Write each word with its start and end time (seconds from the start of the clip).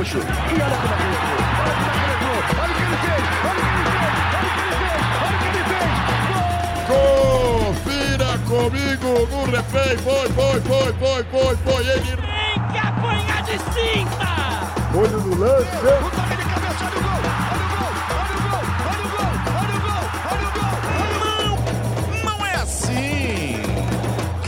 Gaúcho. 0.00 0.16
E 0.16 0.22
olha 0.22 0.76
como 0.80 0.94
é 0.94 1.04
ele 1.04 1.16
entrou. 1.20 1.36
Olha 1.60 1.76
como 1.76 1.90
é 1.90 1.96
ele 2.00 2.08
entrou. 2.16 2.40
Olha 2.60 2.70
o 2.70 2.76
que 2.76 2.84
ele 2.84 2.96
fez. 3.04 3.24
Olha 3.44 3.60
o 3.60 3.68
que 4.40 4.64
ele 4.64 4.80
fez. 4.80 5.02
Olha 5.20 5.36
o 5.36 5.40
que 5.40 5.46
ele 5.46 5.64
fez. 5.68 5.88
Olha 5.90 6.16
o 6.16 6.18
que 6.20 6.24
ele 6.24 6.24
fez. 6.24 6.88
Confira 7.70 8.30
comigo 8.48 9.10
no 9.30 9.40
replay. 9.44 9.94
Foi, 9.98 10.26
foi, 10.30 10.58
foi, 10.62 10.92
foi, 10.94 11.20
foi, 11.24 11.56
foi. 11.56 11.82
Ele 11.86 12.00
Tem 12.00 12.56
que 12.72 12.78
apanhar 12.78 13.42
de 13.42 13.56
cinta! 13.58 14.30
olho 14.96 15.20
no 15.20 15.36
lance. 15.36 15.76
O 15.76 16.10
toque 16.10 16.36
de 16.36 16.44
cabeça. 16.48 16.84
Olha 16.86 16.96
o 16.96 17.02
gol. 17.04 17.20
Olha 18.16 18.34
o 18.34 18.48
gol. 18.48 18.64
Olha 18.88 19.04
o 19.04 19.10
gol. 19.10 19.34
Olha 19.60 19.76
o 19.76 19.84
gol. 19.84 20.04
Olha 20.30 20.46
o 20.46 20.52
gol. 20.56 20.74
Olha 21.02 21.16
o 21.16 21.56
gol. 21.56 22.24
Não 22.24 22.46
é 22.46 22.54
assim! 22.54 23.60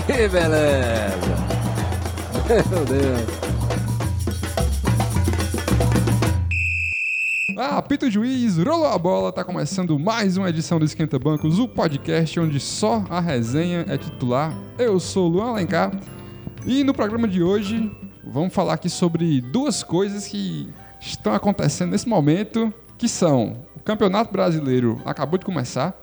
Que 0.07 0.29
beleza! 0.29 1.33
Meu 2.71 2.85
Deus! 2.85 3.42
Ah, 7.59 7.79
apita 7.79 8.07
o 8.07 8.11
juiz, 8.11 8.57
rolou 8.59 8.87
a 8.87 8.99
bola, 8.99 9.33
tá 9.33 9.45
começando 9.45 9.99
mais 9.99 10.37
uma 10.37 10.49
edição 10.49 10.79
do 10.79 10.85
Esquenta 10.85 11.19
Bancos, 11.19 11.59
o 11.59 11.69
podcast 11.69 12.39
onde 12.41 12.59
só 12.59 13.05
a 13.11 13.21
resenha 13.21 13.85
é 13.89 13.97
titular. 13.97 14.57
Eu 14.79 14.99
sou 14.99 15.27
o 15.27 15.29
Luan 15.29 15.51
Alencar 15.51 15.93
e 16.65 16.83
no 16.83 16.95
programa 16.95 17.29
de 17.29 17.43
hoje 17.43 17.91
vamos 18.25 18.55
falar 18.55 18.75
aqui 18.75 18.89
sobre 18.89 19.41
duas 19.41 19.83
coisas 19.83 20.27
que 20.27 20.73
estão 21.01 21.35
acontecendo 21.35 21.91
nesse 21.91 22.09
momento, 22.09 22.73
que 22.97 23.09
são 23.09 23.65
o 23.77 23.81
Campeonato 23.81 24.33
Brasileiro 24.33 25.01
acabou 25.05 25.39
de 25.39 25.45
começar, 25.45 25.95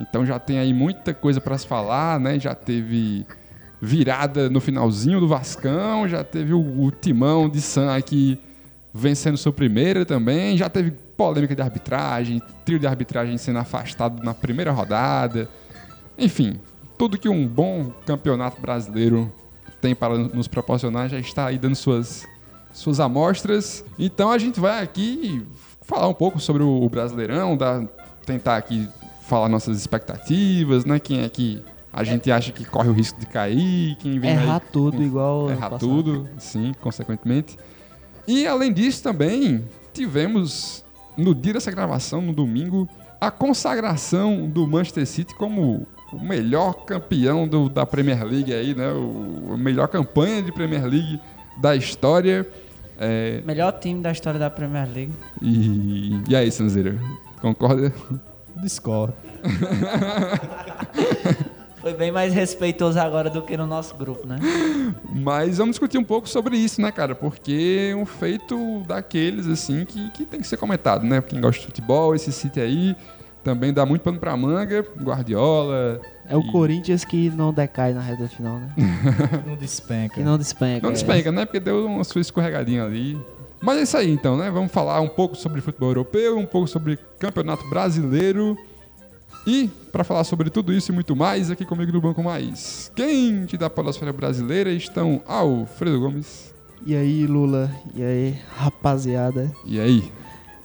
então 0.00 0.24
já 0.24 0.38
tem 0.38 0.58
aí 0.58 0.72
muita 0.72 1.12
coisa 1.12 1.40
para 1.40 1.58
se 1.58 1.66
falar, 1.66 2.18
né? 2.18 2.38
Já 2.38 2.54
teve 2.54 3.26
virada 3.80 4.48
no 4.48 4.60
finalzinho 4.60 5.20
do 5.20 5.28
Vascão, 5.28 6.08
já 6.08 6.24
teve 6.24 6.52
o, 6.54 6.82
o 6.82 6.90
timão 6.90 7.48
de 7.48 7.60
Sam 7.60 7.94
aqui 7.94 8.40
vencendo 8.92 9.36
sua 9.36 9.52
primeira 9.52 10.04
também, 10.04 10.56
já 10.56 10.68
teve 10.68 10.90
polêmica 10.90 11.54
de 11.54 11.62
arbitragem, 11.62 12.40
trio 12.64 12.78
de 12.78 12.86
arbitragem 12.86 13.36
sendo 13.38 13.58
afastado 13.58 14.22
na 14.22 14.34
primeira 14.34 14.72
rodada. 14.72 15.48
Enfim, 16.16 16.60
tudo 16.96 17.18
que 17.18 17.28
um 17.28 17.46
bom 17.46 17.92
campeonato 18.06 18.60
brasileiro 18.60 19.32
tem 19.80 19.94
para 19.94 20.16
nos 20.18 20.48
proporcionar 20.48 21.08
já 21.08 21.18
está 21.18 21.46
aí 21.46 21.58
dando 21.58 21.76
suas, 21.76 22.26
suas 22.72 22.98
amostras. 23.00 23.84
Então 23.98 24.30
a 24.30 24.38
gente 24.38 24.58
vai 24.58 24.82
aqui 24.82 25.46
falar 25.82 26.08
um 26.08 26.14
pouco 26.14 26.40
sobre 26.40 26.62
o 26.62 26.88
Brasileirão, 26.88 27.56
dar, 27.56 27.84
tentar 28.26 28.56
aqui 28.56 28.88
falar 29.22 29.48
nossas 29.48 29.78
expectativas, 29.78 30.84
né? 30.84 30.98
Quem 30.98 31.22
é 31.22 31.28
que 31.28 31.62
a 31.92 32.04
gente 32.04 32.30
acha 32.30 32.52
que 32.52 32.64
corre 32.64 32.88
o 32.88 32.92
risco 32.92 33.18
de 33.18 33.26
cair, 33.26 33.96
quem 33.96 34.18
vem 34.18 34.36
aí 34.36 34.44
Errar 34.44 34.60
tudo 34.60 35.02
igual 35.02 35.50
errar 35.50 35.70
tudo, 35.78 36.28
sim, 36.38 36.72
consequentemente. 36.80 37.56
E 38.28 38.46
além 38.46 38.72
disso 38.72 39.02
também 39.02 39.64
tivemos 39.92 40.84
no 41.16 41.34
dia 41.34 41.54
dessa 41.54 41.70
gravação, 41.70 42.20
no 42.22 42.32
domingo, 42.32 42.88
a 43.20 43.28
consagração 43.30 44.46
do 44.48 44.66
Manchester 44.68 45.04
City 45.06 45.34
como 45.34 45.84
o 46.12 46.20
melhor 46.20 46.84
campeão 46.84 47.48
do- 47.48 47.68
da 47.68 47.84
Premier 47.84 48.22
League 48.24 48.52
aí, 48.54 48.72
né? 48.74 48.92
O, 48.92 49.54
a 49.54 49.56
melhor 49.56 49.88
campanha 49.88 50.40
de 50.42 50.52
Premier 50.52 50.84
League 50.84 51.20
da 51.60 51.74
história. 51.74 52.48
É, 53.00 53.42
Melhor 53.44 53.72
time 53.80 54.00
da 54.02 54.12
história 54.12 54.38
da 54.38 54.48
Premier 54.50 54.86
League. 54.92 55.12
e, 55.42 56.20
e 56.28 56.36
aí, 56.36 56.50
Sanzeira? 56.52 56.96
Concorda? 57.40 57.92
Discordo. 58.56 59.14
Foi 61.80 61.94
bem 61.94 62.10
mais 62.10 62.32
respeitoso 62.34 62.98
agora 62.98 63.30
do 63.30 63.42
que 63.42 63.56
no 63.56 63.66
nosso 63.66 63.94
grupo, 63.94 64.26
né? 64.26 64.36
Mas 65.14 65.58
vamos 65.58 65.72
discutir 65.74 65.98
um 65.98 66.04
pouco 66.04 66.28
sobre 66.28 66.56
isso, 66.56 66.80
né, 66.80 66.90
cara? 66.90 67.14
Porque 67.14 67.90
é 67.92 67.96
um 67.96 68.04
feito 68.04 68.82
daqueles, 68.86 69.46
assim, 69.46 69.84
que, 69.84 70.10
que 70.10 70.24
tem 70.24 70.40
que 70.40 70.46
ser 70.46 70.56
comentado, 70.56 71.04
né? 71.04 71.22
Quem 71.22 71.40
gosta 71.40 71.60
de 71.60 71.66
futebol, 71.66 72.14
esse 72.14 72.32
City 72.32 72.60
aí 72.60 72.96
também 73.44 73.72
dá 73.72 73.86
muito 73.86 74.02
pano 74.02 74.18
pra 74.18 74.36
manga. 74.36 74.84
Guardiola. 75.00 76.00
É 76.28 76.36
o 76.36 76.40
e- 76.40 76.52
Corinthians 76.52 77.04
que 77.04 77.30
não 77.30 77.52
decai 77.52 77.94
na 77.94 78.00
reta 78.00 78.28
final, 78.28 78.58
né? 78.58 78.74
Não 79.46 79.56
despenca. 79.56 80.14
Que 80.16 80.22
não 80.22 80.36
despenca. 80.36 80.82
Não 80.82 80.90
é. 80.90 80.92
despenca, 80.92 81.32
né? 81.32 81.46
Porque 81.46 81.60
deu 81.60 81.86
uma 81.86 82.04
sua 82.04 82.20
escorregadinha 82.20 82.84
ali. 82.84 83.18
Mas 83.60 83.78
é 83.78 83.82
isso 83.82 83.96
aí, 83.96 84.10
então, 84.10 84.36
né? 84.36 84.50
Vamos 84.50 84.70
falar 84.70 85.00
um 85.00 85.08
pouco 85.08 85.34
sobre 85.34 85.60
futebol 85.60 85.88
europeu, 85.90 86.38
um 86.38 86.46
pouco 86.46 86.68
sobre 86.68 86.98
campeonato 87.18 87.66
brasileiro. 87.70 88.56
E, 89.48 89.68
para 89.90 90.04
falar 90.04 90.24
sobre 90.24 90.50
tudo 90.50 90.74
isso 90.74 90.92
e 90.92 90.94
muito 90.94 91.16
mais, 91.16 91.50
aqui 91.50 91.64
comigo 91.64 91.90
no 91.90 92.02
Banco 92.02 92.22
Mais, 92.22 92.92
quente 92.94 93.56
da 93.56 93.70
Podosfera 93.70 94.12
Brasileira 94.12 94.70
estão 94.70 95.22
Alfredo 95.26 95.98
Gomes. 96.00 96.52
E 96.84 96.94
aí, 96.94 97.26
Lula? 97.26 97.70
E 97.94 98.02
aí, 98.02 98.38
rapaziada? 98.56 99.50
E 99.64 99.80
aí? 99.80 100.12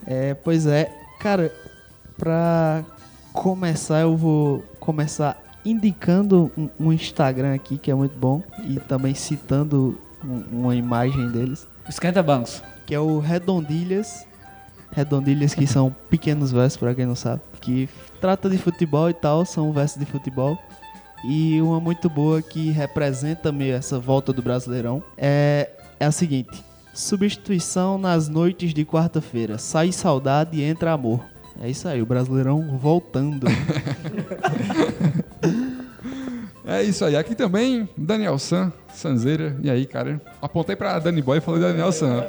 É, 0.06 0.34
pois 0.34 0.66
é, 0.68 0.92
cara, 1.22 1.50
pra 2.18 2.84
começar, 3.32 4.02
eu 4.02 4.18
vou 4.18 4.60
começar 4.82 5.42
indicando 5.66 6.52
um, 6.58 6.70
um 6.78 6.92
Instagram 6.92 7.54
aqui 7.56 7.78
que 7.78 7.90
é 7.90 7.96
muito 7.96 8.18
bom 8.18 8.44
e 8.68 8.82
também 8.82 9.14
citando 9.16 9.98
um- 10.22 10.60
uma 10.64 10.76
imagem 10.76 11.30
deles, 11.30 11.66
Esquenta 11.88 12.22
bancos. 12.22 12.62
que 12.86 12.94
é 12.94 13.00
o 13.00 13.20
Redondilhas. 13.20 14.28
Redondilhas 14.92 15.56
que 15.56 15.66
são 15.66 15.96
pequenos 16.10 16.52
versos, 16.52 16.78
pra 16.78 16.94
quem 16.94 17.06
não 17.06 17.16
sabe, 17.16 17.42
que 17.60 17.90
trata 18.23 18.50
de 18.50 18.57
futebol 18.57 19.09
e 19.09 19.13
tal, 19.13 19.44
são 19.44 19.73
versos 19.73 20.00
de 20.00 20.06
futebol. 20.06 20.57
E 21.25 21.61
uma 21.61 21.78
muito 21.81 22.09
boa 22.09 22.41
que 22.41 22.72
representa 22.72 23.51
meio 23.51 23.75
essa 23.75 24.00
volta 24.00 24.31
do 24.31 24.41
Brasileirão 24.41 25.03
é, 25.17 25.69
é 26.00 26.06
a 26.06 26.11
seguinte: 26.11 26.63
Substituição 26.94 27.97
nas 27.97 28.29
noites 28.29 28.73
de 28.73 28.85
quarta-feira. 28.85 29.57
Sai 29.57 29.91
saudade 29.91 30.57
e 30.57 30.63
entra 30.63 30.94
amor. 30.94 31.19
É 31.61 31.69
isso 31.69 31.85
aí, 31.85 32.01
o 32.01 32.06
Brasileirão 32.06 32.78
voltando. 32.78 33.45
É 36.66 36.81
isso 36.81 37.03
aí. 37.03 37.16
Aqui 37.16 37.35
também, 37.35 37.90
Daniel 37.97 38.40
San, 38.40 38.72
Sanzeira. 38.94 39.57
E 39.62 39.69
aí, 39.69 39.85
cara? 39.85 40.22
Apontei 40.41 40.75
pra 40.75 40.97
Dani 40.97 41.22
Boy 41.22 41.40
e 41.40 41.41
falei 41.41 41.59
Daniel 41.59 41.91
San. 41.91 42.25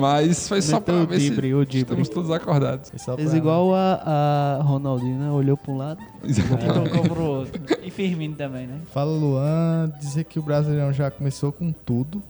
Mas 0.00 0.48
foi 0.48 0.60
só 0.60 0.80
pra 0.80 0.94
o 0.94 1.06
ver 1.06 1.18
dibre, 1.18 1.54
o 1.54 1.60
se 1.60 1.66
dibre. 1.66 1.82
estamos 1.82 2.08
todos 2.08 2.30
acordados. 2.30 2.90
Fez 3.16 3.34
igual 3.34 3.74
a, 3.74 4.58
a 4.58 4.62
Ronaldinho, 4.62 5.18
né? 5.18 5.30
Olhou 5.30 5.56
pra 5.56 5.72
um 5.72 5.76
lado. 5.76 6.00
Exatamente. 6.24 6.90
Tocou 6.90 7.02
pro 7.14 7.22
outro. 7.22 7.62
E 7.82 7.90
Firmino 7.90 8.34
também, 8.34 8.66
né? 8.66 8.80
Fala, 8.92 9.10
Luan. 9.10 9.92
Dizer 10.00 10.24
que 10.24 10.38
o 10.38 10.42
Brasileirão 10.42 10.92
já 10.92 11.10
começou 11.10 11.52
com 11.52 11.72
tudo. 11.72 12.20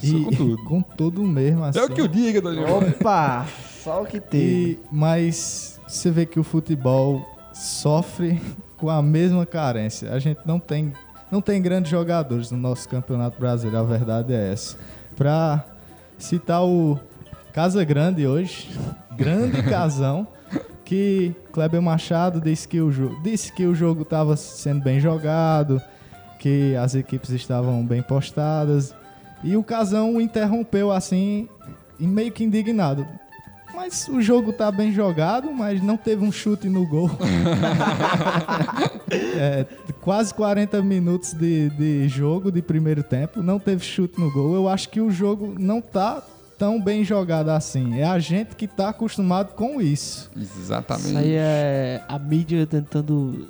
Começou 0.00 0.24
com 0.24 0.30
tudo. 0.36 0.58
com 0.66 0.82
tudo 0.82 1.22
mesmo, 1.22 1.64
assim. 1.64 1.78
É 1.78 1.84
o 1.84 1.88
que 1.88 2.00
eu 2.00 2.08
diga, 2.08 2.42
Daniel. 2.42 2.78
Opa! 2.78 3.46
Só 3.84 4.02
o 4.02 4.06
que 4.06 4.20
E, 4.34 4.78
mas 4.90 5.80
você 5.86 6.10
vê 6.10 6.26
que 6.26 6.40
o 6.40 6.44
futebol 6.44 7.24
sofre 7.54 8.40
com 8.78 8.88
a 8.88 9.02
mesma 9.02 9.44
carência. 9.44 10.12
A 10.12 10.18
gente 10.18 10.40
não 10.46 10.58
tem, 10.58 10.92
não 11.30 11.40
tem 11.40 11.60
grandes 11.60 11.90
jogadores 11.90 12.50
no 12.50 12.56
nosso 12.56 12.88
campeonato 12.88 13.38
brasileiro, 13.38 13.78
a 13.78 13.82
verdade 13.82 14.32
é 14.32 14.52
essa. 14.52 14.76
Pra 15.14 15.64
citar 16.16 16.64
o 16.64 16.98
Casa 17.52 17.84
Grande 17.84 18.26
hoje, 18.26 18.70
grande 19.16 19.62
casão, 19.68 20.26
que 20.84 21.34
Kleber 21.52 21.82
Machado 21.82 22.40
disse 22.40 22.66
que 22.66 22.80
o, 22.80 23.20
disse 23.22 23.52
que 23.52 23.66
o 23.66 23.74
jogo 23.74 24.02
estava 24.02 24.36
sendo 24.36 24.82
bem 24.82 25.00
jogado, 25.00 25.82
que 26.38 26.74
as 26.76 26.94
equipes 26.94 27.30
estavam 27.30 27.84
bem 27.84 28.00
postadas. 28.00 28.94
E 29.42 29.56
o 29.56 29.62
Casão 29.62 30.20
interrompeu 30.20 30.90
assim, 30.90 31.48
meio 31.98 32.32
que 32.32 32.44
indignado. 32.44 33.06
Mas 33.78 34.08
o 34.08 34.20
jogo 34.20 34.52
tá 34.52 34.72
bem 34.72 34.92
jogado, 34.92 35.52
mas 35.52 35.80
não 35.80 35.96
teve 35.96 36.24
um 36.24 36.32
chute 36.32 36.68
no 36.68 36.84
gol. 36.84 37.08
É, 39.40 39.64
quase 40.02 40.34
40 40.34 40.82
minutos 40.82 41.32
de, 41.32 41.70
de 41.70 42.08
jogo 42.08 42.52
de 42.52 42.60
primeiro 42.60 43.02
tempo, 43.02 43.42
não 43.42 43.58
teve 43.58 43.82
chute 43.82 44.20
no 44.20 44.30
gol. 44.30 44.54
Eu 44.54 44.68
acho 44.68 44.90
que 44.90 45.00
o 45.00 45.10
jogo 45.10 45.54
não 45.58 45.80
tá 45.80 46.22
tão 46.58 46.78
bem 46.78 47.02
jogado 47.02 47.48
assim. 47.48 47.98
É 47.98 48.04
a 48.04 48.18
gente 48.18 48.54
que 48.54 48.66
tá 48.66 48.90
acostumado 48.90 49.54
com 49.54 49.80
isso. 49.80 50.30
Exatamente. 50.36 51.08
Isso 51.08 51.16
aí 51.16 51.32
é 51.32 52.02
a 52.06 52.18
mídia 52.18 52.66
tentando 52.66 53.48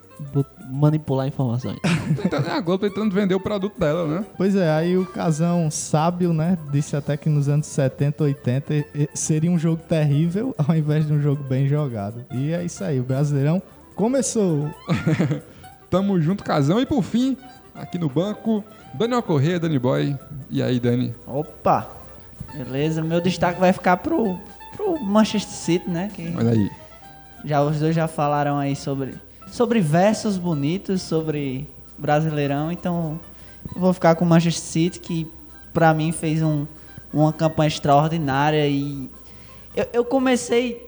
manipular 0.70 1.26
informações. 1.26 1.78
Tentando, 2.20 2.48
é 2.48 2.52
a 2.52 2.60
Globo 2.60 2.88
tentando 2.88 3.14
vender 3.14 3.34
o 3.34 3.40
produto 3.40 3.78
dela, 3.78 4.06
né? 4.06 4.24
Pois 4.36 4.54
é, 4.56 4.70
aí 4.70 4.96
o 4.96 5.06
Casão 5.06 5.70
sábio, 5.70 6.32
né, 6.32 6.58
disse 6.70 6.96
até 6.96 7.16
que 7.16 7.28
nos 7.28 7.48
anos 7.48 7.66
70, 7.66 8.24
80 8.24 8.74
e- 8.74 8.84
e- 8.94 9.08
seria 9.14 9.50
um 9.50 9.58
jogo 9.58 9.82
terrível 9.88 10.54
ao 10.58 10.74
invés 10.76 11.06
de 11.06 11.12
um 11.12 11.20
jogo 11.22 11.42
bem 11.44 11.66
jogado. 11.68 12.24
E 12.32 12.52
é 12.52 12.64
isso 12.64 12.82
aí, 12.84 12.98
o 13.00 13.04
Brasileirão 13.04 13.62
começou. 13.94 14.68
Tamo 15.90 16.20
junto, 16.20 16.44
casão. 16.44 16.80
E 16.80 16.86
por 16.86 17.02
fim, 17.02 17.36
aqui 17.74 17.98
no 17.98 18.08
banco, 18.08 18.62
Daniel 18.94 19.22
Corrêa, 19.22 19.58
Dani 19.58 19.78
Boy. 19.78 20.16
E 20.50 20.62
aí, 20.62 20.78
Dani? 20.78 21.14
Opa! 21.26 21.88
Beleza, 22.54 23.02
meu 23.02 23.20
destaque 23.20 23.58
vai 23.60 23.72
ficar 23.72 23.96
pro, 23.98 24.38
pro 24.76 24.98
Manchester 25.02 25.52
City, 25.54 25.88
né? 25.90 26.10
Que 26.14 26.34
Olha 26.36 26.50
aí. 26.50 26.70
já 27.44 27.62
os 27.62 27.78
dois 27.78 27.94
já 27.94 28.06
falaram 28.08 28.58
aí 28.58 28.74
sobre, 28.76 29.14
sobre 29.50 29.80
versos 29.80 30.36
bonitos, 30.36 31.02
sobre 31.02 31.68
Brasileirão, 31.98 32.70
então 32.70 33.18
eu 33.74 33.80
vou 33.80 33.92
ficar 33.92 34.14
com 34.14 34.24
o 34.24 34.28
Manchester 34.28 34.62
City, 34.62 35.00
que 35.00 35.30
pra 35.72 35.92
mim 35.92 36.12
fez 36.12 36.42
um, 36.42 36.66
uma 37.12 37.32
campanha 37.32 37.68
extraordinária 37.68 38.66
e 38.68 39.10
eu, 39.74 39.86
eu 39.92 40.04
comecei 40.04 40.86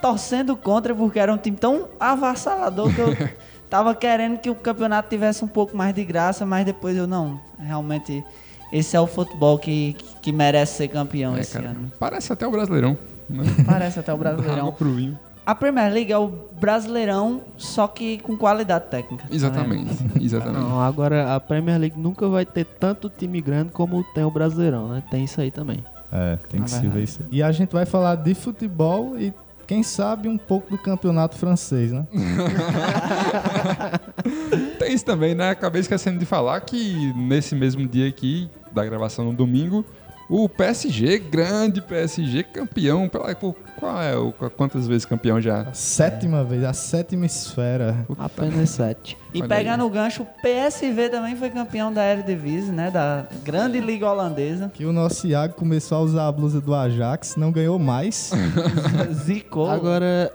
torcendo 0.00 0.56
contra 0.56 0.94
porque 0.94 1.18
era 1.18 1.32
um 1.32 1.38
time 1.38 1.56
tão 1.56 1.88
avassalador 1.98 2.92
que 2.94 3.00
eu 3.00 3.16
tava 3.68 3.94
querendo 3.94 4.38
que 4.38 4.50
o 4.50 4.54
campeonato 4.54 5.08
tivesse 5.08 5.44
um 5.44 5.48
pouco 5.48 5.76
mais 5.76 5.94
de 5.94 6.04
graça, 6.04 6.44
mas 6.46 6.64
depois 6.64 6.96
eu 6.96 7.06
não, 7.06 7.40
realmente 7.58 8.22
esse 8.72 8.96
é 8.96 9.00
o 9.00 9.06
futebol 9.06 9.58
que, 9.58 9.94
que 10.20 10.32
merece 10.32 10.76
ser 10.78 10.88
campeão 10.88 11.36
É, 11.36 11.40
esse 11.40 11.52
cara, 11.54 11.68
ano. 11.70 11.90
parece 11.98 12.32
até 12.32 12.46
o 12.46 12.50
Brasileirão. 12.50 12.96
Né? 13.28 13.44
Parece 13.64 13.98
até 13.98 14.12
o 14.12 14.16
Brasileirão. 14.18 14.74
A 15.46 15.54
Premier 15.54 15.92
League 15.92 16.12
é 16.12 16.18
o 16.18 16.26
Brasileirão, 16.60 17.42
só 17.56 17.86
que 17.86 18.18
com 18.18 18.36
qualidade 18.36 18.86
técnica. 18.90 19.24
Exatamente, 19.30 19.94
exatamente. 20.20 20.60
Não, 20.60 20.80
agora 20.80 21.36
a 21.36 21.40
Premier 21.40 21.78
League 21.78 21.96
nunca 21.96 22.28
vai 22.28 22.44
ter 22.44 22.64
tanto 22.64 23.08
time 23.08 23.40
grande 23.40 23.70
como 23.70 24.02
tem 24.12 24.24
o 24.24 24.30
Brasileirão, 24.30 24.88
né? 24.88 25.04
Tem 25.08 25.22
isso 25.22 25.40
aí 25.40 25.52
também. 25.52 25.84
É, 26.10 26.36
tem 26.48 26.60
que 26.62 26.70
se 26.70 26.84
ver 26.88 27.04
isso. 27.04 27.20
E 27.30 27.44
a 27.44 27.52
gente 27.52 27.72
vai 27.72 27.86
falar 27.86 28.16
de 28.16 28.34
futebol 28.34 29.16
e, 29.16 29.32
quem 29.68 29.84
sabe, 29.84 30.28
um 30.28 30.36
pouco 30.36 30.70
do 30.70 30.78
campeonato 30.78 31.36
francês, 31.36 31.92
né? 31.92 32.04
Tem 34.78 34.92
isso 34.92 35.04
também, 35.04 35.34
né? 35.34 35.50
Acabei 35.50 35.80
esquecendo 35.80 36.18
de 36.18 36.26
falar 36.26 36.60
que 36.60 37.12
nesse 37.14 37.54
mesmo 37.54 37.86
dia 37.86 38.08
aqui, 38.08 38.48
da 38.72 38.84
gravação 38.84 39.26
no 39.26 39.32
domingo, 39.32 39.84
o 40.28 40.48
PSG, 40.48 41.18
grande 41.18 41.80
PSG, 41.80 42.42
campeão. 42.42 43.08
Pela, 43.08 43.34
por, 43.34 43.54
qual 43.78 44.02
é 44.02 44.16
o, 44.16 44.32
quantas 44.32 44.86
vezes 44.86 45.04
campeão 45.04 45.40
já? 45.40 45.60
A 45.62 45.72
sétima 45.72 46.42
vez, 46.42 46.64
a 46.64 46.72
sétima 46.72 47.26
esfera. 47.26 48.06
Apenas 48.18 48.70
sete. 48.70 49.16
E 49.32 49.40
Olha 49.40 49.48
pegando 49.48 49.82
aí. 49.82 49.86
o 49.86 49.90
gancho, 49.90 50.22
o 50.22 50.26
PSV 50.26 51.10
também 51.10 51.36
foi 51.36 51.50
campeão 51.50 51.92
da 51.92 52.04
Eredivisie, 52.04 52.72
né? 52.72 52.90
Da 52.90 53.26
grande 53.44 53.80
liga 53.80 54.10
holandesa. 54.10 54.70
Que 54.74 54.84
o 54.84 54.92
nosso 54.92 55.26
Iago 55.26 55.54
começou 55.54 55.98
a 55.98 56.00
usar 56.00 56.26
a 56.28 56.32
blusa 56.32 56.60
do 56.60 56.74
Ajax, 56.74 57.36
não 57.36 57.52
ganhou 57.52 57.78
mais. 57.78 58.32
Zicou. 59.12 59.70
Agora, 59.70 60.32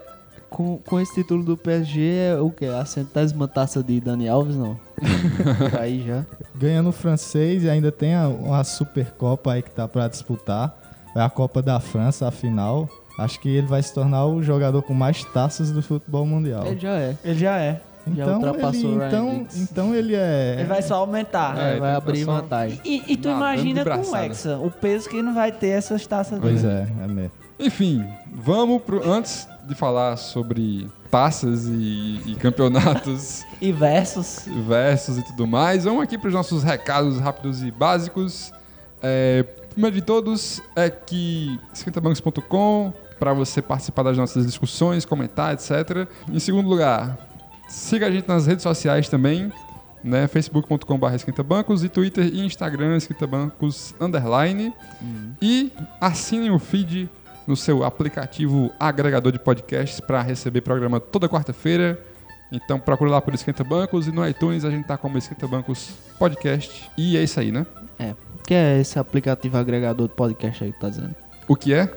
com, 0.52 0.78
com 0.78 1.00
esse 1.00 1.14
título 1.14 1.42
do 1.42 1.56
PSG, 1.56 2.34
é 2.34 2.40
o 2.40 2.50
quê? 2.50 2.66
A 2.66 2.84
centésima 2.84 3.48
taça 3.48 3.82
de 3.82 4.00
Dani 4.00 4.28
Alves, 4.28 4.54
não? 4.56 4.78
Aí 5.80 6.04
já. 6.06 6.24
Ganhando 6.54 6.90
o 6.90 6.92
francês 6.92 7.64
e 7.64 7.70
ainda 7.70 7.90
tem 7.90 8.14
a, 8.14 8.28
uma 8.28 8.62
Supercopa 8.62 9.52
aí 9.52 9.62
que 9.62 9.70
tá 9.70 9.88
pra 9.88 10.06
disputar. 10.08 10.76
É 11.16 11.20
a 11.20 11.28
Copa 11.28 11.60
da 11.60 11.80
França, 11.80 12.28
a 12.28 12.30
final. 12.30 12.88
Acho 13.18 13.40
que 13.40 13.48
ele 13.48 13.66
vai 13.66 13.82
se 13.82 13.92
tornar 13.92 14.26
o 14.26 14.42
jogador 14.42 14.82
com 14.82 14.94
mais 14.94 15.24
taças 15.24 15.70
do 15.70 15.82
futebol 15.82 16.24
mundial. 16.24 16.66
Ele 16.66 16.78
já 16.80 16.96
é. 16.96 17.16
Ele 17.24 17.38
já 17.38 17.58
é. 17.58 17.80
já 18.14 18.22
Então 18.24 18.54
ele, 18.54 18.86
então, 19.06 19.46
então 19.54 19.94
ele 19.94 20.14
é. 20.14 20.56
Ele 20.58 20.68
vai 20.68 20.80
só 20.82 20.96
aumentar. 20.96 21.58
É, 21.58 21.78
vai 21.78 21.94
abrir 21.94 22.24
só- 22.24 22.40
vantagem. 22.40 22.80
E, 22.84 23.02
e 23.12 23.16
tu 23.16 23.28
imagina 23.28 23.84
com 23.84 24.10
o. 24.10 24.16
Hexa, 24.16 24.58
o 24.58 24.70
peso 24.70 25.08
que 25.08 25.20
não 25.20 25.34
vai 25.34 25.52
ter 25.52 25.68
essas 25.68 26.06
taças 26.06 26.38
Pois 26.40 26.62
dele. 26.62 26.88
é, 27.00 27.04
é 27.04 27.06
mesmo. 27.06 27.32
Enfim, 27.58 28.04
vamos 28.32 28.80
pro. 28.82 29.08
Antes 29.08 29.46
de 29.66 29.74
falar 29.74 30.16
sobre 30.16 30.88
taças 31.10 31.66
e, 31.66 32.20
e 32.26 32.36
campeonatos 32.40 33.44
E 33.60 33.70
versus. 33.72 34.46
versos 34.66 35.18
e 35.18 35.22
tudo 35.22 35.46
mais, 35.46 35.84
vamos 35.84 36.02
aqui 36.02 36.16
para 36.18 36.28
os 36.28 36.34
nossos 36.34 36.62
recados 36.62 37.20
rápidos 37.20 37.62
e 37.62 37.70
básicos. 37.70 38.52
É, 39.02 39.42
primeiro 39.70 39.96
de 39.96 40.02
todos 40.02 40.60
é 40.74 40.88
que 40.88 41.58
esquentabancos.com 41.72 42.92
para 43.18 43.32
você 43.32 43.62
participar 43.62 44.02
das 44.02 44.16
nossas 44.16 44.44
discussões, 44.44 45.04
comentar, 45.04 45.54
etc. 45.54 46.08
Em 46.28 46.40
segundo 46.40 46.68
lugar, 46.68 47.28
siga 47.68 48.06
a 48.06 48.10
gente 48.10 48.26
nas 48.26 48.46
redes 48.46 48.64
sociais 48.64 49.08
também, 49.08 49.52
né? 50.02 50.26
facebook.com.br 50.26 51.14
esquentabancos 51.14 51.84
e 51.84 51.88
Twitter 51.88 52.24
e 52.24 52.44
Instagram 52.44 52.96
esquentabancos 52.96 53.94
underline. 54.00 54.74
E 55.40 55.72
assinem 56.00 56.50
o 56.50 56.58
feed 56.58 57.08
no 57.46 57.56
seu 57.56 57.84
aplicativo 57.84 58.70
agregador 58.78 59.32
de 59.32 59.38
podcasts 59.38 60.00
para 60.00 60.22
receber 60.22 60.60
programa 60.60 61.00
toda 61.00 61.28
quarta-feira. 61.28 62.00
Então 62.52 62.78
procura 62.78 63.10
lá 63.10 63.20
por 63.20 63.34
Esquenta 63.34 63.64
Bancos 63.64 64.06
e 64.06 64.12
no 64.12 64.26
iTunes 64.28 64.64
a 64.64 64.70
gente 64.70 64.86
tá 64.86 64.96
como 64.96 65.16
Esquenta 65.18 65.46
Bancos 65.48 65.90
Podcast. 66.18 66.90
E 66.98 67.16
é 67.16 67.22
isso 67.22 67.40
aí, 67.40 67.50
né? 67.50 67.66
É. 67.98 68.10
O 68.38 68.42
que 68.44 68.54
é 68.54 68.78
esse 68.80 68.98
aplicativo 68.98 69.56
agregador 69.56 70.08
de 70.08 70.14
podcast 70.14 70.62
aí 70.64 70.72
que 70.72 70.78
tá 70.80 70.88
dizendo? 70.88 71.14
O 71.48 71.56
que 71.56 71.72
é? 71.72 71.88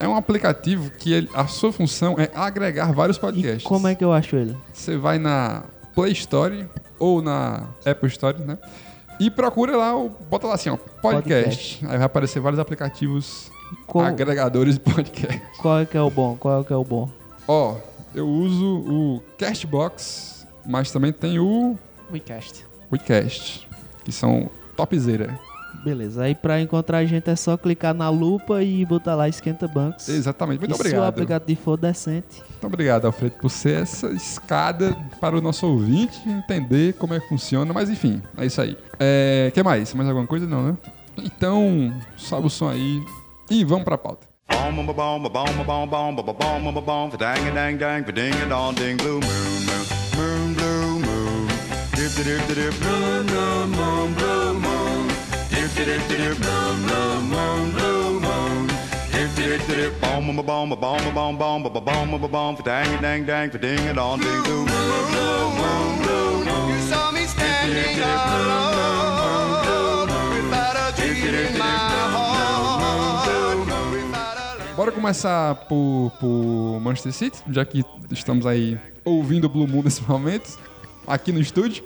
É. 0.00 0.06
um 0.08 0.16
aplicativo 0.16 0.90
que 0.90 1.12
ele- 1.12 1.30
a 1.32 1.46
sua 1.46 1.72
função 1.72 2.16
é 2.18 2.28
agregar 2.34 2.92
vários 2.92 3.16
E 3.16 3.20
podcasts. 3.20 3.62
como 3.62 3.86
é 3.88 3.94
que 3.94 4.04
eu 4.04 4.12
acho 4.12 4.36
ele? 4.36 4.56
Você 4.72 4.96
vai 4.96 5.18
na 5.18 5.62
Play 5.94 6.12
Store 6.12 6.66
ou 6.98 7.22
na 7.22 7.62
Apple 7.86 8.08
Store, 8.08 8.38
né? 8.42 8.58
E 9.20 9.30
procura 9.30 9.76
lá, 9.76 9.96
o- 9.96 10.10
bota 10.28 10.46
lá 10.48 10.54
assim, 10.54 10.68
ó, 10.68 10.76
podcast. 10.76 11.78
Aí 11.86 11.96
vai 11.96 12.02
aparecer 12.06 12.40
vários 12.40 12.58
aplicativos 12.58 13.50
Qual, 13.86 14.04
agregadores 14.04 14.74
de 14.74 14.80
podcast. 14.80 15.42
qual 15.60 15.80
é 15.80 15.86
que 15.86 15.96
é 15.96 16.02
o 16.02 16.10
bom? 16.10 16.36
Qual 16.36 16.60
é 16.60 16.64
que 16.64 16.72
é 16.72 16.76
o 16.76 16.84
bom? 16.84 17.08
Ó, 17.46 17.76
eu 18.14 18.28
uso 18.28 18.66
o 18.66 19.22
Castbox, 19.38 20.46
mas 20.66 20.90
também 20.90 21.12
tem 21.12 21.38
o 21.38 21.76
WeCast. 22.10 22.66
WeCast, 22.90 23.68
que 24.04 24.12
são 24.12 24.50
topzera. 24.76 25.38
Beleza, 25.82 26.22
aí 26.22 26.34
pra 26.34 26.60
encontrar 26.60 26.98
a 26.98 27.04
gente 27.04 27.28
é 27.28 27.34
só 27.34 27.56
clicar 27.56 27.92
na 27.92 28.08
lupa 28.08 28.62
e 28.62 28.84
botar 28.84 29.16
lá 29.16 29.28
Esquenta 29.28 29.66
Bancos. 29.66 30.08
Exatamente. 30.08 30.60
Muito 30.60 30.70
e 30.70 30.74
se 30.74 30.80
o 30.80 30.80
obrigado. 30.80 31.08
aplicativo 31.08 31.60
for 31.60 31.76
decente, 31.76 32.40
Muito 32.50 32.66
obrigado, 32.66 33.06
Alfredo, 33.06 33.34
por 33.40 33.50
ser 33.50 33.82
essa 33.82 34.08
escada 34.10 34.96
para 35.20 35.36
o 35.36 35.40
nosso 35.40 35.66
ouvinte 35.66 36.20
entender 36.28 36.92
como 36.94 37.14
é 37.14 37.20
que 37.20 37.28
funciona. 37.28 37.72
Mas 37.72 37.90
enfim, 37.90 38.22
é 38.36 38.46
isso 38.46 38.60
aí. 38.60 38.76
É, 39.00 39.50
que 39.52 39.62
mais? 39.62 39.92
Mais 39.94 40.08
alguma 40.08 40.26
coisa? 40.26 40.46
Não, 40.46 40.62
né? 40.62 40.78
Então, 41.16 41.92
sobe 42.16 42.46
o 42.46 42.50
som 42.50 42.68
aí 42.68 43.02
E 43.54 43.64
vamos 43.64 43.84
para 43.84 43.96
a 43.96 43.98
pauta. 43.98 44.26
You 66.72 66.78
saw 66.88 67.12
me 67.12 67.26
standing 67.26 68.00
alone. 68.00 69.21
Bora 74.82 74.90
começar 74.90 75.54
por, 75.68 76.10
por 76.18 76.80
Manchester 76.80 77.12
City, 77.12 77.38
já 77.52 77.64
que 77.64 77.84
estamos 78.10 78.44
aí 78.44 78.76
ouvindo 79.04 79.44
o 79.44 79.48
Blue 79.48 79.68
Moon 79.68 79.80
nesse 79.80 80.02
momento, 80.02 80.58
aqui 81.06 81.30
no 81.30 81.38
estúdio. 81.38 81.84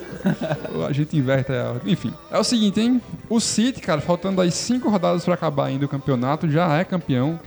a 0.88 0.90
gente 0.90 1.14
inverte 1.18 1.52
a 1.52 1.72
ordem. 1.72 1.92
Enfim, 1.92 2.14
é 2.30 2.38
o 2.38 2.42
seguinte, 2.42 2.80
hein? 2.80 2.98
O 3.28 3.38
City, 3.40 3.78
cara, 3.82 4.00
faltando 4.00 4.40
aí 4.40 4.50
cinco 4.50 4.88
rodadas 4.88 5.22
pra 5.22 5.34
acabar 5.34 5.66
ainda 5.66 5.84
o 5.84 5.88
campeonato, 5.88 6.48
já 6.48 6.78
é 6.78 6.82
campeão 6.82 7.38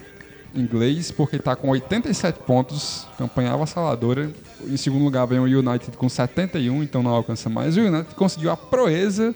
inglês, 0.53 1.09
porque 1.09 1.39
tá 1.39 1.55
com 1.55 1.69
87 1.69 2.37
pontos, 2.41 3.07
campanha 3.17 3.53
avassaladora. 3.53 4.29
Em 4.63 4.77
segundo 4.77 5.03
lugar 5.03 5.25
vem 5.25 5.39
o 5.39 5.45
United 5.45 5.97
com 5.97 6.07
71, 6.07 6.83
então 6.83 7.01
não 7.01 7.15
alcança 7.15 7.49
mais. 7.49 7.75
O 7.75 7.79
United 7.79 8.13
conseguiu 8.13 8.51
a 8.51 8.55
proeza 8.55 9.33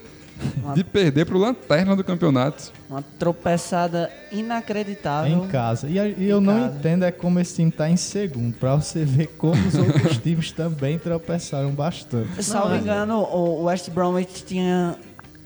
de 0.74 0.82
perder 0.84 1.24
pro 1.26 1.38
lanterna 1.38 1.94
do 1.96 2.02
campeonato. 2.04 2.72
Uma 2.88 3.02
tropeçada 3.18 4.10
inacreditável. 4.30 5.32
Em 5.44 5.48
casa. 5.48 5.88
E, 5.88 5.98
a- 5.98 6.08
e 6.08 6.28
eu 6.28 6.40
não 6.40 6.54
casa. 6.60 6.76
entendo 6.76 7.04
é 7.04 7.10
como 7.10 7.38
esse 7.40 7.54
time 7.56 7.70
tá 7.70 7.88
em 7.88 7.96
segundo, 7.96 8.54
pra 8.54 8.76
você 8.76 9.04
ver 9.04 9.28
como 9.38 9.54
os 9.66 9.74
outros 9.74 10.18
times 10.22 10.52
também 10.52 10.98
tropeçaram 10.98 11.70
bastante. 11.70 12.42
Salvo 12.42 12.74
engano, 12.74 13.18
o 13.20 13.64
West 13.64 13.90
Bromwich 13.90 14.44
tinha, 14.44 14.96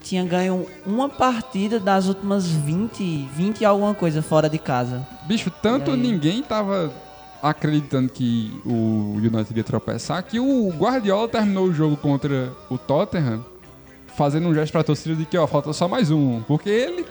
tinha 0.03 0.25
ganho 0.25 0.67
uma 0.87 1.09
partida 1.09 1.79
das 1.81 2.07
últimas 2.07 2.47
20, 2.47 3.29
20 3.35 3.61
e 3.61 3.65
alguma 3.65 3.95
coisa 3.95 4.23
fora 4.23 4.49
de 4.49 4.59
casa. 4.59 5.07
Bicho, 5.27 5.51
tanto 5.63 5.91
aí? 5.93 5.97
ninguém 5.97 6.43
tava 6.43 6.93
acreditando 7.43 8.09
que 8.09 8.51
o 8.65 9.15
United 9.19 9.53
ia 9.57 9.63
tropeçar 9.63 10.23
que 10.25 10.41
o 10.41 10.71
Guardiola 10.71 11.29
terminou 11.29 11.67
o 11.67 11.73
jogo 11.73 11.97
contra 11.97 12.51
o 12.71 12.77
Tottenham 12.79 13.45
fazendo 14.17 14.49
um 14.49 14.55
gesto 14.55 14.73
pra 14.73 14.83
torcida 14.83 15.15
de 15.15 15.27
que, 15.27 15.37
ó, 15.37 15.47
falta 15.47 15.73
só 15.73 15.87
mais 15.87 16.11
um. 16.11 16.43
Porque 16.43 16.69
ele 16.71 17.05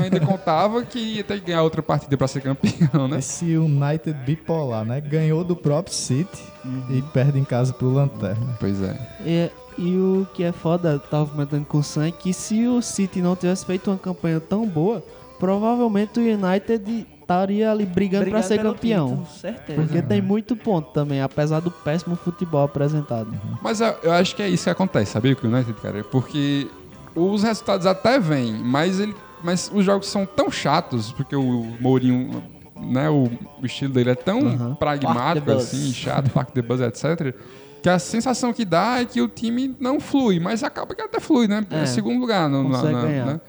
ainda 0.00 0.20
contava 0.20 0.82
que 0.84 0.98
ia 0.98 1.24
ter 1.24 1.40
que 1.40 1.46
ganhar 1.46 1.62
outra 1.62 1.82
partida 1.82 2.16
pra 2.16 2.28
ser 2.28 2.40
campeão, 2.40 3.08
né? 3.08 3.18
Esse 3.18 3.56
United 3.56 4.16
bipolar, 4.24 4.84
né? 4.84 5.00
Ganhou 5.00 5.42
do 5.42 5.56
próprio 5.56 5.94
City 5.94 6.42
e 6.90 7.02
perde 7.12 7.38
em 7.38 7.44
casa 7.44 7.72
pro 7.72 7.92
Lanterna. 7.92 8.56
Pois 8.60 8.80
é. 8.80 8.96
E, 9.26 9.50
e 9.76 9.96
o 9.96 10.26
que 10.32 10.44
é 10.44 10.52
foda, 10.52 10.92
eu 10.92 11.00
tava 11.00 11.26
comentando 11.26 11.64
com 11.64 11.78
o 11.78 11.82
Sam, 11.82 12.06
é 12.06 12.10
que 12.12 12.32
se 12.32 12.66
o 12.66 12.80
City 12.80 13.20
não 13.20 13.34
tivesse 13.34 13.66
feito 13.66 13.90
uma 13.90 13.98
campanha 13.98 14.38
tão 14.38 14.66
boa, 14.66 15.02
provavelmente 15.38 16.20
o 16.20 16.22
United 16.22 17.06
estaria 17.22 17.70
ali 17.70 17.86
brigando, 17.86 18.28
pra 18.30 18.42
ser 18.42 18.60
campeão. 18.62 19.08
título, 19.08 19.26
certeza. 19.26 19.80
Porque 19.80 20.02
tem 20.02 20.20
muito 20.20 20.54
ponto 20.54 20.90
também, 20.92 21.22
apesar 21.22 21.60
do 21.60 21.70
péssimo 21.70 22.16
futebol 22.16 22.62
apresentado. 22.64 23.32
Mas 23.62 23.80
eu, 23.80 23.94
eu 24.02 24.12
acho 24.12 24.36
que 24.36 24.42
é 24.42 24.48
isso 24.48 24.64
que 24.64 24.70
acontece, 24.70 25.12
sabia, 25.12 25.34
com 25.34 25.46
o 25.46 25.50
United, 25.50 25.72
cara? 25.80 26.04
Porque 26.04 26.68
os 27.14 27.42
resultados 27.42 27.86
até 27.86 28.18
vêm, 28.18 28.52
mas 28.52 29.00
ele 29.00 29.14
mas 29.44 29.68
os 29.74 29.84
jogos 29.84 30.06
são 30.06 30.24
tão 30.24 30.48
chatos, 30.52 31.10
porque 31.10 31.34
o 31.34 31.66
Mourinho, 31.80 32.40
né, 32.80 33.10
o, 33.10 33.28
o 33.60 33.66
estilo 33.66 33.92
dele 33.92 34.10
é 34.10 34.14
tão 34.14 34.76
pragmático, 34.76 35.50
assim, 35.50 35.92
chato, 35.92 36.30
park 36.30 36.50
the 36.50 36.62
bus, 36.62 36.80
etc., 36.80 37.34
que 37.82 37.88
a 37.88 37.98
sensação 37.98 38.52
que 38.52 38.64
dá 38.64 39.00
é 39.00 39.04
que 39.04 39.20
o 39.20 39.26
time 39.26 39.74
não 39.80 39.98
flui, 39.98 40.38
mas 40.38 40.62
acaba 40.62 40.94
que 40.94 41.02
até 41.02 41.18
flui, 41.18 41.48
né? 41.48 41.66
É, 41.68 41.80
É, 41.80 41.86
segundo 41.86 42.20
lugar. 42.20 42.48
No, 42.48 42.68
na- 42.68 42.82
na- 42.84 43.02
ganhar. 43.02 43.26
né? 43.26 43.40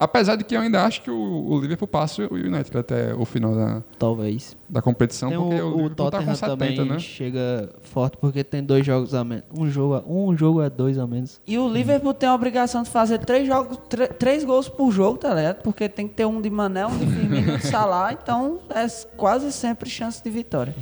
Apesar 0.00 0.34
de 0.36 0.44
que 0.44 0.56
eu 0.56 0.60
ainda 0.62 0.82
acho 0.82 1.02
que 1.02 1.10
o, 1.10 1.14
o 1.46 1.60
Liverpool 1.60 1.86
passa 1.86 2.26
o 2.30 2.34
United 2.34 2.74
até 2.78 3.14
o 3.14 3.26
final 3.26 3.54
da, 3.54 3.82
Talvez. 3.98 4.56
da 4.66 4.80
competição, 4.80 5.28
Tem 5.28 5.38
porque 5.38 5.60
o, 5.60 5.66
o, 5.76 5.84
o 5.84 5.90
tá 5.90 5.94
Tottenham 5.96 6.24
com 6.26 6.34
70, 6.34 6.56
também 6.56 6.88
né? 6.88 6.98
chega 6.98 7.68
forte 7.82 8.16
porque 8.16 8.42
tem 8.42 8.64
dois 8.64 8.86
jogos 8.86 9.14
a 9.14 9.22
menos. 9.22 9.44
Um 9.54 9.68
jogo, 9.70 9.94
a- 9.96 10.02
um 10.06 10.34
jogo 10.34 10.62
é 10.62 10.70
dois 10.70 10.98
a 10.98 11.06
menos. 11.06 11.38
E 11.46 11.58
o 11.58 11.68
Liverpool 11.68 12.14
tem 12.14 12.28
a 12.30 12.34
obrigação 12.34 12.82
de 12.82 12.88
fazer 12.88 13.18
três 13.18 13.46
jogos, 13.46 13.78
três 14.18 14.42
gols 14.42 14.70
por 14.70 14.90
jogo, 14.90 15.18
tá 15.18 15.34
ligado? 15.34 15.62
Porque 15.62 15.86
tem 15.86 16.08
que 16.08 16.14
ter 16.14 16.24
um 16.24 16.40
de 16.40 16.48
Mané, 16.48 16.86
um 16.86 16.96
de 16.96 17.04
Firmino, 17.06 17.52
um 17.52 17.56
de 17.58 17.66
Salah, 17.66 18.12
então 18.14 18.58
é 18.70 18.86
quase 19.18 19.52
sempre 19.52 19.90
chance 19.90 20.24
de 20.24 20.30
vitória. 20.30 20.74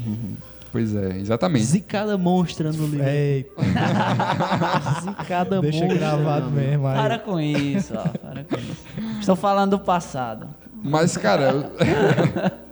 Pois 0.70 0.94
é, 0.94 1.16
exatamente. 1.18 1.64
Zicada 1.64 2.18
monstra 2.18 2.70
no 2.70 2.86
Liverpool. 2.86 3.04
Eita, 3.08 3.62
Zicada 5.02 5.60
deixa 5.60 5.80
monstra. 5.84 5.98
gravado 5.98 6.50
meu 6.50 6.58
amigo. 6.60 6.70
mesmo 6.70 6.86
aí. 6.86 6.96
Para 6.96 7.18
com 7.18 7.40
isso, 7.40 7.94
ó, 7.94 8.02
para 8.08 8.44
com 8.44 8.56
isso. 8.56 8.86
Estou 9.20 9.36
falando 9.36 9.70
do 9.70 9.80
passado. 9.80 10.48
Mas, 10.82 11.16
cara. 11.16 11.70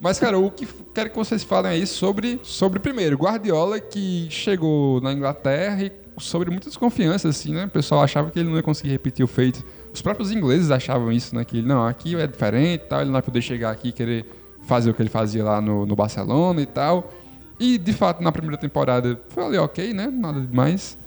Mas, 0.00 0.18
cara, 0.18 0.38
o 0.38 0.50
que 0.50 0.66
quero 0.94 1.08
que 1.10 1.16
vocês 1.16 1.42
falem 1.42 1.72
aí 1.72 1.86
sobre, 1.86 2.38
sobre 2.42 2.78
primeiro, 2.78 3.16
Guardiola, 3.16 3.80
que 3.80 4.26
chegou 4.30 5.00
na 5.00 5.12
Inglaterra 5.12 5.82
e 5.82 5.90
sobre 6.18 6.50
muita 6.50 6.68
desconfiança, 6.68 7.28
assim, 7.28 7.54
né? 7.54 7.64
O 7.64 7.70
pessoal 7.70 8.02
achava 8.02 8.30
que 8.30 8.38
ele 8.38 8.50
não 8.50 8.56
ia 8.56 8.62
conseguir 8.62 8.90
repetir 8.90 9.24
o 9.24 9.28
feito. 9.28 9.64
Os 9.92 10.02
próprios 10.02 10.30
ingleses 10.30 10.70
achavam 10.70 11.10
isso, 11.10 11.34
né? 11.34 11.42
Que 11.44 11.58
ele, 11.58 11.66
não, 11.66 11.86
aqui 11.86 12.14
é 12.16 12.26
diferente 12.26 12.82
e 12.82 12.86
tal, 12.86 12.98
ele 13.00 13.06
não 13.06 13.14
vai 13.14 13.22
poder 13.22 13.40
chegar 13.40 13.70
aqui 13.70 13.88
e 13.88 13.92
querer 13.92 14.26
fazer 14.66 14.90
o 14.90 14.94
que 14.94 15.02
ele 15.02 15.08
fazia 15.10 15.44
lá 15.44 15.60
no, 15.60 15.84
no 15.86 15.94
Barcelona 15.96 16.60
e 16.60 16.66
tal. 16.66 17.10
E, 17.58 17.78
de 17.78 17.92
fato, 17.92 18.22
na 18.22 18.32
primeira 18.32 18.56
temporada 18.56 19.20
foi 19.28 19.44
ali 19.44 19.58
ok, 19.58 19.92
né? 19.94 20.08
Nada 20.12 20.40
demais. 20.40 20.98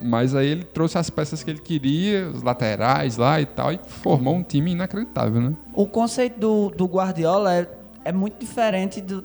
Mas 0.00 0.34
aí 0.34 0.48
ele 0.48 0.64
trouxe 0.64 0.98
as 0.98 1.08
peças 1.08 1.42
que 1.42 1.50
ele 1.50 1.60
queria, 1.60 2.28
os 2.28 2.42
laterais 2.42 3.16
lá 3.16 3.40
e 3.40 3.46
tal, 3.46 3.72
e 3.72 3.78
formou 3.86 4.34
um 4.34 4.42
time 4.42 4.72
inacreditável, 4.72 5.40
né? 5.40 5.52
O 5.72 5.86
conceito 5.86 6.38
do, 6.38 6.70
do 6.70 6.86
Guardiola 6.86 7.54
é, 7.54 7.68
é 8.04 8.12
muito 8.12 8.38
diferente 8.38 9.00
do, 9.00 9.24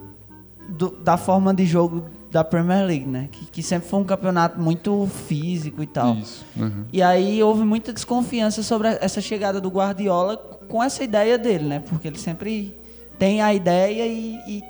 do- 0.70 0.92
da 1.04 1.18
forma 1.18 1.54
de 1.54 1.66
jogo 1.66 2.06
da 2.32 2.44
Premier 2.44 2.86
League, 2.86 3.06
né? 3.08 3.28
Que, 3.32 3.46
que 3.48 3.64
sempre 3.64 3.90
foi 3.90 4.00
um 4.00 4.04
campeonato 4.04 4.60
muito 4.60 5.08
físico 5.08 5.82
e 5.82 5.88
tal. 5.88 6.16
Isso. 6.16 6.46
uhum. 6.56 6.86
E 6.94 7.02
aí 7.02 7.42
houve 7.44 7.64
muita 7.66 7.92
desconfiança 7.92 8.62
sobre 8.64 8.88
essa 9.02 9.20
chegada 9.20 9.60
do 9.60 9.70
Guardiola 9.70 10.38
com 10.68 10.82
essa 10.84 11.04
ideia 11.04 11.38
dele, 11.38 11.66
né? 11.66 11.80
Porque 11.90 12.08
ele 12.08 12.20
sempre 12.20 12.78
tem 13.20 13.42
a 13.42 13.54
ideia 13.54 14.08
e, 14.08 14.40
e- 14.48 14.64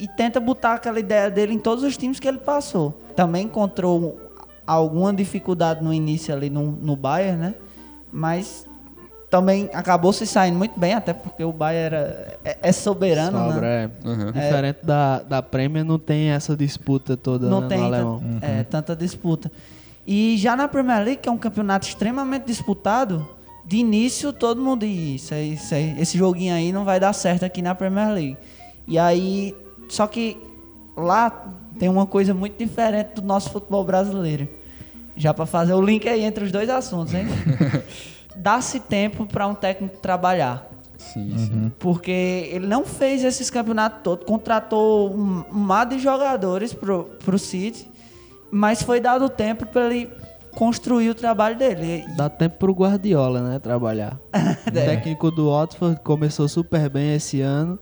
e 0.00 0.08
tenta 0.08 0.40
botar 0.40 0.74
aquela 0.74 0.98
ideia 0.98 1.30
dele 1.30 1.52
em 1.52 1.58
todos 1.58 1.84
os 1.84 1.96
times 1.96 2.18
que 2.18 2.26
ele 2.26 2.38
passou. 2.38 2.98
Também 3.14 3.44
encontrou 3.44 4.18
alguma 4.66 5.12
dificuldade 5.12 5.84
no 5.84 5.92
início 5.92 6.34
ali 6.34 6.48
no, 6.48 6.72
no 6.72 6.96
Bayern, 6.96 7.36
né? 7.38 7.54
Mas 8.10 8.66
também 9.28 9.68
acabou 9.72 10.12
se 10.12 10.26
saindo 10.26 10.56
muito 10.58 10.78
bem, 10.80 10.94
até 10.94 11.12
porque 11.12 11.44
o 11.44 11.52
Bayern 11.52 11.84
era, 11.94 12.38
é, 12.44 12.58
é 12.62 12.72
soberano, 12.72 13.38
Sobra, 13.52 13.60
né? 13.60 13.90
é. 14.04 14.08
Uhum. 14.08 14.32
Diferente 14.32 14.78
da, 14.82 15.20
da 15.20 15.42
Premier, 15.42 15.84
não 15.84 15.98
tem 15.98 16.30
essa 16.30 16.56
disputa 16.56 17.16
toda 17.16 17.48
não 17.48 17.60
né, 17.60 17.68
tem 17.68 17.78
no 17.78 17.84
alemão. 17.84 18.22
é, 18.40 18.64
tanta 18.64 18.96
disputa. 18.96 19.52
E 20.06 20.36
já 20.38 20.56
na 20.56 20.66
Premier 20.66 21.04
League, 21.04 21.20
que 21.22 21.28
é 21.28 21.32
um 21.32 21.38
campeonato 21.38 21.86
extremamente 21.86 22.46
disputado, 22.46 23.28
de 23.64 23.76
início 23.76 24.32
todo 24.32 24.60
mundo 24.60 24.84
isso 24.84 25.34
isso 25.34 25.74
aí, 25.74 25.94
esse 26.00 26.16
joguinho 26.18 26.54
aí 26.54 26.72
não 26.72 26.84
vai 26.84 26.98
dar 26.98 27.12
certo 27.12 27.44
aqui 27.44 27.62
na 27.62 27.74
Premier 27.74 28.12
League. 28.12 28.38
E 28.86 28.98
aí, 28.98 29.54
só 29.88 30.06
que 30.06 30.36
lá 30.96 31.54
tem 31.78 31.88
uma 31.88 32.06
coisa 32.06 32.34
muito 32.34 32.58
diferente 32.58 33.14
do 33.14 33.22
nosso 33.22 33.50
futebol 33.50 33.84
brasileiro. 33.84 34.48
Já 35.16 35.32
para 35.32 35.46
fazer 35.46 35.74
o 35.74 35.80
link 35.80 36.08
aí 36.08 36.24
entre 36.24 36.44
os 36.44 36.52
dois 36.52 36.68
assuntos, 36.68 37.14
hein? 37.14 37.26
Dá-se 38.34 38.80
tempo 38.80 39.26
para 39.26 39.46
um 39.46 39.54
técnico 39.54 39.96
trabalhar. 39.98 40.68
Sim, 40.98 41.36
sim. 41.38 41.72
Porque 41.78 42.50
ele 42.52 42.66
não 42.66 42.84
fez 42.84 43.24
esses 43.24 43.48
campeonatos 43.48 44.00
todos, 44.02 44.26
contratou 44.26 45.10
um, 45.10 45.44
um 45.50 45.58
mar 45.58 45.86
de 45.86 45.98
jogadores 45.98 46.74
pro, 46.74 47.04
pro 47.24 47.38
City, 47.38 47.88
mas 48.50 48.82
foi 48.82 49.00
dado 49.00 49.28
tempo 49.28 49.66
para 49.66 49.86
ele 49.86 50.10
construir 50.54 51.10
o 51.10 51.14
trabalho 51.14 51.56
dele. 51.56 52.04
Dá 52.16 52.28
tempo 52.28 52.56
pro 52.58 52.72
Guardiola, 52.72 53.40
né, 53.40 53.58
trabalhar. 53.58 54.18
O 54.66 54.70
técnico 54.72 55.30
do 55.30 55.50
Watford 55.50 56.00
começou 56.02 56.48
super 56.48 56.88
bem 56.88 57.14
esse 57.14 57.40
ano. 57.40 57.78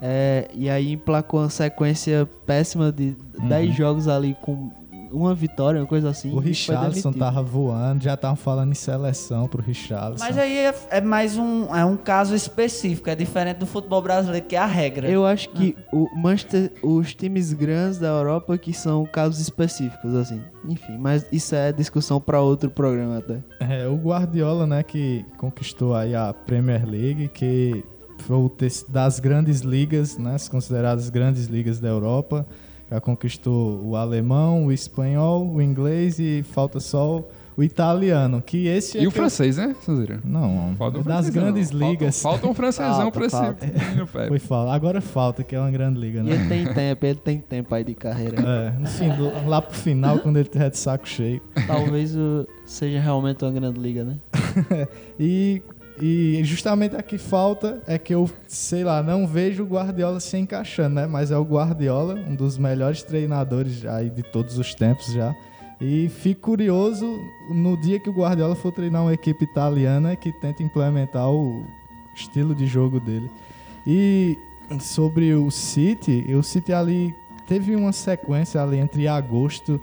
é, 0.00 0.48
e 0.52 0.68
aí 0.68 0.92
emplacou 0.92 1.40
uma 1.40 1.50
sequência 1.50 2.28
péssima 2.46 2.90
de 2.90 3.16
10 3.48 3.74
jogos 3.74 4.08
ali 4.08 4.36
com 4.42 4.70
uma 5.12 5.34
vitória, 5.34 5.80
uma 5.80 5.86
coisa 5.86 6.10
assim. 6.10 6.32
O 6.32 6.38
Richarlison 6.38 7.12
tava 7.12 7.42
voando, 7.42 8.04
já 8.04 8.14
estavam 8.14 8.36
falando 8.36 8.72
em 8.72 8.74
seleção 8.74 9.46
pro 9.46 9.62
Richarlison. 9.62 10.24
Mas 10.24 10.38
aí 10.38 10.58
é, 10.58 10.74
é 10.90 11.00
mais 11.00 11.36
um, 11.36 11.74
é 11.74 11.84
um 11.84 11.96
caso 11.96 12.34
específico, 12.34 13.10
é 13.10 13.14
diferente 13.14 13.58
do 13.58 13.66
futebol 13.66 14.00
brasileiro, 14.00 14.46
que 14.46 14.56
é 14.56 14.58
a 14.58 14.66
regra. 14.66 15.08
Eu 15.08 15.26
acho 15.26 15.50
que 15.50 15.76
o 15.92 16.08
Manchester, 16.16 16.72
os 16.82 17.14
times 17.14 17.52
grandes 17.52 17.98
da 17.98 18.08
Europa 18.08 18.56
que 18.58 18.72
são 18.72 19.04
casos 19.06 19.40
específicos, 19.40 20.14
assim. 20.14 20.40
Enfim, 20.68 20.96
mas 20.98 21.26
isso 21.32 21.54
é 21.54 21.72
discussão 21.72 22.20
para 22.20 22.40
outro 22.40 22.70
programa 22.70 23.18
até. 23.18 23.38
É, 23.60 23.86
o 23.86 23.96
Guardiola, 23.96 24.66
né, 24.66 24.82
que 24.82 25.24
conquistou 25.36 25.94
aí 25.94 26.14
a 26.14 26.32
Premier 26.32 26.88
League, 26.88 27.28
que 27.28 27.84
foi 28.18 28.50
das 28.88 29.18
grandes 29.18 29.60
ligas, 29.60 30.16
né, 30.16 30.34
as 30.36 30.48
consideradas 30.48 31.10
grandes 31.10 31.46
ligas 31.46 31.80
da 31.80 31.88
Europa. 31.88 32.46
Já 32.92 33.00
conquistou 33.00 33.82
o 33.86 33.96
alemão, 33.96 34.66
o 34.66 34.72
espanhol, 34.72 35.46
o 35.50 35.62
inglês 35.62 36.18
e 36.18 36.42
falta 36.52 36.78
só 36.78 37.24
o- 37.56 37.62
italiano, 37.62 38.42
que 38.42 38.66
esse 38.66 38.98
é 38.98 39.02
E 39.02 39.04
o 39.04 39.08
eu- 39.08 39.10
francês, 39.10 39.56
né, 39.56 39.74
Sanzeira? 39.80 40.20
Não, 40.24 40.74
Falta 40.76 40.98
um 40.98 41.02
das 41.02 41.26
francesão. 41.26 41.42
grandes 41.42 41.70
Falta- 41.70 41.86
ligas. 41.86 42.22
Falta, 42.22 42.46
um 42.48 42.54
francesão 42.54 42.94
Falta, 42.96 43.10
pra 43.12 43.26
esse 43.26 43.36
falta. 43.36 43.66
menino. 43.66 44.06
Foi 44.06 44.38
falta. 44.38 44.72
Agora 44.72 45.00
falta, 45.00 45.42
que 45.44 45.54
é 45.56 45.60
uma 45.60 45.70
grande 45.70 45.98
liga, 46.00 46.20
E 46.20 46.22
né? 46.22 46.32
ele 46.34 46.48
tem 46.48 46.74
tempo, 46.74 47.06
ele 47.06 47.18
tem 47.18 47.38
tempo 47.38 47.74
aí 47.74 47.84
de 47.84 47.94
carreira. 47.94 48.36
É, 48.42 48.78
no 48.78 48.86
fim, 48.86 49.08
do- 49.10 49.48
lá 49.48 49.60
pro 49.62 49.74
final, 49.76 50.18
quando 50.18 50.36
ele 50.38 50.48
tiver 50.48 50.70
de 50.70 50.78
saco 50.78 51.08
cheio. 51.08 51.40
Talvez 51.66 52.14
o- 52.16 52.46
seja 52.66 53.00
realmente 53.00 53.42
uma 53.44 53.52
grande 53.52 53.78
liga, 53.80 54.04
né? 54.04 54.16
E, 55.20 55.62
e 56.00 56.40
justamente 56.44 56.96
a 56.96 57.02
que 57.02 57.18
falta 57.18 57.82
é 57.86 57.98
que 57.98 58.14
eu, 58.14 58.28
sei 58.48 58.82
lá, 58.82 59.02
não 59.02 59.26
vejo 59.26 59.62
o 59.62 59.66
Guardiola 59.66 60.20
se 60.20 60.36
encaixando, 60.38 60.94
né? 60.96 61.06
Mas 61.06 61.30
é 61.30 61.36
o 61.36 61.44
Guardiola, 61.44 62.14
um 62.14 62.34
dos 62.34 62.56
melhores 62.56 63.02
treinadores 63.02 63.84
aí 63.84 64.08
de 64.08 64.22
todos 64.22 64.58
os 64.58 64.74
tempos 64.74 65.12
já. 65.12 65.34
E 65.80 66.08
fico 66.08 66.42
curioso 66.42 67.20
no 67.50 67.76
dia 67.76 67.98
que 67.98 68.08
o 68.08 68.12
Guardiola 68.12 68.54
for 68.54 68.72
treinar 68.72 69.02
uma 69.02 69.12
equipe 69.12 69.44
italiana 69.44 70.16
que 70.16 70.32
tenta 70.40 70.62
implementar 70.62 71.28
o 71.28 71.66
estilo 72.14 72.54
de 72.54 72.66
jogo 72.66 73.00
dele. 73.00 73.28
E 73.86 74.36
sobre 74.80 75.34
o 75.34 75.50
City, 75.50 76.24
o 76.34 76.42
City 76.42 76.72
ali 76.72 77.12
teve 77.46 77.74
uma 77.76 77.92
sequência 77.92 78.62
ali 78.62 78.78
entre 78.78 79.08
agosto 79.08 79.80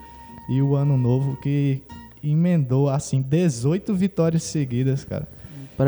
e 0.48 0.62
o 0.62 0.76
ano 0.76 0.98
novo 0.98 1.38
que 1.38 1.84
emendou 2.24 2.90
assim 2.90 3.22
18 3.22 3.94
vitórias 3.94 4.44
seguidas, 4.44 5.04
cara. 5.04 5.28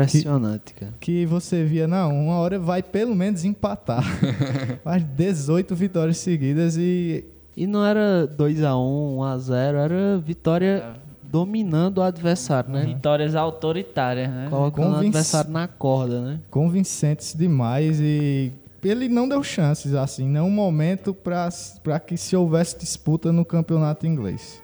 Impressionante, 0.00 0.74
cara. 0.74 0.92
Que 1.00 1.26
você 1.26 1.64
via, 1.64 1.86
não, 1.86 2.10
uma 2.24 2.36
hora 2.36 2.58
vai 2.58 2.82
pelo 2.82 3.14
menos 3.14 3.44
empatar. 3.44 4.04
Mas 4.84 5.02
18 5.04 5.74
vitórias 5.74 6.18
seguidas 6.18 6.76
e 6.76 7.24
E 7.56 7.66
não 7.66 7.84
era 7.84 8.26
2x1, 8.26 9.16
1x0, 9.16 9.74
era 9.74 10.18
vitória 10.18 10.94
dominando 11.22 11.98
o 11.98 12.02
adversário, 12.02 12.70
né? 12.70 12.84
Vitórias 12.84 13.34
autoritárias, 13.34 14.28
né? 14.28 14.48
Colocando 14.50 14.84
o 14.84 14.94
Convinc- 14.94 15.08
adversário 15.08 15.50
na 15.50 15.66
corda, 15.66 16.20
né? 16.20 16.40
convincentes 16.50 17.34
demais 17.34 17.98
e 18.00 18.52
ele 18.84 19.08
não 19.08 19.28
deu 19.28 19.42
chances 19.42 19.94
assim, 19.94 20.28
nenhum 20.28 20.50
momento 20.50 21.14
para 21.14 22.00
que 22.00 22.16
se 22.16 22.34
houvesse 22.36 22.78
disputa 22.78 23.32
no 23.32 23.44
campeonato 23.44 24.06
inglês. 24.06 24.62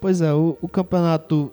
Pois 0.00 0.20
é, 0.20 0.32
o, 0.32 0.58
o 0.60 0.68
campeonato 0.68 1.50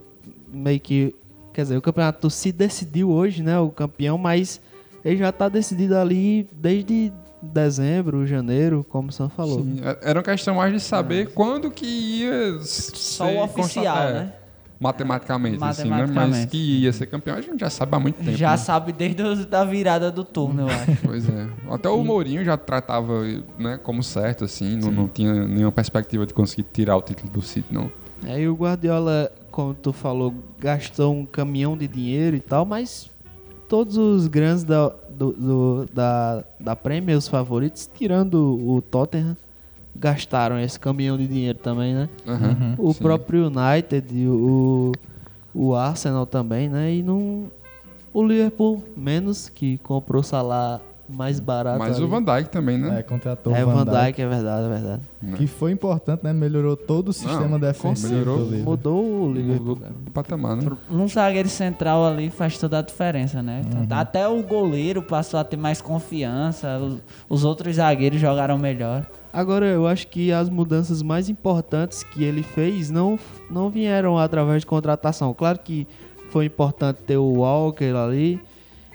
meio 0.51 0.79
que. 0.79 1.15
Quer 1.53 1.63
dizer, 1.63 1.77
o 1.77 1.81
campeonato 1.81 2.29
se 2.29 2.51
decidiu 2.51 3.09
hoje, 3.11 3.43
né? 3.43 3.59
O 3.59 3.69
campeão, 3.69 4.17
mas 4.17 4.61
ele 5.03 5.17
já 5.17 5.31
tá 5.31 5.49
decidido 5.49 5.97
ali 5.97 6.47
desde 6.53 7.11
dezembro, 7.41 8.25
janeiro, 8.27 8.85
como 8.87 9.09
o 9.09 9.11
Sam 9.11 9.29
falou. 9.29 9.63
Sim, 9.63 9.81
é- 9.83 10.09
era 10.09 10.19
uma 10.19 10.23
questão 10.23 10.55
mais 10.55 10.71
de 10.71 10.79
saber 10.79 11.29
quando 11.33 11.71
que 11.71 11.85
ia 11.85 12.59
Só 12.61 13.27
ser 13.27 13.35
o 13.37 13.43
oficial, 13.43 13.97
é, 13.97 14.13
né? 14.13 14.33
Matematicamente, 14.79 15.63
assim, 15.63 15.83
né? 15.83 15.89
Mas 15.89 16.09
Matematicamente. 16.09 16.47
que 16.47 16.81
ia 16.81 16.91
ser 16.93 17.05
campeão 17.05 17.35
a 17.35 17.41
gente 17.41 17.59
já 17.59 17.69
sabe 17.69 17.95
há 17.95 17.99
muito 17.99 18.15
tempo. 18.17 18.35
Já 18.35 18.51
né? 18.51 18.57
sabe 18.57 18.91
desde 18.91 19.45
da 19.45 19.63
virada 19.63 20.11
do 20.11 20.23
turno, 20.23 20.61
eu 20.61 20.67
acho. 20.67 20.97
Pois 21.03 21.29
é. 21.29 21.47
Até 21.69 21.87
o 21.89 22.03
Mourinho 22.03 22.43
já 22.43 22.57
tratava 22.57 23.23
né, 23.59 23.79
como 23.81 24.01
certo, 24.01 24.43
assim, 24.45 24.77
não, 24.77 24.91
não 24.91 25.07
tinha 25.07 25.33
nenhuma 25.45 25.71
perspectiva 25.71 26.25
de 26.25 26.33
conseguir 26.33 26.63
tirar 26.73 26.95
o 26.97 27.01
título 27.01 27.29
do 27.31 27.41
City, 27.43 27.71
não. 27.71 27.91
Aí 28.23 28.47
o 28.47 28.55
Guardiola, 28.55 29.31
como 29.51 29.73
tu 29.73 29.91
falou, 29.91 30.33
gastou 30.59 31.13
um 31.13 31.25
caminhão 31.25 31.77
de 31.77 31.87
dinheiro 31.87 32.35
e 32.35 32.39
tal, 32.39 32.65
mas 32.65 33.09
todos 33.67 33.97
os 33.97 34.27
grandes 34.27 34.63
da, 34.63 34.89
do, 35.09 35.31
do- 35.33 35.85
da, 35.93 36.43
da 36.59 36.75
Premier, 36.75 37.17
os 37.17 37.27
favoritos, 37.27 37.89
tirando 37.93 38.35
o 38.35 38.81
Tottenham, 38.81 39.35
gastaram 39.95 40.57
esse 40.59 40.79
caminhão 40.79 41.17
de 41.17 41.27
dinheiro 41.27 41.59
também, 41.59 41.93
né? 41.93 42.09
Aham, 42.27 42.75
O 42.77 42.93
sim. 42.93 42.99
próprio 43.03 43.47
United, 43.47 44.27
o, 44.27 44.91
o 45.53 45.75
Arsenal 45.75 46.25
também, 46.25 46.69
né? 46.69 46.93
E 46.93 47.03
não, 47.03 47.45
o 48.13 48.23
Liverpool 48.25 48.83
menos, 48.95 49.49
que 49.49 49.77
comprou 49.79 50.21
o 50.21 50.23
salário 50.23 50.83
mais 51.11 51.39
barato. 51.39 51.79
Mas 51.79 51.97
ali. 51.97 52.05
o 52.05 52.07
Van 52.07 52.23
Dijk 52.23 52.49
também, 52.49 52.77
né? 52.77 52.99
É, 52.99 53.03
contratou 53.03 53.55
É, 53.55 53.63
o 53.65 53.69
Van 53.69 53.85
Dijk, 53.85 54.21
é 54.21 54.27
verdade, 54.27 54.65
é 54.65 54.69
verdade. 54.69 55.01
que 55.37 55.47
foi 55.47 55.71
importante, 55.71 56.23
né? 56.23 56.33
Melhorou 56.33 56.75
todo 56.75 57.09
o 57.09 57.13
sistema 57.13 57.59
defensivo 57.59 58.13
melhorou. 58.13 58.39
Mudou 58.39 59.23
o 59.23 59.33
Liverpool. 59.33 59.77
O 60.07 60.11
patamar, 60.11 60.55
né? 60.55 60.71
Um 60.89 61.07
zagueiro 61.07 61.49
central 61.49 62.05
ali 62.05 62.29
faz 62.29 62.57
toda 62.57 62.79
a 62.79 62.81
diferença, 62.81 63.41
né? 63.41 63.61
Até 63.89 64.27
o 64.27 64.41
goleiro 64.41 65.01
passou 65.01 65.39
a 65.39 65.43
ter 65.43 65.57
mais 65.57 65.81
confiança, 65.81 66.77
os, 66.79 66.97
os 67.29 67.45
outros 67.45 67.75
zagueiros 67.75 68.19
jogaram 68.19 68.57
melhor. 68.57 69.05
Agora, 69.33 69.65
eu 69.65 69.87
acho 69.87 70.07
que 70.07 70.31
as 70.31 70.49
mudanças 70.49 71.01
mais 71.01 71.29
importantes 71.29 72.03
que 72.03 72.23
ele 72.23 72.43
fez 72.43 72.89
não, 72.89 73.17
não 73.49 73.69
vieram 73.69 74.17
através 74.17 74.61
de 74.61 74.65
contratação. 74.65 75.33
Claro 75.33 75.59
que 75.59 75.87
foi 76.29 76.45
importante 76.45 76.97
ter 77.07 77.17
o 77.17 77.39
Walker 77.39 77.93
ali. 77.95 78.41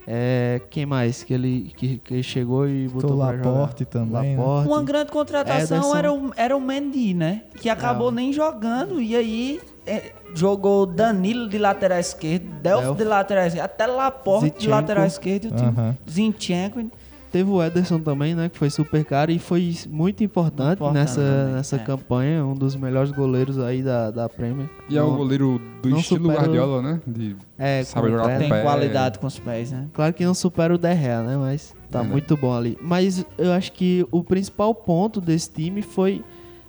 É, 0.09 0.61
quem 0.71 0.87
mais 0.87 1.25
que 1.25 1.35
ele, 1.35 1.73
que, 1.77 1.99
que 1.99 2.23
chegou 2.23 2.69
e 2.69 2.87
botou 2.87 3.11
jogar? 3.11 3.37
Laporte 3.37 3.85
também, 3.85 4.37
né? 4.37 4.37
Laporte. 4.37 4.69
Uma 4.69 4.83
grande 4.83 5.11
contratação 5.11 5.79
Ederson. 5.79 5.97
era 5.97 6.13
o, 6.13 6.33
era 6.37 6.57
o 6.57 6.61
Mendy, 6.61 7.13
né? 7.13 7.43
Que 7.57 7.69
acabou 7.69 8.13
nem 8.13 8.33
jogando 8.33 9.01
e 9.01 9.17
aí 9.17 9.61
é, 9.85 10.13
jogou 10.35 10.87
Danilo 10.87 11.49
de 11.49 11.59
lateral 11.59 11.99
esquerdo, 11.99 12.45
Delphi 12.63 12.85
Delphi. 12.85 12.99
de 12.99 13.05
lateral 13.05 13.47
esquerdo, 13.47 13.65
até 13.65 13.87
Laporte 13.87 14.55
de 14.59 14.69
lateral 14.69 15.07
esquerdo 15.07 15.49
e. 15.49 16.11
Zinchenko. 16.11 16.91
Teve 17.33 17.51
o 17.51 17.63
Ederson 17.63 17.99
também, 17.99 18.35
né? 18.35 18.49
Que 18.49 18.57
foi 18.57 18.71
super 18.71 19.05
caro 19.05 19.31
e 19.31 19.39
foi 19.39 19.75
muito 19.91 20.23
importante, 20.25 20.75
Importante 20.75 20.95
nessa, 20.95 21.21
também, 21.21 21.55
nessa 21.55 21.77
é. 21.77 21.79
campanha. 21.81 22.45
Um 22.47 22.55
dos 22.55 22.75
melhores 22.77 23.11
goleiros 23.11 23.59
aí 23.59 23.83
da, 23.83 24.11
da 24.11 24.29
Premier. 24.29 24.69
E 24.89 24.97
é 24.97 25.03
o 25.03 25.09
Não- 25.11 25.17
goleiro 25.17 25.61
do 25.83 25.91
estilo 25.99 26.23
supera 26.23 26.39
o- 26.41 26.43
Guardiola, 26.45 26.83
né? 26.83 27.01
De 27.07 27.37
É, 27.59 27.83
sabe 27.85 28.07
com 28.07 28.13
jogar 28.13 28.27
pé, 28.29 28.33
com 28.35 28.39
Tem 28.39 28.47
o 28.49 28.55
pé. 28.55 28.63
qualidade 28.63 29.19
com 29.19 29.27
os 29.27 29.39
pés, 29.39 29.73
né? 29.73 29.87
Claro 29.93 30.15
que 30.15 30.25
não 30.25 30.35
supera 30.35 30.75
o 30.75 30.79
Derrea, 30.79 31.23
né? 31.23 31.37
Mas 31.37 31.75
tá 31.91 32.01
É, 32.01 32.03
né? 32.05 32.09
muito 32.09 32.37
bom 32.37 32.55
ali. 32.55 32.79
Mas 32.81 33.27
eu 33.37 33.53
acho 33.53 33.73
que 33.73 34.07
o 34.11 34.23
principal 34.25 34.75
ponto 34.75 35.21
desse 35.21 35.51
time 35.51 35.83
foi 35.83 36.25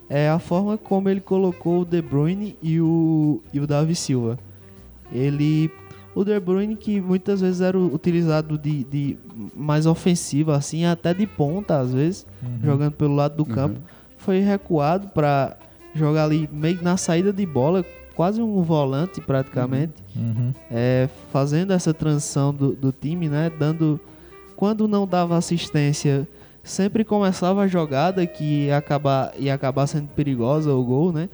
é, 0.10 0.28
a 0.30 0.40
forma 0.40 0.78
como 0.78 1.08
ele 1.08 1.22
colocou 1.22 1.82
o 1.82 1.86
De 1.86 2.02
Bruyne 2.02 2.58
e 2.64 2.82
o, 2.82 3.42
e 3.54 3.60
o 3.60 3.68
Davi 3.68 3.94
Silva. 3.96 4.38
Ele... 5.12 5.72
O 6.18 6.26
De 6.26 6.40
Bruyne 6.40 6.76
que 6.76 7.00
muitas 7.00 7.42
vezes 7.42 7.62
era 7.62 7.78
utilizado 7.78 8.58
de, 8.58 8.84
de 8.86 9.18
mais 9.56 9.86
ofensivo, 9.86 10.52
assim, 10.52 10.84
até 10.84 11.14
de 11.14 11.28
ponta 11.28 11.78
às 11.80 11.94
vezes, 11.94 12.26
jogando 12.64 12.94
pelo 12.94 13.14
lado 13.14 13.36
do 13.36 13.46
campo, 13.46 13.80
foi 14.18 14.40
recuado 14.40 15.10
para 15.10 15.56
jogar 15.94 16.24
ali 16.26 16.50
meio 16.52 16.82
na 16.82 16.98
saída 16.98 17.32
de 17.32 17.46
bola, 17.46 17.86
quase 18.16 18.42
um 18.42 18.64
volante 18.64 19.22
praticamente 19.22 19.94
Uhum. 20.16 20.52
é, 20.72 21.08
fazendo 21.32 21.72
essa 21.72 21.94
transição 21.94 22.52
do, 22.52 22.74
do 22.74 22.92
time, 22.92 23.30
né? 23.30 23.52
Dando. 23.60 24.00
Quando 24.56 24.88
não 24.88 25.06
dava 25.06 25.38
assistência, 25.38 26.28
sempre 26.64 27.04
começava 27.04 27.62
a 27.62 27.68
jogada 27.68 28.26
que 28.26 28.66
ia 28.66 28.78
acabar, 28.78 29.32
ia 29.38 29.54
acabar 29.54 29.86
sendo 29.86 30.08
perigosa 30.08 30.74
o 30.74 30.84
gol, 30.84 31.14
né? 31.14 31.30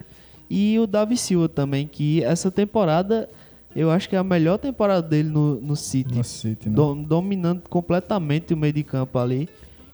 E 0.50 0.78
o 0.78 0.86
Davi 0.86 1.16
Silva 1.16 1.48
também, 1.48 1.88
que 1.88 2.22
essa 2.22 2.52
temporada 2.52 3.30
eu 3.76 3.90
acho 3.92 4.08
que 4.10 4.16
é 4.16 4.20
a 4.20 4.24
melhor 4.24 4.58
temporada 4.58 5.02
dele 5.08 5.30
no, 5.30 5.60
no 5.62 5.76
City. 5.76 6.16
No 6.16 6.24
City, 6.24 6.70
né? 6.70 6.76
Dom- 6.76 7.02
dominando 7.04 7.62
completamente 7.70 8.54
o 8.54 8.58
meio 8.58 8.74
de 8.74 8.84
campo 8.84 9.18
ali. 9.20 9.48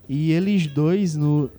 E 0.07 0.31
eles 0.31 0.65
dois, 0.67 1.15
no, 1.15 1.49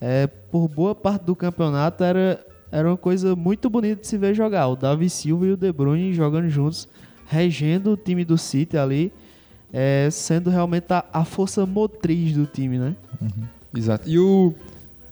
é, 0.00 0.26
por 0.26 0.68
boa 0.68 0.94
parte 0.94 1.22
do 1.24 1.36
campeonato, 1.36 2.02
era, 2.02 2.44
era 2.70 2.88
uma 2.88 2.96
coisa 2.96 3.36
muito 3.36 3.70
bonita 3.70 4.00
de 4.02 4.06
se 4.06 4.18
ver 4.18 4.34
jogar. 4.34 4.66
O 4.68 4.76
Davi 4.76 5.08
Silva 5.08 5.46
e 5.46 5.52
o 5.52 5.56
De 5.56 5.72
Bruyne 5.72 6.12
jogando 6.12 6.48
juntos, 6.48 6.88
regendo 7.26 7.92
o 7.92 7.96
time 7.96 8.24
do 8.24 8.36
City 8.36 8.76
ali, 8.76 9.12
é, 9.72 10.08
sendo 10.10 10.50
realmente 10.50 10.86
a, 10.92 11.04
a 11.12 11.24
força 11.24 11.64
motriz 11.64 12.34
do 12.34 12.44
time, 12.44 12.78
né? 12.78 12.96
Exato. 13.74 14.08
E 14.08 14.18
o. 14.18 14.52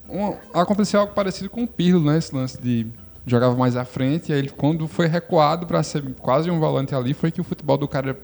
um- 0.09 0.35
aconteceu 0.53 1.01
algo 1.01 1.15
parecido 1.15 1.49
com 1.49 1.63
o 1.63 1.67
Pirlo, 1.69 2.05
né? 2.05 2.19
Esse 2.19 2.35
lance 2.35 2.61
de. 2.61 2.87
Jogava 3.31 3.57
mais 3.57 3.77
à 3.77 3.85
frente, 3.85 4.31
e 4.31 4.33
aí 4.33 4.41
ele, 4.41 4.51
quando 4.51 4.89
foi 4.89 5.07
recuado 5.07 5.65
para 5.65 5.83
ser 5.85 6.03
quase 6.21 6.51
um 6.51 6.59
volante 6.59 6.95
ali, 6.95 7.15
foi 7.15 7.31
que 7.31 7.41
o 7.41 7.45
futebol 7.45 7.79
do 7.79 7.87
cara 7.87 8.19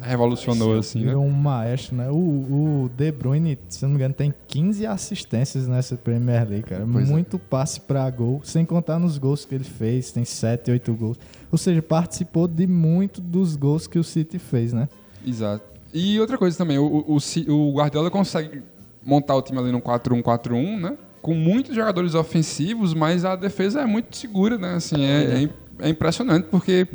revolucionou, 0.00 0.78
assim, 0.78 1.04
né? 1.04 1.16
Um 1.16 1.30
maestro, 1.30 1.96
né? 1.96 2.08
O, 2.08 2.14
o 2.14 2.90
De 2.96 3.10
Bruyne, 3.10 3.58
se 3.68 3.82
não 3.82 3.90
me 3.90 3.96
engano, 3.96 4.14
tem 4.14 4.32
15 4.46 4.86
assistências 4.86 5.66
nessa 5.66 5.96
Premier 5.96 6.48
League, 6.48 6.68
cara. 6.68 6.86
Pois 6.90 7.08
é. 7.08 7.12
Muito 7.12 7.36
passe 7.36 7.80
pra 7.80 8.08
gol, 8.10 8.40
sem 8.44 8.64
contar 8.64 9.00
nos 9.00 9.18
gols 9.18 9.44
que 9.44 9.56
ele 9.56 9.64
fez, 9.64 10.12
tem 10.12 10.24
7, 10.24 10.70
8 10.70 10.94
gols. 10.94 11.18
Ou 11.50 11.58
seja, 11.58 11.82
participou 11.82 12.46
de 12.46 12.66
muito 12.66 13.20
dos 13.20 13.56
gols 13.56 13.88
que 13.88 13.98
o 13.98 14.04
City 14.04 14.38
fez, 14.38 14.72
né? 14.72 14.88
Exato. 15.26 15.64
E 15.92 16.20
outra 16.20 16.38
coisa 16.38 16.56
também, 16.56 16.78
o, 16.78 17.04
o, 17.08 17.16
o 17.52 17.72
Guardiola 17.72 18.08
consegue 18.08 18.62
montar 19.04 19.34
o 19.34 19.42
time 19.42 19.58
ali 19.58 19.72
no 19.72 19.80
4-1-4-1, 19.80 20.80
né? 20.80 20.96
Com 21.22 21.34
muitos 21.34 21.74
jogadores 21.74 22.14
ofensivos, 22.14 22.94
mas 22.94 23.24
a 23.24 23.34
defesa 23.36 23.80
é 23.82 23.86
muito 23.86 24.16
segura, 24.16 24.56
né? 24.58 24.74
Assim, 24.74 25.04
é, 25.04 25.24
é 25.34 25.40
im- 25.42 25.50
é 25.80 25.88
impressionante, 25.88 26.46
porque 26.50 26.86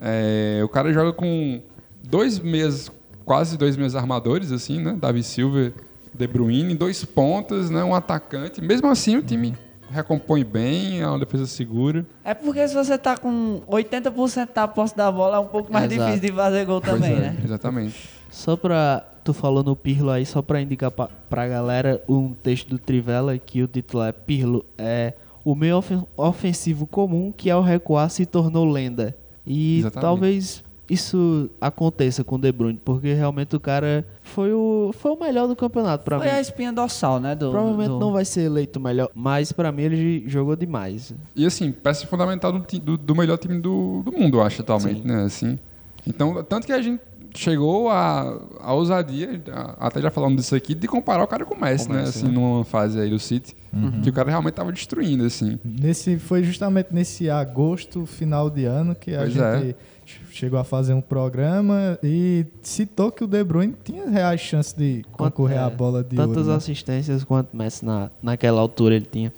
é, 0.00 0.60
o 0.64 0.68
cara 0.68 0.92
joga 0.92 1.12
com 1.12 1.60
dois 2.02 2.38
meias, 2.38 2.90
quase 3.24 3.56
dois 3.56 3.76
meias 3.76 3.94
armadores, 3.94 4.52
assim, 4.52 4.80
né? 4.80 4.96
Davi 5.00 5.22
Silva, 5.22 5.72
De 6.14 6.26
Bruyne, 6.26 6.74
dois 6.74 7.04
pontas, 7.04 7.70
né? 7.70 7.82
Um 7.84 7.94
atacante. 7.94 8.60
Mesmo 8.62 8.88
assim, 8.88 9.16
o 9.16 9.22
time 9.22 9.54
recompõe 9.90 10.44
bem, 10.44 11.00
é 11.00 11.06
uma 11.06 11.18
defesa 11.18 11.46
segura. 11.46 12.04
É 12.24 12.34
porque 12.34 12.66
se 12.66 12.74
você 12.74 12.96
tá 12.98 13.16
com 13.16 13.60
80% 13.68 14.48
da 14.54 14.66
posse 14.68 14.96
da 14.96 15.10
bola, 15.10 15.36
é 15.36 15.40
um 15.40 15.46
pouco 15.46 15.72
mais 15.72 15.90
Exato. 15.90 16.10
difícil 16.10 16.30
de 16.30 16.36
fazer 16.36 16.64
gol 16.64 16.80
Pois 16.80 16.92
também, 16.94 17.12
é, 17.12 17.20
né? 17.20 17.36
Exatamente. 17.44 18.08
Só 18.30 18.56
pra. 18.56 19.04
Tu 19.24 19.34
falou 19.34 19.64
no 19.64 19.74
Pirlo 19.74 20.10
aí, 20.10 20.24
só 20.24 20.40
pra 20.40 20.60
indicar 20.60 20.88
pra, 20.90 21.08
pra 21.28 21.48
galera 21.48 22.00
um 22.08 22.32
texto 22.32 22.68
do 22.68 22.78
Trivela 22.78 23.36
que 23.36 23.60
o 23.60 23.66
título 23.66 24.04
é 24.04 24.12
Pirlo 24.12 24.64
é 24.78 25.14
o 25.44 25.52
meio 25.56 25.78
ofen- 25.78 26.04
ofensivo 26.16 26.86
comum 26.86 27.32
que 27.36 27.50
ao 27.50 27.60
recuar 27.60 28.08
se 28.08 28.24
tornou 28.24 28.64
lenda. 28.70 29.16
E 29.44 29.80
Exatamente. 29.80 30.00
talvez 30.02 30.64
isso 30.88 31.50
aconteça 31.60 32.22
com 32.22 32.36
o 32.36 32.38
De 32.38 32.50
Bruyne, 32.52 32.80
porque 32.84 33.12
realmente 33.12 33.56
o 33.56 33.60
cara 33.60 34.06
foi 34.22 34.52
o, 34.52 34.92
foi 34.96 35.10
o 35.12 35.18
melhor 35.20 35.48
do 35.48 35.56
campeonato 35.56 36.04
pra 36.04 36.18
Foi 36.18 36.26
mim. 36.28 36.32
a 36.34 36.40
espinha 36.40 36.72
dorsal, 36.72 37.18
né? 37.18 37.34
Do, 37.34 37.50
Provavelmente 37.50 37.88
do- 37.90 37.98
não 37.98 38.12
vai 38.12 38.24
ser 38.24 38.42
eleito 38.42 38.78
o 38.78 38.82
melhor, 38.82 39.10
mas 39.14 39.50
pra 39.52 39.72
mim 39.72 39.82
ele 39.82 40.24
jogou 40.28 40.54
demais. 40.54 41.12
E 41.34 41.44
assim, 41.44 41.72
peça 41.72 42.06
fundamental 42.06 42.52
do, 42.52 42.60
do, 42.80 42.96
do 42.96 43.14
melhor 43.16 43.36
time 43.38 43.60
do, 43.60 44.02
do 44.04 44.12
mundo, 44.12 44.38
eu 44.38 44.42
acho, 44.42 44.62
atualmente, 44.62 45.06
né? 45.06 45.24
Assim. 45.24 45.58
Então, 46.06 46.42
tanto 46.44 46.66
que 46.66 46.72
a 46.72 46.80
gente 46.80 47.00
chegou 47.34 47.90
a, 47.90 48.40
a 48.60 48.72
ousadia, 48.72 49.42
a- 49.52 49.88
até 49.88 50.00
já 50.00 50.10
falando 50.10 50.36
disso 50.36 50.54
aqui, 50.54 50.74
de 50.74 50.86
comparar 50.86 51.24
o 51.24 51.26
cara 51.26 51.44
com 51.44 51.54
o 51.54 51.60
Messi, 51.60 51.90
né? 51.90 52.02
Assim, 52.02 52.28
numa 52.28 52.64
fase 52.64 52.98
aí 53.00 53.10
do 53.10 53.18
City, 53.18 53.54
que 54.02 54.08
o 54.08 54.12
cara 54.12 54.30
realmente 54.30 54.54
tava 54.54 54.72
destruindo, 54.72 55.24
assim. 55.24 55.58
Nesse, 55.64 56.16
foi 56.18 56.42
justamente 56.44 56.88
nesse 56.92 57.28
agosto, 57.28 58.06
final 58.06 58.48
de 58.48 58.64
ano, 58.64 58.94
que 58.94 59.14
a 59.14 59.18
Pois 59.18 59.32
gente 59.32 59.42
é. 59.42 59.74
Ch- 60.06 60.20
chegou 60.30 60.58
a 60.58 60.64
fazer 60.64 60.94
um 60.94 61.00
programa 61.00 61.98
e 62.02 62.46
citou 62.62 63.10
que 63.12 63.22
o 63.24 63.26
De 63.26 63.42
Bruyne 63.44 63.74
tinha 63.84 64.08
reais 64.08 64.40
chances 64.40 64.72
de 64.72 65.02
Quanto- 65.12 65.34
concorrer 65.34 65.58
à 65.58 65.66
é, 65.66 65.70
bola 65.70 66.02
de 66.02 66.16
Tantas 66.16 66.36
ouro. 66.38 66.50
né? 66.50 66.56
assistências 66.56 67.24
quanto 67.24 67.54
Messi 67.56 67.84
na, 67.84 68.10
naquela 68.22 68.60
altura 68.60 68.94
ele 68.94 69.06
tinha. 69.10 69.32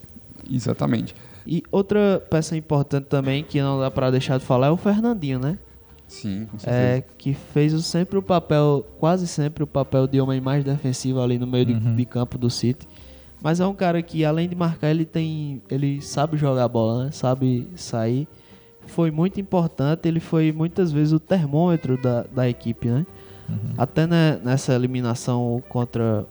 Exatamente. 0.51 1.15
E 1.47 1.63
outra 1.73 2.23
peça 2.31 2.57
importante 2.57 3.07
também 3.07 3.43
que 3.43 3.61
não 3.61 3.81
dá 3.81 3.91
pra 3.91 4.11
deixar 4.11 4.39
de 4.39 4.45
falar 4.45 4.67
é 4.69 4.71
o 4.71 4.77
Fernandinho, 4.77 5.39
né? 5.39 5.59
Sim, 6.07 6.47
com 6.47 6.57
É, 6.57 6.61
certeza. 7.01 7.05
que 7.19 7.35
fez 7.35 7.75
o- 7.75 7.83
sempre 7.83 8.19
o 8.19 8.23
papel, 8.23 8.85
quase 8.99 9.27
sempre 9.27 9.63
o 9.63 9.67
papel 9.67 10.07
de 10.07 10.21
homem 10.21 10.41
mais 10.41 10.65
defensivo 10.65 11.21
ali 11.21 11.39
no 11.39 11.47
meio 11.47 11.67
de, 11.67 11.75
de 11.75 12.05
campo 12.05 12.39
do 12.39 12.49
City. 12.51 12.87
Mas 13.43 13.61
é 13.61 13.67
um 13.67 13.75
cara 13.75 14.03
que 14.03 14.25
além 14.25 14.49
de 14.49 14.57
marcar, 14.57 14.91
ele 14.91 15.05
tem, 15.05 15.63
ele 15.71 16.01
sabe 16.03 16.37
jogar 16.37 16.65
a 16.65 16.69
bola, 16.69 17.05
né? 17.05 17.11
Sabe 17.13 17.69
sair. 17.77 18.27
Foi 18.89 19.11
muito 19.11 19.41
importante, 19.41 20.09
ele 20.09 20.21
foi 20.21 20.51
muitas 20.53 20.91
vezes 20.91 21.13
o 21.13 21.21
termômetro 21.21 21.97
da, 21.97 22.25
da 22.25 22.49
equipe, 22.49 22.89
né? 22.89 23.07
Até 23.79 24.07
ne- 24.07 24.37
nessa 24.45 24.75
eliminação 24.75 25.63
contra 25.69 26.27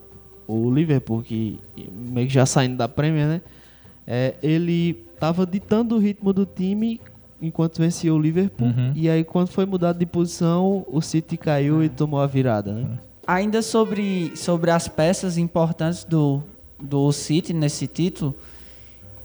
o 0.48 0.72
Liverpool, 0.72 1.24
que 1.24 1.60
meio 1.92 2.28
que 2.28 2.34
já 2.34 2.46
saindo 2.46 2.78
da 2.78 2.88
Premier, 2.88 3.28
né? 3.28 3.42
É, 4.06 4.36
ele 4.42 5.06
estava 5.14 5.46
ditando 5.46 5.96
o 5.96 6.00
ritmo 6.00 6.32
do 6.32 6.46
time 6.46 7.02
enquanto 7.42 7.80
vencia 7.80 8.14
o 8.14 8.20
Liverpool. 8.20 8.68
Uhum. 8.68 8.92
E 8.96 9.10
aí, 9.10 9.24
quando 9.24 9.48
foi 9.50 9.66
mudado 9.66 10.00
de 10.00 10.06
posição, 10.06 10.86
o 10.88 11.02
City 11.02 11.38
caiu 11.38 11.84
e 11.84 11.90
tomou 11.90 12.20
a 12.20 12.28
virada, 12.28 12.72
né? 12.72 13.00
Ainda 13.26 13.62
sobre, 13.62 14.32
sobre 14.36 14.72
as 14.72 14.88
peças 14.88 15.38
importantes 15.38 16.04
do, 16.04 16.42
do 16.82 17.12
City 17.12 17.52
nesse 17.52 17.86
título, 17.88 18.34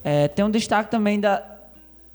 é, 0.03 0.27
tem 0.27 0.45
um 0.45 0.51
destaque 0.51 0.91
também 0.91 1.21
da, 1.21 1.52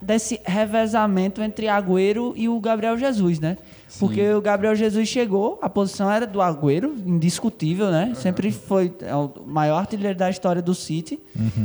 desse 0.01 0.39
revezamento 0.45 1.41
entre 1.41 1.67
Agüero 1.67 2.33
e 2.35 2.47
o 2.47 2.59
Gabriel 2.59 2.97
Jesus, 2.97 3.39
né? 3.39 3.57
Porque 3.99 4.31
o 4.33 4.41
Gabriel 4.41 4.75
Jesus 4.75 5.07
chegou, 5.07 5.57
a 5.61 5.69
posição 5.69 6.11
era 6.11 6.27
do 6.27 6.39
Agüero, 6.41 6.93
indiscutível, 7.05 7.89
né? 7.89 8.13
Sempre 8.15 8.51
foi 8.51 8.93
é, 9.01 9.15
o 9.15 9.31
maior 9.45 9.77
artilheiro 9.79 10.17
da 10.17 10.29
história 10.29 10.61
do 10.61 10.75
City. 10.75 11.19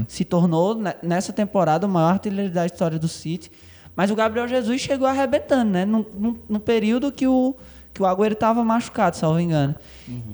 Se 0.08 0.24
tornou, 0.24 0.74
ne- 0.74 0.94
nessa 1.02 1.32
temporada, 1.32 1.86
o 1.86 1.90
maior 1.90 2.08
artilheiro 2.12 2.50
da 2.52 2.64
história 2.64 2.98
do 2.98 3.08
City. 3.08 3.50
Mas 3.94 4.10
o 4.10 4.14
Gabriel 4.14 4.48
Jesus 4.48 4.80
chegou 4.80 5.06
arrebentando, 5.06 5.70
né? 5.70 5.84
No, 5.84 6.06
no- 6.18 6.38
no 6.48 6.58
período 6.60 7.12
que 7.12 7.26
o, 7.26 7.54
que 7.92 8.02
o 8.02 8.06
Agüero 8.06 8.32
estava 8.32 8.64
machucado, 8.64 9.16
salvo 9.16 9.38
engano. 9.40 9.74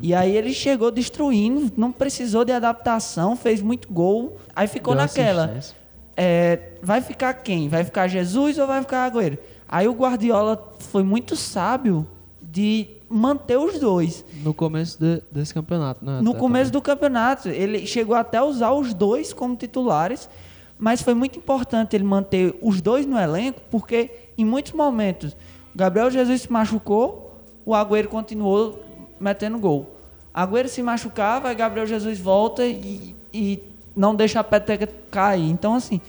E 0.01 0.15
aí 0.15 0.37
ele 0.37 0.53
chegou 0.53 0.91
destruindo, 0.93 1.73
não 1.77 1.91
precisou 1.91 2.45
de 2.45 2.53
adaptação, 2.53 3.35
fez 3.35 3.61
muito 3.61 3.93
gol. 3.93 4.37
Aí 4.55 4.69
ficou 4.69 4.95
Deu 4.95 5.03
naquela. 5.03 5.45
assistência. 5.47 5.78
É, 6.21 6.73
vai 6.83 7.01
ficar 7.01 7.33
quem? 7.33 7.69
Vai 7.69 7.85
ficar 7.85 8.09
Jesus 8.09 8.59
ou 8.59 8.67
vai 8.67 8.81
ficar 8.81 9.05
Agüero? 9.05 9.39
Aí 9.69 9.87
o 9.87 9.93
Guardiola 9.93 10.75
foi 10.81 11.05
muito 11.05 11.37
sábio 11.37 12.05
de 12.43 12.89
manter 13.09 13.57
os 13.57 13.79
dois. 13.79 14.25
No 14.43 14.53
começo 14.53 14.99
de- 14.99 15.23
desse 15.31 15.55
campeonato, 15.55 16.05
né? 16.05 16.21
No 16.21 16.31
Até 16.33 16.41
começo 16.41 16.73
do 16.73 16.83
campeonato, 16.83 17.49
ele 17.49 17.87
chegou 17.87 18.17
até 18.17 18.39
a 18.39 18.45
usar 18.45 18.73
os 18.73 18.93
dois 18.93 19.33
como 19.33 19.55
titulares, 19.55 20.29
mas 20.77 21.01
foi 21.03 21.15
muito 21.15 21.39
importante 21.39 21.95
ele 21.95 22.03
manter 22.05 22.53
os 22.61 22.81
dois 22.81 23.07
no 23.07 23.17
elenco, 23.17 23.61
porque 23.71 24.11
em 24.37 24.45
muitos 24.45 24.73
momentos 24.73 25.37
Gabriel 25.73 26.11
Jesus 26.11 26.43
se 26.43 26.53
machucou, 26.53 27.39
o 27.65 27.75
Agüero 27.77 28.09
continuou 28.09 28.83
metendo 29.21 29.57
gol. 29.59 29.95
Agüero 30.35 30.69
se 30.69 30.83
machucava, 30.83 31.55
Gabriel 31.55 31.87
Jesus 31.87 32.19
volta 32.19 32.65
e, 32.67 33.15
e 33.33 33.63
não 33.99 34.15
deixa 34.15 34.39
a 34.39 34.45
peteca 34.45 34.89
cair. 35.11 35.51
Então, 35.51 35.75
assim, 35.75 36.01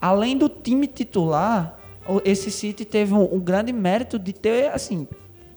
além 0.00 0.36
do 0.36 0.48
time 0.48 0.86
titular, 0.88 1.78
esse 2.24 2.50
City 2.50 2.84
teve 2.84 3.14
um, 3.14 3.36
um 3.36 3.38
grande 3.38 3.72
mérito 3.72 4.18
de 4.18 4.32
ter, 4.32 4.70
assim, 4.72 5.06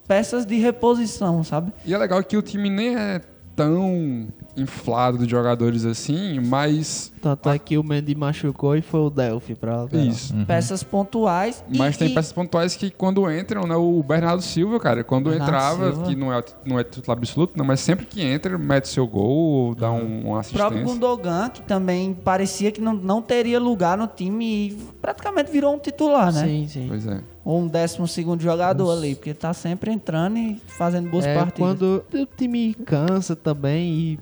peças 0.08 0.46
de 0.46 0.56
reposição, 0.56 1.44
sabe? 1.44 1.74
E 1.84 1.94
é 1.94 1.98
legal 1.98 2.24
que 2.24 2.38
o 2.38 2.42
time 2.42 2.70
nem 2.70 2.96
é 2.96 3.22
tão 3.56 4.28
inflado 4.56 5.18
de 5.20 5.30
jogadores 5.32 5.84
assim, 5.86 6.40
mas. 6.40 7.12
Tanto 7.22 7.50
é 7.50 7.58
que 7.58 7.78
o 7.78 7.84
Mendy 7.84 8.14
machucou 8.16 8.76
e 8.76 8.82
foi 8.82 9.00
o 9.00 9.10
Delphi 9.10 9.56
pra 9.56 9.78
lateral. 9.84 10.06
Isso. 10.06 10.34
peças 10.46 10.84
pontuais. 10.84 11.64
e- 11.72 11.78
Mas 11.78 11.96
tem 11.98 12.10
e- 12.12 12.14
peças 12.14 12.32
pontuais 12.34 12.76
que 12.76 12.92
quando 12.92 13.30
entram, 13.32 13.64
né? 13.66 13.76
O 13.76 14.04
Bernardo 14.04 14.42
Silva, 14.42 14.80
cara, 14.80 15.04
quando 15.04 15.30
Bernardo 15.30 15.50
entrava, 15.50 15.92
Silva. 15.94 16.08
que 16.10 16.16
não 16.16 16.34
é, 16.34 16.44
não 16.66 16.80
é 16.80 16.84
titular 16.84 17.18
absoluto, 17.18 17.54
não, 17.58 17.66
mas 17.66 17.80
sempre 17.80 18.06
que 18.06 18.22
entra, 18.22 18.58
mete 18.58 18.88
seu 18.90 19.08
gol 19.08 19.74
dá 19.76 19.90
um, 19.92 19.96
uma 20.28 20.40
O 20.40 20.44
próprio 20.44 20.80
assistência. 20.80 20.84
Gundogan, 20.84 21.50
que 21.50 21.62
também 21.62 22.14
parecia 22.14 22.72
que 22.72 22.82
não, 22.82 22.94
não 22.94 23.22
teria 23.22 23.60
lugar 23.60 23.98
no 23.98 24.06
time 24.08 24.68
e 24.68 24.78
praticamente 25.02 25.50
virou 25.52 25.74
um 25.76 25.80
titular, 25.80 26.32
né? 26.34 26.44
Sim, 26.46 26.68
sim. 26.68 26.86
Pois 26.90 27.08
é. 27.08 27.22
Ou 27.46 27.62
um 27.62 27.68
décimo 27.68 28.08
segundo 28.08 28.42
jogador 28.42 28.92
ali, 28.92 29.16
porque 29.16 29.34
tá 29.34 29.54
sempre 29.54 29.92
entrando 29.92 30.38
e 30.38 30.62
fazendo 30.68 31.10
boas 31.10 31.26
é, 31.26 31.34
partidas. 31.36 31.58
quando 31.58 32.04
o 32.14 32.26
time 32.38 32.74
cansa 32.86 33.36
também 33.36 33.94
e 33.94 34.20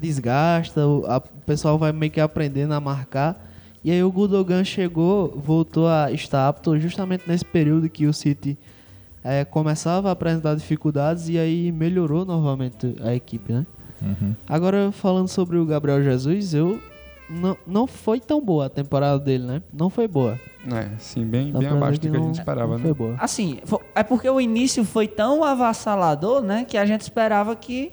desgasta, 0.00 0.86
o, 0.86 1.04
a- 1.06 1.18
o 1.18 1.40
pessoal 1.46 1.78
vai 1.78 1.92
meio 1.92 2.10
que 2.12 2.20
aprendendo 2.20 2.72
a 2.74 2.80
marcar. 2.80 3.48
E 3.84 3.90
aí 3.90 4.02
o 4.02 4.10
Gundogan 4.12 4.62
chegou, 4.64 5.28
voltou 5.36 5.88
a 5.88 6.12
estar 6.12 6.46
apto 6.48 6.78
justamente 6.78 7.24
nesse 7.26 7.44
período 7.44 7.88
que 7.88 8.06
o 8.06 8.12
City 8.12 8.56
é, 9.24 9.44
começava 9.44 10.08
a 10.08 10.12
apresentar 10.12 10.54
dificuldades 10.54 11.28
e 11.28 11.36
aí 11.38 11.72
melhorou 11.72 12.24
novamente 12.24 12.94
a 13.02 13.14
equipe, 13.14 13.52
né? 13.52 13.66
Agora 14.48 14.90
falando 14.92 15.28
sobre 15.28 15.56
o 15.58 15.64
Gabriel 15.64 16.02
Jesus, 16.02 16.54
eu 16.54 16.80
não, 17.30 17.56
não 17.66 17.86
foi 17.86 18.18
tão 18.20 18.40
boa 18.44 18.66
a 18.66 18.68
temporada 18.68 19.18
dele, 19.18 19.44
né? 19.44 19.62
Não 19.72 19.88
foi 19.88 20.06
boa. 20.08 20.38
É, 20.72 20.88
sim, 20.98 21.24
bem, 21.24 21.52
Dá 21.52 21.60
bem 21.60 21.68
abaixo 21.68 22.00
do 22.00 22.08
que 22.10 22.16
a 22.16 22.18
não- 22.18 22.26
gente 22.26 22.38
esperava, 22.38 22.72
não 22.72 22.78
né? 22.78 22.82
Foi 22.82 22.94
boa. 22.94 23.14
Assim, 23.18 23.58
é 23.94 24.02
porque 24.02 24.28
o 24.28 24.40
início 24.40 24.84
foi 24.84 25.06
tão 25.08 25.42
avassalador, 25.44 26.42
né? 26.42 26.64
Que 26.64 26.76
a 26.76 26.84
gente 26.84 27.00
esperava 27.02 27.54
que 27.56 27.92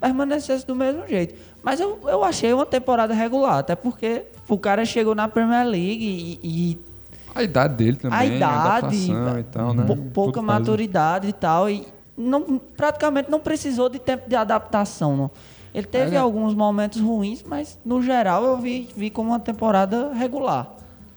permanecesse 0.00 0.66
do 0.66 0.74
mesmo 0.74 1.06
jeito. 1.06 1.34
Mas 1.62 1.80
eu, 1.80 1.98
eu 2.04 2.22
achei 2.24 2.52
uma 2.52 2.66
temporada 2.66 3.12
regular, 3.14 3.58
até 3.58 3.74
porque 3.74 4.24
o 4.48 4.58
cara 4.58 4.84
chegou 4.84 5.14
na 5.14 5.28
Premier 5.28 5.66
League 5.66 6.38
e- 6.42 6.48
e 6.72 6.78
A 7.34 7.42
idade 7.42 7.74
dele 7.74 7.96
também, 7.96 8.18
a 8.18 8.24
idade, 8.24 8.68
adaptação 8.68 9.38
e 9.38 9.42
tal, 9.44 9.74
né? 9.74 9.84
pou- 9.84 9.96
pouca 10.12 10.42
faz- 10.42 10.46
maturidade 10.46 11.28
e 11.28 11.32
tal, 11.32 11.68
e 11.68 11.86
não, 12.16 12.58
praticamente 12.76 13.30
não 13.30 13.38
precisou 13.40 13.88
de 13.88 13.98
tempo 13.98 14.28
de 14.28 14.34
adaptação. 14.36 15.16
Não. 15.16 15.30
Ele 15.74 15.86
teve 15.86 16.16
É. 16.16 16.18
alguns 16.18 16.54
momentos 16.54 17.00
ruins, 17.00 17.44
mas 17.46 17.78
no 17.84 18.00
geral 18.00 18.42
eu 18.44 18.56
vi, 18.56 18.88
vi 18.96 19.10
como 19.10 19.30
uma 19.30 19.40
temporada 19.40 20.12
regular. 20.14 20.70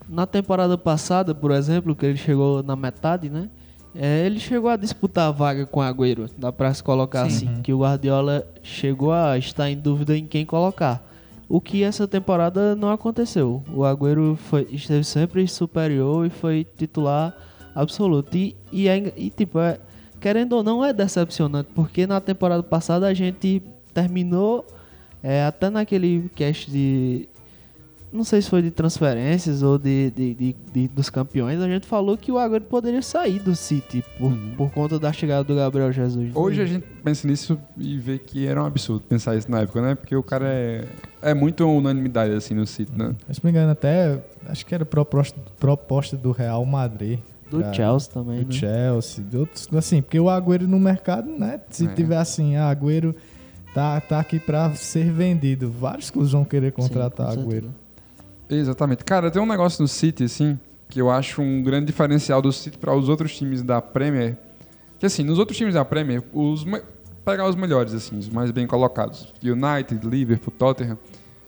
Na 0.10 0.26
temporada 0.26 0.78
passada, 0.78 1.34
por 1.34 1.52
exemplo, 1.52 1.96
que 1.96 2.06
ele 2.06 2.18
chegou 2.18 2.62
na 2.64 2.76
metade, 2.76 3.30
né? 3.30 3.48
É, 3.96 4.26
ele 4.26 4.40
chegou 4.40 4.70
a 4.70 4.76
disputar 4.76 5.28
a 5.28 5.32
vaga 5.32 5.66
com 5.66 5.80
o 5.80 5.84
Agüero, 5.84 6.30
dá 6.38 6.52
pra 6.52 6.74
se 6.74 6.84
colocar 6.84 7.30
Sim. 7.30 7.48
assim, 7.50 7.62
que 7.62 7.74
o 7.74 7.80
Guardiola 7.80 8.46
chegou 8.62 9.12
a 9.12 9.38
estar 9.38 9.70
em 9.70 9.78
dúvida 9.78 10.16
em 10.16 10.26
quem 10.26 10.46
colocar. 10.46 11.04
O 11.48 11.60
que 11.60 11.84
essa 11.84 12.08
temporada 12.08 12.76
não 12.76 12.92
aconteceu. 12.92 13.64
O 13.74 13.84
Agüero 13.84 14.36
foi, 14.36 14.68
esteve 14.72 15.04
sempre 15.04 15.48
superior 15.48 16.26
e 16.26 16.30
foi 16.30 16.66
titular 16.78 17.36
absoluto. 17.74 18.38
E, 18.38 18.56
e, 18.72 18.88
é 18.88 19.12
e, 19.18 19.32
tipo, 19.32 19.60
é- 19.60 19.80
querendo 20.20 20.54
ou 20.54 20.64
não, 20.64 20.86
é 20.86 20.94
decepcionante, 20.94 21.70
porque 21.74 22.06
na 22.06 22.22
temporada 22.22 22.62
passada 22.62 23.08
a 23.08 23.14
gente 23.14 23.64
terminou 23.94 24.66
é, 25.24 25.44
até 25.44 25.70
naquele 25.70 26.30
cast 26.36 26.70
de. 26.70 27.28
Não 28.12 28.24
sei 28.24 28.42
se 28.42 28.50
foi 28.50 28.64
de 28.64 28.72
transferências 28.72 29.62
ou 29.62 29.78
de, 29.78 30.10
de- 30.12 30.34
de- 30.34 30.56
de- 30.74 30.88
dos 30.88 31.12
campeões. 31.12 31.62
A 31.62 31.68
gente 31.68 31.86
falou 31.86 32.18
que 32.18 32.32
o 32.32 32.40
Agüero 32.40 32.64
poderia 32.64 33.04
sair 33.04 33.40
do 33.40 33.56
City 33.56 34.04
por, 34.18 34.32
por 34.58 34.72
conta 34.72 34.98
da 34.98 35.14
chegada 35.14 35.44
do 35.44 35.56
Gabriel 35.56 35.92
Jesus. 35.92 36.32
Hoje 36.34 36.60
a 36.62 36.66
gente 36.66 36.86
pensa 37.04 37.28
nisso 37.28 37.60
e 37.78 38.00
vê 38.00 38.18
que 38.18 38.48
era 38.48 38.64
um 38.64 38.66
absurdo 38.66 39.02
pensar 39.08 39.36
isso 39.36 39.50
na 39.52 39.60
época, 39.62 39.82
né? 39.82 39.94
Porque 39.94 40.16
o 40.16 40.24
cara 40.24 40.48
é, 40.48 40.86
é 41.22 41.34
muito 41.36 41.64
unanimidade 41.66 42.34
assim 42.34 42.56
no 42.56 42.66
sítio, 42.66 42.98
né? 42.98 43.14
Se 43.32 43.40
não 43.44 43.52
me 43.52 43.52
engano, 43.52 43.72
até 43.74 44.20
acho 44.48 44.66
que 44.66 44.74
era 44.74 44.86
proposta, 44.86 45.40
proposta 45.60 46.18
do 46.18 46.32
Real 46.32 46.66
Madrid. 46.66 47.20
do 47.52 47.60
pra- 47.60 47.74
Chelsea 47.74 48.12
também, 48.12 48.40
do 48.44 48.48
né? 48.48 48.52
Chelsea, 48.54 49.24
de 49.24 49.38
outros, 49.38 49.68
assim, 49.76 50.02
porque 50.02 50.20
o 50.20 50.30
Agüero 50.30 50.68
no 50.68 50.80
mercado, 50.80 51.30
né? 51.32 51.60
Se 51.70 51.86
É. 51.86 51.94
tiver 51.94 52.18
assim, 52.18 52.56
ah, 52.56 52.70
Agüero 52.70 53.14
tá, 53.74 54.02
tá 54.02 54.20
aqui 54.20 54.40
pra 54.40 54.72
ser 54.74 55.12
vendido, 55.12 55.70
vários 55.70 56.10
clubes 56.10 56.32
vão 56.32 56.44
querer 56.44 56.72
contratar 56.72 57.32
Sim, 57.34 57.44
com 57.44 57.50
Agüero. 57.50 57.70
Exatamente. 58.50 59.04
Cara, 59.04 59.30
tem 59.30 59.42
um 59.42 59.46
negócio 59.46 59.82
no 59.82 59.88
City, 59.88 60.24
assim, 60.24 60.60
que 60.88 61.00
eu 61.00 61.10
acho 61.10 61.42
um 61.42 61.62
grande 61.62 61.86
diferencial 61.86 62.42
do 62.42 62.52
City 62.52 62.78
para 62.78 62.94
os 62.94 63.08
outros 63.10 63.36
times 63.36 63.62
da 63.62 63.82
Premier. 63.82 64.38
Que 64.98 65.06
assim, 65.06 65.24
nos 65.24 65.40
outros 65.40 65.58
times 65.58 65.76
da 65.76 65.86
Premier, 65.86 66.24
os 66.34 66.66
pegar 67.24 67.48
os 67.48 67.56
melhores, 67.56 67.94
assim, 67.94 68.18
os 68.18 68.28
mais 68.28 68.52
bem 68.52 68.66
colocados. 68.66 69.34
United, 69.44 70.06
Liverpool, 70.06 70.54
Tottenham. 70.58 70.98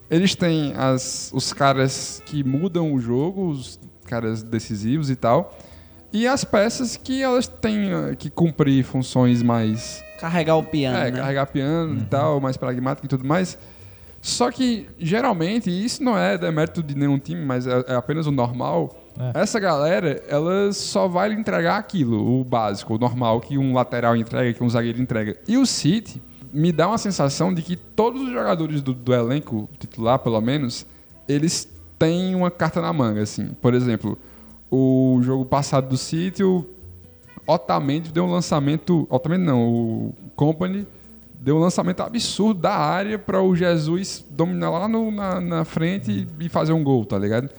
Eles 0.09 0.35
têm 0.35 0.73
as, 0.75 1.31
os 1.33 1.51
caras 1.51 2.21
que 2.25 2.43
mudam 2.43 2.93
o 2.93 2.99
jogo, 2.99 3.49
os 3.49 3.79
caras 4.05 4.43
decisivos 4.43 5.09
e 5.09 5.15
tal. 5.15 5.57
E 6.13 6.27
as 6.27 6.43
peças 6.43 6.97
que 6.97 7.23
elas 7.23 7.47
têm 7.47 7.89
eh, 7.89 8.15
que 8.17 8.29
cumprir 8.29 8.83
funções 8.83 9.41
mais 9.41 10.03
Carregar 10.21 10.55
o 10.55 10.63
piano, 10.63 10.97
é, 10.97 11.09
né? 11.09 11.17
carregar 11.17 11.47
piano 11.47 11.97
e 11.97 12.05
tal, 12.05 12.39
mais 12.39 12.55
pragmático 12.55 13.07
e 13.07 13.09
tudo 13.09 13.25
mais. 13.25 13.57
Só 14.21 14.51
que, 14.51 14.88
geralmente, 14.99 15.69
e 15.69 15.84
isso 15.84 16.03
não 16.03 16.15
é 16.15 16.38
demérito 16.38 16.84
de 16.84 16.95
nenhum 16.95 17.17
time, 17.17 17.43
mas 17.43 17.65
é, 17.65 17.84
é 17.88 17.95
apenas 17.95 18.27
o 18.27 18.31
normal. 18.31 18.95
É. 19.19 19.41
Essa 19.41 19.60
galera, 19.60 20.23
ela 20.27 20.71
só 20.71 21.07
vai 21.07 21.29
lhe 21.29 21.36
entregar 21.36 21.77
aquilo, 21.77 22.39
o 22.39 22.43
básico, 22.43 22.93
o 22.93 22.97
normal, 22.99 23.41
que 23.41 23.57
um 23.57 23.73
lateral 23.73 24.15
entrega, 24.15 24.53
que 24.53 24.63
um 24.63 24.69
zagueiro 24.69 25.01
entrega. 25.01 25.38
E 25.47 25.57
o 25.57 25.65
City 25.65 26.21
me 26.53 26.71
dá 26.71 26.88
uma 26.88 26.99
sensação 26.99 27.51
de 27.51 27.63
que 27.63 27.75
todos 27.75 28.21
os 28.21 28.31
jogadores 28.31 28.84
do, 28.84 28.93
do 28.93 29.12
elenco 29.12 29.67
titular, 29.79 30.19
pelo 30.19 30.39
menos, 30.39 30.86
eles 31.27 31.67
têm 31.97 32.36
uma 32.36 32.51
carta 32.51 32.79
na 32.79 32.93
manga, 32.93 33.23
assim. 33.23 33.55
Por 33.60 33.73
exemplo, 33.73 34.19
o 34.69 35.19
jogo 35.23 35.45
passado 35.45 35.89
do 35.89 35.97
City, 35.97 36.43
o 36.43 36.63
Otamendi 37.47 38.12
deu 38.12 38.25
um 38.25 38.31
lançamento. 38.31 39.07
Otamendi 39.10 39.45
não, 39.45 39.67
o 39.67 40.15
Company 40.36 40.86
deu 41.41 41.58
um 41.58 41.60
lançamento 41.60 42.01
absurdo 42.01 42.62
da 42.62 42.75
área 42.75 43.17
para 43.19 43.41
o 43.41 43.56
Jesus 43.56 44.23
dominar 44.30 44.69
lá 44.69 44.88
no- 44.88 45.12
na, 45.12 45.41
na 45.41 45.65
frente 45.65 46.27
e 46.39 46.47
fazer 46.47 46.71
um 46.71 46.84
gol, 46.84 47.04
tá 47.04 47.17
ligado? 47.17 47.49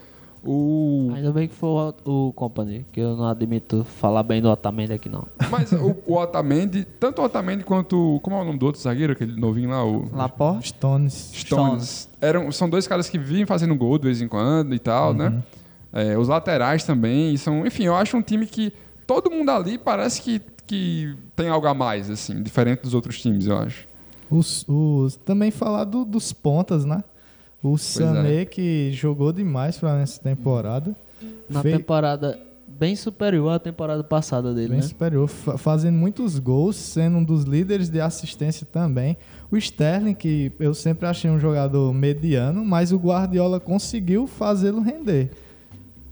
O, 0.45 1.13
Ainda 1.15 1.31
bem 1.31 1.47
que 1.47 1.55
foi 1.55 1.69
o, 1.69 1.95
o 2.29 2.33
Company, 2.33 2.85
que 2.91 2.99
eu 2.99 3.17
não 3.17 3.27
admito 3.29 3.85
falar 4.01 4.25
bem 4.25 4.43
do 4.43 4.49
Otamendi 4.51 4.93
aqui 4.93 5.09
não. 5.09 5.25
mas 5.49 5.71
o, 5.73 5.97
o 6.05 6.17
Otamendi, 6.17 6.85
tanto 6.99 7.23
o 7.23 7.25
Otamendi 7.25 7.63
quanto. 7.63 8.19
Como 8.25 8.35
é 8.37 8.41
o 8.41 8.45
nome 8.45 8.59
do 8.59 8.67
outro 8.67 8.81
zagueiro, 8.81 9.13
aquele 9.13 9.39
novinho 9.41 9.71
lá? 9.71 9.85
O 9.85 10.11
Laporte? 10.13 10.69
Stones. 10.71 11.31
Stones. 11.33 12.09
Eram, 12.21 12.51
são 12.51 12.69
dois 12.69 12.89
caras 12.89 13.09
que 13.09 13.19
vivem 13.19 13.47
fazendo 13.47 13.73
gol 13.77 13.97
de 13.99 14.05
vez 14.07 14.21
em 14.21 14.27
quando 14.27 14.75
e 14.75 14.81
tal, 14.81 15.15
né? 15.15 15.41
É, 15.93 16.19
os 16.19 16.27
laterais 16.27 16.83
também. 16.83 17.37
São, 17.37 17.65
enfim, 17.65 17.85
eu 17.85 17.95
acho 17.95 18.17
um 18.17 18.23
time 18.23 18.45
que 18.47 18.73
todo 19.07 19.31
mundo 19.31 19.51
ali 19.51 19.79
parece 19.79 20.21
que, 20.23 20.41
que 20.67 21.15
tem 21.37 21.49
algo 21.49 21.67
a 21.67 21.75
mais, 21.75 22.11
assim, 22.11 22.43
diferente 22.43 22.81
dos 22.83 22.95
outros 22.95 23.21
times, 23.21 23.47
eu 23.47 23.57
acho. 23.59 23.87
Os, 24.31 24.65
os, 24.69 25.17
também 25.17 25.51
falar 25.51 25.85
do- 25.85 26.05
dos 26.05 26.33
pontas, 26.33 26.85
né? 26.85 27.03
O 27.63 27.77
Sané, 27.79 28.45
que 28.45 28.91
jogou 28.93 29.33
demais 29.33 29.77
pra 29.79 29.97
nessa 29.97 30.21
temporada. 30.21 30.97
Na 31.49 31.63
Fe- 31.63 31.73
temporada 31.77 32.39
bem 32.67 32.97
superior 32.97 33.51
à 33.53 33.59
temporada 33.59 34.03
passada 34.03 34.53
dele, 34.55 34.69
Bem 34.71 34.77
né? 34.79 34.83
superior, 34.83 35.29
fa- 35.29 35.57
fazendo 35.59 35.95
muitos 35.97 36.39
gols, 36.39 36.75
sendo 36.75 37.19
um 37.19 37.25
dos 37.25 37.45
líderes 37.45 37.89
de 37.91 38.01
assistência 38.01 38.67
também. 38.73 39.17
O 39.51 39.57
Sterling, 39.57 40.15
que 40.15 40.51
eu 40.59 40.73
sempre 40.75 41.07
achei 41.07 41.31
um 41.31 41.39
jogador 41.39 41.93
mediano, 41.93 42.65
mas 42.65 42.91
o 42.91 42.97
Guardiola 42.97 43.61
conseguiu 43.61 44.27
fazê-lo 44.27 44.81
render. 44.81 45.31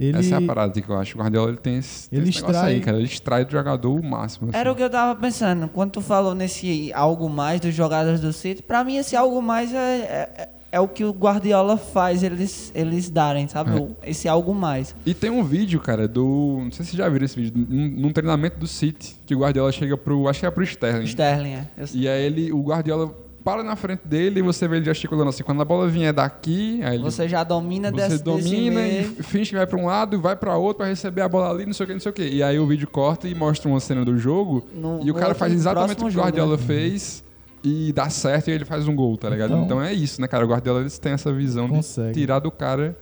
Ele, 0.01 0.19
Essa 0.19 0.37
é 0.37 0.39
a 0.39 0.41
parada 0.43 0.81
que 0.81 0.89
eu 0.89 0.97
acho. 0.99 1.15
O 1.15 1.21
Guardiola 1.21 1.51
ele 1.51 1.59
tem 1.59 1.77
esse, 1.77 2.09
tem 2.09 2.19
Ele 2.19 2.31
esse 2.31 2.39
negócio 2.39 2.57
extrai- 2.57 2.75
aí, 2.75 2.81
cara. 2.81 2.97
Ele 2.97 3.07
extrai 3.07 3.45
do 3.45 3.53
jogador 3.53 3.93
o 4.01 4.03
máximo. 4.03 4.49
assim. 4.49 4.59
Era 4.59 4.73
o 4.73 4.75
que 4.75 4.83
eu 4.83 4.89
tava 4.89 5.21
pensando. 5.21 5.69
Quando 5.69 5.91
tu 5.91 6.01
falou 6.01 6.35
nesse 6.35 6.91
algo 6.95 7.29
mais 7.29 7.61
dos 7.61 7.75
jogadores 7.75 8.19
do 8.21 8.33
City, 8.33 8.63
pra 8.63 8.83
mim 8.83 8.97
esse 8.97 9.15
algo 9.15 9.43
mais 9.43 9.75
é, 9.75 9.79
é, 9.79 10.49
é 10.73 10.81
o 10.81 10.89
que 10.89 11.05
o 11.05 11.11
Guardiola 11.13 11.77
faz 11.77 12.23
eles, 12.23 12.73
eles 12.75 13.11
darem, 13.11 13.47
sabe? 13.47 13.73
É. 13.77 13.81
O- 13.81 13.95
Esse 14.03 14.27
algo 14.27 14.55
mais. 14.55 14.95
E 15.05 15.13
tem 15.13 15.29
um 15.29 15.45
vídeo, 15.45 15.79
cara, 15.81 16.09
do. 16.09 16.61
Não 16.65 16.73
sei 16.73 16.85
se 16.85 16.93
vocês 16.93 16.97
já 16.99 17.09
viram 17.11 17.27
esse 17.27 17.37
vídeo. 17.39 17.53
Num, 17.69 17.89
num 17.89 18.13
treinamento 18.13 18.59
do 18.59 18.67
City, 18.67 19.17
que 19.27 19.35
o 19.35 19.41
Guardiola 19.41 19.71
chega 19.71 19.99
pro. 19.99 20.29
Acho 20.29 20.41
que 20.41 20.47
é 20.47 20.51
pro 20.51 20.65
Sterling. 20.65 21.05
Sterling, 21.05 21.53
é. 21.53 21.65
Eu- 21.77 21.87
E 21.93 22.09
aí 22.09 22.23
ele, 22.25 22.53
o 22.53 22.63
Guardiola 22.63 23.15
para 23.45 23.63
na 23.63 23.75
frente 23.77 24.03
dele 24.07 24.41
e 24.41 24.43
você 24.43 24.69
vê 24.69 24.77
ele 24.77 24.85
gesticulando 24.85 25.31
assim. 25.31 25.43
Quando 25.43 25.61
a 25.63 25.65
bola 25.65 25.89
vier 25.89 26.13
daqui, 26.13 26.81
aí 26.83 26.95
ele, 26.97 27.03
Você 27.05 27.29
já 27.29 27.43
domina 27.43 27.91
você 27.91 27.97
desse, 27.97 28.09
desse 28.11 28.25
domina 28.25 28.57
e 28.57 28.71
meio. 28.71 29.05
finge 29.25 29.51
que 29.51 29.57
vai 29.57 29.67
pra 29.67 29.79
um 29.79 29.87
lado 29.87 30.17
e 30.17 30.19
vai 30.19 30.37
pra 30.37 30.57
outro 30.57 30.79
pra 30.79 30.87
receber 30.87 31.23
a 31.23 31.29
bola 31.29 31.51
ali, 31.51 31.67
não 31.67 31.73
sei 31.73 31.85
o 31.85 31.87
que, 31.87 31.93
não 31.95 32.01
sei 32.01 32.11
o 32.11 32.13
que. 32.13 32.29
E 32.29 32.43
aí 32.43 32.59
o 32.59 32.67
vídeo 32.67 32.87
corta 32.89 33.27
e 33.29 33.35
mostra 33.35 33.69
uma 33.69 33.81
cena 33.81 34.05
do 34.05 34.19
jogo 34.19 34.67
No- 34.75 35.01
e 35.03 35.11
o 35.11 35.15
cara 35.15 35.35
faz 35.35 35.53
exatamente 35.53 35.95
o 35.99 36.01
que 36.01 36.05
o 36.05 36.11
jogo, 36.11 36.25
Guardiola 36.27 36.57
né? 36.57 36.63
fez 36.63 37.25
e 37.65 37.93
dá 37.93 38.09
certo 38.09 38.49
e 38.49 38.53
ele 38.53 38.65
faz 38.65 38.87
um 38.89 38.95
gol, 38.95 39.17
tá 39.17 39.29
ligado? 39.29 39.51
Então- 39.53 39.65
Então, 39.65 39.83
é 39.83 39.93
isso, 39.93 40.21
né, 40.21 40.27
cara? 40.29 40.45
O 40.45 40.49
Guardiola 40.49 40.81
eles 40.81 40.99
têm 40.99 41.13
essa 41.13 41.33
visão 41.33 41.69
Consegue. 41.69 42.13
de 42.15 42.21
tirar 42.21 42.39
do 42.39 42.51
cara 42.51 42.97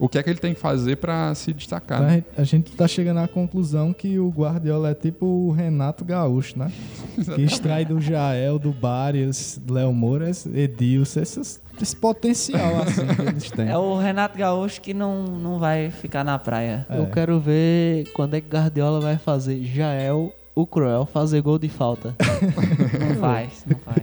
o 0.00 0.08
que 0.08 0.18
é 0.18 0.22
que 0.22 0.30
ele 0.30 0.38
tem 0.40 0.54
que 0.54 0.60
fazer 0.60 0.96
pra 0.96 1.32
se 1.34 1.52
destacar. 1.52 2.00
A 2.00 2.04
né? 2.06 2.12
gente- 2.14 2.26
a 2.38 2.44
gente 2.44 2.72
tá 2.72 2.88
chegando 2.88 3.18
à 3.20 3.28
conclusão 3.28 3.92
que 3.92 4.18
o 4.18 4.28
Guardiola 4.30 4.90
é 4.90 4.94
tipo 4.94 5.26
o 5.26 5.50
Renato 5.52 6.04
Gaúcho, 6.04 6.58
né? 6.58 6.72
que 7.36 7.42
extrai 7.42 7.84
do 7.84 8.00
Jael, 8.00 8.58
do 8.58 8.72
Barias, 8.72 9.60
do 9.62 9.74
Léo 9.74 9.92
Moura, 9.92 10.30
Edilson, 10.54 11.20
esses- 11.20 11.60
esse 11.80 11.94
potencial 11.96 12.82
assim 12.82 13.06
que 13.06 13.22
eles 13.22 13.50
têm. 13.50 13.68
É 13.68 13.76
o 13.78 13.96
Renato 13.98 14.36
Gaúcho 14.36 14.80
que 14.80 14.92
não, 14.94 15.22
não 15.24 15.58
vai 15.58 15.90
ficar 15.90 16.24
na 16.24 16.38
praia. 16.38 16.86
Eu 16.90 17.06
quero 17.06 17.38
ver 17.38 18.10
quando 18.12 18.34
é 18.34 18.40
que 18.40 18.48
Guardiola 18.48 19.00
vai 19.00 19.16
fazer 19.18 19.62
Jael, 19.64 20.32
o 20.54 20.66
Cruel, 20.66 21.06
fazer 21.06 21.40
gol 21.42 21.58
de 21.58 21.68
falta. 21.68 22.14
Não 23.00 23.16
faz, 23.16 23.64
não 23.66 23.78
faz. 23.78 24.02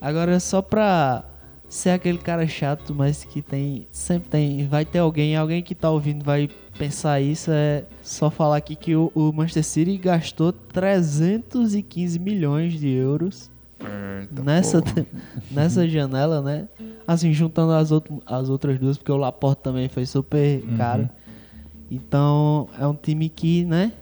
Agora, 0.00 0.38
só 0.40 0.62
pra 0.62 1.24
ser 1.68 1.90
aquele 1.90 2.18
cara 2.18 2.46
chato, 2.46 2.94
mas 2.94 3.24
que 3.24 3.42
tem. 3.42 3.86
Sempre 3.90 4.28
tem. 4.28 4.66
Vai 4.66 4.84
ter 4.84 4.98
alguém, 4.98 5.36
alguém 5.36 5.62
que 5.62 5.74
tá 5.74 5.90
ouvindo 5.90 6.24
vai 6.24 6.48
pensar 6.78 7.20
isso. 7.20 7.50
É 7.50 7.84
só 8.02 8.30
falar 8.30 8.56
aqui 8.56 8.74
que 8.74 8.96
o, 8.96 9.12
o 9.14 9.32
Manchester 9.32 9.64
City 9.64 9.96
gastou 9.98 10.52
315 10.52 12.18
milhões 12.18 12.72
de 12.72 12.88
euros 12.88 13.50
Eita, 13.80 14.42
nessa, 14.42 14.82
nessa 15.50 15.88
janela, 15.88 16.42
né? 16.42 16.68
Assim, 17.06 17.32
juntando 17.32 17.72
as, 17.72 17.92
outro, 17.92 18.20
as 18.26 18.48
outras 18.48 18.78
duas, 18.78 18.96
porque 18.96 19.12
o 19.12 19.16
Laporte 19.16 19.62
também 19.62 19.88
foi 19.88 20.04
super 20.04 20.62
caro. 20.76 21.08
Então, 21.90 22.68
é 22.78 22.86
um 22.86 22.94
time 22.94 23.28
que, 23.28 23.64
né? 23.64 23.92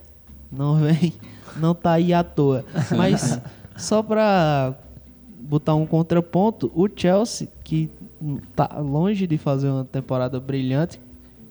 Não 0.51 0.77
vem, 0.77 1.13
não 1.57 1.75
tá 1.75 1.93
aí 1.93 2.13
à 2.13 2.25
toa. 2.25 2.65
Mas, 2.97 3.39
só 3.77 4.03
pra 4.03 4.75
botar 5.49 5.75
um 5.75 5.87
contraponto, 5.87 6.71
o 6.75 6.89
Chelsea, 6.95 7.49
que 7.63 7.91
tá 8.55 8.79
longe 8.79 9.27
de 9.27 9.39
fazer 9.39 9.69
uma 9.69 9.85
temporada 9.85 10.41
brilhante 10.41 11.01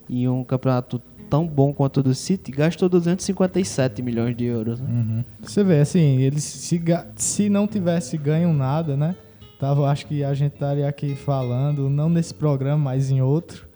e 0.09 0.27
um 0.27 0.43
campeonato 0.43 1.01
tão 1.29 1.47
bom 1.47 1.73
quanto 1.73 2.01
o 2.01 2.03
do 2.03 2.13
City, 2.13 2.51
gastou 2.51 2.87
257 2.87 4.01
milhões 4.01 4.35
de 4.35 4.45
euros. 4.45 4.79
né? 4.79 4.87
Uhum. 4.89 5.23
Você 5.41 5.63
vê, 5.63 5.79
assim, 5.79 6.21
eles 6.21 6.43
se, 6.43 6.81
se 7.15 7.49
não 7.49 7.67
tivesse 7.67 8.17
ganho 8.17 8.53
nada, 8.53 8.95
né? 8.95 9.15
Tava, 9.59 9.89
acho 9.89 10.05
que 10.05 10.23
a 10.23 10.33
gente 10.33 10.53
estaria 10.53 10.87
aqui 10.87 11.15
falando, 11.15 11.89
não 11.89 12.09
nesse 12.09 12.33
programa, 12.33 12.77
mas 12.77 13.09
em 13.09 13.21
outro, 13.21 13.67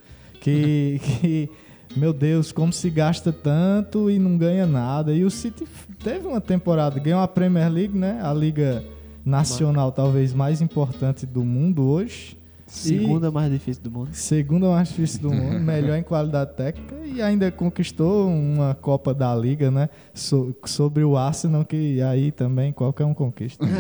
que, 0.41 0.99
que, 1.21 1.49
meu 1.95 2.13
Deus, 2.13 2.51
como 2.51 2.71
se 2.71 2.89
gasta 2.89 3.32
tanto 3.32 4.10
e 4.10 4.19
não 4.19 4.38
ganha 4.38 4.67
nada. 4.67 5.13
E 5.13 5.23
o 5.23 5.32
City 5.32 5.65
teve 6.03 6.27
uma 6.27 6.41
temporada, 6.41 6.99
ganhou 6.99 7.21
a 7.21 7.27
Premier 7.27 7.71
League, 7.71 7.97
né? 7.97 8.19
A 8.21 8.34
liga 8.34 8.84
nacional 9.25 9.91
talvez 9.91 10.34
mais 10.34 10.62
importante 10.62 11.25
do 11.25 11.43
mundo 11.43 11.84
hoje. 11.88 12.38
Segunda 12.65 13.32
mais 13.32 13.51
difícil 13.51 13.82
do 13.84 13.89
mundo. 13.89 14.10
Segunda 14.13 14.69
mais 14.69 14.89
difícil 14.89 15.21
do 15.21 15.32
mundo, 15.34 15.58
melhor 15.65 15.97
em 15.97 16.03
qualidade 16.03 16.53
técnica 16.55 16.95
e 17.03 17.19
ainda 17.19 17.51
conquistou 17.51 18.27
uma 18.29 18.75
Copa 18.75 19.12
da 19.12 19.36
Liga, 19.36 19.71
né? 19.71 19.89
So- 20.13 20.55
sobre 20.65 21.03
o 21.03 21.17
Arsenal, 21.17 21.65
que 21.65 21.99
aí 22.01 22.32
também 22.32 22.71
qualquer 22.71 23.05
um 23.05 23.13
conquista. 23.13 23.65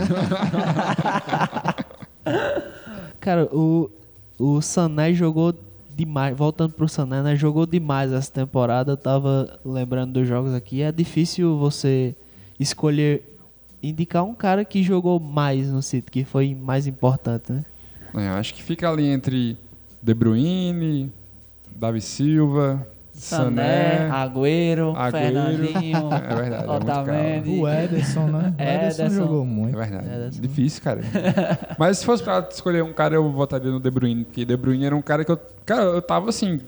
Cara, 3.19 3.45
o, 3.55 3.89
o 4.37 4.61
Sané 4.61 5.13
jogou 5.13 5.53
demais. 5.95 6.35
Voltando 6.35 6.73
pro 6.73 6.87
Sané, 6.87 7.21
né? 7.21 7.35
Jogou 7.35 7.65
demais 7.65 8.11
essa 8.11 8.31
temporada. 8.31 8.93
Eu 8.93 8.97
tava 8.97 9.59
lembrando 9.63 10.13
dos 10.13 10.27
jogos 10.27 10.53
aqui. 10.53 10.81
É 10.81 10.91
difícil 10.91 11.57
você 11.57 12.15
escolher, 12.59 13.38
indicar 13.81 14.23
um 14.23 14.33
cara 14.33 14.63
que 14.65 14.83
jogou 14.83 15.19
mais 15.19 15.67
no 15.69 15.81
City, 15.81 16.11
que 16.11 16.23
foi 16.23 16.53
mais 16.55 16.87
importante, 16.87 17.51
né? 17.51 17.63
É, 18.15 18.27
acho 18.29 18.53
que 18.53 18.63
fica 18.63 18.89
ali 18.89 19.05
entre 19.07 19.57
De 20.01 20.13
Bruyne, 20.13 21.11
Davi 21.75 22.01
Silva, 22.01 22.85
Sané, 23.13 23.97
Sané. 23.97 24.09
Agüero, 24.11 24.93
Agüero. 24.95 25.11
Fernandinho, 25.11 26.09
É 26.13 26.35
verdade, 26.35 26.63
é 26.63 26.67
muito 26.67 26.83
Otamendi. 26.91 27.49
O 27.59 27.67
Ederson, 27.67 28.27
né? 28.27 28.53
O 28.57 28.61
Ederson, 28.61 29.03
Ederson. 29.03 29.09
jogou 29.23 29.41
É 29.43 29.45
muito. 29.45 29.77
verdade. 29.77 30.07
É, 30.09 30.19
dessa- 30.19 30.41
Difícil, 30.41 30.81
cara. 30.83 31.01
Mas 31.77 31.99
se 31.99 32.05
fosse 32.05 32.23
pra 32.23 32.47
escolher 32.51 32.83
um 32.83 32.93
cara, 32.93 33.15
eu 33.15 33.29
votaria 33.31 33.69
no 33.71 33.79
De 33.79 33.91
Bruyne. 33.91 34.23
Porque 34.25 34.43
De 34.45 34.55
Bruyne 34.57 34.85
era 34.85 34.95
um 34.95 35.01
cara 35.01 35.23
que 35.25 35.31
eu. 35.31 35.39
Cara, 35.65 35.83
eu 35.83 36.01
tava 36.01 36.29
assim. 36.29 36.59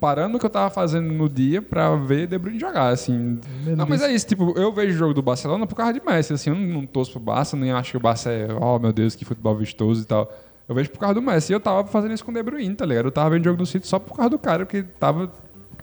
Parando 0.00 0.36
o 0.36 0.40
que 0.40 0.46
eu 0.46 0.50
tava 0.50 0.70
fazendo 0.70 1.12
no 1.12 1.28
dia 1.28 1.60
pra 1.60 1.94
ver 1.94 2.26
De 2.26 2.38
Bruyne 2.38 2.58
jogar, 2.58 2.88
assim. 2.88 3.38
Não, 3.76 3.86
mas 3.86 4.00
é 4.00 4.10
isso, 4.10 4.26
tipo, 4.26 4.58
eu 4.58 4.72
vejo 4.72 4.94
o 4.94 4.98
jogo 4.98 5.14
do 5.14 5.20
Barcelona 5.20 5.66
por 5.66 5.74
causa 5.74 5.92
de 5.92 6.00
Messi, 6.04 6.32
assim, 6.32 6.50
eu 6.50 6.56
não, 6.56 6.66
não 6.80 6.86
torço 6.86 7.12
pro 7.12 7.20
Barça, 7.20 7.56
nem 7.56 7.70
acho 7.70 7.90
que 7.90 7.96
o 7.98 8.00
Barça 8.00 8.30
é, 8.30 8.48
oh 8.58 8.78
meu 8.78 8.92
Deus, 8.92 9.14
que 9.14 9.24
futebol 9.24 9.54
vistoso 9.54 10.02
e 10.02 10.06
tal. 10.06 10.32
Eu 10.66 10.74
vejo 10.74 10.88
por 10.90 11.00
causa 11.00 11.14
do 11.14 11.20
Messi. 11.22 11.52
E 11.52 11.54
eu 11.54 11.60
tava 11.60 11.84
fazendo 11.84 12.14
isso 12.14 12.24
com 12.24 12.30
o 12.30 12.34
De 12.34 12.42
Bruyne, 12.42 12.74
tá 12.74 12.86
ligado? 12.86 13.06
Eu 13.06 13.12
tava 13.12 13.30
vendo 13.30 13.44
jogo 13.44 13.58
do 13.58 13.66
City 13.66 13.86
só 13.86 13.98
por 13.98 14.16
causa 14.16 14.30
do 14.30 14.38
cara, 14.38 14.64
porque 14.64 14.84
tava. 14.84 15.30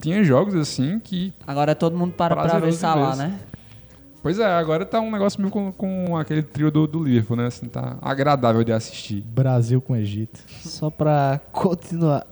Tinha 0.00 0.24
jogos 0.24 0.54
assim 0.54 0.98
que. 0.98 1.32
Agora 1.46 1.74
todo 1.74 1.96
mundo 1.96 2.14
para 2.14 2.34
pra 2.34 2.58
ver 2.58 2.72
Salah, 2.72 3.10
ver. 3.10 3.18
né? 3.18 3.38
Pois 4.22 4.38
é, 4.38 4.46
agora 4.46 4.84
tá 4.84 5.00
um 5.00 5.10
negócio 5.10 5.40
meio 5.40 5.52
com, 5.52 5.70
com 5.72 6.16
aquele 6.16 6.42
trio 6.42 6.70
do, 6.70 6.86
do 6.86 7.04
Liverpool, 7.04 7.36
né? 7.36 7.46
Assim, 7.46 7.66
tá 7.66 7.96
agradável 8.02 8.64
de 8.64 8.72
assistir. 8.72 9.22
Brasil 9.22 9.80
com 9.80 9.94
Egito. 9.94 10.40
Só 10.60 10.90
pra 10.90 11.40
continuar. 11.52 12.26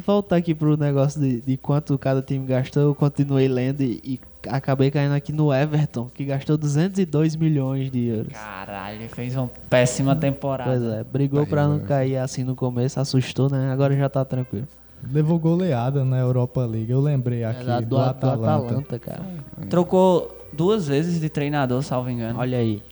Voltar 0.00 0.36
aqui 0.36 0.54
pro 0.54 0.76
negócio 0.76 1.20
de, 1.20 1.40
de 1.40 1.56
quanto 1.56 1.98
cada 1.98 2.22
time 2.22 2.46
gastou, 2.46 2.82
eu 2.82 2.94
continuei 2.94 3.46
lendo 3.46 3.82
e, 3.82 4.00
e 4.02 4.20
acabei 4.48 4.90
caindo 4.90 5.12
aqui 5.12 5.32
no 5.32 5.52
Everton, 5.52 6.08
que 6.14 6.24
gastou 6.24 6.56
202 6.56 7.36
milhões 7.36 7.90
de 7.90 8.06
euros. 8.06 8.32
Caralho, 8.32 9.08
fez 9.10 9.36
uma 9.36 9.50
péssima 9.68 10.16
temporada. 10.16 10.70
Pois 10.70 10.82
é, 10.82 11.04
brigou 11.04 11.46
pra 11.46 11.68
não 11.68 11.80
cair 11.80 12.16
assim 12.16 12.42
no 12.42 12.56
começo, 12.56 12.98
assustou, 12.98 13.50
né? 13.50 13.70
Agora 13.70 13.94
já 13.96 14.08
tá 14.08 14.24
tranquilo. 14.24 14.66
Levou 15.12 15.38
goleada 15.38 16.04
na 16.04 16.18
Europa 16.18 16.64
League. 16.64 16.90
Eu 16.90 17.00
lembrei 17.00 17.42
aqui 17.44 17.68
É 17.68 17.80
do, 17.80 17.86
do, 17.88 17.98
Atalanta. 17.98 18.66
Atalanta, 18.66 18.98
cara. 18.98 19.22
Trocou 19.68 20.34
duas 20.52 20.86
vezes 20.86 21.20
de 21.20 21.28
treinador, 21.28 21.82
salvo 21.82 22.08
engano. 22.08 22.38
Olha 22.38 22.58
aí. 22.58 22.82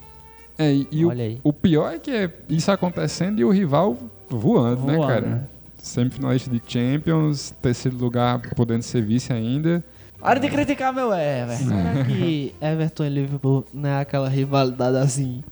É, 0.58 0.72
e 0.72 0.88
e 0.90 1.04
o, 1.04 1.08
Olha 1.08 1.24
aí. 1.24 1.40
o 1.42 1.52
pior 1.52 1.94
é 1.94 1.98
que 1.98 2.10
é 2.10 2.30
isso 2.48 2.70
acontecendo 2.70 3.38
e 3.40 3.44
o 3.44 3.50
rival 3.50 3.96
voando, 4.28 4.84
né, 4.86 4.96
Voando, 4.96 5.06
cara? 5.06 5.26
né? 5.26 5.42
Semifinalista 5.82 6.50
de 6.50 6.60
Champions, 6.66 7.54
terceiro 7.62 7.96
lugar 7.96 8.40
podendo 8.54 8.82
ser 8.82 9.02
vice 9.02 9.32
ainda. 9.32 9.82
Hora 10.20 10.38
de 10.38 10.48
criticar 10.50 10.92
meu 10.92 11.12
Everton. 11.12 11.64
Será 11.64 12.04
que 12.04 12.54
Everton 12.60 13.04
e 13.04 13.08
Liverpool 13.08 13.66
não 13.72 13.88
é 13.88 14.00
aquela 14.00 14.28
rivalidade 14.28 14.98
assim, 14.98 15.42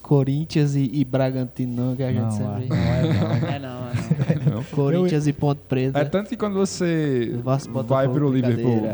Corinthians 0.00 0.76
e, 0.76 0.90
e 0.92 1.04
Bragantino, 1.04 1.86
não, 1.86 1.96
que 1.96 2.02
a 2.02 2.12
gente 2.12 2.22
Não, 2.22 2.30
sempre... 2.30 2.66
não 2.68 2.76
é 2.76 3.02
não. 3.02 3.48
É 3.48 3.58
não, 3.58 3.88
é 3.88 4.50
não. 4.50 4.64
Corinthians 4.64 5.26
e 5.26 5.32
Ponte 5.32 5.60
Preta. 5.68 5.98
É 5.98 6.04
tanto 6.04 6.28
que 6.28 6.36
quando 6.36 6.54
você 6.54 7.34
vai 7.86 8.08
pro 8.08 8.32
Liverpool, 8.32 8.88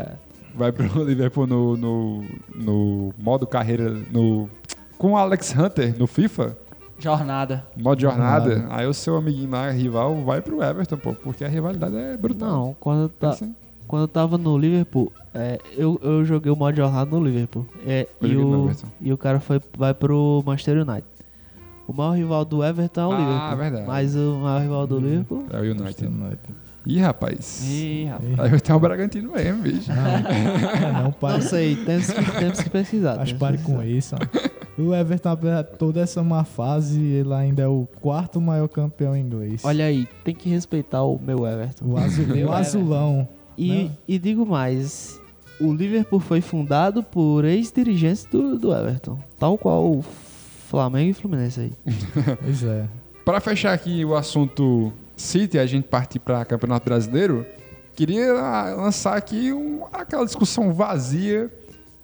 vai 0.55 0.71
pro 0.71 1.03
Liverpool 1.03 1.45
no, 1.45 1.77
no, 1.77 2.23
no 2.55 3.13
modo 3.17 3.45
carreira, 3.45 3.91
no 4.11 4.49
com 4.97 5.11
o 5.11 5.17
Alex 5.17 5.55
Hunter 5.55 5.97
no 5.97 6.05
FIFA, 6.05 6.57
Jornada. 6.99 7.65
modo 7.77 8.01
jornada, 8.01 8.49
Jornada. 8.55 8.75
aí 8.75 8.85
o 8.87 8.93
seu 8.93 9.15
amiguinho 9.17 9.49
lá, 9.51 9.69
rival, 9.71 10.15
vai 10.23 10.41
pro 10.41 10.61
Everton, 10.63 10.97
pô, 10.97 11.13
porque 11.13 11.43
a 11.43 11.47
rivalidade 11.47 11.95
é 11.95 12.17
brutal. 12.17 12.49
Não, 12.49 12.75
quando 12.79 13.01
eu, 13.03 13.09
ta- 13.09 13.29
Assim, 13.29 13.55
quando 13.87 14.03
eu 14.03 14.07
tava 14.07 14.37
no 14.37 14.57
Liverpool, 14.57 15.11
é, 15.33 15.59
eu, 15.77 15.99
eu 16.03 16.23
joguei 16.25 16.51
o 16.51 16.55
modo 16.55 16.75
jornada 16.75 17.09
no 17.09 17.23
Liverpool. 17.23 17.65
É, 17.85 18.07
e, 18.21 18.35
o, 18.35 18.71
e 19.01 19.13
o 19.13 19.17
cara 19.17 19.39
foi, 19.39 19.61
vai 19.77 19.93
pro 19.93 20.43
Manchester 20.45 20.77
United. 20.87 21.05
O 21.87 21.93
maior 21.93 22.11
rival 22.15 22.45
do 22.45 22.63
Everton 22.63 23.01
é 23.01 23.05
o 23.07 23.11
Ah, 23.11 23.17
Liverpool. 23.17 23.57
verdade. 23.57 23.87
Mas 23.87 24.15
o 24.15 24.39
maior 24.43 24.61
rival 24.61 24.85
do 24.87 24.99
Liverpool 24.99 25.45
é 25.51 25.57
o 25.57 25.61
United. 25.61 26.09
Ih, 26.85 26.99
rapaz. 26.99 27.63
Ih, 27.67 28.05
rapaz. 28.05 28.39
Aí 28.39 28.49
vai 28.49 28.59
ter 28.59 28.73
o 28.73 28.79
Bragantino 28.79 29.31
mesmo, 29.31 29.61
bicho. 29.63 29.91
É, 29.91 30.93
não, 30.93 31.03
Não 31.05 31.11
pare, 31.11 31.41
sei, 31.41 31.75
temos 31.75 32.09
que, 32.11 32.31
temos 32.39 32.61
que 32.61 32.69
pesquisar. 32.69 33.17
mas 33.17 33.33
pare 33.33 33.57
com 33.59 33.81
isso. 33.83 34.15
O 34.79 34.95
Everton, 34.95 35.29
apesar 35.29 35.61
de 35.63 35.71
toda 35.77 35.99
essa 35.99 36.23
má 36.23 36.43
fase, 36.45 37.01
ele 37.01 37.33
ainda 37.33 37.63
é 37.63 37.67
o 37.67 37.85
quarto 38.01 38.39
maior 38.39 38.67
campeão 38.69 39.15
inglês. 39.17 39.61
Olha 39.65 39.85
aí, 39.85 40.07
tem 40.23 40.33
que 40.33 40.47
respeitar 40.49 41.03
o 41.03 41.19
meu 41.19 41.45
Everton. 41.45 41.85
o, 41.85 41.97
azul, 41.97 42.25
Meu 42.27 42.47
o 42.47 42.51
azulão. 42.53 43.27
E, 43.57 43.83
Não. 43.83 43.97
e 44.07 44.17
digo 44.17 44.45
mais, 44.45 45.19
o 45.59 45.73
Liverpool 45.73 46.21
foi 46.21 46.39
fundado 46.39 47.03
por 47.03 47.43
ex-dirigentes 47.43 48.23
do, 48.23 48.57
do 48.57 48.73
Everton, 48.73 49.19
tal 49.37 49.57
qual 49.57 49.85
o 49.91 50.01
Flamengo 50.01 51.09
e 51.09 51.13
Fluminense 51.13 51.59
aí. 51.59 51.71
Pois 52.41 52.63
é. 52.63 52.85
Pra 53.25 53.41
fechar 53.41 53.73
aqui 53.73 54.05
o 54.05 54.15
assunto 54.15 54.93
City, 55.17 55.59
a 55.59 55.65
gente 55.65 55.87
partir 55.89 56.19
pra 56.19 56.45
Campeonato 56.45 56.85
Brasileiro, 56.85 57.45
queria 57.95 58.31
lançar 58.77 59.17
aqui 59.17 59.51
um- 59.51 59.81
aquela 59.91 60.23
discussão 60.25 60.71
vazia 60.71 61.51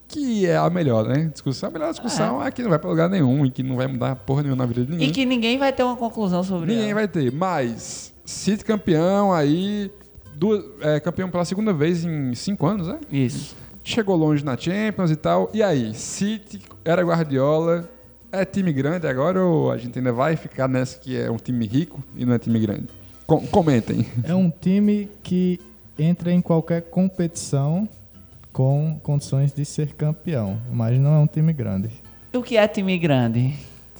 que 0.07 0.45
é 0.45 0.55
a 0.55 0.69
melhor, 0.69 1.07
né? 1.07 1.29
Discussão, 1.31 1.69
a 1.69 1.71
melhor 1.71 1.91
discussão 1.91 2.43
é. 2.45 2.51
que 2.51 2.61
não 2.61 2.69
vai 2.69 2.79
pra 2.79 2.89
lugar 2.89 3.09
nenhum 3.09 3.45
e 3.45 3.51
que 3.51 3.63
não 3.63 3.75
vai 3.75 3.87
mudar 3.87 4.15
porra 4.15 4.43
nenhuma 4.43 4.63
na 4.63 4.65
vida 4.67 4.85
de 4.85 4.91
ninguém. 4.91 5.09
E 5.09 5.11
que 5.11 5.25
ninguém 5.25 5.57
vai 5.57 5.73
ter 5.73 5.83
uma 5.83 5.95
conclusão 5.95 6.43
sobre 6.43 6.67
Ninguém 6.71 6.85
ela. 6.91 6.93
vai 6.95 7.07
ter. 7.07 7.31
Mas, 7.31 8.13
City 8.25 8.63
campeão 8.63 9.33
aí, 9.33 9.91
duas- 10.35 10.63
é, 10.81 10.99
campeão 10.99 11.29
pela 11.29 11.43
segunda 11.45 11.73
vez 11.73 12.03
em 12.05 12.33
cinco 12.35 12.65
anos, 12.67 12.87
né? 12.87 12.99
Isso. 13.11 13.55
Chegou 13.83 14.15
longe 14.15 14.43
na 14.43 14.57
Champions 14.57 15.11
e 15.11 15.15
tal. 15.15 15.49
E 15.53 15.61
aí, 15.61 15.93
City 15.93 16.61
era 16.83 17.03
Guardiola, 17.03 17.89
é 18.31 18.43
time 18.45 18.71
grande 18.73 19.07
agora 19.07 19.43
ou 19.43 19.71
a 19.71 19.77
gente 19.77 19.97
ainda 19.97 20.11
vai 20.11 20.35
ficar 20.35 20.67
nessa 20.67 20.97
que 20.99 21.15
é 21.17 21.29
um 21.31 21.37
time 21.37 21.65
rico 21.67 22.03
e 22.15 22.25
não 22.25 22.33
é 22.33 22.39
time 22.39 22.59
grande? 22.59 22.85
Com- 23.27 23.45
comentem. 23.47 24.05
É 24.23 24.33
um 24.35 24.49
time 24.51 25.09
que 25.23 25.59
entra 25.97 26.31
em 26.31 26.41
qualquer 26.41 26.81
competição 26.83 27.87
com 28.55 28.97
condições 29.03 29.51
de 29.51 29.65
ser 29.65 29.93
campeão, 29.95 30.57
mas 30.71 30.97
não 30.97 31.13
é 31.13 31.17
um 31.17 31.27
time 31.27 31.51
grande. 31.51 31.89
O 32.33 32.41
que 32.41 32.55
é 32.55 32.65
time 32.69 32.97
grande? 32.97 33.53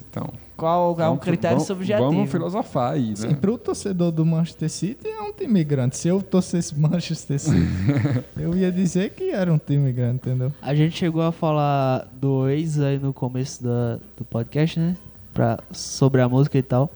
Então, 0.10 0.30
Qual 0.56 0.92
é 0.92 0.94
um 0.94 0.96
vamos- 0.96 1.24
critério 1.26 1.58
vamos- 1.58 1.68
subjetivo? 1.68 2.06
Vamos 2.10 2.32
filosofar 2.32 2.94
aí, 2.94 3.10
né? 3.10 3.16
Sim, 3.18 3.36
pro 3.36 3.58
torcedor 3.58 4.14
do 4.14 4.26
Manchester 4.26 4.70
City 4.70 5.10
é 5.10 5.22
um 5.22 5.34
time 5.34 5.62
grande. 5.62 5.98
Se 5.98 6.08
eu 6.08 6.22
torcesse 6.22 6.74
Manchester 6.80 7.38
City, 7.38 7.68
eu 8.40 8.56
ia 8.56 8.72
dizer 8.72 9.10
que 9.10 9.30
era 9.32 9.52
um 9.54 9.58
time 9.58 9.92
grande, 9.92 10.16
entendeu? 10.16 10.54
A 10.62 10.74
gente 10.74 10.96
chegou 10.98 11.22
a 11.22 11.34
falar 11.34 12.08
do 12.14 12.48
ex 12.48 12.80
aí 12.80 12.98
no 12.98 13.12
começo 13.12 13.62
da, 13.62 14.00
do 14.16 14.24
podcast, 14.24 14.80
né? 14.80 14.96
Pra, 15.34 15.60
sobre 15.74 16.22
a 16.22 16.30
música 16.30 16.58
e 16.58 16.64
tal. 16.64 16.90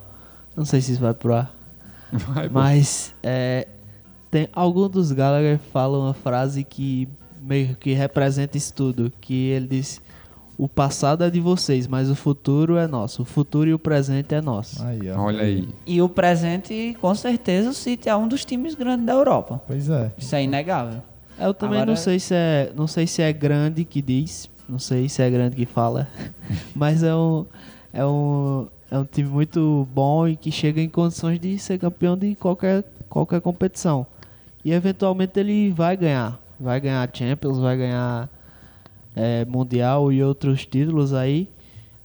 Não 0.56 0.64
sei 0.64 0.80
se 0.80 0.94
isso 0.94 1.02
vai 1.02 1.14
pro 1.14 1.34
ar. 1.34 1.54
Vai. 2.14 2.48
Mas 2.48 3.14
é, 3.22 3.68
tem 4.32 4.48
algum 4.54 4.88
dos 4.88 5.12
Gallagher 5.12 5.60
fala 5.74 6.00
uma 6.00 6.14
frase 6.14 6.64
que 6.64 7.06
meio 7.50 7.76
que 7.76 7.94
representa 7.94 8.56
isso 8.56 8.72
tudo, 8.74 9.12
que 9.20 9.50
ele 9.50 9.68
diz: 9.68 10.00
"O 10.58 10.68
passado 10.70 11.24
é 11.24 11.30
de 11.30 11.40
vocês, 11.40 11.88
mas 11.88 12.10
o 12.10 12.16
futuro 12.16 12.78
é 12.78 12.86
nosso. 12.88 13.24
O 13.24 13.26
futuro 13.26 13.68
e 13.70 13.74
o 13.74 13.80
presente 13.80 14.36
é 14.36 14.42
nosso." 14.42 14.84
Aí, 14.86 15.10
ó. 15.10 15.20
Olha 15.24 15.44
aí. 15.44 15.68
E 15.88 16.00
o 16.02 16.08
presente, 16.08 16.96
com 17.02 17.14
certeza, 17.16 17.70
o 17.72 17.74
City 17.74 18.08
é 18.08 18.16
um 18.16 18.28
dos 18.28 18.46
times 18.46 18.76
grandes 18.76 19.06
da 19.06 19.14
Europa. 19.14 19.60
Pois 19.66 19.90
é. 19.90 20.12
Isso 20.18 20.36
é 20.36 20.44
inegável. 20.44 21.02
Eu 21.40 21.54
também 21.54 21.78
Agora- 21.78 21.92
não 21.92 21.96
sei 21.96 22.20
se 22.20 22.34
é, 22.36 22.72
não 22.76 22.86
sei 22.86 23.08
se 23.08 23.22
é 23.22 23.32
grande 23.34 23.84
que 23.86 24.02
diz, 24.02 24.50
não 24.68 24.78
sei 24.78 25.08
se 25.10 25.22
é 25.22 25.30
grande 25.30 25.56
que 25.56 25.66
fala, 25.66 26.08
mas 26.76 27.02
é 27.02 27.16
um 27.16 27.46
é 27.94 28.06
um 28.06 28.68
é 28.92 28.98
um 28.98 29.06
time 29.06 29.30
muito 29.30 29.88
bom 29.94 30.28
e 30.28 30.36
que 30.36 30.52
chega 30.52 30.82
em 30.82 30.90
condições 30.90 31.40
de 31.40 31.58
ser 31.58 31.78
campeão 31.80 32.18
de 32.18 32.36
qualquer 32.36 32.84
qualquer 33.08 33.40
competição. 33.42 34.06
E 34.66 34.74
eventualmente 34.74 35.40
ele 35.40 35.72
vai 35.72 35.96
ganhar, 35.96 36.38
vai 36.60 36.80
ganhar 36.80 37.10
Champions, 37.14 37.58
vai 37.58 37.78
ganhar 37.78 38.30
é, 39.16 39.46
mundial 39.46 40.12
e 40.12 40.24
outros 40.24 40.66
títulos 40.66 41.14
aí, 41.14 41.50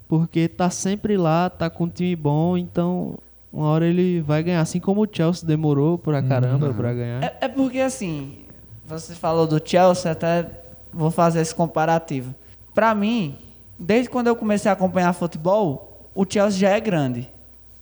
porque 0.08 0.48
tá 0.48 0.70
sempre 0.70 1.16
lá, 1.16 1.50
tá 1.50 1.68
com 1.68 1.84
um 1.84 1.88
time 1.88 2.14
bom, 2.14 2.56
então 2.56 3.18
uma 3.52 3.68
hora 3.68 3.86
ele 3.86 4.20
vai 4.20 4.42
ganhar, 4.42 4.60
assim 4.60 4.80
como 4.80 5.02
o 5.02 5.08
Chelsea 5.10 5.46
demorou 5.46 5.96
pra 5.96 6.20
caramba 6.22 6.74
pra 6.74 6.92
ganhar. 6.92 7.22
É, 7.22 7.38
é 7.42 7.48
porque, 7.48 7.78
assim, 7.78 8.38
você 8.84 9.14
falou 9.14 9.46
do 9.46 9.60
Chelsea, 9.64 10.10
até 10.10 10.50
vou 10.92 11.10
fazer 11.10 11.40
esse 11.40 11.54
comparativo. 11.54 12.34
Pra 12.74 12.94
mim, 12.94 13.36
desde 13.78 14.10
quando 14.10 14.26
eu 14.26 14.34
comecei 14.34 14.68
a 14.68 14.74
acompanhar 14.74 15.12
futebol, 15.12 16.08
o 16.14 16.26
Chelsea 16.28 16.58
já 16.58 16.70
é 16.70 16.80
grande. 16.80 17.30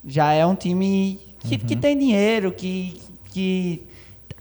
Já 0.05 0.33
é 0.33 0.45
um 0.45 0.55
time 0.55 1.19
que, 1.41 1.57
que 1.57 1.75
tem 1.75 1.99
dinheiro, 1.99 2.53
que, 2.53 3.01
que 3.31 3.87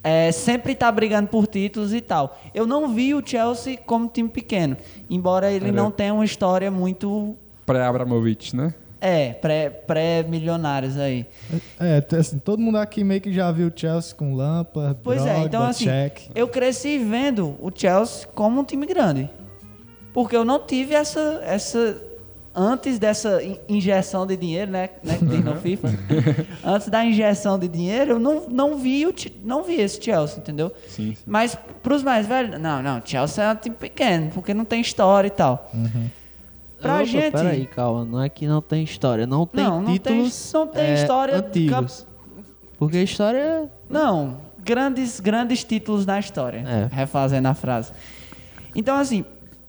é, 0.03 0.31
sempre 0.31 0.73
tá 0.75 0.91
brigando 0.91 1.27
por 1.29 1.47
títulos 1.47 1.93
e 1.93 2.01
tal. 2.01 2.39
Eu 2.53 2.65
não 2.65 2.93
vi 2.93 3.13
o 3.13 3.21
Chelsea 3.25 3.77
como 3.77 4.07
time 4.07 4.29
pequeno, 4.29 4.75
embora 5.09 5.51
ele 5.51 5.65
Era- 5.67 5.73
não 5.75 5.91
tenha 5.91 6.13
uma 6.13 6.25
história 6.25 6.69
muito... 6.71 7.35
Pré-Abramovich, 7.65 8.55
né? 8.55 8.73
É, 8.99 9.33
pré- 9.33 9.69
pré-milionários 9.69 10.97
aí. 10.97 11.25
É, 11.79 12.01
t- 12.01 12.15
assim, 12.17 12.37
todo 12.37 12.59
mundo 12.59 12.77
aqui 12.77 13.03
meio 13.03 13.19
que 13.21 13.33
já 13.33 13.51
viu 13.51 13.67
o 13.67 13.71
Chelsea 13.75 14.15
com 14.15 14.35
Lampard, 14.35 14.97
Pois 15.03 15.21
Drogba, 15.23 15.39
é, 15.41 15.45
então 15.45 15.63
assim, 15.63 15.85
Cech. 15.85 16.29
eu 16.35 16.47
cresci 16.47 16.99
vendo 16.99 17.55
o 17.59 17.71
Chelsea 17.73 18.27
como 18.35 18.61
um 18.61 18.63
time 18.63 18.85
grande. 18.85 19.27
Porque 20.13 20.35
eu 20.35 20.43
não 20.45 20.59
tive 20.59 20.93
essa. 20.93 21.41
essa 21.43 21.99
antes 22.55 22.99
dessa 22.99 23.41
in- 23.43 23.57
injeção 23.69 24.25
de 24.27 24.35
dinheiro, 24.35 24.71
né? 24.71 24.89
né 25.03 25.17
que 25.17 25.25
tem 25.25 25.41
no 25.41 25.55
FIFA. 25.55 25.89
antes 26.63 26.89
da 26.89 27.03
injeção 27.05 27.57
de 27.57 27.67
dinheiro, 27.67 28.11
eu 28.11 28.19
não, 28.19 28.47
não, 28.49 28.77
vi 28.77 29.05
o, 29.05 29.13
não 29.43 29.63
vi 29.63 29.75
esse 29.81 30.01
Chelsea, 30.01 30.37
entendeu? 30.39 30.71
Sim, 30.87 31.15
sim. 31.15 31.23
Mas 31.25 31.57
pros 31.81 32.03
mais 32.03 32.27
velhos, 32.27 32.59
não, 32.59 32.81
não, 32.81 33.01
Chelsea 33.03 33.43
é 33.43 33.51
um 33.51 33.55
time 33.55 33.75
pequeno, 33.75 34.29
porque 34.33 34.53
não 34.53 34.65
tem 34.65 34.81
história 34.81 35.27
e 35.27 35.31
tal. 35.31 35.71
Pra 36.81 36.95
Opa, 36.95 37.05
gente. 37.05 37.31
Peraí, 37.33 37.65
calma. 37.67 38.03
Não 38.03 38.21
é 38.23 38.27
que 38.27 38.47
não 38.47 38.59
tem 38.61 38.83
história. 38.83 39.27
Não 39.27 39.45
tem 39.45 39.63
Não, 39.63 39.77
não 39.81 39.85
tem- 39.85 39.93
títulos 39.93 40.51
não 40.53 40.65
tem 40.67 40.83
é, 40.83 40.93
história 40.95 41.35
antigos. 41.37 42.07
Porque 42.77 42.97
a 42.97 43.03
história 43.03 43.37
é... 43.37 43.63
Não, 43.87 44.37
grandes, 44.57 45.19
grandes 45.19 45.63
títulos 45.63 46.07
na 46.07 46.19
história. 46.19 46.63
É. 46.67 46.89
Refazendo 46.91 47.47
a 47.47 47.53
frase. 47.53 47.91
Então, 48.75 48.97
assim, 48.97 49.23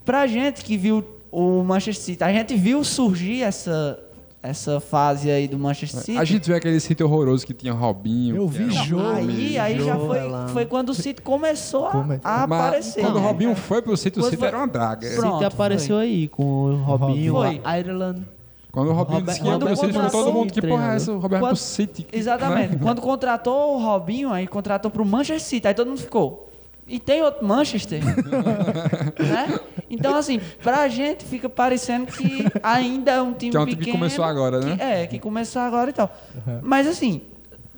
pra 0.06 0.26
gente 0.26 0.64
que 0.64 0.78
viu 0.78 1.02
o 1.32 1.64
Manchester 1.64 2.04
City, 2.04 2.22
a 2.24 2.30
gente 2.32 2.54
viu 2.54 2.84
surgir 2.84 3.42
essa, 3.42 3.98
essa 4.42 4.78
fase 4.80 5.30
aí 5.30 5.48
do 5.48 5.58
Manchester 5.58 6.00
City. 6.02 6.18
A 6.18 6.24
gente 6.24 6.46
vê 6.48 6.56
aquele 6.56 6.78
City 6.78 7.02
horroroso 7.02 7.46
que 7.46 7.54
tinha 7.54 7.72
Robinho. 7.72 8.36
Eu 8.36 8.46
vi 8.46 8.70
jogo. 8.70 9.08
Aí, 9.08 9.58
aí 9.58 9.80
já 9.82 9.96
foi, 9.96 10.18
foi 10.52 10.66
quando 10.66 10.90
o 10.90 10.94
City 10.94 11.22
começou 11.22 11.86
a, 11.86 11.90
Come- 11.92 12.20
a 12.22 12.46
Mas 12.46 12.60
aparecer. 12.60 13.00
quando 13.00 13.16
o? 13.16 13.20
Robinho 13.20 13.56
foi 13.56 13.80
pro 13.80 13.96
City, 13.96 14.20
o 14.20 14.24
City 14.24 14.36
foi- 14.36 14.48
era 14.48 14.58
uma 14.58 14.66
draga. 14.68 15.08
Pronto, 15.16 15.32
City 15.38 15.44
apareceu 15.46 15.96
aí 15.96 16.28
com 16.28 16.44
o 16.44 16.76
Robinho, 16.82 17.32
Foi. 17.32 17.60
a 17.64 17.78
Ireland. 17.78 18.22
Quando 18.70 18.88
o 18.88 18.92
Robinho 18.94 19.22
disse 19.22 19.40
que 19.40 19.46
ia 19.48 19.58
pro 19.58 19.76
City, 19.76 19.92
ficou 19.92 20.10
todo 20.10 20.32
mundo, 20.32 20.52
que 20.52 20.62
porra 20.62 20.92
é 20.92 20.96
essa? 20.96 21.12
O 21.12 21.18
Roberto 21.18 21.42
Quando- 21.42 21.56
pro 21.56 21.62
City. 21.62 22.06
Exatamente. 22.12 22.72
né? 22.74 22.78
Quando 22.82 23.00
contratou 23.02 23.76
o 23.76 23.82
Robinho, 23.82 24.30
aí 24.32 24.46
contratou 24.46 24.90
pro 24.90 25.04
Manchester 25.04 25.40
City, 25.40 25.68
aí 25.68 25.74
todo 25.74 25.88
mundo 25.88 26.00
ficou. 26.00 26.48
E 26.86 26.98
tem 26.98 27.22
outro 27.22 27.46
Manchester. 27.46 28.02
né? 29.18 29.60
Então, 29.88 30.14
assim, 30.14 30.40
pra 30.62 30.88
gente 30.88 31.24
fica 31.24 31.48
parecendo 31.48 32.06
que 32.06 32.44
ainda 32.62 33.12
é 33.12 33.22
um 33.22 33.32
time 33.32 33.50
Que 33.52 33.56
é 33.56 33.60
um 33.60 33.66
time 33.66 33.84
que 33.84 33.92
começou 33.92 34.24
agora, 34.24 34.60
né? 34.60 34.76
que- 34.76 34.82
é, 34.82 35.06
que 35.06 35.18
começou 35.18 35.62
agora 35.62 35.90
e 35.90 35.92
tal. 35.92 36.14
Mas, 36.62 36.86
assim, 36.86 37.22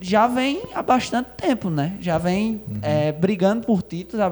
já 0.00 0.26
vem 0.26 0.62
há 0.74 0.82
bastante 0.82 1.28
tempo, 1.36 1.70
né? 1.70 1.96
Já 2.00 2.18
vem 2.18 2.60
é, 2.82 3.12
brigando 3.12 3.66
por 3.66 3.82
títulos. 3.82 4.24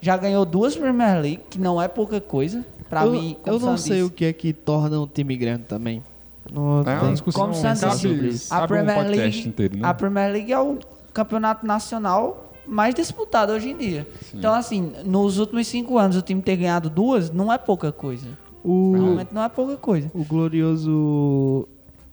Já 0.00 0.16
ganhou 0.16 0.44
duas 0.44 0.76
Premier 0.76 1.20
League, 1.20 1.40
que 1.50 1.58
não 1.58 1.80
é 1.80 1.88
pouca 1.88 2.20
coisa. 2.20 2.64
Pra 2.88 3.04
eu, 3.04 3.12
mim, 3.12 3.36
eu 3.44 3.58
não 3.58 3.76
sei 3.76 3.96
disse. 3.98 4.04
o 4.06 4.10
que 4.10 4.24
é 4.24 4.32
que 4.32 4.52
torna 4.52 4.98
um 5.00 5.06
time 5.06 5.36
grande 5.36 5.64
também. 5.64 6.02
Não 6.50 6.80
É 6.80 6.98
uma 6.98 7.12
discussão 7.12 7.42
Como 7.42 7.54
Sam 7.54 7.76
cabe, 7.76 8.30
a 8.50 8.64
um 8.64 8.66
Premier 8.66 8.96
podcast 8.96 9.20
League, 9.36 9.48
inteiro, 9.48 9.76
né? 9.76 9.86
a 9.86 9.92
Premier 9.92 10.32
League 10.32 10.50
é 10.50 10.58
o 10.58 10.78
campeonato 11.12 11.66
nacional 11.66 12.47
mais 12.68 12.94
disputado 12.94 13.52
hoje 13.52 13.70
em 13.70 13.76
dia. 13.76 14.06
Então, 14.34 14.52
assim, 14.54 14.92
nos 15.04 15.38
últimos 15.38 15.66
cinco 15.66 15.96
anos 15.98 16.16
o 16.16 16.22
time 16.22 16.42
ter 16.42 16.56
ganhado 16.56 16.90
duas 16.90 17.30
não 17.30 17.52
é 17.52 17.58
pouca 17.58 17.90
coisa. 17.90 18.26
O, 18.62 18.92
Realmente 18.92 19.32
não 19.32 19.42
é 19.42 19.48
pouca 19.48 19.76
coisa. 19.76 20.10
o 20.14 20.24
glorioso 20.24 21.66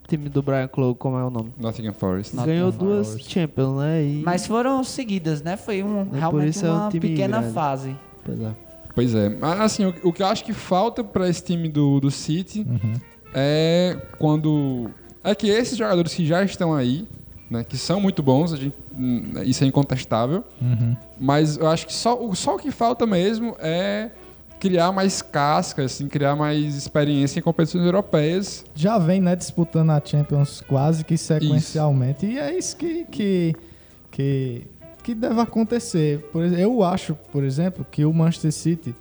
time 0.07 0.29
do 0.29 0.41
Brian 0.41 0.67
Clough, 0.67 0.95
como 0.95 1.17
é 1.17 1.23
o 1.23 1.29
nome? 1.29 1.51
Nottingham 1.59 1.93
Forest. 1.93 2.35
Ganhou 2.35 2.71
duas 2.71 3.19
Champions, 3.19 3.77
né? 3.77 4.03
E, 4.03 4.21
Mas 4.23 4.45
foram 4.45 4.83
seguidas, 4.83 5.41
né? 5.41 5.57
Foi 5.57 5.81
um, 5.83 6.05
por 6.05 6.17
realmente 6.17 6.49
isso 6.49 6.65
é 6.65 6.71
um 6.71 6.75
uma 6.75 6.89
time 6.89 7.09
pequena 7.09 7.39
grande. 7.39 7.53
fase. 7.53 7.95
Pois 8.23 8.39
é. 8.39 8.51
Pois 8.93 9.15
é. 9.15 9.29
Mas, 9.29 9.59
assim, 9.59 9.85
o, 9.85 9.93
o 10.03 10.13
que 10.13 10.21
eu 10.21 10.27
acho 10.27 10.45
que 10.45 10.53
falta 10.53 11.03
pra 11.03 11.27
esse 11.27 11.43
time 11.43 11.67
do, 11.67 11.99
do 11.99 12.09
City 12.11 12.59
Uhum. 12.61 12.93
é 13.33 13.97
quando... 14.19 14.89
É 15.23 15.33
que 15.33 15.47
esses 15.47 15.75
jogadores 15.75 16.13
que 16.13 16.23
já 16.25 16.43
estão 16.43 16.73
aí, 16.73 17.07
né, 17.49 17.63
que 17.63 17.77
são 17.77 17.99
muito 18.01 18.23
bons, 18.23 18.53
a 18.53 18.57
gente, 18.57 18.75
hum, 18.97 19.33
isso 19.43 19.63
é 19.63 19.67
incontestável, 19.67 20.43
Uhum. 20.61 20.95
mas 21.19 21.57
eu 21.57 21.67
acho 21.67 21.85
que 21.87 21.93
só, 21.93 22.19
o- 22.19 22.35
só 22.35 22.55
o 22.55 22.57
que 22.57 22.71
falta 22.71 23.05
mesmo 23.05 23.55
é 23.59 24.09
criar 24.59 24.91
mais 24.91 25.21
casca, 25.21 25.83
assim, 25.83 26.07
criar 26.07 26.35
mais 26.35 26.75
experiência 26.75 27.39
em 27.39 27.43
competições 27.43 27.85
europeias. 27.85 28.65
Já 28.73 28.97
vem, 28.97 29.21
né, 29.21 29.35
disputando 29.35 29.91
a 29.91 30.01
Champions 30.03 30.61
quase 30.67 31.03
que 31.05 31.17
sequencialmente. 31.17 32.25
E 32.25 32.39
é 32.39 32.57
isso 32.57 32.75
que, 32.77 33.03
que, 33.11 33.55
que, 34.09 34.67
que 35.03 35.13
deve 35.13 35.39
acontecer. 35.39 36.19
Por 36.31 36.43
eu 36.43 36.81
acho, 36.83 37.13
por 37.31 37.43
exemplo, 37.43 37.85
que 37.91 38.05
o 38.05 38.13
Manchester 38.13 38.51
City 38.51 38.95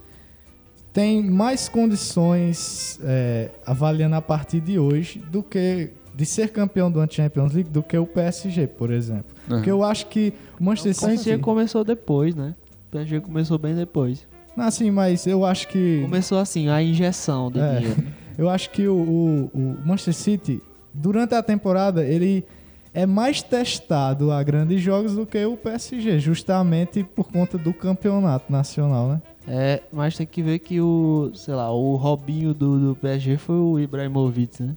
tem 0.92 1.22
mais 1.22 1.68
condições 1.68 2.98
é, 3.02 3.50
avaliando 3.64 4.16
a 4.16 4.22
partir 4.22 4.60
de 4.60 4.78
hoje 4.78 5.18
do 5.30 5.42
que 5.42 5.90
de 6.14 6.24
ser 6.24 6.48
campeão 6.50 6.90
do 6.90 7.04
Champions 7.12 7.52
League 7.54 7.70
do 7.70 7.82
que 7.82 7.96
o 7.98 8.06
PSG, 8.06 8.66
por 8.66 8.90
exemplo. 8.90 9.26
Porque 9.48 9.70
eu 9.70 9.82
acho 9.82 10.06
que 10.06 10.32
o 10.60 10.64
Manchester 10.64 10.92
O 10.96 11.00
PSG 11.12 11.30
City, 11.32 11.42
começou 11.42 11.82
depois, 11.84 12.34
né? 12.34 12.54
O 12.88 12.90
PSG 12.92 13.20
começou 13.20 13.58
bem 13.58 13.74
depois. 13.74 14.26
não, 14.56 14.64
assim, 14.66 14.90
mas 14.90 15.26
eu 15.26 15.44
acho 15.44 15.66
que 15.68 16.00
Começou 16.02 16.38
assim, 16.38 16.68
a 16.68 16.80
injeção 16.82 17.50
de 17.50 17.58
É. 17.60 17.78
dinheiro. 17.80 18.04
Eu 18.36 18.48
acho 18.50 18.70
que 18.70 18.88
o, 18.88 18.94
o- 18.94 19.50
o 19.54 19.76
Manchester 19.86 20.12
City, 20.14 20.60
durante 20.92 21.36
a 21.36 21.42
temporada, 21.42 22.04
ele 22.04 22.44
é 22.92 23.06
mais 23.06 23.40
testado 23.42 24.32
a 24.32 24.42
grandes 24.42 24.80
jogos 24.82 25.14
do 25.14 25.24
que 25.24 25.44
o 25.44 25.56
PSG, 25.56 26.18
justamente 26.18 27.04
por 27.04 27.30
conta 27.30 27.56
do 27.56 27.72
campeonato 27.72 28.50
nacional, 28.50 29.08
né? 29.08 29.22
É, 29.46 29.82
mas 29.92 30.16
tem 30.16 30.26
que 30.26 30.42
ver 30.42 30.58
que 30.58 30.80
o, 30.80 31.30
sei 31.34 31.54
lá, 31.54 31.70
o 31.72 31.94
Robinho 31.94 32.52
do, 32.52 32.88
do 32.88 32.96
PSG 32.96 33.36
foi 33.36 33.54
o 33.54 33.78
Ibrahimovic, 33.78 34.62
né? 34.64 34.76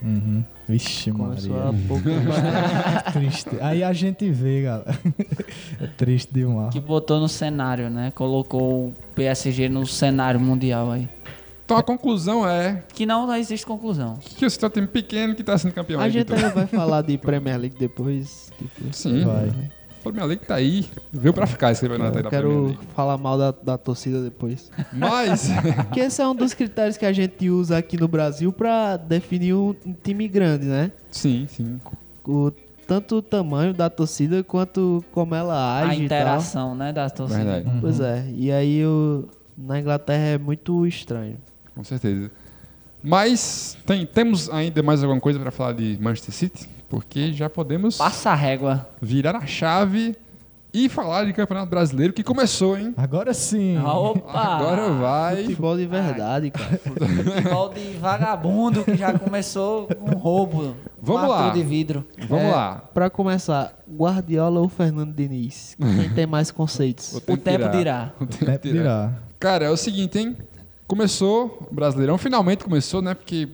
Uhum. 0.00 0.44
Vixe, 0.68 1.10
Começou 1.10 1.56
Maria. 1.56 1.70
a 1.70 1.88
pouco. 1.88 2.04
triste. 3.12 3.50
Aí 3.60 3.82
a 3.82 3.92
gente 3.92 4.30
vê, 4.30 4.62
galera. 4.62 4.98
É 5.80 5.86
triste 5.96 6.32
demais. 6.32 6.72
Que 6.72 6.80
botou 6.80 7.18
no 7.20 7.28
cenário, 7.28 7.90
né? 7.90 8.12
Colocou 8.14 8.86
o 8.88 8.94
PSG 9.14 9.68
no 9.68 9.86
cenário 9.86 10.38
mundial 10.40 10.90
aí. 10.92 11.08
Então 11.64 11.76
a 11.76 11.82
conclusão 11.82 12.46
é 12.46 12.82
Que 12.92 13.06
não 13.06 13.34
existe 13.34 13.64
conclusão. 13.64 14.18
que 14.36 14.44
o 14.44 14.48
um 14.48 14.68
time 14.70 14.86
pequeno 14.86 15.34
que 15.34 15.42
tá 15.42 15.56
sendo 15.56 15.72
campeão. 15.72 16.00
a 16.00 16.04
aí, 16.04 16.10
gente 16.10 16.32
ainda 16.32 16.50
vai 16.50 16.66
falar 16.66 17.02
de 17.02 17.16
Premier 17.18 17.58
League 17.58 17.76
depois. 17.78 18.52
tipo, 18.58 18.92
Sim. 18.92 19.24
Vai. 19.24 19.50
A 20.02 20.10
Premier 20.10 20.26
League 20.26 20.44
tá 20.44 20.56
aí. 20.56 20.84
Veio 21.12 21.32
pra 21.32 21.46
ficar 21.46 21.70
esse 21.72 21.80
campeonato 21.82 22.18
aí 22.18 22.20
eu 22.20 22.24
da 22.24 22.30
quero 22.30 22.78
falar 22.94 23.16
mal 23.16 23.38
da, 23.38 23.50
da 23.52 23.78
torcida 23.78 24.20
depois. 24.22 24.70
Mas, 24.92 25.48
Porque 25.88 26.00
esse 26.00 26.20
é 26.20 26.26
um 26.26 26.34
dos 26.34 26.52
critérios 26.54 26.96
que 26.96 27.06
a 27.06 27.12
gente 27.12 27.48
usa 27.48 27.78
aqui 27.78 27.96
no 27.98 28.08
Brasil 28.08 28.52
pra 28.52 28.96
definir 28.96 29.54
um, 29.54 29.74
time 30.02 30.26
grande, 30.28 30.66
né? 30.66 30.90
sim, 31.10 31.46
sim. 31.48 31.78
O, 32.24 32.50
tanto 32.86 33.16
o 33.16 33.22
tamanho 33.22 33.72
da 33.72 33.88
torcida 33.88 34.42
quanto 34.42 35.04
como 35.12 35.34
ela 35.34 35.54
A 35.54 35.78
age 35.82 35.92
e 36.04 36.08
tal. 36.08 36.18
interação, 36.18 36.74
né, 36.74 36.92
da 36.92 37.08
torcida. 37.08 37.44
Verdade, 37.44 37.78
Pois 37.80 38.00
é, 38.00 38.24
e 38.36 38.50
aí 38.50 38.84
o, 38.84 39.28
na 39.56 39.78
Inglaterra 39.80 40.24
é 40.24 40.38
muito 40.38 40.84
estranho. 40.86 41.36
com 41.74 41.84
certeza. 41.84 42.30
Mas 43.02 43.76
tem, 43.84 44.06
temos 44.06 44.48
ainda 44.50 44.82
mais 44.82 45.02
alguma 45.02 45.20
coisa 45.20 45.38
pra 45.38 45.50
falar 45.50 45.72
de 45.72 45.98
Manchester 46.00 46.34
City? 46.34 46.68
Porque 46.92 47.32
já 47.32 47.48
podemos 47.48 47.96
Passa 47.96 48.30
a 48.30 48.34
régua. 48.34 48.86
virar 49.00 49.34
a 49.34 49.46
chave 49.46 50.14
e 50.74 50.90
falar 50.90 51.24
de 51.24 51.32
Campeonato 51.32 51.70
Brasileiro 51.70 52.12
que 52.12 52.22
começou, 52.22 52.76
hein? 52.76 52.92
Agora 52.98 53.32
sim. 53.32 53.78
Opa! 53.78 54.38
Agora 54.38 54.90
vai. 54.92 55.44
Futebol 55.44 55.76
de 55.78 55.86
verdade, 55.86 56.50
cara. 56.50 56.78
Futebol 56.84 57.68
de 57.72 57.92
vagabundo 57.98 58.84
que 58.84 58.94
já 58.94 59.18
começou 59.18 59.86
com 59.86 60.10
roubo. 60.18 60.76
Vamos 61.00 61.22
com 61.22 61.28
lá. 61.28 61.48
De 61.48 61.62
vidro. 61.62 62.04
Vamos 62.28 62.44
É, 62.44 62.50
lá. 62.52 62.82
Pra 62.92 63.08
começar, 63.08 63.72
Guardiola 63.90 64.60
ou 64.60 64.68
Fernando 64.68 65.14
Diniz? 65.14 65.74
Quem 65.78 66.10
tem 66.10 66.26
mais 66.26 66.50
conceitos? 66.50 67.14
O 67.14 67.20
tempo 67.38 67.70
dirá. 67.70 68.12
O 68.20 68.26
tempo 68.26 68.44
Tempo 68.44 68.68
dirá. 68.68 69.12
Cara, 69.40 69.64
é 69.64 69.70
o 69.70 69.76
seguinte, 69.78 70.18
hein? 70.18 70.36
Começou 70.86 71.66
o 71.70 71.74
Brasileirão, 71.74 72.18
finalmente 72.18 72.64
começou, 72.64 73.00
né? 73.00 73.14
Porque 73.14 73.48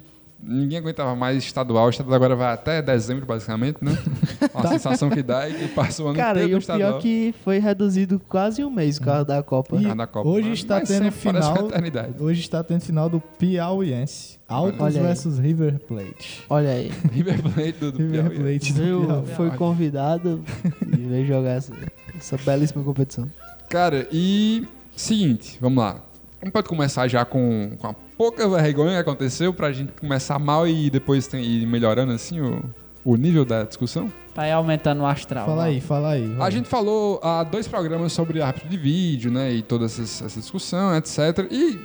ninguém 0.49 0.79
aguentava 0.79 1.15
mais 1.15 1.37
estadual. 1.45 1.87
O 1.87 1.91
estadual 1.91 2.17
agora 2.17 2.35
vai 2.35 2.53
até 2.53 2.81
dezembro, 2.81 3.27
basicamente, 3.27 3.79
né? 3.83 3.93
A 4.55 4.67
sensação 4.69 5.11
que 5.11 5.23
dá 5.23 5.49
é 5.49 5.53
que 5.53 5.69
passou 5.69 6.07
o 6.07 6.09
ano 6.09 6.17
Cara, 6.19 6.39
inteiro 6.43 6.53
e 6.53 6.55
o 6.55 6.59
pior 6.65 6.75
estadual. 6.77 6.99
é 6.99 7.03
que 7.03 7.35
foi 7.45 7.59
reduzido 7.59 8.19
quase 8.29 8.65
um 8.65 8.71
mês 8.71 8.99
por 8.99 9.05
causa 9.05 9.25
da 9.27 9.43
Copa. 9.43 9.77
E 9.77 9.95
na 9.95 10.07
Copa. 10.07 10.29
hoje 10.29 10.49
Mas- 10.49 10.59
está 10.59 10.79
mas 10.81 10.89
tendo 10.89 11.13
final. 11.13 11.55
uma. 11.69 12.25
Hoje 12.25 12.41
está 12.41 12.65
tendo 12.65 12.81
final 12.81 13.09
do 13.09 13.21
Piauiense. 13.21 14.39
Altos 14.49 14.95
versus 14.95 15.39
River 15.39 15.79
Plate. 15.81 16.43
Olha 16.49 16.71
aí. 16.71 16.91
River 17.13 17.43
Plate 17.43 17.73
do, 17.73 17.93
do 17.93 17.99
River 17.99 18.31
Piauí. 18.31 18.39
Plate 18.59 18.73
do 18.73 18.79
Veio, 18.83 19.07
Piauí. 19.07 19.27
foi 19.37 19.51
convidado 19.51 20.43
e 20.87 20.97
veio 20.97 21.27
jogar 21.27 21.51
essa, 21.51 21.73
essa 22.17 22.37
belíssima 22.39 22.83
competição. 22.83 23.31
Cara, 23.69 24.09
e 24.11 24.67
seguinte, 24.97 25.59
vamos 25.61 25.85
lá. 25.85 26.01
A 26.41 26.45
gente 26.47 26.53
pode 26.55 26.67
começar 26.69 27.07
já 27.09 27.25
com, 27.27 27.73
com 27.79 27.89
a 27.89 27.95
pouca 28.19 28.49
vergonha 28.49 28.95
que 28.95 29.09
aconteceu 29.09 29.55
pra 29.55 29.71
gente 29.71 29.93
começar 29.93 30.39
mal 30.41 30.67
e 30.67 30.91
depois 30.91 31.29
tem, 31.29 31.43
ir 31.43 31.67
melhorando 31.67 32.13
assim 32.13 32.41
o, 32.41 32.63
o 33.05 33.17
nível 33.17 33.45
da 33.45 33.63
discussão? 33.63 34.13
Pra 34.35 34.49
ir 34.49 34.53
aumentando 34.53 35.03
o 35.03 35.07
astral. 35.07 35.47
Fala 35.47 35.63
ó. 35.63 35.65
aí, 35.67 35.81
fala 35.81 36.11
aí. 36.11 36.37
A 36.41 36.51
gente 36.51 36.69
falou 36.69 37.21
há 37.23 37.45
dois 37.45 37.69
programas 37.69 38.13
sobre 38.13 38.43
árbitro 38.43 38.69
de 38.69 38.77
vídeo, 38.77 39.31
né? 39.31 39.53
E 39.53 39.63
toda 39.63 39.87
essa, 39.87 40.03
essa 40.03 40.41
discussão, 40.41 40.95
etc. 40.97 41.47
E 41.51 41.79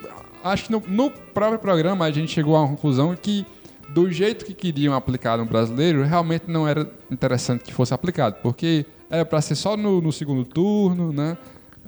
acho 0.44 0.66
que 0.66 0.72
no, 0.72 0.84
no 0.88 1.12
próprio 1.12 1.60
programa 1.60 2.06
a 2.06 2.12
gente 2.12 2.32
chegou 2.32 2.58
à 2.58 2.68
conclusão 2.68 3.16
que 3.16 3.46
do 3.90 4.12
jeito 4.12 4.44
que 4.44 4.56
queriam 4.56 4.96
aplicar 4.96 5.38
no 5.38 5.46
brasileiro, 5.46 6.04
realmente 6.04 6.46
não 6.48 6.68
era 6.68 6.90
interessante 7.12 7.64
que 7.64 7.74
fosse 7.74 7.94
aplicado. 7.94 8.38
Porque 8.42 8.88
era 9.10 9.24
pra 9.24 9.40
ser 9.40 9.54
só 9.54 9.78
no, 9.78 10.02
no 10.02 10.12
segundo 10.12 10.44
turno, 10.44 11.14
né? 11.14 11.38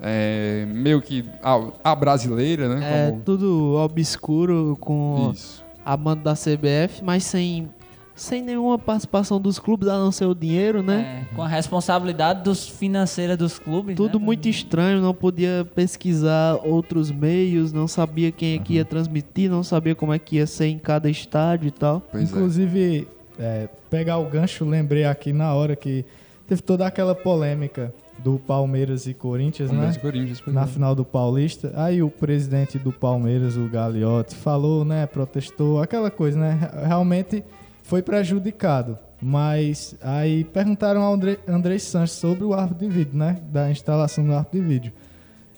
É, 0.02 0.66
meio 0.68 1.02
que 1.02 1.24
a, 1.42 1.92
a 1.92 1.96
brasileira, 1.96 2.68
né? 2.68 3.08
É 3.08 3.12
como- 3.12 3.22
tudo 3.22 3.76
obscuro 3.76 4.78
com 4.80 5.32
Isso. 5.34 5.64
a 5.86 5.96
mando 5.96 6.24
da 6.24 6.34
CBF, 6.34 7.02
mas 7.02 7.24
sem, 7.24 7.70
sem 8.14 8.42
nenhuma 8.42 8.78
participação 8.78 9.40
dos 9.40 9.58
clubes, 9.58 9.88
a 9.88 9.98
não 9.98 10.12
ser 10.12 10.26
o 10.26 10.36
dinheiro, 10.36 10.84
né? 10.84 11.26
É, 11.32 11.36
com 11.36 11.42
a 11.42 11.48
responsabilidade 11.48 12.44
dos 12.44 12.68
financeira 12.68 13.38
dos 13.38 13.58
clubes. 13.58 13.96
Tudo 13.96 14.20
né? 14.20 14.26
muito 14.26 14.50
estranho, 14.50 15.02
não 15.02 15.14
podia 15.14 15.66
pesquisar 15.74 16.60
outros 16.66 17.10
meios, 17.10 17.72
não 17.72 17.88
sabia 17.88 18.34
quem 18.34 18.56
é 18.56 18.60
que 18.60 18.74
ia 18.74 18.86
transmitir, 18.86 19.50
não 19.50 19.64
sabia 19.64 19.96
como 19.96 20.14
é 20.14 20.20
que 20.20 20.36
ia 20.36 20.48
ser 20.48 20.68
em 20.68 20.78
cada 20.78 21.10
estádio 21.10 21.70
e 21.70 21.72
tal. 21.72 22.02
Pois 22.12 22.24
é. 22.24 22.26
Inclusive, 22.26 23.08
é, 23.40 23.70
pegar 23.90 24.18
o 24.18 24.26
gancho, 24.30 24.66
lembrei 24.66 25.06
aqui 25.06 25.32
na 25.32 25.54
hora 25.54 25.74
que 25.74 26.04
teve 26.48 26.62
toda 26.62 26.86
aquela 26.86 27.16
polêmica 27.16 27.94
do 28.20 28.40
Palmeiras 28.40 29.06
e 29.08 29.14
Corinthians, 29.14 29.70
Palmeiras 29.70 29.96
né? 29.96 30.00
e 30.00 30.02
Corinthians, 30.02 30.42
Na 30.48 30.64
é. 30.64 30.68
final 30.68 30.96
do 30.96 31.06
Paulista. 31.06 31.72
Aí 31.76 32.02
o 32.02 32.10
presidente 32.10 32.80
do 32.80 32.92
Palmeiras, 32.92 33.58
o 33.58 33.68
Gagliotti, 33.68 34.36
falou, 34.36 34.84
né? 34.84 35.06
Protestou, 35.06 35.82
aquela 35.82 36.10
coisa, 36.10 36.40
né? 36.40 36.72
Realmente 36.86 37.44
foi 37.84 38.02
prejudicado. 38.02 38.98
Mas 39.22 39.96
aí 40.02 40.44
perguntaram 40.44 41.02
ao 41.02 41.14
André, 41.14 41.38
André 41.48 41.78
Sanches 41.80 42.18
sobre 42.18 42.44
o 42.44 42.54
árbitro 42.54 42.88
de 42.88 42.94
vídeo, 42.94 43.18
né? 43.18 43.40
Da 43.52 43.72
instalação 43.72 44.26
do 44.26 44.34
árbitro 44.34 44.60
de 44.60 44.68
vídeo. 44.68 44.94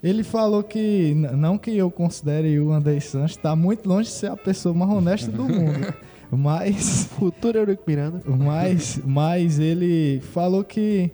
Ele 0.04 0.24
falou 0.24 0.62
que, 0.62 1.14
não 1.16 1.58
que 1.58 1.76
eu 1.76 1.90
considere 1.90 2.60
o 2.60 2.72
André 2.72 3.00
Sanches, 3.00 3.38
está 3.38 3.56
muito 3.56 3.90
longe 3.90 4.10
de 4.10 4.16
ser 4.16 4.32
a 4.32 4.38
pessoa 4.38 4.74
mais 4.74 4.92
honesta 4.92 5.32
do 5.32 5.44
mundo. 5.44 5.94
Mas 6.32 7.06
Futuro 7.06 7.58
Eurico 7.58 7.84
Miranda. 7.88 8.22
mas, 8.26 9.00
mas 9.06 9.60
ele 9.60 10.20
falou 10.20 10.64
que, 10.64 11.10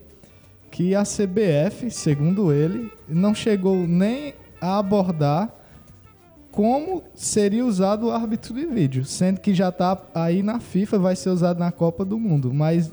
que 0.74 0.96
a 0.96 1.04
CBF, 1.04 1.92
segundo 1.92 2.52
ele, 2.52 2.92
não 3.08 3.36
chegou 3.36 3.86
nem 3.88 4.34
a 4.60 4.80
abordar 4.80 5.48
como 6.52 7.04
seria 7.14 7.64
usado 7.64 8.08
o 8.08 8.12
árbitro 8.12 8.56
de 8.56 8.66
vídeo, 8.66 9.06
sendo 9.06 9.40
que 9.40 9.54
já 9.54 9.70
está 9.70 9.96
aí 10.16 10.42
na 10.42 10.60
FIFA, 10.60 10.98
vai 10.98 11.16
ser 11.16 11.30
usado 11.30 11.60
na 11.60 11.72
Copa 11.72 12.04
do 12.04 12.18
Mundo, 12.18 12.52
mas 12.52 12.92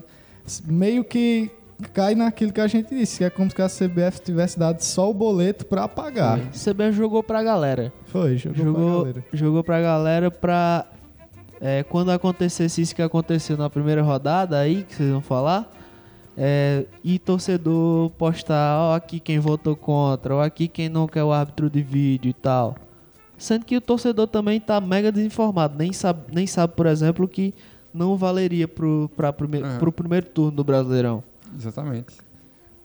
meio 0.67 1.03
que 1.03 1.51
cai 1.95 2.15
naquilo 2.15 2.53
que 2.53 2.61
a 2.61 2.67
gente 2.67 2.95
disse, 2.95 3.17
que 3.17 3.25
é 3.25 3.31
como 3.31 3.51
se 3.51 3.63
a 3.63 3.67
CBF 3.67 4.21
tivesse 4.21 4.59
dado 4.59 4.81
só 4.83 5.09
o 5.09 5.15
boleto 5.15 5.65
para 5.65 5.89
pagar. 5.89 6.39
CBF 6.51 6.93
jogou 6.93 7.23
pra 7.23 7.43
galera. 7.43 7.91
Foi, 8.05 8.37
jogou, 8.37 8.55
pra 8.55 8.65
Jogou, 8.65 8.99
galera. 9.05 9.25
jogou 9.33 9.65
pra 9.65 9.81
galera 9.81 10.31
pra. 10.31 10.85
é, 11.59 11.83
quando 11.83 12.11
acontecesse 12.11 12.83
isso 12.83 12.95
que 12.95 13.01
aconteceu 13.01 13.57
na 13.57 13.71
primeira 13.71 14.03
rodada 14.03 14.59
aí, 14.59 14.85
que 14.87 14.95
vocês 14.97 15.11
vão 15.11 15.23
falar, 15.23 15.71
é, 16.43 16.87
e 17.05 17.19
torcedor 17.19 18.09
postar, 18.13 18.79
ó, 18.79 18.95
aqui 18.95 19.21
quem 19.21 19.39
votou 19.39 19.77
contra, 19.77 20.37
ó, 20.37 20.43
aqui 20.43 20.69
quem 20.69 20.89
não 20.89 21.07
quer 21.07 21.23
o 21.23 21.31
árbitro 21.31 21.69
de 21.69 21.83
vídeo 21.83 22.31
e 22.31 22.33
tal. 22.33 22.77
Sendo 23.37 23.67
que 23.67 23.77
o 23.77 23.81
torcedor 23.81 24.27
também 24.27 24.59
tá 24.59 24.81
mega 24.81 25.13
desinformado, 25.13 25.77
nem 25.77 25.93
sabe, 25.93 26.35
nem 26.35 26.47
sabe 26.47 26.73
por 26.75 26.87
exemplo, 26.87 27.29
que 27.29 27.53
não 27.93 28.17
valeria 28.17 28.67
pro, 28.67 29.11
pra 29.15 29.35
prime 29.35 29.61
Aham. 29.61 29.79
pro 29.79 29.93
primeiro 29.93 30.27
turno 30.29 30.53
do 30.53 30.65
Brasileirão. 30.65 31.23
Exatamente. 31.55 32.17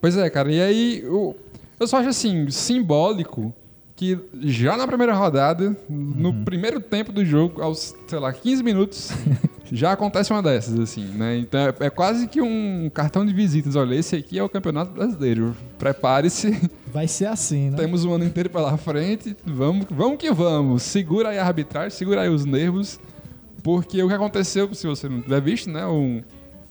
Pois 0.01 0.18
é, 0.18 0.30
cara. 0.30 0.51
E 0.51 0.62
aí, 0.62 0.99
eu, 0.99 1.38
eu 1.80 1.88
só 1.88 1.99
acho 1.99 2.10
assim, 2.10 2.49
simbólico 2.49 3.53
que 3.95 4.20
já 4.41 4.76
na 4.76 4.86
primeira 4.86 5.14
rodada, 5.14 5.78
no 5.88 6.43
primeiro 6.43 6.82
tempo 6.82 7.14
do 7.14 7.24
jogo, 7.24 7.62
aos, 7.62 7.95
sei 8.06 8.20
lá, 8.20 8.34
15 8.34 8.62
minutos, 8.62 9.12
já 9.72 9.91
acontece 9.91 10.32
uma 10.32 10.43
dessas, 10.43 10.80
assim, 10.80 11.05
né? 11.05 11.38
Então 11.38 11.59
é, 11.59 11.74
é 11.80 11.89
quase 11.89 12.28
que 12.28 12.41
um 12.41 12.89
cartão 12.93 13.26
de 13.26 13.34
visitas. 13.34 13.76
Olha, 13.76 13.95
esse 13.95 14.16
aqui 14.16 14.38
é 14.38 14.43
o 14.43 14.49
Campeonato 14.49 14.91
Brasileiro. 14.91 15.55
Prepare-se, 15.78 16.70
Vai 16.93 17.07
ser 17.07 17.26
assim, 17.26 17.70
né? 17.72 17.78
temos 17.78 18.05
o 18.05 18.11
ano 18.13 18.24
inteiro 18.26 18.49
pela 18.49 18.78
frente, 18.78 19.36
vamos, 19.45 19.86
vamos 19.89 20.18
que 20.18 20.32
vamos. 20.32 20.84
Segura 20.84 21.30
aí 21.30 21.39
a 21.39 21.45
arbitragem, 21.45 21.89
segura 21.89 22.22
aí 22.22 22.30
os 22.30 22.45
nervos, 22.45 22.99
porque 23.63 24.01
o 24.03 24.07
que 24.07 24.13
aconteceu, 24.13 24.74
se 24.74 24.86
você 24.88 25.09
não 25.09 25.22
tiver 25.22 25.41
visto, 25.41 25.70
né? 25.70 25.86
Um, 25.86 26.22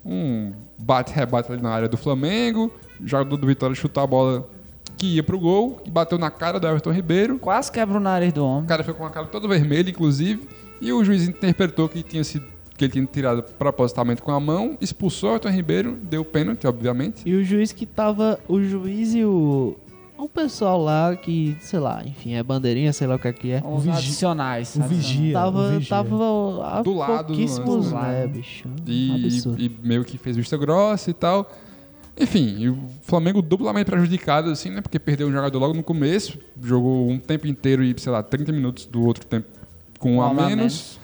um 0.05 0.53
bate-rebate 0.79 1.51
ali 1.53 1.63
na 1.63 1.71
área 1.71 1.89
do 1.89 1.97
Flamengo. 1.97 2.71
O 3.01 3.07
jogador 3.07 3.37
do 3.37 3.47
Vitória 3.47 3.75
chutou 3.75 4.03
a 4.03 4.07
bola 4.07 4.49
que 4.97 5.17
ia 5.17 5.23
pro 5.23 5.39
gol 5.39 5.81
e 5.85 5.91
bateu 5.91 6.17
na 6.19 6.31
cara 6.31 6.61
do 6.61 6.67
Everton 6.69 6.93
Ribeiro. 6.93 7.39
Quase 7.39 7.71
quebra 7.73 7.97
o 7.97 8.01
nariz 8.01 8.33
do 8.33 8.43
O 8.45 8.47
homem. 8.47 8.67
cara 8.67 8.85
foi 8.85 8.95
com 8.95 9.05
a 9.05 9.11
cara 9.11 9.27
toda 9.27 9.49
vermelha, 9.49 9.91
inclusive, 9.91 10.49
e 10.81 10.93
o 10.93 11.03
juiz 11.05 11.27
interpretou 11.27 11.89
que 11.89 12.03
tinha 12.03 12.23
sido 12.23 12.45
que 12.77 12.85
ele 12.85 12.93
tinha 12.93 13.07
tirado 13.07 13.43
propositalmente 13.43 14.21
com 14.23 14.33
a 14.33 14.41
mão, 14.41 14.77
expulsou 14.81 15.31
o 15.31 15.33
Everton 15.35 15.51
Ribeiro, 15.51 15.99
deu 16.03 16.25
pênalti, 16.25 16.67
obviamente. 16.67 17.23
E 17.29 17.35
o 17.35 17.45
juiz 17.45 17.73
que 17.73 17.87
tava. 17.87 18.39
O 18.49 18.61
juiz 18.63 19.15
e 19.15 19.25
o. 19.25 19.77
O 20.17 20.29
pessoal 20.29 20.81
lá 20.83 21.15
que, 21.17 21.57
sei 21.61 21.79
lá, 21.81 22.03
enfim, 22.07 22.35
é 22.35 22.43
bandeirinha, 22.43 22.93
sei 22.93 23.07
lá 23.07 23.17
o 23.17 23.19
que 23.19 23.29
é 23.29 23.33
que 23.33 23.51
é. 23.51 23.63
Os 23.67 23.83
vigi- 23.85 23.97
adicionais. 23.99 24.75
o 24.77 24.83
vigia. 24.83 25.33
Tava, 25.35 25.59
o 25.67 25.71
vigia. 25.73 25.89
tava 25.89 26.67
a 26.67 26.83
Do 26.83 26.95
lado, 26.95 27.27
pouquíssimos, 27.27 27.89
do 27.89 27.95
lado. 27.95 28.07
né, 28.07 28.27
bicho? 28.29 28.69
E, 28.87 29.25
Absurdo. 29.27 29.61
e 29.63 29.69
meio 29.83 30.05
que 30.05 30.17
fez 30.17 30.37
vista 30.37 30.57
grossa 30.57 31.11
e 31.11 31.15
tal. 31.15 31.51
Enfim, 32.19 32.57
e 32.61 32.69
o 32.71 32.79
Flamengo 33.03 33.43
duplamente 33.43 33.91
prejudicado, 33.91 34.51
assim, 34.51 34.71
né? 34.71 34.81
Porque 34.81 35.01
perdeu 35.01 35.27
um 35.27 35.33
jogador 35.33 35.59
logo 35.59 35.75
no 35.75 35.83
começo, 35.83 36.39
jogou 36.63 37.11
um 37.11 37.19
tempo 37.19 37.47
inteiro 37.49 37.83
e, 37.83 37.93
sei 37.99 38.13
lá, 38.13 38.23
30 38.23 38.53
minutos 38.53 38.87
do 38.87 39.05
outro 39.05 39.27
tempo 39.27 39.49
com 39.99 40.17
um 40.17 40.23
a 40.23 40.31
Um 40.31 40.35
menos. 40.35 40.99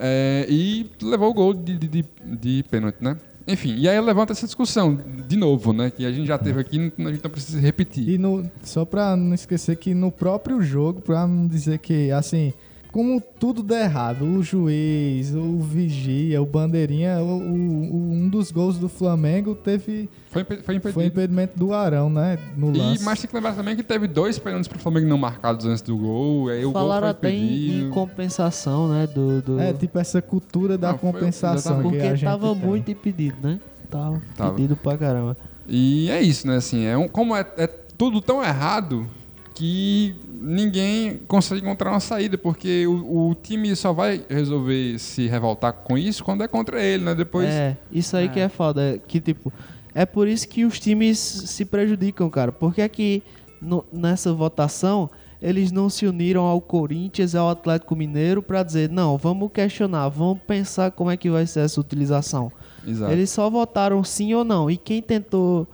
É, 0.00 0.46
e 0.48 0.90
levou 1.02 1.30
o 1.30 1.34
gol 1.34 1.52
de, 1.52 1.76
de, 1.76 1.88
de, 1.88 2.04
de 2.24 2.64
pênalti, 2.70 2.96
né? 3.00 3.16
Enfim, 3.46 3.74
e 3.76 3.88
aí 3.88 4.00
levanta 4.00 4.32
essa 4.32 4.46
discussão 4.46 4.98
de 5.26 5.36
novo, 5.36 5.72
né? 5.72 5.90
Que 5.90 6.06
a 6.06 6.12
gente 6.12 6.26
já 6.26 6.38
teve 6.38 6.60
aqui, 6.60 6.78
a 6.78 7.10
gente 7.10 7.24
não 7.24 7.30
precisa 7.30 7.60
repetir. 7.60 8.08
E 8.08 8.18
no, 8.18 8.48
só 8.62 8.84
pra 8.84 9.16
não 9.16 9.34
esquecer 9.34 9.76
que 9.76 9.92
no 9.92 10.10
próprio 10.10 10.62
jogo, 10.62 11.00
pra 11.00 11.26
não 11.26 11.46
dizer 11.46 11.78
que, 11.78 12.10
assim, 12.12 12.52
como 12.92 13.20
tudo 13.20 13.62
der 13.62 13.84
errado, 13.84 14.24
o 14.24 14.42
juiz, 14.42 15.32
o 15.34 15.58
vigia, 15.60 16.42
o 16.42 16.46
bandeirinha, 16.46 17.18
o, 17.20 17.24
o- 17.24 17.94
o- 17.94 18.12
um 18.12 18.28
dos 18.28 18.50
gols 18.50 18.78
do 18.78 18.88
Flamengo 18.88 19.54
teve 19.54 20.08
Foi, 20.30 20.44
foi 20.44 20.56
impedido. 20.74 20.92
foi 20.92 21.04
impedimento 21.06 21.58
do 21.58 21.72
Arão, 21.72 22.10
né? 22.10 22.38
No 22.56 22.74
E, 22.74 22.78
lance. 22.78 23.04
mas 23.04 23.20
tem 23.20 23.28
que 23.28 23.34
lembrar 23.36 23.54
também 23.54 23.76
que 23.76 23.82
teve 23.82 24.06
dois 24.08 24.38
pênaltis 24.38 24.66
pro 24.68 24.78
Flamengo 24.78 25.06
não 25.06 25.18
marcados 25.18 25.66
antes 25.66 25.82
do 25.82 25.96
gol. 25.96 26.48
Aí 26.48 26.64
o 26.64 26.72
Falaram 26.72 27.06
gol 27.08 27.16
foi 27.20 27.28
até 27.28 27.30
em, 27.36 27.44
impedido. 27.44 27.86
em 27.86 27.90
compensação, 27.90 28.88
né? 28.88 29.06
Do, 29.06 29.40
do... 29.42 29.60
É, 29.60 29.72
tipo 29.72 29.98
essa 29.98 30.20
cultura 30.20 30.76
da 30.76 30.92
Não, 30.92 30.98
foi- 30.98 31.12
compensação 31.12 31.78
a 31.78 31.82
porque 31.82 32.00
gente 32.00 32.24
tava 32.24 32.54
tem. 32.54 32.64
muito 32.66 32.90
impedido, 32.90 33.36
né? 33.42 33.60
Tava, 33.88 34.20
Tava. 34.36 34.50
impedido 34.52 34.76
pra 34.76 34.96
caramba. 34.98 35.36
E 35.68 36.10
é 36.10 36.20
isso, 36.20 36.46
né? 36.46 36.56
Assim, 36.56 36.84
é 36.84 36.96
um, 36.98 37.06
como 37.06 37.36
é, 37.36 37.46
é 37.56 37.66
tudo 37.66 38.20
tão 38.20 38.42
errado 38.42 39.06
que 39.54 40.14
ninguém 40.40 41.20
consegue 41.28 41.60
encontrar 41.60 41.90
uma 41.90 42.00
saída, 42.00 42.38
porque 42.38 42.86
o, 42.86 43.28
o 43.30 43.34
time 43.34 43.76
só 43.76 43.92
vai 43.92 44.24
resolver 44.28 44.98
se 44.98 45.26
revoltar 45.28 45.72
com 45.72 45.98
isso 45.98 46.24
quando 46.24 46.42
é 46.42 46.48
contra 46.48 46.82
ele, 46.82 47.04
né? 47.04 47.14
Depois. 47.14 47.48
É, 47.48 47.76
isso 47.92 48.16
aí 48.16 48.28
que 48.28 48.40
é 48.40 48.48
foda. 48.48 48.94
é 48.94 48.98
Que, 48.98 49.20
tipo, 49.20 49.52
é 49.94 50.06
por 50.06 50.26
isso 50.26 50.48
que 50.48 50.64
os 50.64 50.80
times 50.80 51.18
se 51.18 51.64
prejudicam, 51.64 52.30
cara. 52.30 52.50
Porque 52.50 52.80
aqui, 52.80 53.22
no- 53.60 53.84
nessa 53.92 54.32
votação, 54.32 55.10
eles 55.42 55.70
não 55.70 55.88
se 55.90 56.06
uniram 56.06 56.42
ao 56.44 56.60
Corinthians 56.60 57.34
e 57.34 57.36
ao 57.36 57.48
Atlético 57.48 57.94
Mineiro 57.96 58.42
pra 58.42 58.62
dizer, 58.62 58.88
não, 58.90 59.16
vamos 59.18 59.50
questionar, 59.52 60.08
vamos 60.08 60.38
pensar 60.46 60.90
como 60.90 61.10
é 61.10 61.16
que 61.16 61.30
vai 61.30 61.46
ser 61.46 61.60
essa 61.60 61.80
utilização. 61.80 62.50
Exato. 62.86 63.12
Eles 63.12 63.30
só 63.30 63.48
votaram 63.50 64.02
sim 64.02 64.32
ou 64.34 64.44
não. 64.44 64.70
E 64.70 64.76
quem 64.76 65.02
tentou 65.02 65.66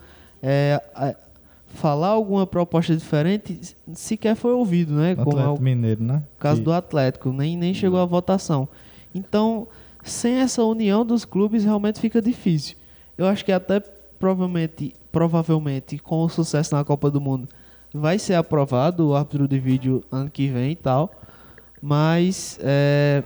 é, 0.42 0.80
falar 1.68 2.08
alguma 2.08 2.46
proposta 2.46 2.96
diferente 2.96 3.60
sequer 3.92 4.34
foi 4.36 4.52
ouvido, 4.52 4.94
né? 4.94 5.14
Como 5.14 5.30
é 5.32 5.34
o 5.34 5.38
Atlético 5.40 5.62
Mineiro, 5.62 6.02
né? 6.04 6.22
caso 6.38 6.60
Que- 6.60 6.64
do 6.64 6.72
Atlético, 6.72 7.32
nem, 7.32 7.56
nem 7.56 7.74
chegou 7.74 7.98
à 8.00 8.04
votação. 8.04 8.68
Então, 9.14 9.66
sem 10.02 10.36
essa 10.36 10.62
união 10.64 11.04
dos 11.04 11.24
clubes, 11.24 11.64
realmente 11.64 12.00
fica 12.00 12.20
difícil. 12.22 12.76
Eu 13.18 13.26
acho 13.26 13.44
que 13.44 13.52
até 13.52 13.80
provavelmente, 14.18 14.94
provavelmente 15.12 15.98
com 15.98 16.22
o 16.22 16.28
sucesso 16.28 16.74
na 16.74 16.84
Copa 16.84 17.10
do 17.10 17.20
Mundo, 17.20 17.48
vai 17.92 18.18
ser 18.18 18.34
aprovado 18.34 19.08
o 19.08 19.14
árbitro 19.14 19.46
de 19.48 19.58
vídeo 19.58 20.02
ano 20.10 20.30
que 20.30 20.48
vem 20.48 20.72
e 20.72 20.76
tal. 20.76 21.10
Mas 21.82 22.58
é, 22.62 23.22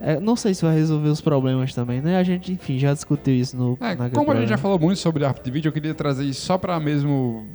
é, 0.00 0.18
não 0.20 0.36
sei 0.36 0.52
se 0.54 0.62
vai 0.64 0.74
resolver 0.74 1.08
os 1.08 1.20
problemas 1.20 1.72
também, 1.74 2.00
né? 2.00 2.18
A 2.18 2.22
gente, 2.22 2.52
enfim, 2.52 2.78
já 2.78 2.92
discutiu 2.92 3.34
isso 3.34 3.56
no 3.56 3.78
É, 3.80 3.96
como 4.10 4.32
a 4.32 4.36
gente 4.36 4.48
já 4.48 4.58
falou 4.58 4.78
muito 4.78 4.98
sobre 4.98 5.24
árbitro 5.24 5.44
de 5.44 5.50
vídeo, 5.50 5.68
eu 5.68 5.72
queria 5.72 5.94
trazer 5.94 6.24
isso 6.24 6.42
só 6.42 6.58
pra 6.58 6.78
mesmo. 6.80 7.46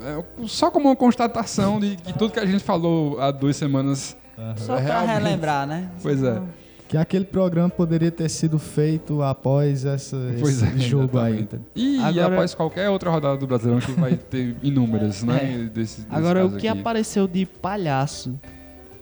é, 0.00 0.22
só 0.46 0.70
como 0.70 0.88
uma 0.88 0.96
constatação 0.96 1.78
de 1.78 1.96
que 1.96 2.12
tudo 2.14 2.32
que 2.32 2.40
a 2.40 2.46
gente 2.46 2.62
falou 2.64 3.20
há 3.20 3.30
duas 3.30 3.56
semanas. 3.56 4.16
Só 4.56 4.74
pra 4.76 4.80
Realmente. 4.82 5.12
relembrar, 5.22 5.66
né? 5.66 5.88
Pois 6.02 6.22
é. 6.22 6.40
Que 6.88 6.96
aquele 6.96 7.24
programa 7.24 7.70
poderia 7.70 8.10
ter 8.10 8.28
sido 8.28 8.58
feito 8.58 9.22
após 9.22 9.84
essa, 9.84 10.16
esse 10.42 10.64
é, 10.64 10.78
jogo 10.78 11.18
aí. 11.18 11.46
E 11.76 11.98
Agora- 11.98 12.34
após 12.34 12.54
qualquer 12.54 12.88
outra 12.90 13.10
rodada 13.10 13.36
do 13.38 13.46
Brasileirão 13.46 13.80
que 13.80 13.92
vai 13.92 14.14
ter 14.16 14.56
inúmeras, 14.62 15.22
né? 15.22 15.70
Desse, 15.72 16.00
desse 16.02 16.06
Agora, 16.10 16.44
o 16.44 16.50
que 16.56 16.68
aqui. 16.68 16.80
apareceu 16.80 17.26
de 17.28 17.46
palhaço 17.46 18.38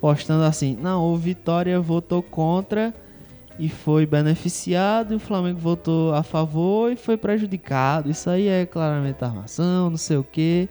postando 0.00 0.44
assim: 0.44 0.76
não, 0.80 1.04
o 1.12 1.16
Vitória 1.16 1.80
votou 1.80 2.22
contra 2.22 2.94
e 3.58 3.68
foi 3.68 4.06
beneficiado, 4.06 5.12
e 5.12 5.16
o 5.16 5.20
Flamengo 5.20 5.58
votou 5.58 6.14
a 6.14 6.22
favor 6.22 6.90
e 6.90 6.96
foi 6.96 7.16
prejudicado. 7.16 8.10
Isso 8.10 8.30
aí 8.30 8.48
é 8.48 8.64
claramente 8.64 9.22
armação, 9.24 9.90
não 9.90 9.96
sei 9.98 10.16
o 10.16 10.24
quê. 10.24 10.68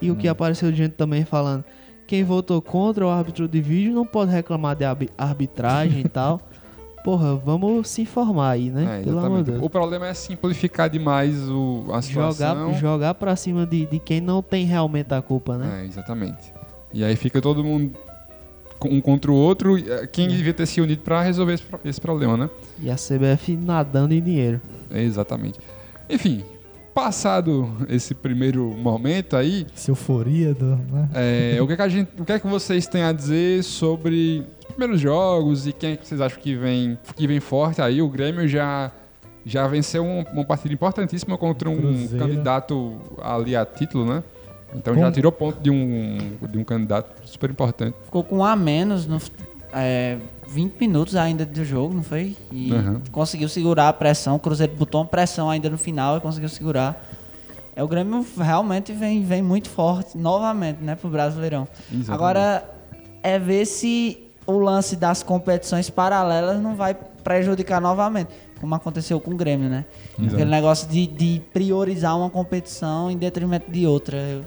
E 0.00 0.10
o 0.10 0.16
que 0.16 0.26
Hum. 0.28 0.32
apareceu 0.32 0.70
de 0.70 0.78
gente 0.78 0.92
também 0.92 1.24
falando: 1.24 1.64
quem 2.06 2.24
votou 2.24 2.60
contra 2.62 3.06
o 3.06 3.10
árbitro 3.10 3.46
de 3.46 3.60
vídeo 3.60 3.92
não 3.92 4.06
pode 4.06 4.30
reclamar 4.32 4.74
de 4.76 4.84
arbi- 4.84 5.10
arbitragem 5.18 6.00
e 6.00 6.08
tal. 6.08 6.40
Porra, 7.02 7.34
vamos 7.34 7.88
se 7.88 8.02
informar 8.02 8.50
aí, 8.50 8.68
né? 8.70 9.00
É, 9.00 9.02
Pelo 9.02 9.18
amor 9.20 9.28
de 9.28 9.28
exatamente. 9.30 9.50
Deus. 9.52 9.62
O 9.64 9.70
problema 9.70 10.06
é 10.08 10.12
simplificar 10.12 10.90
demais 10.90 11.34
o, 11.48 11.86
a 11.94 12.02
situação. 12.02 12.66
Jogar, 12.66 12.78
jogar 12.78 13.14
pra 13.14 13.34
cima 13.36 13.64
de, 13.66 13.86
de 13.86 13.98
quem 13.98 14.20
não 14.20 14.42
tem 14.42 14.66
realmente 14.66 15.12
a 15.14 15.22
culpa, 15.22 15.56
né? 15.56 15.80
É, 15.82 15.86
exatamente. 15.86 16.52
E 16.92 17.02
aí 17.02 17.16
fica 17.16 17.40
todo 17.40 17.64
mundo 17.64 17.92
um 18.88 19.00
contra 19.00 19.30
o 19.30 19.34
outro. 19.34 19.76
e, 19.78 19.90
é, 19.90 20.06
Quem 20.06 20.28
devia 20.28 20.54
ter 20.54 20.66
se 20.66 20.80
unido 20.80 21.00
pra 21.02 21.22
resolver 21.22 21.54
esse, 21.54 21.62
pro- 21.62 21.80
esse 21.84 22.00
problema, 22.00 22.36
né? 22.36 22.48
E 22.80 22.90
a 22.90 22.94
CBF 22.96 23.56
nadando 23.56 24.14
em 24.14 24.20
dinheiro. 24.22 24.60
É, 24.90 25.02
exatamente. 25.02 25.58
Enfim, 26.08 26.42
passado 26.94 27.70
esse 27.88 28.14
primeiro 28.14 28.64
momento 28.76 29.36
aí, 29.36 29.66
Essa 29.74 29.90
euforia 29.90 30.52
do. 30.54 30.76
Né? 30.76 31.08
é, 31.14 31.58
o, 31.62 31.66
que 31.66 31.72
é 31.72 31.76
que 31.76 31.82
a 31.82 31.88
gente, 31.88 32.10
o 32.18 32.24
que 32.24 32.32
é 32.32 32.38
que 32.38 32.46
vocês 32.46 32.86
têm 32.86 33.02
a 33.02 33.12
dizer 33.12 33.62
sobre 33.62 34.44
os 34.68 34.74
primeiros 34.74 35.00
jogos 35.00 35.66
e 35.66 35.72
quem 35.72 35.92
é 35.92 35.96
que 35.96 36.06
vocês 36.06 36.20
acham 36.20 36.40
que 36.40 36.54
vem, 36.56 36.98
que 37.16 37.26
vem 37.26 37.40
forte 37.40 37.80
aí? 37.80 38.02
O 38.02 38.08
Grêmio 38.08 38.46
já, 38.48 38.90
já 39.46 39.66
venceu 39.68 40.02
um- 40.04 40.24
uma 40.32 40.44
partida 40.44 40.74
importantíssima 40.74 41.38
contra 41.38 41.70
um 41.70 41.76
Cruzeiro. 41.76 42.18
candidato 42.18 42.96
ali 43.22 43.54
a 43.54 43.64
título, 43.64 44.04
né? 44.06 44.22
Então 44.74 44.94
já 44.94 45.10
tirou 45.10 45.32
ponto 45.32 45.60
de 45.60 45.68
um, 45.70 46.18
de 46.48 46.56
um 46.58 46.62
candidato 46.64 47.19
super 47.30 47.50
importante. 47.50 47.96
Ficou 48.04 48.22
com 48.24 48.38
um 48.38 48.44
a 48.44 48.54
menos 48.56 49.06
no 49.06 49.18
é, 49.72 50.18
20 50.48 50.74
minutos 50.80 51.14
ainda 51.16 51.46
do 51.46 51.64
jogo, 51.64 51.94
não 51.94 52.02
foi? 52.02 52.36
E 52.50 52.72
Uhum. 52.72 53.00
conseguiu 53.12 53.48
segurar 53.48 53.88
a 53.88 53.92
pressão. 53.92 54.36
O 54.36 54.38
Cruzeiro 54.38 54.74
botou 54.76 55.00
uma 55.00 55.06
pressão 55.06 55.48
ainda 55.48 55.70
no 55.70 55.78
final 55.78 56.16
e 56.16 56.20
conseguiu 56.20 56.48
segurar. 56.48 57.00
É, 57.76 57.82
o 57.84 57.88
Grêmio 57.88 58.26
realmente 58.36 58.92
vem, 58.92 59.22
vem 59.24 59.42
muito 59.42 59.68
forte 59.70 60.18
novamente, 60.18 60.82
né, 60.82 60.96
pro 60.96 61.08
Brasileirão. 61.08 61.68
Exatamente. 61.88 62.10
Agora 62.12 62.64
é 63.22 63.38
ver 63.38 63.64
se 63.64 64.18
o 64.46 64.58
lance 64.58 64.96
das 64.96 65.22
competições 65.22 65.88
paralelas 65.88 66.60
não 66.60 66.74
vai 66.74 66.94
prejudicar 66.94 67.80
novamente, 67.80 68.30
como 68.60 68.74
aconteceu 68.74 69.20
com 69.20 69.30
o 69.30 69.36
Grêmio, 69.36 69.68
né? 69.70 69.84
Exato. 70.18 70.34
Aquele 70.34 70.50
negócio 70.50 70.88
de, 70.88 71.06
de 71.06 71.40
priorizar 71.52 72.16
uma 72.18 72.28
competição 72.28 73.08
em 73.10 73.16
detrimento 73.16 73.70
de 73.70 73.86
outra. 73.86 74.16
Eu 74.16 74.44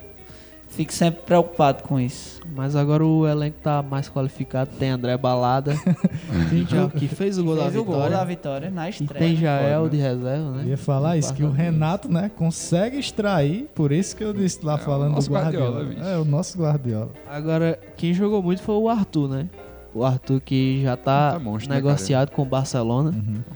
fico 0.75 0.93
sempre 0.93 1.21
preocupado 1.23 1.83
com 1.83 1.99
isso. 1.99 2.41
Mas 2.55 2.75
agora 2.75 3.03
o 3.05 3.27
elenco 3.27 3.57
tá 3.63 3.81
mais 3.81 4.07
qualificado. 4.09 4.69
Tem 4.77 4.89
André 4.91 5.17
Balada, 5.17 5.73
já, 6.69 6.87
que 6.89 7.07
fez 7.07 7.37
o 7.37 7.43
gol 7.43 7.55
da 7.55 7.63
Fez 7.63 7.75
o 7.75 7.83
gol 7.83 7.95
vitória. 7.95 8.17
da 8.17 8.23
vitória 8.25 8.69
na 8.69 8.87
E 8.87 8.89
estreia. 8.91 9.25
tem 9.25 9.35
Jael 9.35 9.81
Pode, 9.83 9.95
de 9.97 10.01
reserva, 10.03 10.51
né? 10.51 10.63
Eu 10.63 10.69
ia 10.69 10.77
falar 10.77 11.17
isso, 11.17 11.33
que 11.33 11.43
o. 11.43 11.49
Renato, 11.51 12.11
né, 12.11 12.29
consegue 12.35 12.97
extrair, 12.99 13.69
por 13.73 13.91
isso 13.91 14.15
que 14.15 14.23
eu 14.23 14.33
disse 14.33 14.63
lá 14.63 14.73
É, 14.73 14.75
o 14.75 14.79
falando 14.79 15.11
nosso 15.13 15.29
do 15.29 15.33
Guardiola. 15.35 15.83
Guardiola, 15.83 16.09
é, 16.09 16.17
o 16.17 16.25
nosso 16.25 16.57
Guardiola. 16.59 17.11
Agora, 17.29 17.79
quem 17.97 18.13
jogou 18.13 18.41
muito 18.43 18.61
foi 18.61 18.75
o 18.75 18.89
Arthur, 18.89 19.29
né? 19.29 19.49
O 19.95 20.03
Arthur 20.03 20.39
que 20.41 20.81
já 20.81 20.97
tá, 20.97 21.33
Tá 21.33 21.39
monstro, 21.39 21.69
né, 21.69 21.75
negociado 21.75 22.31
com 22.31 22.41
o 22.41 22.45
Barcelona. 22.45 23.13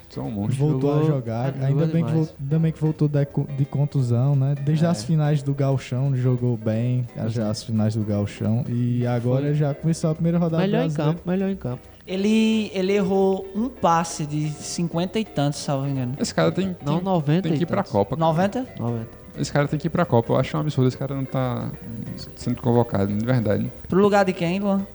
São 0.09 0.27
um 0.27 0.31
monstro. 0.31 0.55
Voltou 0.57 0.91
Jogou- 0.91 1.01
a 1.01 1.07
jogar, 1.07 1.45
jogou 1.53 1.65
ainda 1.67 1.85
bem, 1.87 2.03
que 2.05 2.11
demais. 2.11 2.35
ainda 2.39 2.59
bem 2.59 2.71
que 2.71 2.79
voltou 2.79 3.07
de, 3.07 3.27
de 3.57 3.65
contusão, 3.65 4.35
né? 4.35 4.53
Desde 4.63 4.85
É. 4.85 4.87
as 4.87 5.03
finais 5.03 5.41
do 5.41 5.53
Galchão 5.53 6.15
jogou 6.15 6.55
bem, 6.55 7.07
já 7.27 7.49
as 7.49 7.63
finais 7.63 7.95
do 7.95 8.03
Galchão. 8.03 8.63
E 8.69 9.05
agora 9.07 9.53
já 9.53 9.73
começou 9.73 10.11
a 10.11 10.13
primeira 10.13 10.37
rodada 10.37 10.61
Melhor 10.63 10.85
em 10.85 10.91
campo, 10.93 11.21
melhor 11.25 11.49
em 11.49 11.55
campo. 11.55 11.81
Ele, 12.05 12.71
ele 12.73 12.93
errou 12.93 13.45
um 13.55 13.67
passe 13.67 14.25
de 14.25 14.49
50 14.49 15.19
e 15.19 15.25
tantos, 15.25 15.59
salvo 15.59 15.87
engano. 15.87 16.13
Esse 16.19 16.33
cara 16.33 16.51
tem, 16.51 16.73
tem, 16.73 16.85
Não, 16.85 17.01
90 17.01 17.49
tem 17.49 17.57
que 17.57 17.63
ir 17.63 17.65
pra 17.65 17.77
tantos. 17.77 17.91
Copa. 17.91 18.15
90? 18.15 18.65
90. 18.79 19.07
Esse 19.39 19.51
cara 19.51 19.67
tem 19.67 19.77
que 19.77 19.87
ir 19.87 19.89
pra 19.89 20.05
Copa. 20.05 20.33
Eu 20.33 20.37
acho 20.37 20.55
um 20.55 20.61
absurdo 20.61 20.87
esse 20.87 20.97
cara 20.97 21.13
não 21.13 21.25
tá 21.25 21.69
sendo 22.35 22.61
convocado, 22.61 23.11
de 23.13 23.25
verdade. 23.25 23.71
Pro 23.89 23.99
lugar 24.01 24.23
de 24.23 24.33
quem, 24.33 24.59
Luan? 24.59 24.85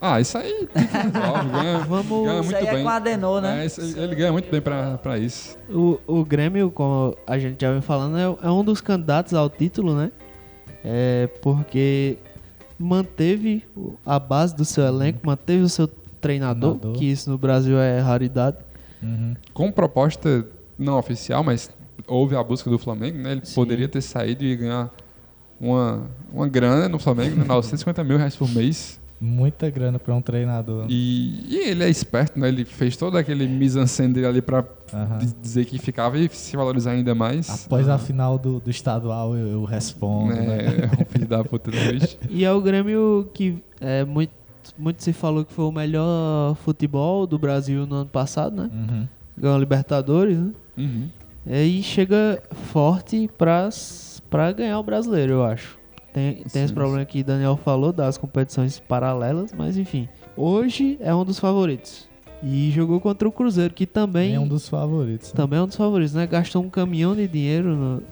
Ah, 0.00 0.20
isso 0.20 0.38
aí 0.38 0.68
ganha, 1.52 1.78
Vamos- 1.80 2.26
ganha 2.26 2.40
Isso 2.40 2.44
muito 2.50 2.56
aí 2.56 2.66
é 2.66 2.72
bem. 2.74 2.82
com 2.84 2.88
a 2.88 2.94
Adenor, 2.96 3.40
né? 3.42 3.62
É, 3.62 3.66
isso- 3.66 3.80
ele 3.98 4.14
ganha 4.14 4.30
muito 4.32 4.50
bem 4.50 4.60
pra, 4.60 4.96
pra 4.98 5.18
isso. 5.18 5.58
O, 5.68 5.98
o 6.06 6.24
Grêmio, 6.24 6.70
como 6.70 7.16
a 7.26 7.38
gente 7.38 7.60
já 7.60 7.72
vem 7.72 7.80
falando, 7.82 8.16
é, 8.16 8.46
é 8.46 8.50
um 8.50 8.62
dos 8.62 8.80
candidatos 8.80 9.34
ao 9.34 9.50
título, 9.50 9.96
né? 9.96 10.12
É 10.84 11.28
porque 11.42 12.16
manteve 12.78 13.64
a 14.06 14.18
base 14.18 14.54
do 14.54 14.64
seu 14.64 14.84
elenco, 14.84 15.18
manteve 15.24 15.62
o 15.62 15.68
seu 15.68 15.88
treinador, 16.20 16.76
Treinador. 16.76 16.98
que 17.00 17.04
isso 17.10 17.28
no 17.30 17.36
Brasil 17.36 17.78
é 17.78 17.98
raridade. 18.00 18.56
Uhum. 19.02 19.34
Com 19.52 19.70
proposta 19.72 20.46
não 20.78 20.96
oficial, 20.98 21.42
mas 21.42 21.70
houve 22.06 22.36
a 22.36 22.42
busca 22.42 22.70
do 22.70 22.78
Flamengo, 22.78 23.18
né? 23.18 23.32
Ele 23.32 23.40
Sim. 23.44 23.54
poderia 23.54 23.88
ter 23.88 24.00
saído 24.00 24.44
e 24.44 24.54
ganhar 24.56 24.90
uma, 25.60 26.06
uma 26.32 26.48
grana 26.48 26.88
no 26.88 26.98
Flamengo, 27.00 27.36
né? 27.36 27.44
950 27.48 28.04
mil 28.04 28.16
reais 28.16 28.36
por 28.36 28.48
mês. 28.48 28.97
Muita 29.20 29.68
grana 29.68 29.98
pra 29.98 30.14
um 30.14 30.22
treinador. 30.22 30.86
E, 30.88 31.44
e 31.48 31.56
ele 31.68 31.82
é 31.82 31.90
esperto, 31.90 32.38
né? 32.38 32.48
Ele 32.48 32.64
fez 32.64 32.96
todo 32.96 33.18
aquele 33.18 33.48
mise-en-scène 33.48 34.14
dele 34.14 34.26
ali 34.26 34.40
pra 34.42 34.64
Aham. 34.94 35.18
d- 35.18 35.34
dizer 35.42 35.64
que 35.64 35.76
ficava 35.78 36.16
e 36.16 36.28
se 36.28 36.56
valorizar 36.56 36.92
ainda 36.92 37.14
mais. 37.16 37.48
Após 37.66 37.88
a 37.88 37.98
final 37.98 38.38
do, 38.38 38.60
do 38.60 38.70
estadual, 38.70 39.36
eu, 39.36 39.48
eu 39.48 39.64
respondo. 39.64 40.34
né? 40.34 40.58
É, 40.98 41.02
um 41.02 41.04
filho 41.06 41.26
da 41.26 41.42
puta 41.42 41.70
do 41.70 41.76
bicho. 41.76 42.16
E 42.30 42.44
é 42.44 42.52
o 42.52 42.60
Grêmio 42.60 43.28
que 43.34 43.56
é, 43.80 44.04
muito, 44.04 44.30
muito 44.78 45.02
se 45.02 45.12
falou 45.12 45.44
que 45.44 45.52
foi 45.52 45.64
o 45.64 45.72
melhor 45.72 46.54
futebol 46.64 47.26
do 47.26 47.38
Brasil 47.38 47.86
no 47.86 47.96
ano 47.96 48.10
passado, 48.10 48.54
né? 48.62 48.70
Uhum. 48.72 49.08
Ganhou 49.36 49.56
a 49.56 49.58
Libertadores, 49.58 50.36
né? 50.38 50.50
Uhum. 50.76 51.08
É, 51.46 51.64
E 51.64 51.82
chega 51.82 52.40
forte 52.70 53.28
pra 54.30 54.52
ganhar 54.52 54.78
o 54.78 54.82
brasileiro, 54.82 55.32
eu 55.34 55.44
acho. 55.44 55.77
Tem, 56.18 56.42
tem 56.52 56.64
esse 56.64 56.72
problema 56.72 57.04
que 57.04 57.22
Daniel 57.22 57.56
falou 57.56 57.92
das 57.92 58.18
competições 58.18 58.78
paralelas, 58.80 59.52
mas 59.56 59.76
enfim. 59.76 60.08
Hoje 60.36 60.96
é 61.00 61.14
um 61.14 61.24
dos 61.24 61.38
favoritos. 61.38 62.08
E 62.42 62.70
jogou 62.70 63.00
contra 63.00 63.26
o 63.28 63.32
Cruzeiro, 63.32 63.74
que 63.74 63.84
também 63.86 64.34
É 64.34 64.40
um 64.40 64.46
dos 64.46 64.68
favoritos. 64.68 65.32
né? 65.32 65.36
também 65.36 65.58
é 65.58 65.62
um 65.62 65.66
dos 65.66 65.74
favoritos, 65.76 66.14
né? 66.14 66.24
Gastou 66.26 66.62
um 66.62 66.70
caminhão 66.70 67.14
de 67.16 67.26
dinheiro, 67.26 67.74
no- 67.74 68.02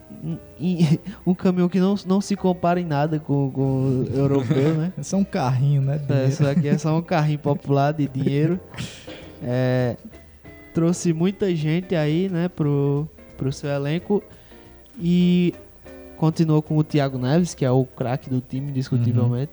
em- 0.58 0.98
um 1.24 1.32
caminhão 1.34 1.68
que 1.68 1.78
não, 1.78 1.94
não 2.06 2.20
se 2.20 2.34
compara 2.34 2.80
em 2.80 2.84
nada 2.84 3.20
com, 3.20 3.50
com 3.52 3.62
o 3.62 4.08
europeu, 4.12 4.74
né? 4.74 4.92
É 5.12 5.16
um 5.16 5.22
carrinho, 5.24 5.82
né? 5.82 6.00
É, 6.08 6.26
Isso 6.28 6.44
aqui 6.46 6.66
é 6.66 6.76
só 6.76 6.96
um 6.98 7.02
carrinho 7.02 7.38
popular 7.38 7.92
de 7.92 8.06
dinheiro. 8.08 8.58
É, 9.42 9.96
trouxe 10.72 11.12
muita 11.12 11.54
gente 11.54 11.94
aí, 11.94 12.26
né, 12.30 12.48
pro, 12.48 13.06
pro 13.36 13.52
seu 13.52 13.68
elenco. 13.68 14.22
E 14.98 15.52
continuou 16.16 16.62
com 16.62 16.76
o 16.76 16.84
Thiago 16.84 17.18
Neves, 17.18 17.54
que 17.54 17.64
é 17.64 17.70
o 17.70 17.84
craque 17.84 18.28
do 18.28 18.40
time, 18.40 18.70
indiscutivelmente. 18.70 19.52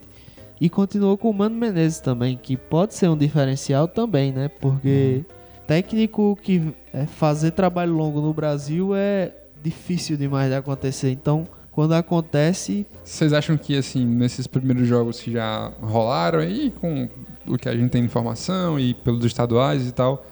E 0.59 0.69
continuou 0.69 1.17
com 1.17 1.29
o 1.29 1.33
Mano 1.33 1.55
Menezes 1.55 1.99
também, 1.99 2.37
que 2.41 2.55
pode 2.55 2.93
ser 2.93 3.09
um 3.09 3.17
diferencial 3.17 3.87
também, 3.87 4.31
né? 4.31 4.47
Porque 4.47 5.25
técnico 5.67 6.37
que 6.41 6.73
é, 6.93 7.05
fazer 7.05 7.51
trabalho 7.51 7.93
longo 7.93 8.21
no 8.21 8.33
Brasil 8.33 8.95
é 8.95 9.31
difícil 9.61 10.15
demais 10.15 10.49
de 10.49 10.55
acontecer. 10.55 11.11
Então, 11.11 11.47
quando 11.71 11.93
acontece, 11.93 12.85
Vocês 13.03 13.33
acham 13.33 13.57
que, 13.57 13.75
assim, 13.75 14.05
nesses 14.05 14.45
primeiros 14.45 14.87
jogos 14.87 15.19
que 15.19 15.31
já 15.31 15.71
rolaram 15.81 16.39
aí, 16.39 16.71
com 16.79 17.09
o 17.47 17.57
que 17.57 17.67
a 17.67 17.75
gente 17.75 17.89
tem 17.89 18.01
de 18.01 18.07
informação 18.07 18.79
e 18.79 18.93
pelos 18.93 19.25
estaduais 19.25 19.87
e 19.87 19.91
tal, 19.91 20.25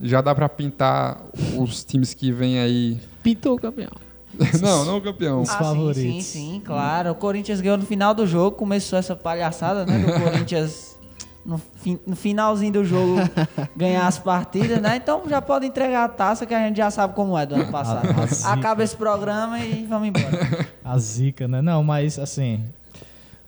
já 0.00 0.20
dá 0.20 0.34
pra 0.34 0.48
pintar 0.48 1.22
os 1.56 1.84
times 1.84 2.14
que 2.14 2.32
vêm 2.32 2.58
aí. 2.58 2.98
pintou 3.22 3.54
o 3.54 3.58
campeão. 3.58 4.05
não, 4.62 4.84
não 4.84 4.98
o 4.98 5.00
campeão. 5.00 5.42
Os 5.42 5.50
Ah, 5.50 5.58
favoritos. 5.58 6.02
Sim, 6.02 6.20
sim, 6.20 6.52
sim, 6.54 6.62
claro. 6.64 7.10
O 7.10 7.14
Corinthians 7.14 7.60
ganhou 7.60 7.76
no 7.78 7.84
final 7.86 8.14
do 8.14 8.26
jogo, 8.26 8.56
começou 8.56 8.98
essa 8.98 9.14
palhaçada, 9.16 9.84
né? 9.86 9.98
Do 9.98 10.12
Corinthians 10.22 10.96
no, 11.44 11.58
fin- 11.58 11.98
no 12.06 12.16
finalzinho 12.16 12.72
do 12.72 12.84
jogo 12.84 13.16
ganhar 13.76 14.06
as 14.06 14.18
partidas, 14.18 14.80
né? 14.80 14.96
Então 14.96 15.22
já 15.28 15.40
pode 15.40 15.64
entregar 15.66 16.04
a 16.04 16.08
taça 16.08 16.44
que 16.44 16.52
a 16.54 16.66
gente 16.66 16.76
já 16.76 16.90
sabe 16.90 17.14
como 17.14 17.36
é 17.38 17.46
do 17.46 17.54
ano 17.54 17.70
passado. 17.70 18.06
A- 18.08 18.48
a. 18.50 18.52
Acaba 18.54 18.82
esse 18.82 18.96
programa 18.96 19.58
e 19.60 19.84
vamos 19.86 20.08
embora. 20.08 20.66
A 20.84 20.98
zica, 20.98 21.46
né? 21.46 21.62
Não, 21.62 21.82
mas 21.84 22.18
assim, 22.18 22.64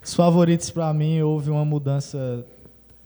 os 0.02 0.14
favoritos 0.14 0.70
pra 0.70 0.92
mim 0.94 1.20
houve 1.22 1.50
uma 1.50 1.64
mudança 1.64 2.44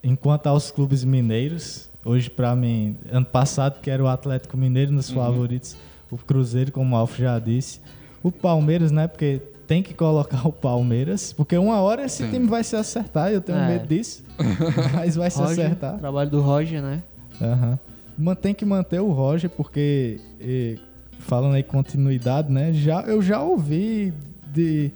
enquanto 0.05 0.47
aos 0.47 0.71
clubes 0.71 1.05
mineiros. 1.05 1.89
Hoje 2.05 2.29
pra 2.29 2.57
mim, 2.57 2.97
ano 3.13 3.25
passado 3.25 3.81
que 3.81 3.89
era 3.89 4.03
o 4.03 4.09
Atlético 4.09 4.57
Mineiro 4.57 4.91
nos 4.93 5.09
favoritos, 5.09 5.77
o 6.13 6.17
Cruzeiro, 6.19 6.71
como 6.71 6.95
o 6.95 6.99
Alf 6.99 7.19
já 7.19 7.39
disse, 7.39 7.81
o 8.23 8.31
Palmeiras, 8.31 8.93
né? 8.93 9.09
Porque 9.09 9.41
tem 9.67 9.83
que 9.83 9.95
colocar 9.95 10.47
o 10.47 10.53
Palmeiras, 10.53 11.33
porque 11.33 11.57
uma 11.57 11.81
hora 11.81 12.05
esse 12.05 12.25
Sim. 12.25 12.31
time 12.31 12.47
vai 12.47 12.63
se 12.63 12.77
acertar, 12.77 13.31
eu 13.33 13.41
tenho 13.41 13.59
É. 13.59 13.67
medo 13.69 13.87
disso. 13.89 14.23
mas 14.95 15.17
vai 15.17 15.31
se 15.31 15.39
Roger, 15.39 15.65
acertar. 15.67 15.99
trabalho 15.99 16.31
do 16.31 16.41
Roger, 16.41 16.83
né? 16.83 17.03
Aham. 17.41 17.79
Mantém 18.19 18.53
que 18.55 18.65
manter 18.65 19.01
o 19.01 19.11
Roger, 19.11 19.49
porque 19.49 20.21
eh, 20.39 20.77
falando 21.19 21.55
aí 21.55 21.63
continuidade, 21.63 22.53
né? 22.53 22.73
Já, 22.73 23.01
eu 23.03 23.23
já 23.23 23.43
ouvi 23.43 24.13
de 24.53 24.91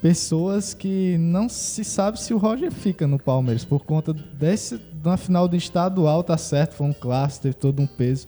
pessoas 0.00 0.72
que 0.74 1.16
não 1.18 1.48
se 1.48 1.84
sabe 1.84 2.20
se 2.20 2.32
o 2.32 2.38
Roger 2.38 2.70
fica 2.72 3.06
no 3.06 3.18
Palmeiras 3.18 3.64
por 3.64 3.84
conta 3.84 4.12
desse 4.12 4.80
na 5.04 5.16
final 5.16 5.48
do 5.48 5.56
estadual, 5.56 6.22
tá 6.22 6.36
certo, 6.36 6.74
foi 6.74 6.86
um 6.86 6.92
clássico, 6.92 7.42
teve 7.44 7.54
todo 7.56 7.80
um 7.82 7.86
peso. 7.86 8.26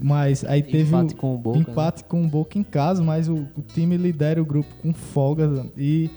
Mas 0.00 0.44
aí 0.44 0.62
teve 0.62 0.88
Empate 0.88 1.14
o 1.14 1.16
com 1.16 1.34
o 1.34 1.38
Boca, 1.38 1.58
né? 1.58 1.64
empate 1.68 2.04
com 2.04 2.24
o 2.24 2.28
Boca 2.28 2.58
em 2.58 2.62
casa, 2.62 3.02
mas 3.02 3.28
o, 3.28 3.34
o 3.56 3.62
time 3.74 3.96
lidera 3.96 4.40
o 4.40 4.44
grupo 4.44 4.68
com 4.82 4.92
folga 4.92 5.66
e 5.76 6.10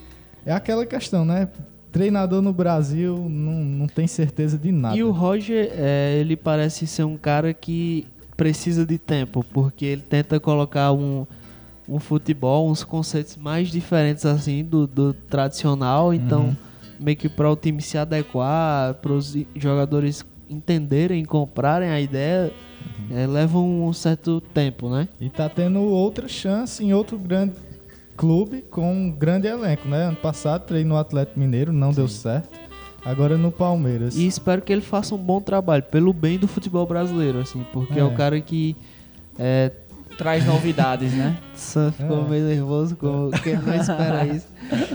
é 0.44 0.52
aquela 0.52 0.86
questão, 0.86 1.24
né? 1.24 1.48
Treinador 1.92 2.42
no 2.42 2.52
Brasil 2.52 3.16
não, 3.28 3.64
não 3.64 3.86
tem 3.86 4.06
certeza 4.06 4.58
de 4.58 4.70
nada. 4.70 4.96
E 4.96 5.02
o 5.02 5.10
Roger, 5.10 5.70
é, 5.72 6.16
ele 6.18 6.36
parece 6.36 6.86
ser 6.86 7.04
um 7.04 7.16
cara 7.16 7.52
que 7.54 8.06
precisa 8.36 8.84
de 8.84 8.98
tempo, 8.98 9.44
porque 9.52 9.86
ele 9.86 10.02
tenta 10.02 10.38
colocar 10.38 10.92
um, 10.92 11.26
um 11.88 11.98
futebol, 11.98 12.68
uns 12.68 12.84
conceitos 12.84 13.36
mais 13.36 13.68
diferentes 13.68 14.26
assim 14.26 14.62
do, 14.62 14.86
do 14.86 15.14
tradicional, 15.14 16.12
então 16.12 16.56
meio 16.98 17.16
que 17.16 17.28
para 17.28 17.50
o 17.50 17.56
time 17.56 17.80
se 17.80 17.96
adequar, 17.96 18.94
para 18.94 19.12
os 19.12 19.36
jogadores 19.54 20.24
entenderem, 20.48 21.24
comprarem 21.24 21.88
a 21.88 22.00
ideia, 22.00 22.52
é, 23.10 23.26
leva 23.26 23.58
um 23.58 23.92
certo 23.92 24.40
tempo, 24.40 24.88
né? 24.88 25.08
E 25.20 25.28
tá 25.30 25.48
tendo 25.48 25.80
outra 25.80 26.26
chance 26.28 26.82
em 26.84 26.92
outro 26.92 27.18
grande 27.18 27.54
clube 28.16 28.62
com 28.70 28.92
um 28.92 29.10
grande 29.10 29.46
elenco, 29.46 29.88
né? 29.88 30.04
Ano 30.04 30.16
passado 30.16 30.62
treinou 30.66 30.94
no 30.94 31.00
Atlético 31.00 31.38
Mineiro, 31.38 31.72
não 31.72 31.92
deu 31.92 32.08
certo. 32.08 32.48
Agora 33.04 33.36
no 33.38 33.52
Palmeiras. 33.52 34.16
E 34.16 34.26
espero 34.26 34.62
que 34.62 34.72
ele 34.72 34.80
faça 34.82 35.14
um 35.14 35.18
bom 35.18 35.40
trabalho, 35.40 35.82
pelo 35.84 36.12
bem 36.12 36.38
do 36.38 36.48
futebol 36.48 36.84
brasileiro, 36.86 37.38
assim, 37.38 37.64
porque 37.72 37.94
é, 37.98 38.02
É. 38.02 38.04
o 38.04 38.12
cara 38.14 38.40
que 38.40 38.76
é, 39.38 39.70
Traz 40.18 40.46
novidades, 40.46 41.12
né? 41.12 41.36
Sam 41.54 41.92
ficou 41.92 42.24
É. 42.24 42.28
meio 42.28 42.46
nervoso, 42.46 42.96
com 42.96 43.30
quem 43.44 43.54
não 43.58 43.74
espera 43.74 44.24
isso. 44.34 44.46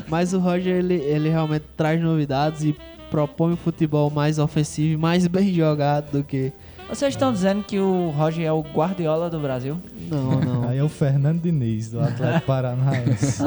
Mas 0.10 0.34
o 0.34 0.40
Roger, 0.40 0.76
ele, 0.78 0.96
ele 0.96 1.30
realmente 1.30 1.64
traz 1.78 2.02
novidades 2.02 2.64
e 2.64 2.76
propõe 3.12 3.54
um 3.54 3.58
futebol 3.58 4.10
mais 4.10 4.40
ofensivo 4.40 4.94
e 4.94 4.98
mais 4.98 5.28
bem 5.28 5.54
jogado 5.54 6.12
do 6.12 6.24
que. 6.24 6.52
Vocês 6.92 7.14
estão 7.14 7.32
dizendo 7.32 7.64
que 7.64 7.80
o 7.80 8.10
Roger 8.10 8.46
é 8.46 8.52
o 8.52 8.62
Guardiola 8.62 9.30
do 9.30 9.40
Brasil? 9.40 9.78
Não, 10.10 10.42
não. 10.42 10.68
Aí 10.68 10.78
é 10.78 10.84
o 10.84 10.90
Fernando 10.90 11.42
Diniz, 11.42 11.90
do 11.90 12.02
Atlético 12.02 12.46
Paranaense. 12.46 13.42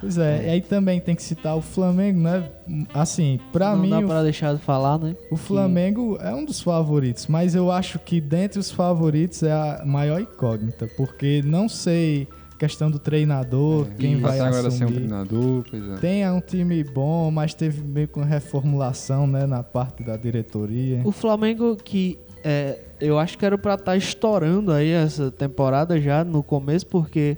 pois 0.00 0.16
é, 0.16 0.46
e 0.46 0.50
aí 0.50 0.60
também 0.60 1.00
tem 1.00 1.16
que 1.16 1.22
citar 1.22 1.56
o 1.56 1.60
Flamengo, 1.60 2.20
né? 2.20 2.48
Assim, 2.94 3.40
pra 3.52 3.74
não 3.74 3.82
mim, 3.82 3.90
dá 3.90 3.98
o, 3.98 4.06
pra 4.06 4.22
deixar 4.22 4.54
de 4.54 4.60
falar, 4.62 4.98
né? 4.98 5.16
o 5.32 5.36
Flamengo 5.36 6.16
é 6.20 6.32
um 6.32 6.44
dos 6.44 6.60
favoritos, 6.60 7.26
mas 7.26 7.56
eu 7.56 7.72
acho 7.72 7.98
que 7.98 8.20
dentre 8.20 8.60
os 8.60 8.70
favoritos 8.70 9.42
é 9.42 9.50
a 9.52 9.82
maior 9.84 10.20
incógnita, 10.20 10.88
porque 10.96 11.42
não 11.44 11.68
sei 11.68 12.28
questão 12.56 12.90
do 12.90 12.98
treinador, 12.98 13.86
quem 13.98 14.16
Até 14.16 14.22
vai 14.22 14.38
agora 14.40 14.70
sem 14.70 14.82
um 14.82 14.84
assumir. 14.84 14.94
treinador, 15.00 15.64
pois 15.68 15.88
é. 15.88 15.94
Tem 15.96 16.30
um 16.30 16.40
time 16.40 16.84
bom, 16.84 17.30
mas 17.30 17.52
teve 17.54 17.82
meio 17.82 18.06
com 18.06 18.20
reformulação, 18.22 19.26
né, 19.26 19.46
na 19.46 19.62
parte 19.62 20.04
da 20.04 20.14
diretoria. 20.16 21.00
O 21.04 21.10
Flamengo 21.10 21.74
que 21.74 22.18
é, 22.44 22.78
eu 23.00 23.18
acho 23.18 23.36
que 23.38 23.44
era 23.44 23.56
pra 23.56 23.74
estar 23.74 23.96
estourando 23.96 24.72
aí 24.72 24.90
essa 24.90 25.30
temporada 25.30 26.00
já 26.00 26.24
no 26.24 26.42
começo, 26.42 26.86
porque 26.86 27.36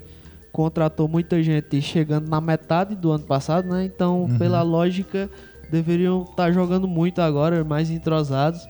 contratou 0.53 1.09
muita 1.09 1.43
gente 1.43 1.81
chegando 1.81 2.29
na 2.29 2.41
metade 2.41 2.95
do 2.95 3.11
ano 3.11 3.25
passado, 3.25 3.69
né? 3.69 3.85
Então, 3.85 4.29
pela 4.39 4.63
lógica, 4.63 5.31
deveriam 5.71 6.23
estar 6.23 6.53
jogando 6.53 6.87
muito 6.87 7.21
agora, 7.21 7.65
mais 7.65 7.91
entrosados, 7.91 8.69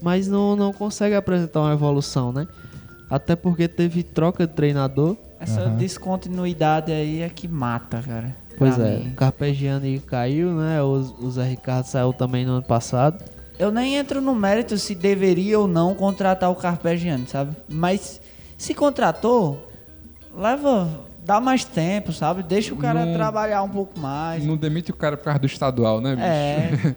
mas 0.00 0.28
não, 0.28 0.54
não 0.54 0.72
consegue 0.72 1.14
apresentar 1.14 1.60
uma 1.60 1.72
evolução, 1.72 2.32
né? 2.32 2.46
Até 3.10 3.34
porque 3.36 3.68
teve 3.68 4.02
troca 4.02 4.46
de 4.46 4.52
treinador. 4.52 5.16
Essa 5.38 5.62
Aham. 5.62 5.76
descontinuidade 5.76 6.90
aí 6.92 7.20
é 7.20 7.28
que 7.28 7.46
mata, 7.48 8.02
cara. 8.02 8.34
Pois 8.56 8.76
Pra 8.76 8.86
é, 8.86 8.96
mim. 8.98 9.08
o 9.08 9.14
Carpegiani 9.14 9.98
caiu, 10.00 10.52
né? 10.54 10.80
O, 10.82 10.92
o 11.20 11.30
Zé 11.30 11.44
Ricardo 11.44 11.86
saiu 11.86 12.12
também 12.12 12.46
no 12.46 12.52
ano 12.52 12.62
passado. 12.62 13.22
Eu 13.58 13.70
nem 13.70 13.96
entro 13.96 14.20
no 14.20 14.34
mérito 14.34 14.76
se 14.78 14.94
deveria 14.94 15.58
ou 15.60 15.68
não 15.68 15.94
contratar 15.94 16.50
o 16.50 16.56
Carpegiani, 16.56 17.26
sabe? 17.26 17.54
Mas 17.68 18.20
se 18.58 18.74
contratou, 18.74 19.68
leva, 20.36 20.88
dá 21.24 21.40
mais 21.40 21.64
tempo, 21.64 22.12
sabe? 22.12 22.42
Deixa 22.42 22.74
o 22.74 22.76
cara 22.76 23.06
Não- 23.06 23.14
trabalhar 23.14 23.62
um 23.62 23.68
pouco 23.68 23.98
mais. 23.98 24.44
Não 24.44 24.56
demite 24.56 24.90
o 24.90 24.96
cara 24.96 25.16
por 25.16 25.24
causa 25.24 25.38
do 25.38 25.46
estadual, 25.46 26.00
né, 26.00 26.16
bicho? 26.16 26.26
É. 26.26 26.96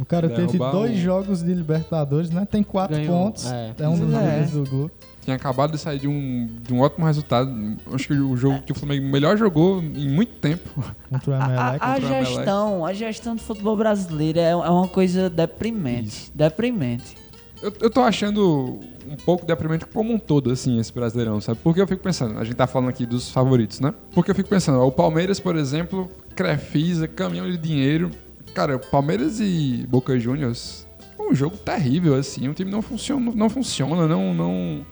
O 0.00 0.04
cara 0.04 0.28
teve 0.28 0.56
dois 0.56 0.92
o- 0.92 1.00
jogos 1.00 1.42
de 1.42 1.52
Libertadores, 1.52 2.30
né? 2.30 2.46
Tem 2.50 2.62
quatro 2.62 2.96
Ganhou, 2.96 3.24
pontos. 3.24 3.50
é. 3.50 3.72
É, 3.78 3.88
um 3.88 3.98
dos 3.98 4.14
É. 4.14 4.42
do 4.42 4.62
grupo. 4.62 4.94
Tinha 5.28 5.36
acabado 5.36 5.72
de 5.72 5.78
sair 5.78 5.98
de 5.98 6.08
um, 6.08 6.48
de 6.62 6.72
um 6.72 6.80
ótimo 6.80 7.04
resultado. 7.04 7.52
Acho 7.92 8.06
que 8.08 8.14
o 8.14 8.34
jogo 8.34 8.62
que 8.62 8.72
o 8.72 8.74
Flamengo 8.74 9.06
melhor 9.08 9.36
jogou 9.36 9.78
em 9.82 10.08
muito 10.08 10.32
tempo. 10.40 10.82
Contra 11.10 11.30
o 11.30 11.34
A, 11.34 11.44
Emelec. 11.44 11.78
a- 11.84 11.92
a 11.92 12.00
gestão, 12.00 12.86
a 12.86 12.92
gestão 12.94 13.36
do 13.36 13.42
futebol 13.42 13.76
brasileiro 13.76 14.38
é, 14.38 14.48
é 14.52 14.56
uma 14.56 14.88
coisa 14.88 15.28
deprimente. 15.28 16.32
Deprimente. 16.34 17.14
Eu, 17.62 17.70
eu 17.78 17.90
tô 17.90 18.00
achando 18.00 18.80
um 19.06 19.16
pouco 19.26 19.44
deprimente 19.44 19.84
como 19.84 20.14
um 20.14 20.18
todo, 20.18 20.50
assim, 20.50 20.80
esse 20.80 20.90
Brasileirão, 20.94 21.42
sabe? 21.42 21.58
Porque 21.62 21.78
eu 21.82 21.86
fico 21.86 22.02
pensando, 22.02 22.38
a 22.38 22.44
gente 22.44 22.54
tá 22.56 22.66
falando 22.66 22.88
aqui 22.88 23.04
dos 23.04 23.30
favoritos, 23.30 23.80
né? 23.80 23.92
Porque 24.14 24.30
eu 24.30 24.34
fico 24.34 24.48
pensando, 24.48 24.80
ó, 24.80 24.86
o 24.86 24.92
Palmeiras, 24.92 25.38
por 25.38 25.56
exemplo, 25.56 26.08
Crefisa, 26.34 27.06
caminhão 27.06 27.50
de 27.50 27.58
dinheiro. 27.58 28.10
Cara, 28.54 28.78
Palmeiras 28.78 29.40
e 29.40 29.84
Boca 29.90 30.18
Juniors, 30.18 30.86
um 31.20 31.34
jogo 31.34 31.58
terrível, 31.58 32.14
assim. 32.14 32.48
O 32.48 32.54
time 32.54 32.70
não 32.70 32.80
funciona, 32.80 33.30
não 33.34 33.50
funciona, 33.50 34.06
não. 34.08 34.32
não... 34.32 34.86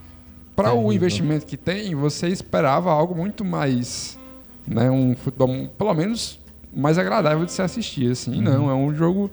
Para 0.57 0.75
o 0.75 0.91
investimento 0.91 1.45
que 1.45 1.57
tem, 1.57 1.95
você 1.95 2.29
esperava 2.29 2.91
algo 2.91 3.15
muito 3.15 3.45
mais. 3.45 4.19
Né, 4.67 4.91
um 4.91 5.15
futebol, 5.15 5.69
pelo 5.79 5.95
menos, 5.95 6.41
mais 6.75 6.99
agradável 6.99 7.45
de 7.45 7.53
se 7.53 7.63
assistir, 7.63 8.11
assim. 8.11 8.41
Não, 8.41 8.69
é 8.69 8.75
um 8.75 8.93
jogo 8.95 9.31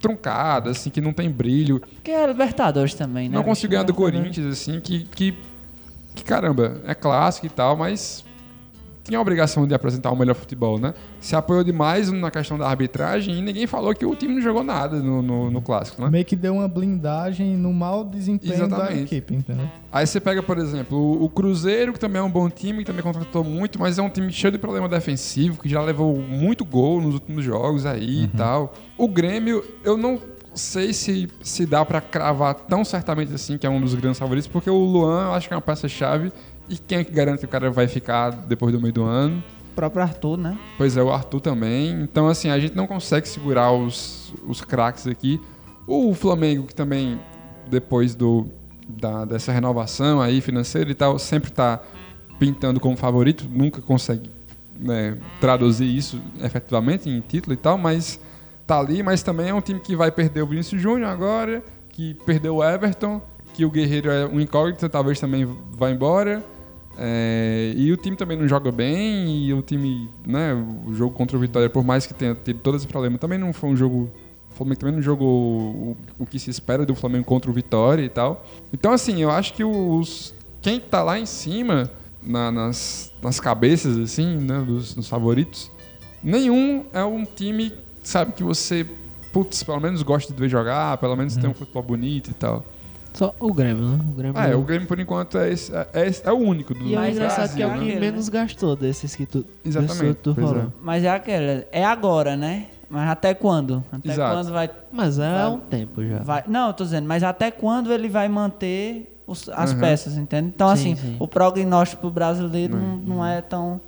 truncado, 0.00 0.70
assim, 0.70 0.90
que 0.90 1.00
não 1.00 1.12
tem 1.12 1.30
brilho. 1.30 1.82
Que 2.04 2.10
é 2.10 2.26
Libertadores 2.26 2.94
também, 2.94 3.28
né? 3.28 3.34
Não 3.34 3.42
consigo 3.42 3.70
ganhar 3.70 3.82
do. 3.82 3.94
Corinthians, 3.94 4.46
assim, 4.46 4.78
que, 4.80 5.04
que, 5.04 5.36
que 6.14 6.22
caramba, 6.22 6.80
é 6.86 6.94
clássico 6.94 7.46
e 7.46 7.50
tal, 7.50 7.74
mas 7.74 8.24
tinha 9.06 9.18
a 9.18 9.22
obrigação 9.22 9.66
de 9.66 9.74
apresentar 9.74 10.10
o 10.10 10.16
melhor 10.16 10.34
futebol, 10.34 10.78
né? 10.78 10.92
Se 11.20 11.36
apoiou 11.36 11.62
demais 11.62 12.10
na 12.10 12.30
questão 12.30 12.58
da 12.58 12.68
arbitragem 12.68 13.38
e 13.38 13.40
ninguém 13.40 13.66
falou 13.66 13.94
que 13.94 14.04
o 14.04 14.14
time 14.14 14.34
não 14.34 14.42
jogou 14.42 14.64
nada 14.64 14.96
no, 14.96 15.22
no, 15.22 15.50
no 15.50 15.62
clássico, 15.62 16.02
né? 16.02 16.10
Meio 16.10 16.24
que 16.24 16.34
deu 16.34 16.54
uma 16.54 16.68
blindagem 16.68 17.56
no 17.56 17.72
mau 17.72 18.04
desempenho 18.04 18.68
da 18.68 18.76
Exatamente. 18.76 19.02
equipe, 19.04 19.34
entendeu? 19.34 19.68
Aí 19.92 20.06
você 20.06 20.20
pega, 20.20 20.42
por 20.42 20.58
exemplo, 20.58 20.98
o, 20.98 21.24
o 21.24 21.28
Cruzeiro, 21.28 21.92
que 21.92 22.00
também 22.00 22.20
é 22.20 22.24
um 22.24 22.30
bom 22.30 22.50
time, 22.50 22.80
que 22.80 22.84
também 22.84 23.02
contratou 23.02 23.44
muito, 23.44 23.78
mas 23.78 23.98
é 23.98 24.02
um 24.02 24.10
time 24.10 24.32
cheio 24.32 24.50
de 24.50 24.58
problema 24.58 24.88
defensivo, 24.88 25.62
que 25.62 25.68
já 25.68 25.80
levou 25.80 26.16
muito 26.16 26.64
gol 26.64 27.00
nos 27.00 27.14
últimos 27.14 27.44
jogos 27.44 27.86
aí 27.86 28.24
e 28.24 28.28
tal. 28.28 28.74
O 28.98 29.06
Grêmio, 29.06 29.64
eu 29.84 29.96
não 29.96 30.20
sei 30.56 30.92
se, 30.92 31.28
se 31.42 31.66
dá 31.66 31.84
pra 31.84 32.00
cravar 32.00 32.54
tão 32.54 32.84
certamente 32.84 33.32
assim, 33.34 33.58
que 33.58 33.66
é 33.66 33.70
um 33.70 33.80
dos 33.80 33.94
grandes 33.94 34.18
favoritos, 34.18 34.48
porque 34.48 34.70
o 34.70 34.84
Luan 34.84 35.26
eu 35.26 35.34
acho 35.34 35.46
que 35.46 35.54
é 35.54 35.56
uma 35.56 35.62
peça-chave. 35.62 36.32
E 36.68 36.76
quem 36.76 36.98
é 36.98 37.04
que 37.04 37.12
garante 37.12 37.40
que 37.40 37.44
o 37.44 37.48
cara 37.48 37.70
vai 37.70 37.86
ficar 37.86 38.30
depois 38.30 38.72
do 38.72 38.80
meio 38.80 38.92
do 38.92 39.04
ano? 39.04 39.42
O 39.72 39.74
próprio 39.74 40.02
Arthur, 40.02 40.36
né? 40.36 40.58
Pois 40.76 40.96
é, 40.96 41.02
o 41.02 41.10
Arthur 41.10 41.40
também. 41.40 42.02
Então, 42.02 42.28
assim, 42.28 42.50
a 42.50 42.58
gente 42.58 42.74
não 42.74 42.86
consegue 42.86 43.28
segurar 43.28 43.72
os, 43.72 44.34
os 44.46 44.60
craques 44.60 45.06
aqui. 45.06 45.40
O 45.86 46.14
Flamengo, 46.14 46.66
que 46.66 46.74
também, 46.74 47.20
depois 47.68 48.14
do, 48.14 48.46
da, 48.88 49.24
dessa 49.24 49.52
renovação 49.52 50.20
aí 50.20 50.40
financeira 50.40 50.90
e 50.90 50.94
tal, 50.94 51.18
sempre 51.18 51.50
tá 51.50 51.80
pintando 52.38 52.80
como 52.80 52.96
favorito, 52.96 53.46
nunca 53.50 53.80
consegue 53.80 54.30
né, 54.78 55.16
traduzir 55.40 55.86
isso 55.86 56.20
efetivamente 56.42 57.08
em 57.08 57.20
título 57.20 57.54
e 57.54 57.56
tal, 57.56 57.78
mas 57.78 58.20
tá 58.66 58.78
ali, 58.78 59.02
mas 59.02 59.22
também 59.22 59.48
é 59.48 59.54
um 59.54 59.60
time 59.60 59.80
que 59.80 59.96
vai 59.96 60.10
perder 60.10 60.42
o 60.42 60.46
Vinícius 60.46 60.80
Júnior 60.80 61.08
agora, 61.08 61.62
que 61.90 62.14
perdeu 62.26 62.56
o 62.56 62.64
Everton, 62.64 63.22
que 63.54 63.64
o 63.64 63.70
Guerreiro 63.70 64.10
é 64.10 64.26
um 64.26 64.40
incógnito, 64.40 64.88
talvez 64.88 65.18
também 65.18 65.46
vá 65.72 65.90
embora. 65.90 66.44
É, 66.98 67.72
e 67.76 67.92
o 67.92 67.96
time 67.96 68.16
também 68.16 68.36
não 68.38 68.48
joga 68.48 68.72
bem, 68.72 69.44
e 69.46 69.52
o 69.52 69.60
time, 69.62 70.08
né, 70.26 70.54
o 70.86 70.94
jogo 70.94 71.14
contra 71.14 71.36
o 71.36 71.40
Vitória, 71.40 71.68
por 71.68 71.84
mais 71.84 72.06
que 72.06 72.14
tenha 72.14 72.34
tido 72.34 72.60
todo 72.60 72.76
esse 72.76 72.86
problema, 72.86 73.18
também 73.18 73.38
não 73.38 73.52
foi 73.52 73.70
um 73.70 73.76
jogo. 73.76 74.10
O 74.50 74.54
Flamengo 74.56 74.80
também 74.80 74.94
não 74.96 75.02
jogou 75.02 75.28
o, 75.28 75.96
o 76.20 76.24
que 76.26 76.38
se 76.38 76.48
espera 76.48 76.86
do 76.86 76.94
Flamengo 76.94 77.24
contra 77.24 77.50
o 77.50 77.54
Vitória 77.54 78.02
e 78.02 78.08
tal. 78.08 78.46
Então, 78.72 78.92
assim, 78.92 79.20
eu 79.22 79.30
acho 79.30 79.52
que 79.52 79.62
os. 79.62 80.34
Quem 80.62 80.80
tá 80.80 81.02
lá 81.02 81.18
em 81.18 81.26
cima, 81.26 81.90
na- 82.22 82.50
nas, 82.50 83.12
nas 83.22 83.38
cabeças, 83.38 83.98
assim, 83.98 84.38
né, 84.38 84.60
dos, 84.66 84.94
dos 84.94 85.06
favoritos, 85.08 85.70
nenhum 86.22 86.84
é 86.94 87.04
um 87.04 87.24
time, 87.26 87.72
sabe, 88.02 88.32
que 88.32 88.42
você, 88.42 88.86
putz, 89.32 89.62
pelo 89.62 89.78
menos 89.78 90.02
gosta 90.02 90.32
de 90.32 90.40
ver 90.40 90.48
jogar, 90.48 90.96
pelo 90.96 91.14
menos 91.14 91.36
tem 91.36 91.50
um 91.50 91.54
futebol 91.54 91.82
bonito 91.82 92.30
e 92.30 92.34
tal. 92.34 92.64
Só 93.16 93.34
o 93.40 93.52
Grêmio, 93.52 93.82
né? 93.88 93.98
O 94.10 94.12
Grêmio. 94.14 94.38
Ah, 94.38 94.46
é, 94.48 94.54
o 94.54 94.62
Grêmio, 94.62 94.86
por 94.86 95.00
enquanto, 95.00 95.38
é, 95.38 95.50
esse- 95.50 95.72
é, 95.74 96.06
esse- 96.06 96.26
é 96.26 96.30
o 96.30 96.36
único 96.36 96.74
do 96.74 96.84
E 96.84 96.94
é 96.94 96.98
o 96.98 97.00
Mas 97.00 97.16
engraçado 97.16 97.36
Brasil, 97.38 97.56
que 97.56 97.62
é 97.62 97.66
o 97.66 97.70
né? 97.70 97.78
que 97.78 97.94
né? 97.94 98.00
menos 98.00 98.28
gastou 98.28 98.76
desses 98.76 99.16
que 99.16 99.24
tu, 99.24 99.44
Exatamente, 99.64 100.16
que 100.16 100.22
tu 100.22 100.34
pois 100.34 100.46
é. 100.50 100.52
falou. 100.54 100.72
Mas 100.82 101.02
é 101.04 101.08
aquela. 101.08 101.64
É 101.72 101.82
agora, 101.84 102.36
né? 102.36 102.66
Mas 102.90 103.08
até 103.08 103.32
quando? 103.34 103.82
Até 103.90 104.12
Exato. 104.12 104.34
quando 104.36 104.52
vai, 104.52 104.70
Mas 104.92 105.18
é 105.18 105.40
há 105.42 105.48
um 105.48 105.58
tempo 105.58 106.04
já. 106.04 106.18
vai. 106.18 106.44
Não, 106.46 106.68
eu 106.68 106.72
tô 106.74 106.84
dizendo, 106.84 107.08
mas 107.08 107.22
até 107.22 107.50
quando 107.50 107.90
ele 107.92 108.08
vai 108.08 108.28
manter 108.28 109.18
os- 109.26 109.48
as 109.48 109.72
Uhum. 109.72 109.80
peças, 109.80 110.16
entende? 110.18 110.52
Então, 110.54 110.68
Sim, 110.76 110.92
assim, 110.92 110.96
sim. 110.96 111.16
o 111.18 111.26
prognóstico 111.26 112.02
pro 112.02 112.10
brasileiro 112.10 112.76
não, 112.76 112.96
não 112.98 113.26
é 113.26 113.40
tão, 113.40 113.80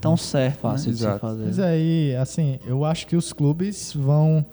tão 0.00 0.16
certo. 0.16 0.54
né? 0.64 0.70
Fácil 0.72 0.92
de 0.92 0.96
se 0.98 1.02
Exato. 1.04 1.18
fazer. 1.18 1.44
Mas 1.44 1.58
aí, 1.58 2.16
assim, 2.16 2.58
eu 2.64 2.84
acho 2.84 3.06
que 3.08 3.16
os 3.16 3.32
clubes 3.32 3.92
vão. 3.92 4.46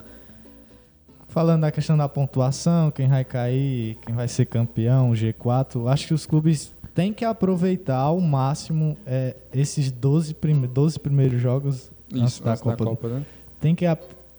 Falando 1.33 1.61
da 1.61 1.71
questão 1.71 1.97
da 1.97 2.07
pontuação, 2.07 2.91
quem 2.91 3.07
vai 3.09 3.23
cair, 3.25 3.97
quem 4.05 4.13
vai 4.13 4.27
ser 4.27 4.45
campeão, 4.45 5.13
G4, 5.13 5.77
eu 5.77 5.87
acho 5.87 6.05
que 6.05 6.13
os 6.13 6.27
clubes 6.27 6.71
têm 6.93 7.11
que 7.11 7.25
aproveitar 7.25 7.97
ao 7.97 8.19
máximo 8.21 8.95
é, 9.03 9.35
esses 9.51 9.91
12, 9.91 10.35
prime 10.35 10.67
12 10.67 10.99
primeiros 10.99 11.41
jogos 11.41 11.89
antes 12.13 12.33
Isso, 12.33 12.43
da 12.43 12.51
antes 12.51 12.63
da 12.63 12.71
Copa. 12.75 12.85
Copa, 12.85 13.07
né? 13.07 13.25
Tem 13.59 13.73
que. 13.73 13.83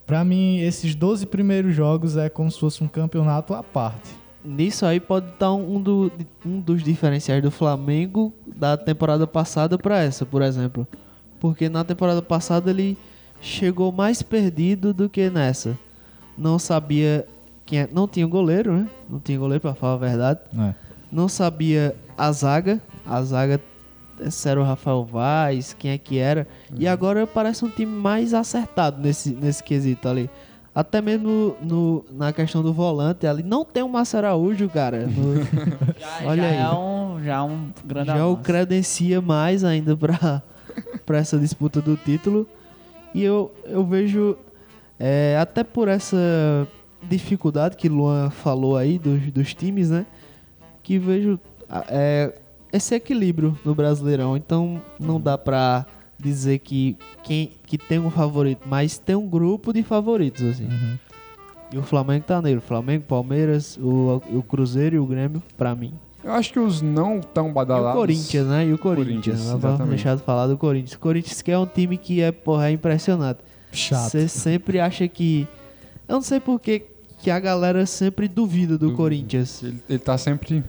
Pra 0.06 0.22
mim, 0.22 0.58
esses 0.60 0.94
12 0.94 1.26
primeiros 1.26 1.74
jogos 1.74 2.16
é 2.16 2.28
como 2.28 2.48
se 2.48 2.60
fosse 2.60 2.84
um 2.84 2.86
campeonato 2.86 3.54
à 3.54 3.62
parte. 3.64 4.10
Nisso 4.44 4.86
aí 4.86 5.00
pode 5.00 5.30
estar 5.30 5.52
um, 5.52 5.80
do- 5.82 6.12
um 6.46 6.60
dos 6.60 6.80
diferenciais 6.84 7.42
do 7.42 7.50
Flamengo 7.50 8.32
da 8.46 8.76
temporada 8.76 9.26
passada 9.26 9.76
para 9.76 10.00
essa, 10.00 10.24
por 10.24 10.42
exemplo. 10.42 10.86
Porque 11.40 11.68
na 11.68 11.82
temporada 11.82 12.22
passada 12.22 12.70
ele 12.70 12.96
chegou 13.40 13.90
mais 13.90 14.22
perdido 14.22 14.94
do 14.94 15.08
que 15.08 15.28
nessa. 15.28 15.76
Não 16.36 16.58
sabia 16.58 17.26
quem 17.66 17.80
é, 17.80 17.88
não 17.92 18.06
tinha 18.08 18.26
goleiro, 18.26 18.72
né? 18.72 18.88
Não 19.08 19.18
tinha 19.20 19.38
goleiro 19.38 19.60
para 19.60 19.74
falar 19.74 19.94
a 19.94 19.98
verdade. 19.98 20.40
né? 20.52 20.74
Não 21.10 21.28
sabia 21.28 21.94
a 22.18 22.30
zaga, 22.32 22.80
a 23.06 23.22
zaga 23.22 23.60
se 24.30 24.48
era 24.48 24.60
o 24.60 24.64
Rafael 24.64 25.04
Vaz, 25.04 25.74
quem 25.78 25.90
é 25.92 25.98
que 25.98 26.18
era. 26.18 26.46
E 26.76 26.86
agora 26.86 27.26
parece 27.26 27.64
um 27.64 27.68
time 27.68 27.90
mais 27.92 28.32
acertado 28.34 29.00
nesse, 29.00 29.30
nesse 29.30 29.62
quesito 29.62 30.08
ali. 30.08 30.28
Até 30.74 31.00
mesmo 31.00 31.54
no, 31.62 32.04
na 32.10 32.32
questão 32.32 32.60
do 32.62 32.72
volante 32.72 33.26
ali. 33.28 33.44
Não 33.44 33.64
tem 33.64 33.82
o 33.84 33.88
Márcio 33.88 34.18
Araújo, 34.18 34.68
cara. 34.68 35.06
No- 35.06 35.36
Já, 36.00 36.18
Olha 36.26 36.42
já 36.42 36.48
aí. 36.48 36.56
é 36.56 36.70
um, 36.76 37.22
já 37.24 37.34
é 37.36 37.42
um 37.42 37.68
grande 37.84 38.06
já 38.08 38.16
o 38.16 38.32
avanço. 38.32 38.42
credencia 38.42 39.20
mais 39.20 39.62
ainda 39.62 39.96
pra, 39.96 40.42
pra 41.06 41.18
essa 41.18 41.38
disputa 41.38 41.80
do 41.80 41.96
título. 41.96 42.44
E 43.14 43.22
eu, 43.22 43.52
eu 43.66 43.84
vejo, 43.84 44.36
é, 45.06 45.36
até 45.38 45.62
por 45.62 45.86
essa 45.86 46.16
dificuldade 47.02 47.76
que 47.76 47.90
Luan 47.90 48.30
falou 48.30 48.74
aí 48.74 48.98
dos, 48.98 49.20
dos 49.30 49.52
times, 49.52 49.90
né? 49.90 50.06
Que 50.82 50.98
vejo 50.98 51.38
é, 51.90 52.32
esse 52.72 52.94
equilíbrio 52.94 53.54
no 53.66 53.74
Brasileirão. 53.74 54.34
Então 54.34 54.80
não 54.98 55.20
dá 55.20 55.36
pra 55.36 55.84
dizer 56.18 56.60
que, 56.60 56.96
quem, 57.22 57.50
que 57.66 57.76
tem 57.76 57.98
um 57.98 58.08
favorito, 58.08 58.62
mas 58.64 58.96
tem 58.96 59.14
um 59.14 59.28
grupo 59.28 59.74
de 59.74 59.82
favoritos, 59.82 60.42
assim. 60.42 60.64
Uhum. 60.64 60.98
E 61.70 61.76
o 61.76 61.82
Flamengo 61.82 62.24
tá 62.26 62.40
nele. 62.40 62.60
Flamengo, 62.60 63.04
Palmeiras, 63.04 63.76
o, 63.76 64.22
o 64.32 64.42
Cruzeiro 64.42 64.96
e 64.96 64.98
o 64.98 65.04
Grêmio, 65.04 65.42
pra 65.54 65.74
mim. 65.74 65.92
Eu 66.22 66.32
acho 66.32 66.50
que 66.50 66.58
os 66.58 66.80
não 66.80 67.20
tão 67.20 67.50
E 67.50 67.52
badalados... 67.52 67.94
o 67.94 68.00
Corinthians, 68.00 68.46
né? 68.46 68.66
E 68.66 68.72
o 68.72 68.78
Corinthians. 68.78 69.36
Corinthians, 69.36 69.40
exatamente. 69.40 69.88
deixar 69.90 70.16
de 70.16 70.22
falar 70.22 70.46
do 70.46 70.56
Corinthians. 70.56 70.94
O 70.94 70.98
Corinthians 70.98 71.42
que 71.42 71.52
é 71.52 71.58
um 71.58 71.66
time 71.66 71.98
que 71.98 72.22
é, 72.22 72.32
porra, 72.32 72.70
é 72.70 72.72
impressionante. 72.72 73.40
Chato. 73.76 74.10
Você 74.10 74.28
sempre 74.28 74.80
acha 74.80 75.06
que... 75.08 75.46
Eu 76.08 76.14
não 76.16 76.22
sei 76.22 76.40
por 76.40 76.60
que 76.60 76.82
que 77.20 77.30
a 77.30 77.40
galera 77.40 77.86
sempre 77.86 78.28
duvida 78.28 78.76
do. 78.76 78.92
Corinthians. 78.92 79.62
Ele, 79.62 79.82
ele 79.88 79.98
tá 79.98 80.18
sempre... 80.18 80.62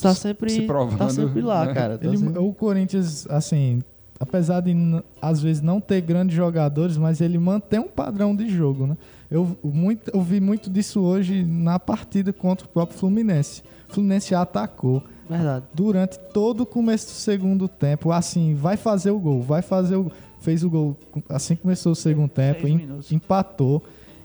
Tá 0.00 0.14
sempre, 0.14 0.50
se 0.50 0.62
provando, 0.62 0.98
tá 0.98 1.10
sempre 1.10 1.40
lá, 1.40 1.64
né? 1.66 1.74
cara. 1.74 1.98
Tá 1.98 2.06
Ele- 2.06 2.16
sempre- 2.16 2.38
O 2.38 2.52
Corinthians, 2.52 3.26
assim, 3.28 3.82
apesar 4.20 4.60
de 4.60 4.74
às 5.20 5.40
vezes 5.42 5.60
não 5.60 5.80
ter 5.80 6.00
grandes 6.00 6.36
jogadores, 6.36 6.96
mas 6.96 7.20
ele 7.20 7.36
mantém 7.38 7.80
um 7.80 7.88
padrão 7.88 8.34
de 8.36 8.48
jogo, 8.48 8.86
né? 8.86 8.96
Eu, 9.30 9.56
muito, 9.64 10.10
eu 10.14 10.20
vi 10.22 10.40
muito 10.40 10.70
disso 10.70 11.00
hoje 11.00 11.42
na 11.44 11.78
partida 11.80 12.32
contra 12.32 12.64
o 12.66 12.68
próprio 12.68 12.96
Fluminense. 12.98 13.62
O 13.88 13.94
Fluminense 13.94 14.34
atacou 14.34 15.02
Verdade. 15.28 15.64
durante 15.74 16.18
todo 16.32 16.60
o 16.62 16.66
começo 16.66 17.06
do 17.06 17.12
segundo 17.12 17.66
tempo, 17.66 18.12
assim, 18.12 18.54
vai 18.54 18.76
fazer 18.76 19.10
o 19.10 19.18
gol, 19.18 19.42
vai 19.42 19.62
fazer 19.62 19.96
o 19.96 20.12
fez 20.42 20.62
o 20.64 20.68
gol 20.70 20.96
assim 21.28 21.54
que 21.56 21.62
começou 21.62 21.92
o 21.92 21.96
segundo 21.96 22.28
tempo, 22.28 22.66
em- 22.68 22.88
empatou 23.10 23.82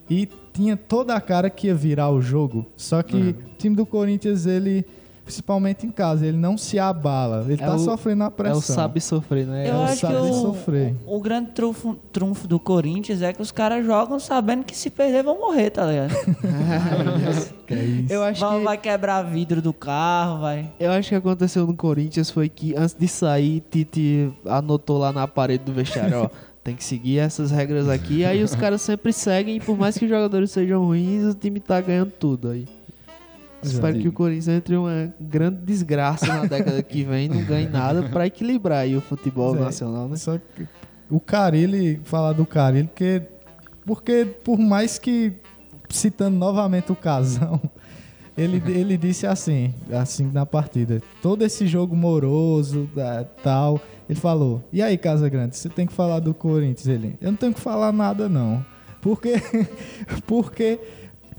e 0.10 0.28
tinha 0.54 0.76
toda 0.76 1.14
a 1.16 1.22
cara 1.22 1.50
que 1.50 1.68
ia 1.68 1.76
virar 1.76 2.10
o 2.10 2.20
jogo. 2.22 2.66
Só 2.76 3.02
que 3.04 3.16
Uhum. 3.16 3.30
o 3.30 3.34
time 3.58 3.76
do 3.76 3.86
Corinthians 3.86 4.46
ele 4.46 4.86
principalmente 5.28 5.86
em 5.86 5.92
casa. 5.92 6.26
Ele 6.26 6.38
não 6.38 6.58
se 6.58 6.80
abala. 6.80 7.44
Ele 7.46 7.62
É 7.62 7.66
tá 7.66 7.76
o- 7.76 7.80
sofrendo 7.80 8.24
a 8.24 8.28
É 8.28 8.30
pressão. 8.30 8.58
o 8.60 8.62
sabe 8.62 9.02
sofrer, 9.02 9.46
né? 9.46 9.70
Eu 9.70 9.74
É 9.74 9.78
o 9.78 9.82
acho 9.82 9.94
que 9.96 10.00
saber 10.02 10.16
o, 10.18 10.34
sofrer. 10.34 10.96
o, 11.06 11.18
o 11.18 11.20
grande 11.20 11.52
trunfo, 11.52 11.96
trunfo 12.14 12.48
do 12.48 12.58
Corinthians 12.60 13.22
é 13.22 13.34
que 13.34 13.42
os 13.42 13.52
caras 13.52 13.86
jogam 13.86 14.20
sabendo 14.20 14.64
que 14.64 14.76
se 14.76 14.90
perder 14.90 15.24
vão 15.24 15.38
morrer, 15.40 15.70
tá 15.70 15.86
ligado? 15.86 16.14
Que 17.68 17.74
é 17.74 17.84
isso. 17.84 18.14
Eu 18.14 18.24
acho 18.24 18.40
vai, 18.40 18.58
que 18.60 18.64
vai 18.66 18.78
quebrar 18.78 19.22
vidro 19.24 19.62
do 19.62 19.74
carro, 19.74 20.40
vai. 20.40 20.72
Eu 20.80 20.92
acho 20.92 21.10
que 21.10 21.16
aconteceu 21.16 21.68
no 21.68 21.76
Corinthians 21.76 22.30
foi 22.30 22.48
que 22.48 22.74
antes 22.76 22.96
de 22.98 23.08
sair, 23.10 23.62
Tite 23.70 24.32
anotou 24.46 24.98
lá 24.98 25.12
na 25.12 25.28
parede 25.28 25.66
do 25.66 25.74
vestiário, 25.74 26.24
ó, 26.24 26.30
tem 26.64 26.76
que 26.78 26.84
seguir 26.84 27.20
essas 27.20 27.52
regras 27.52 27.90
aqui. 27.90 28.24
Aí 28.24 28.42
os 28.42 28.56
caras 28.56 28.82
sempre 28.82 29.12
seguem, 29.12 29.58
e 29.58 29.60
por 29.60 29.78
mais 29.78 29.98
que 29.98 30.06
os 30.06 30.10
jogadores 30.10 30.52
sejam 30.52 30.86
ruins, 30.86 31.26
o 31.26 31.34
time 31.34 31.60
tá 31.60 31.82
ganhando 31.82 32.12
tudo 32.12 32.50
aí. 32.52 32.66
Espero 33.62 34.00
que 34.00 34.08
o 34.08 34.12
Corinthians 34.12 34.48
entre 34.48 34.76
em 34.76 34.78
uma 34.78 35.14
grande 35.20 35.58
desgraça 35.64 36.28
na 36.28 36.46
década 36.46 36.82
que 36.84 37.04
vem 37.04 37.26
e 37.26 37.30
não 37.30 37.44
ganhe 37.44 37.68
nada 37.68 38.04
pra 38.04 38.28
equilibrar 38.28 38.80
aí 38.80 38.96
o 38.96 39.02
futebol 39.02 39.52
Pois 39.52 39.62
é. 39.62 39.66
nacional, 39.66 40.08
né? 40.08 40.16
Só 40.16 40.38
que 40.38 40.68
o 41.10 41.20
Carilli, 41.20 42.00
falar 42.04 42.34
do 42.34 42.46
Carilli, 42.46 42.88
porque, 42.88 43.22
porque 43.86 44.26
por 44.44 44.60
mais 44.60 45.00
que, 45.00 45.34
citando 45.90 46.38
novamente 46.38 46.92
o 46.92 46.96
Casão, 46.96 47.62
ele, 48.38 48.62
ele 48.72 48.98
disse 48.98 49.26
assim, 49.26 49.74
assim 49.92 50.30
na 50.32 50.46
partida, 50.46 51.02
todo 51.22 51.44
esse 51.44 51.66
jogo 51.66 51.96
moroso, 51.96 52.90
tal, 53.44 53.82
ele 54.10 54.20
falou, 54.20 54.64
e 54.72 54.82
aí 54.82 54.98
Casa 54.98 55.28
Grande, 55.30 55.56
você 55.56 55.70
tem 55.70 55.88
que 55.88 55.94
falar 55.94 56.20
do 56.20 56.34
Corinthians? 56.34 56.88
Ele, 56.88 57.18
eu 57.22 57.32
não 57.32 57.38
tenho 57.38 57.54
que 57.54 57.62
falar 57.62 57.92
nada 57.92 58.28
não, 58.28 58.64
porque, 59.02 59.36
porque 60.28 60.80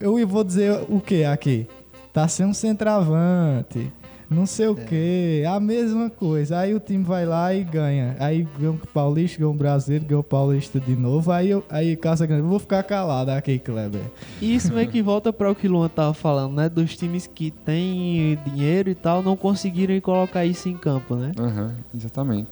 eu 0.00 0.26
vou 0.26 0.44
dizer 0.44 0.80
o 0.88 1.00
que 1.00 1.24
aqui? 1.24 1.66
Tá 2.18 2.26
sem 2.26 2.44
um 2.44 2.52
centroavante, 2.52 3.92
não 4.28 4.44
sei 4.44 4.66
o 4.66 4.74
que, 4.74 5.44
a 5.48 5.60
mesma 5.60 6.10
coisa. 6.10 6.58
Aí 6.58 6.74
o 6.74 6.80
time 6.80 7.04
vai 7.04 7.24
lá 7.24 7.54
e 7.54 7.62
ganha. 7.62 8.16
Aí 8.18 8.44
ganha 8.58 8.72
o 8.72 8.86
Paulista, 8.88 9.38
ganha 9.38 9.48
o 9.48 9.54
Brasileiro, 9.54 10.04
ganha 10.04 10.18
o 10.18 10.24
Paulista 10.24 10.80
de 10.80 10.96
novo. 10.96 11.30
Aí, 11.30 11.50
eu, 11.50 11.64
aí 11.70 11.94
Casa 11.94 12.26
Grande, 12.26 12.42
eu 12.42 12.48
vou 12.48 12.58
ficar 12.58 12.82
calado 12.82 13.30
aqui, 13.30 13.56
Kleber. 13.60 14.00
E 14.40 14.52
isso 14.52 14.74
meio 14.74 14.88
que 14.88 15.00
volta 15.00 15.32
para 15.32 15.48
o 15.48 15.54
que 15.54 15.68
o 15.68 15.70
Luan 15.70 15.88
tava 15.88 16.12
falando, 16.12 16.56
né? 16.56 16.68
Dos 16.68 16.96
times 16.96 17.28
que 17.28 17.52
têm 17.52 18.36
dinheiro 18.44 18.90
e 18.90 18.96
tal, 18.96 19.22
não 19.22 19.36
conseguirem 19.36 20.00
colocar 20.00 20.44
isso 20.44 20.68
em 20.68 20.76
campo, 20.76 21.14
né? 21.14 21.30
Aham, 21.38 21.72
exatamente. 21.94 22.48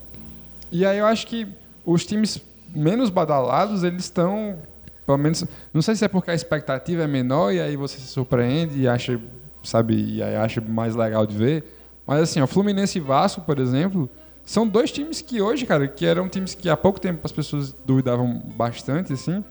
E 0.71 0.87
aí 0.87 0.99
eu 0.99 1.07
acho 1.07 1.27
que 1.27 1.45
os 1.85 2.07
times 2.07 2.41
menos 2.73 3.11
badalados, 3.11 3.83
eles 3.83 4.05
estão, 4.05 4.59
pelo 5.05 5.19
menos, 5.19 5.45
não 5.75 5.83
sei 5.83 5.97
se 5.97 6.05
é 6.05 6.09
porque 6.09 6.31
a 6.31 6.35
expectativa 6.35 7.03
é 7.03 7.09
menor 7.09 7.51
e 7.53 7.61
aí 7.61 7.75
você 7.75 7.99
se 7.99 8.07
surpreende 8.07 8.81
e 8.81 8.87
acha, 8.87 9.21
sabe, 9.67 9.95
e 9.95 10.23
aí 10.23 10.37
acha 10.37 10.61
mais 10.61 10.95
legal 10.95 11.27
de 11.27 11.37
ver. 11.37 11.65
Mas 12.07 12.21
assim, 12.21 12.41
o 12.41 12.47
Fluminense 12.47 12.99
e 12.99 13.01
Vasco, 13.01 13.41
por 13.41 13.59
exemplo, 13.59 14.09
são 14.45 14.67
dois 14.67 14.93
times 14.93 15.21
que 15.21 15.43
hoje, 15.43 15.67
cara, 15.67 15.89
que 15.89 16.07
eram 16.07 16.29
times 16.29 16.55
que 16.55 16.69
há 16.69 16.77
pouco 16.77 17.01
tempo 17.01 17.21
as 17.25 17.33
pessoas 17.33 17.75
duvidavam 17.85 18.41
bastante, 18.57 19.13
assim. 19.13 19.43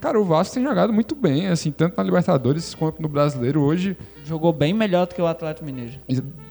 Cara, 0.00 0.20
o 0.20 0.24
Vasco 0.24 0.54
tem 0.54 0.62
jogado 0.62 0.92
muito 0.92 1.14
bem, 1.14 1.48
assim, 1.48 1.72
tanto 1.72 1.96
na 1.96 2.02
Libertadores 2.02 2.74
quanto 2.74 3.02
no 3.02 3.08
Brasileiro. 3.08 3.60
Hoje, 3.60 3.96
Jogou 4.24 4.52
bem 4.52 4.72
melhor 4.72 5.06
do 5.06 5.14
que 5.14 5.22
o 5.22 5.26
Atlético 5.26 5.64
Mineiro. 5.64 5.94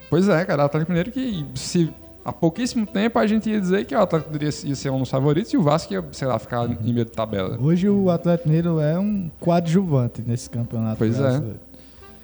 Pois 0.09 0.27
é, 0.27 0.43
cara, 0.45 0.63
o 0.63 0.65
Atlético 0.65 0.91
Mineiro 0.91 1.11
que 1.11 1.45
se 1.55 1.91
há 2.23 2.33
pouquíssimo 2.33 2.85
tempo 2.85 3.19
a 3.19 3.27
gente 3.27 3.49
ia 3.49 3.61
dizer 3.61 3.85
que 3.85 3.93
o 3.95 3.99
Atlético 3.99 4.31
Mineiro 4.31 4.55
ia 4.63 4.75
ser 4.75 4.89
um 4.89 4.99
dos 4.99 5.09
favoritos 5.09 5.53
e 5.53 5.57
o 5.57 5.61
Vasco 5.61 5.93
ia, 5.93 6.03
sei 6.11 6.27
lá, 6.27 6.39
ficar 6.39 6.69
em 6.69 6.93
meio 6.93 7.05
de 7.05 7.11
tabela. 7.11 7.57
Hoje 7.61 7.87
o 7.87 8.09
Atlético 8.09 8.49
Mineiro 8.49 8.79
é 8.79 8.97
um 8.97 9.29
coadjuvante 9.39 10.23
nesse 10.25 10.49
campeonato. 10.49 10.97
Pois 10.97 11.19
é. 11.19 11.41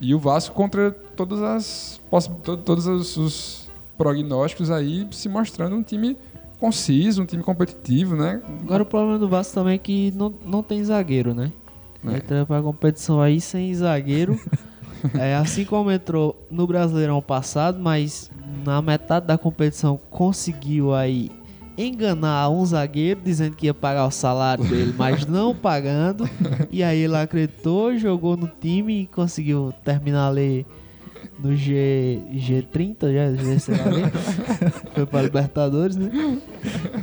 E 0.02 0.16
o 0.16 0.20
Vasco 0.20 0.56
contra 0.56 0.92
todas 0.92 1.42
as 1.42 2.02
todos 2.66 2.88
os, 2.88 3.18
os 3.18 3.70
prognósticos 3.98 4.72
aí 4.72 5.08
se 5.12 5.30
mostrando 5.30 5.76
um 5.76 5.84
time 5.84 6.18
conciso, 6.60 7.22
um 7.22 7.26
time 7.26 7.44
competitivo, 7.44 8.16
né? 8.16 8.42
Agora 8.62 8.84
o 8.84 8.86
problema 8.86 9.20
do 9.20 9.30
Vasco 9.30 9.54
também 9.54 9.76
é 9.76 9.78
que 9.78 10.12
não, 10.16 10.34
não 10.44 10.64
tem 10.64 10.84
zagueiro, 10.84 11.34
né? 11.34 11.52
É. 12.06 12.18
Entra 12.18 12.46
pra 12.46 12.62
competição 12.62 13.22
aí 13.22 13.40
sem 13.40 13.74
zagueiro. 13.74 14.40
é, 15.18 15.36
assim 15.36 15.66
como 15.66 15.92
entrou 15.92 16.36
no 16.50 16.66
Brasileirão 16.66 17.22
passado, 17.22 17.80
mas 17.80 18.32
na 18.66 18.82
metade 18.82 19.28
da 19.28 19.38
competição 19.38 20.00
conseguiu 20.10 20.94
aí 20.94 21.32
enganar 21.88 22.50
um 22.50 22.66
zagueiro 22.66 23.20
dizendo 23.24 23.56
que 23.56 23.66
ia 23.68 23.74
pagar 23.74 24.06
o 24.06 24.12
salário 24.12 24.64
dele, 24.64 24.94
mas 24.98 25.26
não 25.26 25.54
pagando. 25.56 26.30
E 26.72 26.84
aí 26.84 27.00
ele 27.00 27.16
acreditou, 27.16 27.98
jogou 27.98 28.36
no 28.38 28.48
time 28.48 29.02
e 29.04 29.06
conseguiu 29.08 29.74
terminar 29.84 30.30
ali 30.30 30.66
no 31.40 31.56
G, 31.56 32.20
G30, 32.34 33.14
já, 33.14 33.60
sei 33.60 33.76
lá, 33.78 33.86
né? 33.86 34.12
Foi 34.94 35.06
pra 35.06 35.22
Libertadores, 35.24 35.96
né? 35.96 36.12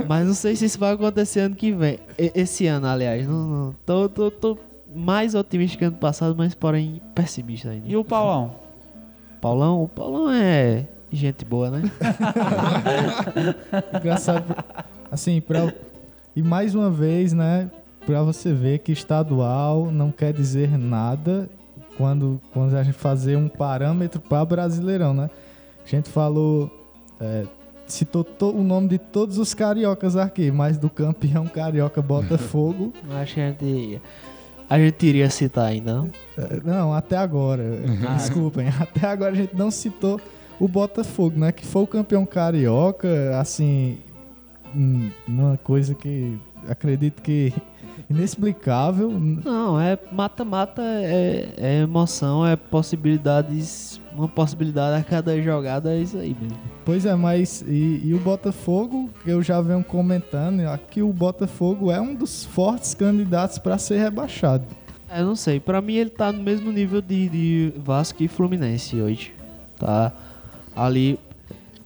Mas 0.09 0.26
não 0.26 0.35
sei 0.35 0.55
se 0.57 0.64
isso 0.66 0.79
vai 0.79 0.93
acontecer 0.93 1.41
ano 1.41 1.57
que 1.57 1.72
vem. 1.72 1.99
E- 2.18 2.33
Esse 2.35 2.66
ano, 2.66 2.87
aliás. 2.87 3.26
Não, 3.26 3.49
não. 3.49 3.74
Tô, 3.85 4.09
tô, 4.09 4.31
tô 4.31 4.59
mais 4.95 5.35
otimista 5.35 5.76
que 5.76 5.85
ano 5.85 5.97
passado, 5.97 6.35
mas 6.37 6.55
porém 6.55 7.01
pessimista 7.14 7.70
ainda. 7.70 7.89
E 7.89 7.97
o 7.97 8.05
Paulão? 8.05 8.53
Paulão? 9.41 9.83
O 9.85 9.89
Paulão 9.89 10.31
é 10.31 10.85
gente 11.11 11.44
boa, 11.44 11.70
né? 11.70 11.82
Engraçado. 13.98 14.54
Assim, 15.11 15.40
pra, 15.40 15.72
e 16.36 16.42
mais 16.42 16.74
uma 16.74 16.90
vez, 16.90 17.32
né, 17.32 17.70
pra 18.06 18.22
você 18.22 18.52
ver 18.52 18.80
que 18.80 18.92
estadual 18.92 19.90
não 19.90 20.11
quer 20.11 20.32
dizer 20.32 20.76
nada 20.78 21.48
quando, 21.96 22.40
quando 22.52 22.76
a 22.76 22.82
gente 22.82 22.94
fazer 22.96 23.36
um 23.36 23.48
parâmetro 23.48 24.20
para 24.20 24.44
Brasileirão, 24.44 25.14
né? 25.14 25.30
A 25.84 25.88
gente 25.88 26.09
falou, 26.11 26.70
é, 27.20 27.44
citou 27.86 28.22
to- 28.22 28.54
o 28.54 28.62
nome 28.62 28.88
de 28.88 28.98
todos 28.98 29.38
os 29.38 29.54
cariocas 29.54 30.16
aqui, 30.16 30.50
mas 30.50 30.76
do 30.76 30.90
campeão 30.90 31.46
carioca 31.46 32.02
Botafogo, 32.02 32.92
Acho 33.20 33.34
que 33.34 33.40
a 33.40 33.48
gente, 33.48 34.02
a 34.68 34.78
gente 34.78 35.06
iria 35.06 35.30
citar 35.30 35.64
ainda, 35.66 35.94
não? 35.94 36.11
é, 36.36 36.61
não, 36.62 36.92
até 36.92 37.16
agora, 37.16 37.64
desculpem, 38.16 38.68
até 38.78 39.06
agora 39.06 39.32
a 39.32 39.36
gente 39.36 39.56
não 39.56 39.70
citou 39.70 40.20
o 40.61 40.66
Botafogo, 40.66 41.38
né? 41.38 41.52
Que 41.52 41.64
foi 41.64 41.82
o 41.82 41.86
campeão 41.86 42.26
carioca, 42.26 43.38
assim, 43.38 43.98
uma 45.26 45.56
coisa 45.59 45.94
que 45.94 46.38
acredito 46.68 47.22
que 47.22 47.52
inexplicável. 48.11 49.11
Não, 49.11 49.80
é 49.80 49.98
mata-mata, 50.11 50.82
é, 50.82 51.48
é 51.56 51.80
emoção, 51.82 52.46
é 52.46 52.56
possibilidades. 52.56 54.00
Uma 54.14 54.26
possibilidade 54.26 55.00
a 55.00 55.04
cada 55.04 55.40
jogada, 55.40 55.94
é 55.94 56.00
isso 56.00 56.18
aí 56.18 56.36
mesmo. 56.40 56.59
Pois 56.84 57.06
é, 57.06 57.14
mas 57.14 57.62
e, 57.62 58.00
e 58.04 58.14
o 58.14 58.18
Botafogo, 58.18 59.09
que 59.22 59.30
eu 59.30 59.40
já 59.42 59.61
venho 59.61 59.84
comentando, 59.84 60.61
aqui 60.62 61.02
o 61.02 61.12
Botafogo 61.12 61.92
é 61.92 62.00
um 62.00 62.14
dos 62.14 62.44
fortes 62.44 62.94
candidatos 62.94 63.59
para 63.59 63.78
ser 63.78 63.98
rebaixado. 63.98 64.64
É, 65.09 65.22
não 65.22 65.36
sei. 65.36 65.61
Pra 65.61 65.80
mim 65.80 65.94
ele 65.94 66.11
tá 66.11 66.32
no 66.32 66.42
mesmo 66.42 66.72
nível 66.72 67.00
de, 67.00 67.28
de 67.28 67.72
Vasco 67.76 68.22
e 68.22 68.28
Fluminense 68.28 69.00
hoje. 69.00 69.32
Tá 69.78 70.12
ali. 70.85 71.18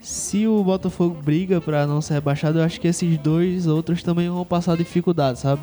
Se 0.01 0.47
o 0.49 0.63
Botafogo 0.65 1.17
briga 1.25 1.61
pra 1.61 1.87
não 1.87 2.01
ser 2.01 2.15
rebaixado, 2.15 2.59
eu 2.59 2.65
acho 2.65 2.81
que 2.81 2.89
esses 2.89 3.17
dois 3.19 3.67
outros 3.69 4.03
também 4.03 4.29
vão 4.29 4.45
passar 4.45 4.77
dificuldade, 4.77 5.39
sabe? 5.39 5.63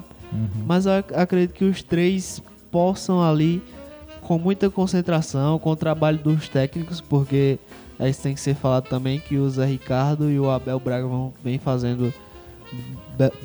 Mas 0.65 0.85
eu 0.85 0.93
ac- 0.93 1.13
acredito 1.13 1.53
que 1.55 1.65
os 1.65 1.81
três 1.83 2.41
possam 2.71 3.21
ali, 3.21 3.61
com 4.21 4.37
muita 4.37 4.69
concentração, 4.69 5.59
com 5.59 5.71
o 5.71 5.75
trabalho 5.75 6.19
dos 6.19 6.47
técnicos, 6.47 7.01
porque 7.01 7.57
é 7.99 8.07
isso 8.09 8.21
tem 8.21 8.33
que 8.33 8.39
ser 8.39 8.55
falado 8.55 8.87
também 8.87 9.19
que 9.19 9.35
o 9.37 9.49
Zé 9.49 9.65
Ricardo 9.65 10.29
e 10.29 10.39
o 10.39 10.49
Abel 10.49 10.79
Braga 10.79 11.05
vão 11.07 11.33
vem 11.43 11.57
fazendo 11.57 12.13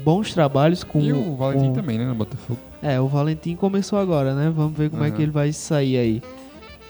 bons 0.04 0.32
trabalhos 0.32 0.84
com 0.84 1.00
E 1.00 1.12
o 1.12 1.34
Valentim 1.36 1.68
com- 1.68 1.72
também, 1.72 1.98
né, 1.98 2.04
no 2.06 2.14
Botafogo. 2.14 2.60
é, 2.82 3.00
o 3.00 3.08
Valentim 3.08 3.56
começou 3.56 3.98
agora, 3.98 4.34
né? 4.34 4.52
Vamos 4.54 4.76
ver 4.76 4.90
como 4.90 5.02
é 5.02 5.08
Aham. 5.08 5.16
que 5.16 5.22
ele 5.22 5.32
vai 5.32 5.52
sair 5.52 5.96
aí. 5.96 6.22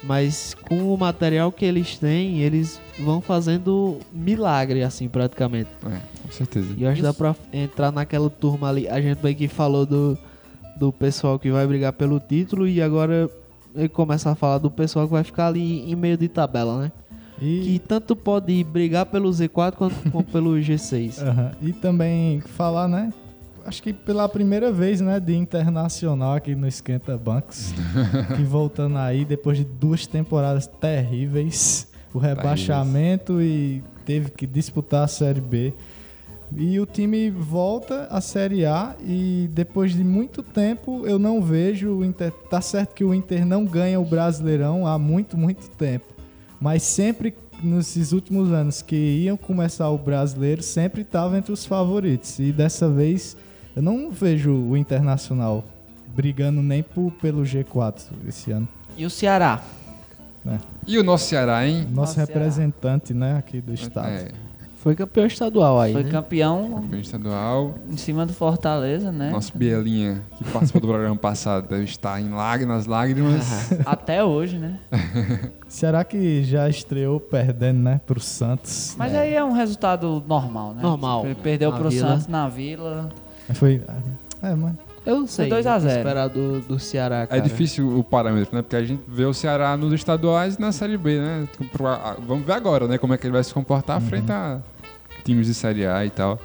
Mas 0.06 0.54
com 0.68 0.92
o 0.94 0.98
material 0.98 1.50
que 1.50 1.64
eles 1.64 1.96
têm, 1.98 2.40
eles 2.40 2.78
vão 2.98 3.20
fazendo 3.20 3.98
milagre, 4.12 4.82
assim, 4.82 5.08
praticamente. 5.08 5.70
É, 5.86 5.98
com 6.22 6.30
certeza. 6.30 6.74
E 6.76 6.82
eu 6.82 6.88
acho 6.90 6.96
que 6.96 7.02
dá 7.02 7.14
pra 7.14 7.34
entrar 7.52 7.90
naquela 7.90 8.28
turma 8.28 8.68
ali. 8.68 8.86
A 8.88 9.00
gente 9.00 9.18
bem 9.22 9.34
que 9.34 9.48
falou 9.48 9.86
do, 9.86 10.18
do 10.76 10.92
pessoal 10.92 11.38
que 11.38 11.50
vai 11.50 11.66
brigar 11.66 11.92
pelo 11.94 12.20
título 12.20 12.68
e 12.68 12.82
agora 12.82 13.30
ele 13.74 13.88
começa 13.88 14.30
a 14.30 14.34
falar 14.34 14.58
do 14.58 14.70
pessoal 14.70 15.06
que 15.06 15.12
vai 15.12 15.24
ficar 15.24 15.46
ali 15.46 15.90
em 15.90 15.94
meio 15.96 16.18
de 16.18 16.28
tabela, 16.28 16.78
né? 16.82 16.92
E, 17.40 17.60
Que 17.62 17.78
tanto 17.80 18.14
pode 18.14 18.62
brigar 18.62 19.06
pelo 19.06 19.28
Z4 19.30 19.72
quanto, 20.10 20.30
pelo 20.30 20.50
G6. 20.52 21.18
Aham. 21.26 21.50
e 21.62 21.72
também 21.72 22.40
falar, 22.40 22.86
né? 22.88 23.12
Acho 23.66 23.82
que 23.82 23.92
pela 23.92 24.28
primeira 24.28 24.70
vez, 24.70 25.00
né, 25.00 25.18
de 25.18 25.34
internacional 25.34 26.34
aqui 26.34 26.54
no 26.54 26.68
Esquenta 26.68 27.16
Bancos, 27.16 27.72
que 28.36 28.42
voltando 28.44 28.98
aí 28.98 29.24
depois 29.24 29.56
de 29.56 29.64
duas 29.64 30.06
temporadas 30.06 30.66
terríveis, 30.66 31.88
o 32.12 32.18
rebaixamento 32.18 33.40
e 33.40 33.82
teve 34.04 34.30
que 34.30 34.46
disputar 34.46 35.04
a 35.04 35.08
Série 35.08 35.40
B. 35.40 35.72
E 36.56 36.78
o 36.78 36.86
time 36.86 37.30
volta 37.30 38.06
à 38.10 38.20
Série 38.20 38.64
A 38.64 38.94
e 39.00 39.48
depois 39.52 39.92
de 39.92 40.04
muito 40.04 40.42
tempo 40.42 41.04
eu 41.06 41.18
não 41.18 41.42
vejo 41.42 41.88
o 41.88 42.04
Inter. 42.04 42.30
Tá 42.30 42.60
certo 42.60 42.94
que 42.94 43.02
o 43.02 43.14
Inter 43.14 43.44
não 43.44 43.64
ganha 43.64 43.98
o 43.98 44.04
Brasileirão 44.04 44.86
há 44.86 44.98
muito, 44.98 45.36
muito 45.36 45.68
tempo. 45.70 46.06
Mas 46.60 46.82
sempre 46.82 47.34
nesses 47.62 48.12
últimos 48.12 48.52
anos 48.52 48.82
que 48.82 48.94
iam 48.94 49.36
começar 49.36 49.88
o 49.88 49.98
brasileiro 49.98 50.62
sempre 50.62 51.02
estava 51.02 51.36
entre 51.36 51.52
os 51.52 51.64
favoritos. 51.64 52.38
E 52.38 52.52
dessa 52.52 52.88
vez 52.88 53.36
eu 53.74 53.82
não 53.82 54.10
vejo 54.10 54.52
o 54.52 54.76
Internacional 54.76 55.64
brigando 56.14 56.62
nem 56.62 56.82
por, 56.82 57.10
pelo 57.12 57.42
G4 57.42 58.02
esse 58.28 58.52
ano. 58.52 58.68
E 58.96 59.04
o 59.04 59.10
Ceará? 59.10 59.60
E 60.86 60.98
o 60.98 61.02
nosso 61.02 61.26
Ceará, 61.26 61.66
hein? 61.66 61.88
Nosso 61.90 62.18
representante, 62.18 63.14
né, 63.14 63.38
aqui 63.38 63.60
do 63.60 63.72
estado. 63.72 64.08
É, 64.08 64.28
Foi 64.76 64.94
campeão 64.94 65.26
estadual 65.26 65.80
aí, 65.80 65.94
Foi 65.94 66.04
né? 66.04 66.10
campeão 66.10 66.82
campeão 66.82 67.00
estadual. 67.00 67.74
em 67.90 67.96
cima 67.96 68.26
do 68.26 68.34
Fortaleza, 68.34 69.10
né? 69.10 69.30
Nosso 69.30 69.56
Bielinha, 69.56 70.22
que 70.36 70.44
participou 70.44 70.82
do 70.82 70.88
programa 70.88 71.16
passado, 71.16 71.66
deve 71.66 71.84
estar 71.84 72.20
em 72.20 72.28
lágrimas, 72.28 72.84
lágrimas. 72.84 73.72
Até 73.86 74.22
hoje, 74.22 74.58
né? 74.58 74.78
Será 75.66 76.04
que 76.04 76.44
já 76.44 76.68
estreou 76.68 77.18
perdendo, 77.18 77.78
né, 77.78 77.98
pro 78.06 78.20
Santos? 78.20 78.94
Mas 78.98 79.14
aí 79.14 79.32
é 79.32 79.42
um 79.42 79.52
resultado 79.52 80.22
normal, 80.28 80.74
né? 80.74 80.82
Normal. 80.82 81.24
Ele 81.24 81.34
perdeu 81.36 81.70
Na 81.70 81.78
pro 81.78 81.88
Vila. 81.88 82.08
Santos 82.08 82.26
na 82.28 82.48
Vila. 82.48 83.08
Foi. 83.52 83.82
É, 84.42 84.54
mas. 84.54 84.72
Eu 85.06 85.20
não 85.20 85.26
sei. 85.26 85.50
2 85.50 85.66
a 85.66 85.72
o 85.72 85.74
que 85.74 85.80
0. 85.82 85.98
esperar 85.98 86.28
do, 86.28 86.60
do 86.60 86.78
Ceará, 86.78 87.22
É 87.22 87.26
cara. 87.26 87.40
difícil 87.42 87.98
o 87.98 88.02
parâmetro, 88.02 88.56
né? 88.56 88.62
Porque 88.62 88.76
a 88.76 88.82
gente 88.82 89.02
vê 89.06 89.26
o 89.26 89.34
Ceará 89.34 89.76
nos 89.76 89.92
estaduais 89.92 90.54
e 90.56 90.60
na 90.60 90.72
Série 90.72 90.96
B, 90.96 91.18
né? 91.18 91.46
Pro- 91.72 91.86
a- 91.88 92.16
Vamos 92.26 92.46
ver 92.46 92.54
agora, 92.54 92.88
né? 92.88 92.96
Como 92.96 93.12
é 93.12 93.18
que 93.18 93.26
ele 93.26 93.32
vai 93.34 93.44
se 93.44 93.52
comportar 93.52 94.00
frente 94.00 94.32
a 94.32 94.60
times 95.22 95.46
de 95.46 95.52
Série 95.52 95.84
A 95.86 96.06
e 96.06 96.10
tal. 96.10 96.38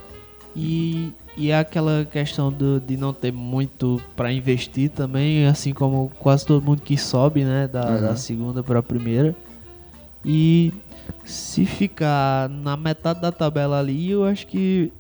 E, 0.54 1.14
e 1.38 1.52
é 1.52 1.58
aquela 1.60 2.04
questão 2.04 2.52
do, 2.52 2.82
de 2.82 2.98
não 2.98 3.14
ter 3.14 3.32
muito 3.32 4.02
pra 4.16 4.30
investir 4.32 4.90
também, 4.90 5.46
assim 5.48 5.74
como 5.74 6.12
quase 6.20 6.46
todo 6.46 6.62
mundo 6.62 6.82
que 6.82 6.98
sobe, 6.98 7.46
né, 7.46 7.66
da, 7.68 7.86
Uhum. 7.90 8.02
da 8.02 8.16
segunda 8.18 8.62
pra 8.62 8.84
primeira. 8.84 9.34
E 10.26 10.74
se 11.24 11.66
ficar 11.66 12.50
na 12.50 12.76
metade 12.76 13.22
da 13.22 13.32
tabela 13.32 13.80
ali, 13.80 14.12
eu 14.12 14.26
acho 14.26 14.46
que 14.48 14.92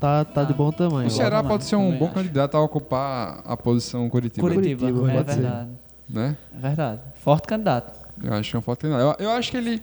tá, 0.00 0.24
tá 0.24 0.44
de 0.44 0.52
bom 0.54 0.70
tamanho. 0.72 1.08
O 1.08 1.10
Ceará 1.10 1.42
pode 1.42 1.64
ser 1.64 1.76
um 1.76 1.96
bom 1.96 2.06
acho. 2.06 2.14
candidato 2.14 2.56
a 2.56 2.60
ocupar 2.60 3.40
a 3.44 3.56
posição 3.56 4.08
Curitiba, 4.08 4.46
Curitiba, 4.48 4.80
Curitiba, 4.92 5.10
é 5.12 5.22
verdade. 5.22 5.68
né? 6.08 6.36
É 6.54 6.58
verdade. 6.60 7.00
Forte 7.16 7.46
candidato. 7.46 7.98
Eu 8.22 8.32
acho 8.34 8.50
que 8.50 8.56
é 8.56 8.58
um 8.58 8.62
forte 8.62 8.80
candidato. 8.82 9.20
Eu, 9.20 9.26
eu 9.26 9.30
acho 9.32 9.50
que 9.50 9.56
ele 9.56 9.82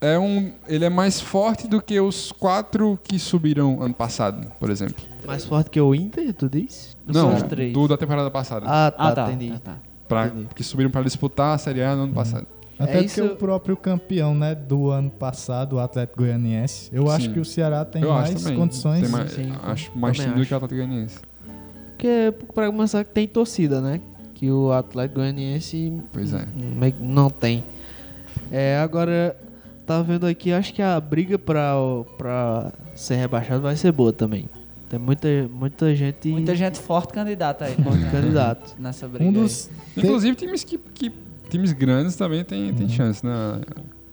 é 0.00 0.18
um, 0.18 0.52
ele 0.68 0.84
é 0.84 0.88
mais 0.90 1.20
forte 1.20 1.66
do 1.66 1.82
que 1.82 1.98
os 2.00 2.30
quatro 2.32 2.98
que 3.02 3.18
subiram 3.18 3.82
ano 3.82 3.92
passado, 3.94 4.46
por 4.60 4.70
exemplo. 4.70 5.04
Mais 5.26 5.44
forte 5.44 5.70
que 5.70 5.80
o 5.80 5.94
Inter, 5.94 6.32
tu 6.32 6.48
diz? 6.48 6.96
Não, 7.06 7.34
os 7.34 7.42
três. 7.42 7.72
do 7.74 7.88
da 7.88 7.96
temporada 7.96 8.30
passada, 8.30 8.64
Ah, 8.68 8.90
tá, 8.90 8.96
Ah, 9.08 9.12
tá. 9.12 9.26
entendi. 9.32 9.52
Ah, 9.54 9.60
tá. 9.62 9.76
pra, 10.06 10.26
entendi. 10.28 10.46
que 10.54 10.62
subiram 10.62 10.90
para 10.90 11.02
disputar 11.02 11.54
a 11.54 11.58
Série 11.58 11.82
A 11.82 11.96
no 11.96 12.04
ano 12.04 12.14
passado. 12.14 12.46
Até 12.78 12.92
É 12.92 12.94
porque 13.02 13.06
isso- 13.06 13.24
o 13.24 13.36
próprio 13.36 13.76
campeão, 13.76 14.34
né, 14.34 14.54
do 14.54 14.88
ano 14.90 15.10
passado, 15.10 15.74
o 15.76 15.78
Atlético 15.80 16.18
Goianiense. 16.22 16.88
Eu 16.92 17.10
acho 17.10 17.26
Sim. 17.26 17.32
que 17.32 17.40
o 17.40 17.44
Ceará 17.44 17.84
tem 17.84 18.02
eu 18.02 18.12
mais 18.12 18.34
acho 18.46 18.54
condições. 18.56 19.00
Tem 19.02 19.10
mais, 19.10 19.32
Sim, 19.32 19.52
acho 19.64 19.90
mais 19.98 20.16
time 20.16 20.28
do 20.28 20.34
que 20.34 20.38
o 20.40 20.42
acho. 20.42 20.54
Atlético 20.54 20.76
Goianiense. 20.86 21.18
Porque, 21.90 22.32
pra 22.54 22.66
começar, 22.70 23.04
que 23.04 23.10
tem 23.10 23.26
torcida, 23.26 23.80
né? 23.80 24.00
Que 24.34 24.50
o 24.50 24.70
Atlético 24.70 25.18
Goianiense 25.20 25.92
Pois 26.12 26.32
é. 26.32 26.46
não 27.00 27.28
tem. 27.28 27.64
É, 28.52 28.78
agora, 28.78 29.36
tá 29.84 30.00
vendo 30.00 30.26
aqui, 30.26 30.52
acho 30.52 30.72
que 30.72 30.80
a 30.80 31.00
briga 31.00 31.36
pra, 31.38 31.74
pra 32.16 32.72
ser 32.94 33.16
rebaixado 33.16 33.60
vai 33.62 33.74
ser 33.76 33.90
boa 33.90 34.12
também. 34.12 34.48
Tem 34.88 34.98
muita, 34.98 35.28
muita 35.52 35.94
gente 35.94 36.28
Muita 36.28 36.54
gente 36.54 36.78
forte 36.78 37.12
candidata 37.12 37.64
aí, 37.66 37.74
né? 37.76 38.08
candidato. 38.10 38.74
Nessa 38.80 39.06
briga. 39.08 39.24
Um 39.24 39.28
aí. 39.28 39.34
dos. 39.34 39.68
Inclusive 39.96 40.36
times 40.36 40.64
que, 40.64 40.78
que- 40.78 41.12
times 41.48 41.72
grandes 41.72 42.16
também 42.16 42.44
tem, 42.44 42.72
tem 42.72 42.88
chance, 42.88 43.24
né? 43.24 43.60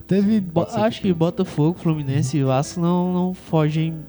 teve. 0.07 0.43
Acho 0.73 1.01
que 1.01 1.07
que 1.07 1.13
Botafogo, 1.13 1.77
Fluminense 1.79 2.38
e 2.38 2.43
Vasco 2.43 2.79
não, 2.79 3.13
não 3.13 3.33
fogem. 3.33 3.99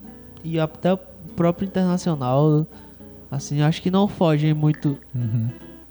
E 0.45 0.61
até 0.61 0.93
o 0.93 0.99
próprio 1.35 1.67
Internacional, 1.67 2.67
assim, 3.31 3.63
acho 3.63 3.83
que 3.83 3.91
não 3.91 4.07
fogem 4.07 4.55
muito. 4.55 4.99
Uhum. 5.15 5.49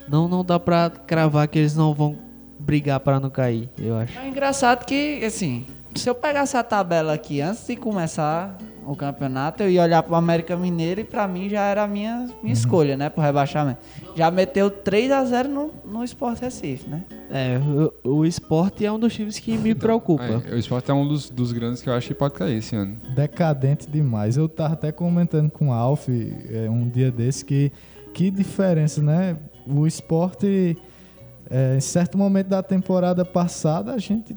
Não, 0.08 0.28
não 0.28 0.44
dá 0.44 0.60
pra 0.60 0.90
cravar 0.90 1.48
que 1.48 1.60
eles 1.60 1.76
não 1.76 1.94
vão 1.94 2.18
brigar 2.60 3.00
pra 3.00 3.20
não 3.20 3.30
cair, 3.30 3.70
eu 3.78 3.96
acho. 3.98 4.18
É 4.18 4.28
engraçado 4.28 4.86
que, 4.86 5.24
assim, 5.26 5.66
se 5.94 6.10
eu 6.10 6.16
pegasse 6.16 6.56
a 6.56 6.64
tabela 6.64 7.14
aqui 7.14 7.42
antes 7.42 7.66
de 7.68 7.76
começar 7.76 8.58
o 8.86 8.96
campeonato, 8.96 9.64
eu 9.64 9.70
ia 9.70 9.84
olhar 9.84 10.04
pro 10.04 10.16
América 10.16 10.56
Mineiro 10.56 11.02
e 11.02 11.04
pra 11.04 11.28
mim 11.28 11.50
já 11.50 11.62
era 11.62 11.84
a 11.84 11.88
minha, 11.88 12.28
minha 12.42 12.54
escolha, 12.54 12.96
né, 12.96 13.10
pro 13.10 13.22
rebaixamento. 13.22 13.80
Já 14.16 14.30
meteu 14.30 14.70
3 14.70 15.12
a 15.12 15.26
0 15.26 15.50
no, 15.50 15.72
no 15.86 16.04
Sport 16.04 16.40
Recife, 16.40 16.90
né? 16.90 17.04
É, 17.32 17.60
o, 18.04 18.18
o 18.18 18.26
esporte 18.26 18.86
é 18.86 18.92
um 18.92 19.00
dos 19.00 19.14
times 19.14 19.40
que 19.40 19.58
me 19.58 19.74
preocupa. 19.74 20.24
É, 20.24 20.54
o 20.54 20.58
Sport 20.58 20.90
é 20.90 20.94
um 20.94 21.08
dos, 21.08 21.30
dos 21.30 21.52
grandes 21.52 21.82
que 21.82 21.90
eu 21.90 21.94
acho 21.94 22.08
que 22.08 22.14
pode 22.14 22.34
cair 22.36 22.58
esse 22.58 22.76
ano. 22.76 22.98
decadente 23.16 23.90
demais. 23.90 24.38
Eu 24.38 24.48
tava 24.48 24.74
até 24.74 24.92
comentando 24.92 25.50
com 25.50 25.70
o 25.70 25.74
Alf 25.74 26.08
é, 26.10 26.70
um 26.70 26.88
dia 26.88 27.12
desse 27.12 27.44
que 27.44 27.72
que 28.16 28.32
diferença, 28.32 29.04
né? 29.04 29.36
O 29.68 29.86
esporte, 29.86 30.78
é, 31.50 31.76
em 31.76 31.82
certo 31.82 32.18
momento 32.18 32.48
da 32.48 32.64
temporada 32.64 33.26
passada, 33.26 33.94
a 33.94 33.98
gente 33.98 34.34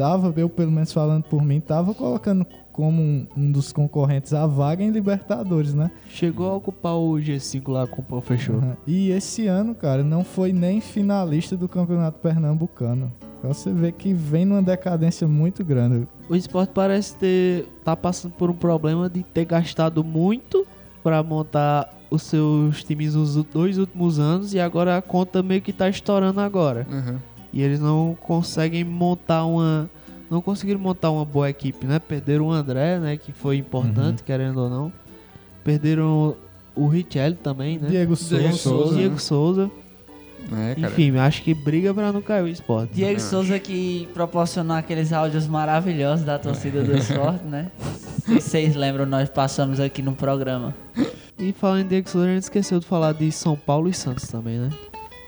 tava, 0.00 0.32
eu 0.34 0.48
pelo 0.48 0.72
menos 0.72 0.94
falando 0.94 1.24
por 1.24 1.44
mim, 1.44 1.60
tava 1.60 1.92
colocando 1.92 2.46
como 2.72 3.02
um, 3.02 3.26
um 3.36 3.52
dos 3.52 3.70
concorrentes 3.70 4.32
a 4.32 4.46
vaga 4.46 4.82
em 4.82 4.88
Libertadores, 4.88 5.74
né? 5.74 5.90
Chegou 6.08 6.48
a 6.48 6.54
ocupar 6.54 6.94
o 6.94 7.16
G5 7.16 7.70
lá 7.70 7.86
com 7.86 8.00
o 8.00 8.04
pau 8.04 8.22
fechou. 8.22 8.56
Uhum. 8.56 8.72
E 8.86 9.10
esse 9.10 9.46
ano, 9.46 9.74
cara, 9.74 10.02
não 10.02 10.24
foi 10.24 10.54
nem 10.54 10.80
finalista 10.80 11.54
do 11.54 11.68
Campeonato 11.68 12.18
Pernambucano. 12.18 13.12
Você 13.42 13.70
vê 13.70 13.92
que 13.92 14.14
vem 14.14 14.46
numa 14.46 14.62
decadência 14.62 15.28
muito 15.28 15.62
grande. 15.62 16.08
O 16.30 16.34
esporte 16.34 16.70
parece 16.72 17.14
ter 17.16 17.66
tá 17.84 17.94
passando 17.94 18.32
por 18.32 18.48
um 18.48 18.54
problema 18.54 19.06
de 19.06 19.22
ter 19.22 19.44
gastado 19.44 20.02
muito 20.02 20.66
pra 21.02 21.22
montar 21.22 21.92
os 22.10 22.22
seus 22.22 22.82
times 22.82 23.14
nos 23.14 23.36
dois 23.44 23.78
últimos 23.78 24.18
anos 24.18 24.52
e 24.52 24.60
agora 24.60 24.96
a 24.96 25.02
conta 25.02 25.42
meio 25.42 25.62
que 25.62 25.72
tá 25.72 25.88
estourando 25.88 26.40
agora. 26.40 26.86
Uhum. 26.90 27.18
E 27.52 27.62
eles 27.62 27.80
não 27.80 28.16
conseguem 28.20 28.84
montar 28.84 29.44
uma 29.44 29.88
não 30.30 30.40
conseguiram 30.40 30.78
montar 30.78 31.10
uma 31.10 31.24
boa 31.24 31.50
equipe, 31.50 31.84
né? 31.86 31.98
Perderam 31.98 32.46
o 32.46 32.52
André, 32.52 33.00
né, 33.00 33.16
que 33.16 33.32
foi 33.32 33.56
importante, 33.56 34.22
querendo 34.22 34.58
ou 34.58 34.70
não. 34.70 34.92
Perderam 35.64 36.36
o 36.76 36.86
Richelli 36.86 37.34
também, 37.34 37.78
né? 37.78 37.88
Diego 37.88 38.14
Diego 38.14 38.56
Souza. 38.56 38.96
Diego 38.96 39.18
Souza. 39.18 39.70
É. 40.52 40.80
Enfim, 40.80 41.16
acho 41.18 41.42
que 41.42 41.52
briga 41.52 41.92
pra 41.92 42.12
não 42.12 42.22
cair 42.22 42.44
o 42.44 42.48
esporte. 42.48 42.94
Diego. 42.94 43.20
Souza 43.20 43.58
que 43.58 44.08
proporcionou 44.14 44.76
aqueles 44.76 45.12
áudios 45.12 45.46
maravilhosos 45.48 46.24
da 46.24 46.38
torcida 46.38 46.82
do 46.82 46.96
esporte, 46.96 47.44
né? 47.44 47.70
Se 48.24 48.40
vocês 48.40 48.76
lembram, 48.76 49.06
nós 49.06 49.28
passamos 49.28 49.80
aqui 49.80 50.00
no 50.00 50.12
programa. 50.12 50.74
E 51.36 51.52
falando 51.52 51.82
em 51.82 51.88
Diego 51.88 52.08
Souza, 52.08 52.28
a 52.28 52.34
gente 52.34 52.44
esqueceu 52.44 52.78
de 52.78 52.86
falar 52.86 53.12
de 53.14 53.30
São 53.32 53.56
Paulo 53.56 53.88
e 53.88 53.94
Santos 53.94 54.28
também, 54.28 54.58
né? 54.58 54.70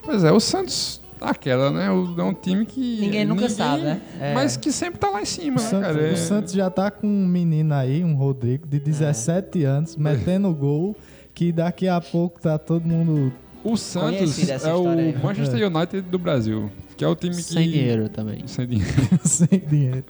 Pois 0.04 0.22
é, 0.22 0.30
o 0.30 0.38
Santos, 0.38 1.01
aquela, 1.24 1.70
né? 1.70 1.90
o- 1.90 2.14
É 2.18 2.22
um 2.24 2.34
time 2.34 2.64
que. 2.66 2.98
Ninguém 3.00 3.24
nunca 3.24 3.48
sabe, 3.48 3.82
né? 3.82 4.00
É. 4.20 4.34
Mas 4.34 4.56
que 4.56 4.70
sempre 4.72 4.98
tá 4.98 5.08
lá 5.10 5.22
em 5.22 5.24
cima, 5.24 5.58
O 5.60 5.62
né, 5.62 5.68
Santos, 5.68 5.86
cara? 5.88 6.06
É- 6.08 6.12
o 6.12 6.16
Santos 6.16 6.52
já 6.52 6.70
tá 6.70 6.90
com 6.90 7.06
um 7.06 7.26
menino 7.26 7.74
aí, 7.74 8.02
um 8.04 8.14
Rodrigo, 8.14 8.66
de 8.66 8.78
17 8.78 9.64
anos, 9.64 9.96
metendo 9.96 10.52
gol, 10.54 10.96
que 11.34 11.52
daqui 11.52 11.88
a 11.88 12.00
pouco 12.00 12.40
tá 12.40 12.58
todo 12.58 12.84
mundo. 12.86 13.32
O 13.64 13.76
Santos 13.76 14.38
é 14.48 14.74
o 14.74 14.88
aí. 14.88 15.16
Manchester 15.22 15.66
United 15.74 16.02
do 16.02 16.18
Brasil. 16.18 16.70
Que 16.96 17.04
é 17.04 17.08
o 17.08 17.14
time 17.14 17.34
que. 17.36 17.42
Sem 17.54 17.70
dinheiro 17.70 18.08
também. 18.08 18.42
Sem 18.48 18.66
dinheiro. 18.66 18.92
sem 19.24 19.48
dinheiro. 19.68 20.04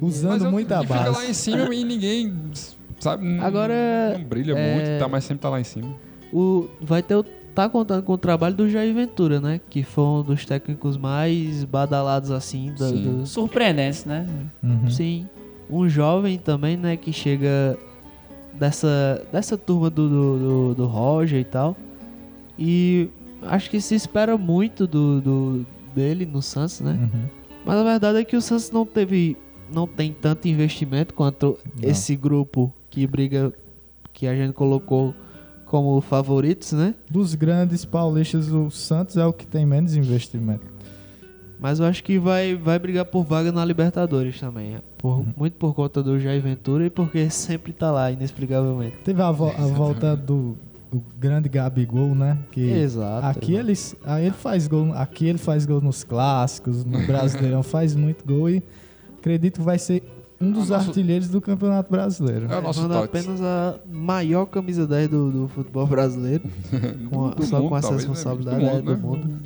Usando 0.00 0.46
é 0.46 0.50
muita 0.50 0.78
que 0.80 0.86
Fica 0.86 0.94
lá 1.00 1.12
base. 1.12 1.30
em 1.30 1.34
cima 1.34 1.74
e 1.74 1.84
ninguém. 1.84 2.32
Sabe? 3.00 3.24
não- 3.26 3.44
Agora, 3.44 3.74
Não 4.18 4.24
brilha 4.24 4.52
é- 4.56 4.74
muito, 4.74 4.98
tá, 4.98 5.06
mas 5.08 5.24
sempre 5.24 5.42
tá 5.42 5.50
lá 5.50 5.60
em 5.60 5.64
cima. 5.64 5.94
O, 6.32 6.68
vai 6.80 7.02
ter 7.02 7.14
o, 7.16 7.24
tá 7.54 7.68
contando 7.68 8.02
com 8.02 8.12
o 8.12 8.18
trabalho 8.18 8.54
do 8.54 8.68
Jair 8.68 8.92
Ventura, 8.94 9.40
né? 9.40 9.60
Que 9.70 9.82
foi 9.82 10.04
um 10.04 10.22
dos 10.22 10.44
técnicos 10.44 10.96
mais 10.96 11.64
badalados 11.64 12.30
assim. 12.30 12.72
Da, 12.78 12.88
Sim. 12.88 13.02
do- 13.20 13.26
Surpreendente, 13.26 14.06
né? 14.08 14.26
Uhum. 14.62 14.90
Sim. 14.90 15.28
Um 15.70 15.88
jovem 15.88 16.36
também, 16.38 16.76
né? 16.76 16.96
Que 16.96 17.12
chega 17.12 17.78
dessa, 18.54 19.22
dessa 19.32 19.56
turma 19.56 19.88
do, 19.90 20.08
do, 20.08 20.38
do, 20.38 20.74
do 20.74 20.86
Roger 20.86 21.40
e 21.40 21.44
tal. 21.44 21.76
E 22.58 23.08
acho 23.42 23.70
que 23.70 23.80
se 23.80 23.94
espera 23.94 24.36
muito 24.36 24.86
do, 24.86 25.20
do 25.20 25.66
dele 25.94 26.26
no 26.26 26.42
Santos, 26.42 26.80
né? 26.80 26.92
Uhum. 27.00 27.24
Mas 27.64 27.76
a 27.78 27.84
verdade 27.84 28.18
é 28.18 28.24
que 28.24 28.36
o 28.36 28.42
Santos 28.42 28.70
não 28.70 28.84
teve. 28.84 29.36
Não 29.72 29.86
tem 29.86 30.12
tanto 30.12 30.46
investimento 30.46 31.14
quanto 31.14 31.58
Não. 31.80 31.88
esse 31.88 32.14
grupo 32.14 32.72
que 32.90 33.06
briga. 33.06 33.52
Que 34.12 34.28
a 34.28 34.34
gente 34.36 34.52
colocou 34.52 35.12
como 35.74 36.00
favoritos, 36.00 36.70
né? 36.72 36.94
Dos 37.10 37.34
grandes 37.34 37.84
paulistas, 37.84 38.48
o 38.52 38.70
Santos 38.70 39.16
é 39.16 39.26
o 39.26 39.32
que 39.32 39.44
tem 39.44 39.66
menos 39.66 39.96
investimento. 39.96 40.64
Mas 41.58 41.80
eu 41.80 41.86
acho 41.86 42.04
que 42.04 42.16
vai, 42.16 42.54
vai 42.54 42.78
brigar 42.78 43.04
por 43.06 43.24
vaga 43.24 43.50
na 43.50 43.64
Libertadores 43.64 44.38
também. 44.38 44.76
Por, 44.98 45.24
Muito 45.36 45.54
por 45.54 45.74
conta 45.74 46.00
do 46.00 46.20
Jair 46.20 46.40
Ventura 46.40 46.86
e 46.86 46.90
porque 46.90 47.28
sempre 47.28 47.72
tá 47.72 47.90
lá, 47.90 48.12
inexplicavelmente. 48.12 48.98
Teve 49.02 49.20
a, 49.20 49.32
vo- 49.32 49.50
a 49.50 49.66
volta 49.66 50.14
do, 50.14 50.56
do 50.92 51.02
grande 51.18 51.48
Gabigol, 51.48 52.14
né? 52.14 52.38
Que 52.52 52.70
Exato. 52.70 53.26
Aqui 53.26 53.54
ele, 53.56 53.72
aí 54.04 54.26
ele 54.26 54.34
faz 54.34 54.68
gol, 54.68 54.92
aqui 54.92 55.26
ele 55.26 55.38
faz 55.38 55.66
gol 55.66 55.80
nos 55.80 56.04
clássicos, 56.04 56.84
no 56.84 57.04
Brasileirão 57.04 57.64
faz 57.64 57.96
muito 57.96 58.24
gol 58.24 58.48
e 58.48 58.62
acredito 59.18 59.54
que 59.58 59.62
vai 59.64 59.78
ser 59.78 60.04
um 60.48 60.52
dos 60.52 60.68
nosso- 60.68 60.88
artilheiros 60.88 61.28
do 61.28 61.40
Campeonato 61.40 61.90
Brasileiro. 61.90 62.46
É 62.52 62.58
o 62.58 62.62
nosso 62.62 62.82
Tots. 62.88 62.96
apenas 63.04 63.40
a 63.42 63.76
maior 63.90 64.46
camisa 64.46 64.86
10 64.86 65.08
do, 65.08 65.30
do 65.30 65.48
futebol 65.48 65.86
brasileiro. 65.86 66.42
Com 67.10 67.26
a- 67.26 67.30
Do 67.34 67.44
só 67.44 67.58
mundo, 67.58 67.68
com 67.70 67.76
essa 67.76 67.88
talvez, 67.88 68.06
né? 68.08 68.14
responsabilidade 68.14 68.60
Do 68.60 68.66
é, 68.66 68.72
mundo, 68.74 68.84
do 68.84 68.90
né? 68.92 68.98
mundo. 69.02 69.40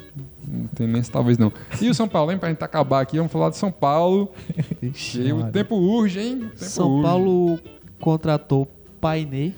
Não 0.51 0.67
tem 0.69 0.87
nem 0.89 1.03
talvez 1.03 1.37
não. 1.39 1.53
E 1.81 1.89
o 1.91 1.95
São 1.95 2.09
Paulo, 2.09 2.33
hein? 2.33 2.39
Pra 2.39 2.49
gente 2.49 2.63
acabar 2.65 3.01
aqui, 3.01 3.17
vamos 3.19 3.31
falar 3.31 3.51
de 3.51 3.57
São 3.59 3.71
Paulo. 3.71 4.33
Ixi, 4.83 5.31
o 5.33 5.45
tempo 5.51 5.75
urge, 5.77 6.21
hein? 6.21 6.39
Tempo 6.39 6.53
São 6.57 6.91
urge. 6.91 7.03
Paulo 7.03 7.59
contratou 8.01 8.67
Painê, 9.01 9.53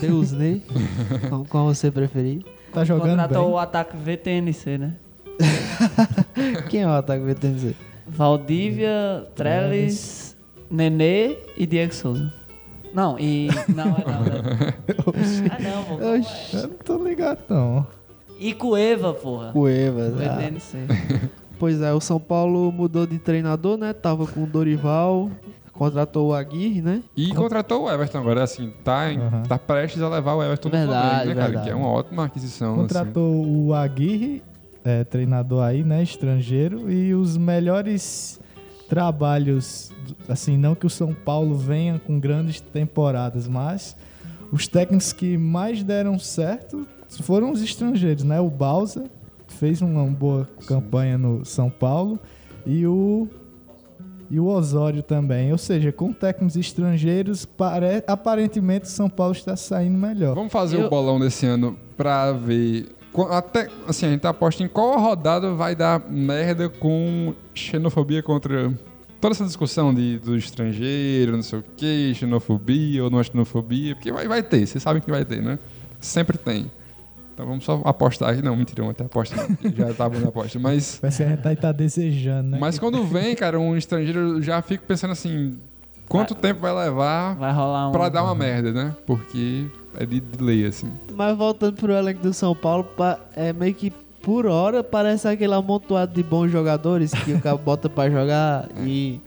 Deusnê, 0.00 0.60
como, 1.30 1.46
como 1.48 1.74
você 1.74 1.90
preferir. 1.90 2.44
tá 2.72 2.84
jogando 2.84 3.10
Contratou 3.10 3.44
bem. 3.46 3.52
o 3.54 3.58
ataque 3.58 3.96
VTNC, 3.96 4.78
né? 4.78 4.92
Quem 6.68 6.82
é 6.82 6.86
o 6.86 6.90
ataque 6.90 7.24
VTNC? 7.24 7.74
Valdívia, 8.06 9.26
Trellis, 9.34 10.23
Nenê 10.70 11.36
e 11.56 11.66
Diego 11.66 11.94
Souza. 11.94 12.32
Não, 12.92 13.18
e. 13.18 13.48
Não, 13.74 13.96
é 13.96 14.04
não. 14.04 14.22
né? 14.22 14.74
ah, 15.50 15.62
não, 15.62 15.84
pô. 15.84 15.90
como 15.96 16.02
é? 16.04 16.18
Oxi, 16.18 16.56
Eu 16.56 16.62
não 16.68 16.76
tô 16.76 17.04
ligado, 17.04 17.38
não. 17.48 17.86
E 18.38 18.52
Cueva, 18.54 19.12
porra. 19.14 19.52
Cueva. 19.52 20.06
ah. 20.06 20.36
VTNC. 20.36 20.78
Pois 21.56 21.80
é, 21.80 21.92
o 21.92 22.00
São 22.00 22.18
Paulo 22.18 22.70
mudou 22.72 23.06
de 23.06 23.16
treinador, 23.16 23.78
né? 23.78 23.92
Tava 23.92 24.26
com 24.26 24.42
o 24.42 24.46
Dorival, 24.46 25.30
contratou 25.72 26.28
o 26.30 26.34
Aguirre, 26.34 26.82
né? 26.82 27.00
E 27.16 27.32
contratou 27.32 27.84
o 27.84 27.90
Everton 27.90 28.18
agora, 28.18 28.42
assim, 28.42 28.72
tá, 28.82 29.10
em- 29.12 29.18
Aham. 29.20 29.42
tá 29.44 29.56
prestes 29.56 30.02
a 30.02 30.08
levar 30.08 30.34
o 30.34 30.42
Everton 30.42 30.68
no 30.68 30.76
Verdade, 30.76 31.00
Flamengo, 31.00 31.28
né, 31.28 31.34
cara? 31.36 31.46
verdade. 31.46 31.64
Que 31.66 31.70
é 31.70 31.74
uma 31.76 31.88
ótima 31.88 32.24
aquisição. 32.24 32.72
assim. 32.74 32.82
Contratou 32.82 33.46
o 33.46 33.72
Aguirre, 33.72 34.42
é, 34.84 35.04
treinador 35.04 35.62
aí, 35.62 35.84
né, 35.84 36.02
estrangeiro, 36.02 36.90
e 36.90 37.14
os 37.14 37.36
melhores 37.36 38.40
trabalhos, 38.94 39.90
assim, 40.28 40.56
não 40.56 40.74
que 40.76 40.86
o 40.86 40.90
São 40.90 41.12
Paulo 41.12 41.56
venha 41.56 41.98
com 41.98 42.20
grandes 42.20 42.60
temporadas, 42.60 43.48
mas 43.48 43.96
os 44.52 44.68
técnicos 44.68 45.12
que 45.12 45.36
mais 45.36 45.82
deram 45.82 46.16
certo 46.16 46.86
foram 47.22 47.50
os 47.50 47.60
estrangeiros, 47.60 48.22
né? 48.22 48.38
O 48.40 48.48
Balsa 48.48 49.06
fez 49.48 49.82
uma 49.82 50.04
boa 50.06 50.48
campanha 50.68 51.18
no 51.18 51.44
São 51.44 51.68
Paulo 51.68 52.20
e 52.64 52.86
o 52.86 53.28
e 54.30 54.40
o 54.40 54.46
Osório 54.46 55.02
também. 55.02 55.52
Ou 55.52 55.58
seja, 55.58 55.92
com 55.92 56.12
técnicos 56.12 56.56
estrangeiros, 56.56 57.44
pare- 57.44 58.02
aparentemente 58.06 58.86
o 58.86 58.88
São 58.88 59.08
Paulo 59.08 59.32
está 59.32 59.54
saindo 59.54 59.98
melhor. 59.98 60.34
Vamos 60.34 60.52
fazer 60.52 60.78
Eu- 60.80 60.86
o 60.86 60.90
bolão 60.90 61.18
desse 61.20 61.44
ano 61.46 61.76
pra 61.96 62.32
ver. 62.32 62.93
Até, 63.30 63.68
assim, 63.86 64.06
a 64.06 64.10
gente 64.10 64.26
aposta 64.26 64.62
em 64.62 64.68
qual 64.68 64.98
rodada 64.98 65.52
vai 65.52 65.74
dar 65.76 66.00
merda 66.08 66.68
com 66.68 67.34
xenofobia 67.54 68.22
contra. 68.22 68.72
Toda 69.20 69.34
essa 69.34 69.44
discussão 69.44 69.94
de, 69.94 70.18
do 70.18 70.36
estrangeiro, 70.36 71.32
não 71.32 71.42
sei 71.42 71.60
o 71.60 71.64
que, 71.76 72.12
xenofobia 72.14 73.02
ou 73.04 73.10
não 73.10 73.20
é 73.20 73.24
xenofobia, 73.24 73.94
porque 73.94 74.12
vai, 74.12 74.28
vai 74.28 74.42
ter, 74.42 74.66
vocês 74.66 74.82
sabem 74.82 75.00
que 75.00 75.10
vai 75.10 75.24
ter, 75.24 75.40
né? 75.42 75.58
Sempre 75.98 76.36
tem. 76.36 76.70
Então 77.32 77.46
vamos 77.46 77.64
só 77.64 77.80
apostar 77.84 78.30
aqui. 78.30 78.42
Não, 78.42 78.54
mentira, 78.54 78.88
até 78.90 79.04
aposta. 79.04 79.34
Já 79.74 79.92
tava 79.94 80.18
na 80.20 80.28
aposta. 80.28 80.58
Mas, 80.58 80.98
Parece 81.00 81.22
que 81.24 81.28
a 81.28 81.34
gente 81.34 81.48
aí 81.48 81.56
tá 81.56 81.72
desejando, 81.72 82.50
né? 82.50 82.58
mas 82.60 82.78
quando 82.78 83.02
vem, 83.04 83.34
cara, 83.34 83.58
um 83.58 83.76
estrangeiro, 83.76 84.18
eu 84.36 84.42
já 84.42 84.60
fico 84.62 84.84
pensando 84.86 85.12
assim: 85.12 85.58
quanto 86.08 86.34
tempo 86.34 86.60
vai 86.60 86.72
levar 86.74 87.34
Vai 87.36 87.52
rolar 87.52 87.88
um. 87.88 87.92
pra 87.92 88.08
dar 88.08 88.22
uma 88.24 88.34
merda, 88.34 88.72
né? 88.72 88.94
Porque 89.06 89.66
é 89.98 90.06
de, 90.06 90.20
de 90.20 90.42
lei, 90.42 90.64
assim. 90.66 90.90
Mas 91.14 91.36
voltando 91.36 91.74
pro 91.76 91.92
elenco 91.92 92.22
do 92.22 92.32
São 92.32 92.54
Paulo, 92.54 92.84
pa- 92.84 93.18
é 93.36 93.52
meio 93.52 93.74
que 93.74 93.90
por 94.22 94.46
hora 94.46 94.82
parece 94.82 95.28
aquele 95.28 95.52
amontoado 95.54 96.14
de 96.14 96.22
bons 96.22 96.50
jogadores 96.50 97.12
que 97.12 97.32
o 97.32 97.40
cara 97.40 97.56
bota 97.58 97.88
pra 97.90 98.08
jogar 98.08 98.68
e 98.86 99.20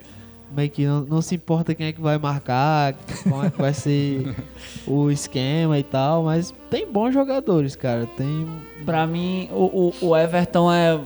meio 0.56 0.70
que 0.70 0.86
não, 0.88 1.02
não 1.02 1.22
se 1.22 1.36
importa 1.36 1.76
quem 1.76 1.88
é 1.88 1.92
que 1.94 2.02
vai 2.02 2.18
marcar, 2.18 2.96
como 3.24 3.46
é 3.46 3.50
que 3.52 3.58
vai 3.62 3.74
ser 3.74 4.34
o 4.88 5.12
esquema 5.12 5.78
e 5.78 5.84
tal, 5.84 6.24
mas 6.24 6.54
tem 6.72 6.90
bons 6.92 7.14
jogadores, 7.14 7.76
cara. 7.76 8.08
Tem 8.18 8.48
Pra 8.86 9.06
mim, 9.06 9.50
o, 9.52 9.92
o, 10.02 10.08
o 10.10 10.18
Everton 10.18 10.72
é 10.72 11.00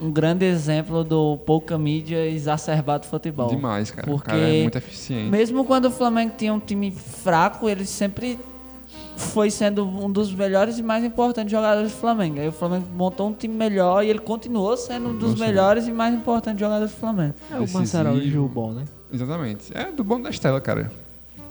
um 0.00 0.10
grande 0.10 0.44
exemplo 0.44 1.02
do 1.02 1.36
pouca 1.38 1.76
mídia 1.78 2.24
exacerbado 2.26 3.06
futebol. 3.06 3.48
Demais, 3.48 3.90
cara. 3.90 4.06
O 4.08 4.14
Porque 4.14 4.30
cara 4.30 4.42
é 4.48 4.62
muito 4.62 4.78
eficiente. 4.78 5.30
Mesmo 5.30 5.64
quando 5.64 5.86
o 5.86 5.90
Flamengo 5.90 6.32
tinha 6.38 6.52
um 6.54 6.60
time 6.60 6.90
fraco, 6.90 7.68
ele 7.68 7.84
sempre 7.84 8.38
foi 9.16 9.50
sendo 9.50 9.84
um 9.86 10.10
dos 10.10 10.32
melhores 10.32 10.78
e 10.78 10.82
mais 10.82 11.02
importantes 11.04 11.50
jogadores 11.50 11.90
do 11.90 11.96
Flamengo. 11.98 12.38
Aí 12.38 12.48
o 12.48 12.52
Flamengo 12.52 12.86
montou 12.94 13.28
um 13.28 13.32
time 13.32 13.54
melhor 13.54 14.04
e 14.04 14.10
ele 14.10 14.18
continuou 14.18 14.76
sendo 14.76 15.08
um 15.08 15.16
dos 15.16 15.30
Nossa. 15.32 15.44
melhores 15.46 15.88
e 15.88 15.92
mais 15.92 16.14
importantes 16.14 16.60
jogadores 16.60 16.92
do 16.92 16.98
Flamengo. 16.98 17.34
é 17.50 17.54
o 17.56 17.60
Decisivo. 17.60 17.78
Marcelo 17.78 18.20
de 18.20 18.30
Gil 18.30 18.48
bom, 18.48 18.72
né? 18.72 18.84
Exatamente. 19.12 19.76
É 19.76 19.90
do 19.90 20.04
bom 20.04 20.20
da 20.20 20.30
Estela, 20.30 20.60
cara. 20.60 20.90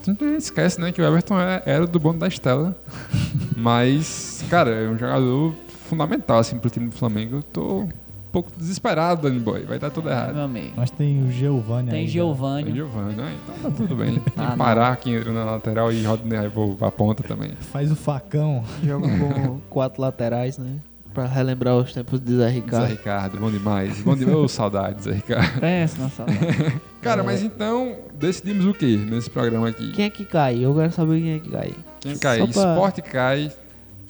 Muita 0.06 0.26
gente 0.26 0.42
esquece, 0.42 0.80
né, 0.80 0.92
que 0.92 1.02
o 1.02 1.06
Everton 1.06 1.40
é- 1.40 1.64
era 1.66 1.88
do 1.88 2.00
bom 2.00 2.16
da 2.16 2.28
Estela. 2.28 2.78
Mas, 3.58 4.44
cara, 4.50 4.70
é 4.70 4.88
um 4.88 4.98
jogador 4.98 5.54
fundamental, 5.90 6.38
assim, 6.40 6.60
pro 6.60 6.70
time 6.70 6.88
do 6.90 6.96
Flamengo. 6.96 7.38
Eu 7.38 7.44
tô 7.44 7.88
pouco 8.36 8.52
desesperado, 8.58 9.22
Danny 9.22 9.40
Boy. 9.40 9.64
Vai 9.64 9.80
dar 9.80 9.90
tudo 9.90 10.10
errado. 10.10 10.34
Meu 10.34 10.44
amigo. 10.44 10.74
Mas 10.76 10.92
tem 10.92 11.24
o 11.24 11.32
Giovanni 11.32 11.90
aí. 11.90 11.96
Tem 11.96 12.02
né? 12.04 12.10
É 12.10 12.12
Giovanni. 12.12 12.72
Giovanni, 12.74 13.14
né? 13.16 13.34
Então 13.44 13.72
tá 13.72 13.78
tudo 13.78 13.96
bem. 13.96 14.16
Tem 14.36 14.46
Ah, 14.46 14.56
parar 14.58 14.98
que 14.98 15.10
entra 15.10 15.32
na 15.32 15.46
lateral 15.46 15.90
e 15.92 16.04
Rodney 16.04 16.38
vai 16.38 16.50
pro- 16.50 16.76
pra 16.76 16.92
ponta 16.92 17.24
também. 17.24 17.52
Faz 17.72 17.90
o 17.92 17.96
facão. 17.96 18.62
Joga 18.84 19.08
com 19.08 19.60
quatro 19.70 20.02
laterais, 20.02 20.58
né? 20.58 20.80
Pra 21.14 21.26
relembrar 21.28 21.78
os 21.78 21.94
tempos 21.94 22.20
de 22.20 22.36
Zé 22.36 22.44
Zé 22.44 22.50
Ricardo. 22.50 22.88
Ricardo, 22.90 23.38
bom 23.40 23.50
demais. 23.50 24.02
Bom 24.02 24.16
demais. 24.18 24.36
Ô, 24.38 24.48
saudade, 24.50 25.02
Zé 25.02 25.14
Ricardo. 25.14 25.60
Pensa 25.62 26.02
na 26.02 26.10
saudade. 26.10 26.82
Cara, 27.02 27.24
mas 27.24 27.42
então, 27.42 27.96
decidimos 28.20 28.66
o 28.66 28.74
que 28.74 28.98
nesse 28.98 29.30
programa 29.30 29.70
aqui? 29.70 29.94
Quem 29.94 30.04
é 30.06 30.10
que 30.10 30.26
cai? 30.26 30.60
Eu 30.62 30.76
quero 30.76 30.92
saber 30.92 31.22
quem 31.22 31.34
é 31.36 31.40
que 31.40 31.50
cai. 31.50 31.74
Quem 32.02 32.18
cai? 32.18 32.40
Só 32.40 32.48
pra- 32.48 32.74
Esporte 32.74 33.02
cai. 33.02 33.50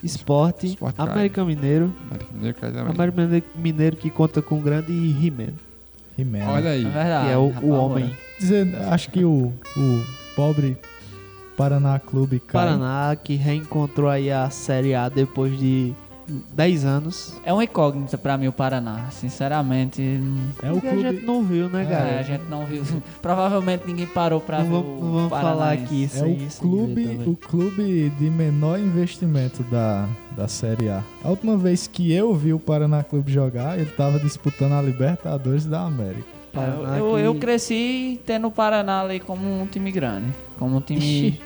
Esporte, 0.02 0.66
Esporte. 0.66 1.00
América 1.00 1.44
Mineiro. 1.44 1.92
América 2.10 2.32
Mineiro 2.34 2.56
também. 2.60 2.94
América 2.94 3.22
Mineiro- 3.22 3.46
Mineiro 3.56 3.96
que 3.96 4.10
conta 4.10 4.40
com 4.42 4.56
um 4.56 4.62
grande 4.62 4.92
He-Man, 4.92 5.52
He-Man. 6.18 6.50
Olha 6.50 6.70
aí. 6.70 6.84
É 6.84 6.88
verdade. 6.88 7.26
que 7.26 7.32
é 7.32 7.36
o, 7.38 7.52
o 7.62 7.70
homem. 7.70 8.16
Dizer, 8.38 8.74
acho 8.90 9.10
que 9.10 9.24
o, 9.24 9.52
o 9.76 10.04
pobre 10.34 10.76
Paraná 11.56 11.98
Clube 11.98 12.38
cai. 12.40 12.64
Paraná, 12.66 13.16
que 13.16 13.34
reencontrou 13.34 14.08
aí 14.10 14.30
a 14.30 14.48
Série 14.50 14.94
A 14.94 15.08
depois 15.08 15.58
de 15.58 15.94
10 16.28 16.84
anos. 16.84 17.34
É 17.44 17.52
uma 17.52 17.62
incógnita 17.64 18.18
pra 18.18 18.36
mim 18.36 18.48
o 18.48 18.52
Paraná. 18.52 19.08
Sinceramente, 19.10 20.02
É 20.62 20.70
o 20.70 20.74
Porque 20.74 20.88
a 20.88 20.90
clube. 20.92 21.10
gente 21.10 21.24
não 21.26 21.42
viu, 21.42 21.68
né, 21.68 21.82
é, 21.82 21.86
cara? 21.86 22.18
a 22.18 22.22
gente 22.22 22.44
não 22.50 22.64
viu. 22.66 22.82
Provavelmente 23.22 23.84
ninguém 23.86 24.06
parou 24.06 24.40
pra 24.40 24.58
não 24.58 24.64
ver 24.64 24.70
vamos, 24.72 25.02
o 25.02 25.12
vamos 25.12 25.30
falar 25.30 25.72
aqui 25.72 26.04
É 26.04 26.08
sem, 26.08 26.22
o 26.34 26.38
sem 26.38 26.38
ver 26.48 26.58
clube, 26.60 27.02
também. 27.06 27.28
o 27.28 27.36
clube 27.36 28.10
de 28.18 28.30
menor 28.30 28.78
investimento 28.78 29.62
da, 29.64 30.08
da 30.36 30.48
Série 30.48 30.88
A. 30.88 31.02
A 31.24 31.28
última 31.30 31.56
vez 31.56 31.86
que 31.86 32.12
eu 32.12 32.34
vi 32.34 32.52
o 32.52 32.58
Paraná 32.58 33.02
Clube 33.04 33.32
jogar, 33.32 33.78
ele 33.78 33.90
tava 33.90 34.18
disputando 34.18 34.72
a 34.72 34.82
Libertadores 34.82 35.64
da 35.66 35.82
América. 35.82 36.24
Paraná 36.52 36.96
Eu, 36.98 37.10
eu, 37.10 37.18
eu 37.18 37.34
cresci 37.34 38.20
tendo 38.26 38.46
o 38.48 38.50
Paraná 38.50 39.02
ali 39.02 39.20
como 39.20 39.62
um 39.62 39.66
time 39.66 39.92
grande. 39.92 40.26
Como 40.58 40.76
um 40.76 40.80
time. 40.80 40.98
Ixi. 41.28 41.40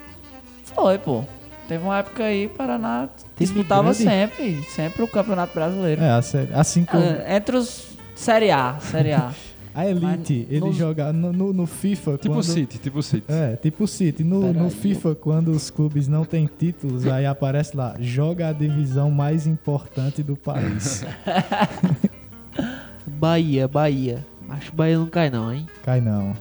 Foi, 0.74 0.98
pô. 0.98 1.24
Teve 1.70 1.84
uma 1.84 1.98
época 1.98 2.24
aí, 2.24 2.46
o 2.46 2.50
Paraná 2.50 3.08
disputava 3.38 3.94
sempre. 3.94 4.60
Sempre 4.64 5.04
o 5.04 5.06
Campeonato 5.06 5.54
Brasileiro. 5.54 6.02
É, 6.02 6.10
a 6.10 6.20
série, 6.20 6.52
assim 6.52 6.84
como 6.84 7.00
Ah, 7.00 7.36
Entre 7.36 7.56
os. 7.56 7.90
Série 8.16 8.50
A, 8.50 8.76
Série 8.80 9.12
A. 9.12 9.30
a 9.72 9.86
Elite, 9.86 10.46
mas 10.48 10.52
ele 10.52 10.60
nos- 10.66 10.74
joga 10.74 11.12
no, 11.12 11.32
no, 11.32 11.52
no 11.52 11.66
FIFA. 11.68 12.18
Tipo 12.18 12.30
o 12.30 12.38
quando, 12.38 12.42
City, 12.42 12.76
tipo 12.78 12.98
o 12.98 13.02
City. 13.04 13.24
É, 13.28 13.54
tipo 13.54 13.84
o 13.84 13.86
City. 13.86 14.24
No, 14.24 14.52
no. 14.52 14.68
FIFA, 14.68 15.14
quando 15.14 15.52
os 15.52 15.70
clubes 15.70 16.08
não 16.08 16.24
têm 16.24 16.50
títulos, 16.58 17.06
aí 17.06 17.24
aparece 17.24 17.76
lá, 17.76 17.94
joga 18.00 18.48
a 18.48 18.52
divisão 18.52 19.08
mais 19.08 19.46
importante 19.46 20.24
do 20.24 20.34
país. 20.36 21.04
Bahia, 23.06 23.68
Bahia. 23.68 24.26
Acho 24.48 24.72
que 24.72 24.76
Bahia 24.76 24.98
não 24.98 25.06
cai 25.06 25.30
não, 25.30 25.54
hein? 25.54 25.66
Cai 25.84 26.00
não. 26.00 26.34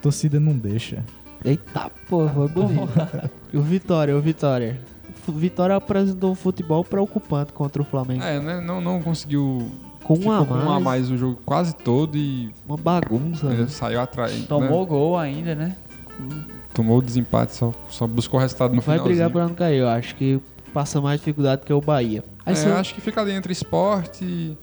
Torcida 0.00 0.38
não 0.38 0.52
deixa. 0.56 1.02
Eita, 1.46 1.90
pô, 2.08 2.28
foi 2.28 2.48
bonito. 2.48 2.88
E 3.52 3.56
o 3.56 3.62
Vitória, 3.62 4.14
o 4.14 4.20
Vitória. 4.20 4.78
O 5.26 5.32
Vitória 5.32 5.74
apresentou 5.76 6.30
um 6.32 6.34
futebol 6.34 6.84
preocupante 6.84 7.52
contra 7.52 7.80
o 7.80 7.84
Flamengo. 7.84 8.22
É, 8.22 8.38
né? 8.38 8.60
Não, 8.60 8.80
não 8.80 9.00
conseguiu. 9.00 9.70
com 10.04 10.14
um 10.18 10.30
a 10.30 10.44
com 10.44 10.54
mais, 10.54 10.66
um 10.66 10.70
a 10.72 10.80
mais 10.80 11.10
o 11.10 11.16
jogo 11.16 11.38
quase 11.46 11.74
todo 11.74 12.16
e 12.18 12.52
uma 12.68 12.76
bagunça. 12.76 13.46
ele 13.46 13.62
né? 13.62 13.68
saiu 13.68 14.00
atrás. 14.00 14.44
Tomou 14.46 14.82
né? 14.82 14.86
gol 14.88 15.16
ainda, 15.16 15.54
né? 15.54 15.76
Tomou 16.74 16.98
o 16.98 17.02
desempate, 17.02 17.54
só, 17.54 17.72
só 17.88 18.06
buscou 18.06 18.38
o 18.38 18.42
resultado 18.42 18.74
no 18.74 18.80
Vai 18.82 18.96
final. 18.96 19.06
brigar 19.08 19.30
pra 19.30 19.46
não 19.48 19.54
cair, 19.54 19.78
eu 19.78 19.88
acho 19.88 20.14
que 20.16 20.40
passa 20.74 21.00
mais 21.00 21.18
dificuldade 21.20 21.62
que 21.64 21.72
o 21.72 21.80
Bahia. 21.80 22.22
Aí 22.44 22.54
É, 22.54 22.66
eu 22.68 22.76
acho 22.76 22.94
que 22.94 23.00
fica 23.00 23.20
ali 23.20 23.32
entre 23.32 23.52
esporte, 23.52 24.56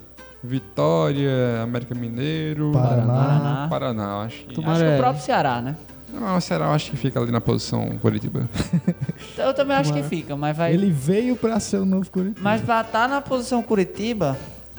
Vitória, 0.44 1.62
América 1.64 1.96
Mineiro, 1.96 2.72
Paraná. 2.74 3.06
Paraná. 3.06 3.68
Paraná, 3.70 4.04
eu 4.04 4.20
acho 4.22 4.46
que. 4.46 4.54
Tomara- 4.56 4.74
Acho 4.74 4.84
que 4.84 4.92
é. 4.92 4.96
o 4.96 4.98
próprio 5.00 5.24
Ceará, 5.24 5.62
né? 5.62 5.76
Não, 6.14 6.38
o 6.38 6.42
Ceará 6.42 6.66
eu 6.66 6.72
acho 6.72 6.92
que 6.92 6.98
fica 6.98 7.20
ali 7.20 7.32
na 7.32 7.42
posição 7.42 7.90
Curitiba. 8.02 8.48
Eu 9.38 9.54
também 9.54 9.76
acho 9.76 9.92
que 9.92 10.04
fica, 10.04 10.38
mas 10.38 10.56
vai. 10.56 10.74
Ele 10.74 10.90
veio 10.92 11.36
pra 11.36 11.60
ser 11.60 11.78
o 11.78 11.86
novo 11.86 12.10
Curitiba. 12.10 12.40
Mas 12.42 12.62
pra 12.62 12.82
estar 12.82 13.10
na 13.10 13.20
posição 13.20 13.64
Curitiba, 13.64 14.38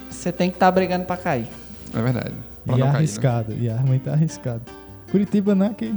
você 0.09 0.31
tem 0.31 0.49
que 0.49 0.57
estar 0.57 0.71
brigando 0.71 1.05
pra 1.05 1.17
cair. 1.17 1.49
É 1.93 2.01
verdade. 2.01 2.33
Pra 2.65 2.77
E 2.77 2.79
não 2.79 2.87
cair, 2.87 2.93
né? 2.93 2.99
arriscado, 2.99 3.53
e 3.53 3.69
é 3.69 3.75
muito 3.81 4.09
arriscado. 4.09 4.63
Curitiba 5.11 5.55
não 5.55 5.67
é 5.67 5.75
que 5.75 5.93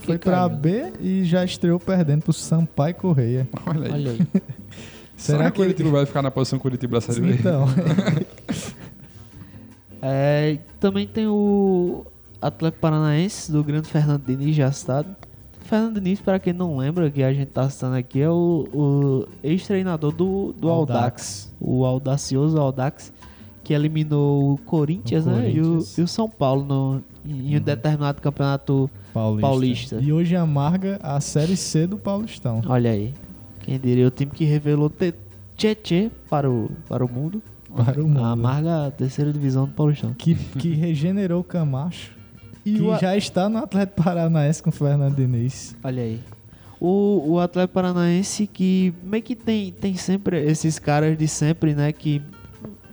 foi 0.00 0.18
pra 0.18 0.48
caiu. 0.48 0.58
B 0.58 0.92
e 1.00 1.24
já 1.24 1.44
estreou 1.44 1.78
perdendo 1.80 2.22
pro 2.22 2.32
Sampaio 2.32 2.94
Correia. 2.96 3.48
Olha 3.66 3.86
aí. 3.86 3.92
Olha 3.92 4.10
aí. 4.10 4.18
Será, 5.16 5.38
Será 5.38 5.50
que 5.50 5.56
que 5.56 5.62
o 5.62 5.64
Curitiba 5.64 5.90
vai 5.90 6.06
ficar 6.06 6.22
na 6.22 6.30
posição 6.30 6.58
Curitiba 6.58 6.96
da 6.96 7.00
Série 7.00 7.20
B? 7.20 7.34
Então, 7.34 7.66
É, 10.02 10.58
também 10.80 11.06
tem 11.06 11.26
o 11.26 12.04
Atlético 12.46 12.80
Paranaense, 12.80 13.50
do 13.50 13.64
grande 13.64 13.88
Fernando 13.88 14.22
Diniz, 14.24 14.54
já 14.54 14.70
citado. 14.70 15.08
Fernando 15.62 15.94
Diniz, 15.98 16.20
para 16.20 16.38
quem 16.38 16.52
não 16.52 16.76
lembra, 16.76 17.10
que 17.10 17.22
a 17.22 17.32
gente 17.32 17.48
tá 17.48 17.68
citando 17.70 17.96
aqui, 17.96 18.20
é 18.20 18.28
o, 18.28 18.68
o 18.72 19.28
ex-treinador 19.42 20.12
do, 20.12 20.52
do 20.52 20.68
Audax. 20.68 20.98
Audax. 21.00 21.54
O 21.58 21.86
audacioso 21.86 22.58
Audax, 22.58 23.12
que 23.62 23.72
eliminou 23.72 24.52
o 24.52 24.58
Corinthians, 24.58 25.24
O 25.24 25.30
né? 25.30 25.50
E 25.50 25.60
o, 25.60 25.62
Corinthians. 25.64 25.98
e 25.98 26.02
o 26.02 26.08
São 26.08 26.28
Paulo 26.28 26.64
no, 26.64 27.02
em 27.24 27.56
um 27.56 27.60
determinado 27.60 28.20
campeonato. 28.20 28.90
Paulista. 29.14 29.48
Paulista. 29.48 30.00
E 30.02 30.12
hoje 30.12 30.36
amarga 30.36 30.98
a 31.02 31.18
Série 31.20 31.56
C 31.56 31.86
do 31.86 31.96
Paulistão. 31.96 32.60
Olha 32.66 32.90
aí. 32.90 33.14
Quem 33.60 33.80
diria, 33.80 34.06
o 34.06 34.10
time 34.10 34.30
que 34.30 34.44
revelou 34.44 34.92
Tietê 35.56 36.10
para 36.28 36.50
o, 36.50 36.70
para 36.88 37.02
o 37.02 37.10
mundo. 37.10 37.42
Para 37.74 38.02
o 38.02 38.06
mundo. 38.06 38.22
A 38.22 38.32
amarga 38.32 38.90
terceira 38.90 39.32
divisão 39.32 39.64
do 39.64 39.72
Paulistão. 39.72 40.12
Que, 40.12 40.34
que 40.34 40.74
regenerou 40.74 41.40
o 41.40 41.44
Camacho. 41.44 42.13
E 42.64 42.78
que 42.78 42.90
a- 42.90 42.98
já 42.98 43.16
está 43.16 43.48
no 43.48 43.58
Atlético 43.58 44.02
Paranaense 44.02 44.62
com 44.62 44.70
o 44.70 44.72
Fernando 44.72 45.14
Diniz. 45.16 45.76
Olha 45.84 46.02
aí. 46.02 46.20
O, 46.80 47.32
o 47.34 47.40
Atlético 47.40 47.74
Paranaense 47.74 48.46
que 48.46 48.92
meio 49.02 49.22
que 49.22 49.34
tem, 49.34 49.72
tem 49.72 49.94
sempre 49.96 50.42
esses 50.44 50.78
caras 50.78 51.16
de 51.16 51.26
sempre, 51.28 51.74
né? 51.74 51.92
Que 51.92 52.20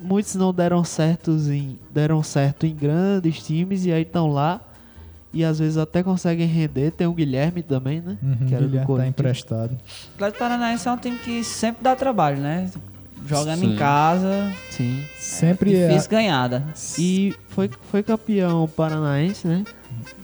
muitos 0.02 0.36
não 0.36 0.54
deram 0.54 0.84
certos 0.84 1.50
em, 1.50 1.78
deram 1.94 2.22
certo 2.24 2.66
em 2.66 2.76
grandes 2.76 3.44
times 3.44 3.86
e 3.86 3.92
aí 3.92 4.04
estão 4.04 4.28
lá. 4.28 4.62
E 5.34 5.46
às 5.46 5.60
vezes 5.60 5.78
até 5.78 6.04
conseguem 6.04 6.46
render. 6.46 6.92
Tem 6.92 7.08
o 7.08 7.14
Guilherme 7.14 7.64
também, 7.64 8.02
né? 8.02 8.18
Uhum, 8.22 8.48
que 8.48 8.54
era 8.54 8.64
do 8.64 8.68
Guilherme 8.68 8.80
tá 8.80 8.86
Corinthians. 8.86 9.10
emprestado. 9.12 9.72
O 9.72 10.14
Atlético 10.16 10.40
Paranaense 10.40 10.88
é 10.88 10.92
um 10.92 10.98
time 10.98 11.18
que 11.20 11.44
sempre 11.44 11.82
dá 11.84 11.96
trabalho, 11.96 12.38
né? 12.42 12.70
Jogando 13.28 13.60
Sim. 13.60 13.74
em 13.74 13.76
casa, 13.78 14.52
Sim. 14.72 15.04
Sempre 15.18 15.76
é. 15.76 15.88
difícil 15.88 16.10
ganhada. 16.10 16.64
E 16.98 17.34
foi, 17.50 17.70
foi 17.92 18.02
campeão 18.04 18.68
paranaense, 18.68 19.48
né? 19.48 19.64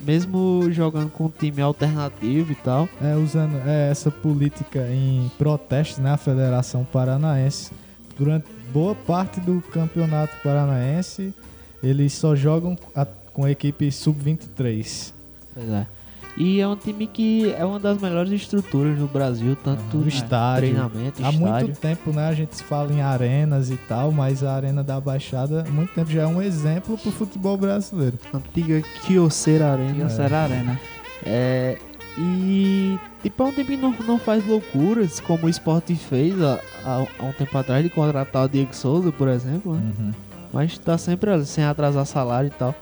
Mesmo 0.04 0.68
jogando 0.72 1.10
com 1.12 1.26
um 1.26 1.30
time 1.30 1.62
alternativo 1.62 2.52
e 2.52 2.56
tal. 2.56 2.90
É, 3.02 3.16
usando 3.16 3.56
é, 3.68 3.90
essa 3.92 4.10
política 4.10 4.88
em 4.90 5.30
protesto 5.38 6.02
na 6.02 6.18
Federação 6.18 6.84
Paranaense. 6.92 7.72
Durante 8.18 8.48
boa 8.74 8.96
parte 8.96 9.40
do 9.40 9.62
campeonato 9.72 10.34
paranaense, 10.44 11.34
eles 11.84 12.14
só 12.14 12.36
jogam 12.36 12.76
a- 12.96 13.06
com 13.32 13.44
a 13.46 13.52
equipe 13.52 13.92
sub-23. 13.92 15.14
Pois 15.54 15.70
é. 15.70 15.86
E 16.40 16.60
é 16.62 16.68
um 16.68 16.76
time 16.76 17.08
que 17.08 17.52
é 17.58 17.66
uma 17.66 17.80
das 17.80 18.00
melhores 18.00 18.32
estruturas 18.32 18.96
no 19.00 19.08
Brasil, 19.08 19.58
tanto 19.64 19.98
em 19.98 20.08
estádio. 20.08 20.70
treinamento, 20.70 21.26
Há 21.26 21.30
estádio. 21.32 21.40
muito 21.68 21.80
tempo, 21.80 22.12
né, 22.12 22.28
a 22.28 22.34
gente 22.36 22.56
se 22.56 22.64
fala 22.64 22.94
em 22.94 23.02
arenas 23.02 23.72
e 23.72 23.78
tal, 23.78 24.12
mas 24.12 24.44
a 24.44 24.54
Arena 24.54 24.84
da 24.84 25.02
Baixada, 25.02 25.66
há 25.68 25.72
muito 25.72 25.92
tempo 25.96 26.12
já 26.12 26.22
é 26.22 26.28
um 26.28 26.40
exemplo 26.40 26.96
pro 26.96 27.12
futebol 27.12 27.58
brasileiro. 27.58 28.20
Antiga 28.32 28.84
Kyocera 29.04 29.72
Arena. 29.72 29.94
Tinha 29.94 30.10
Será 30.10 30.44
Arena. 30.44 30.80
É, 31.26 31.78
e 32.20 33.00
tipo, 33.24 33.42
é 33.42 33.46
um 33.48 33.52
time 33.52 33.66
que 33.66 33.78
não, 33.78 33.96
não 34.06 34.20
faz 34.20 34.46
loucuras, 34.46 35.20
como 35.20 35.48
o 35.48 35.50
Sport 35.50 35.90
fez 35.96 36.40
há, 36.42 36.60
há- 36.86 37.06
há 37.20 37.24
um 37.26 37.32
tempo 37.32 37.58
atrás 37.58 37.84
de 37.84 37.90
contratar 37.90 38.46
o 38.46 38.50
Diego 38.50 38.76
Souza, 38.76 39.12
por 39.12 39.28
exemplo, 39.28 39.74
né? 39.74 39.82
Uhum. 39.98 40.12
Mas 40.54 40.78
tá 40.78 40.98
sempre 40.98 41.32
ali, 41.32 41.46
sem 41.46 41.64
atrasar 41.64 42.06
salário 42.06 42.48
e 42.48 42.52
tal. 42.52 42.74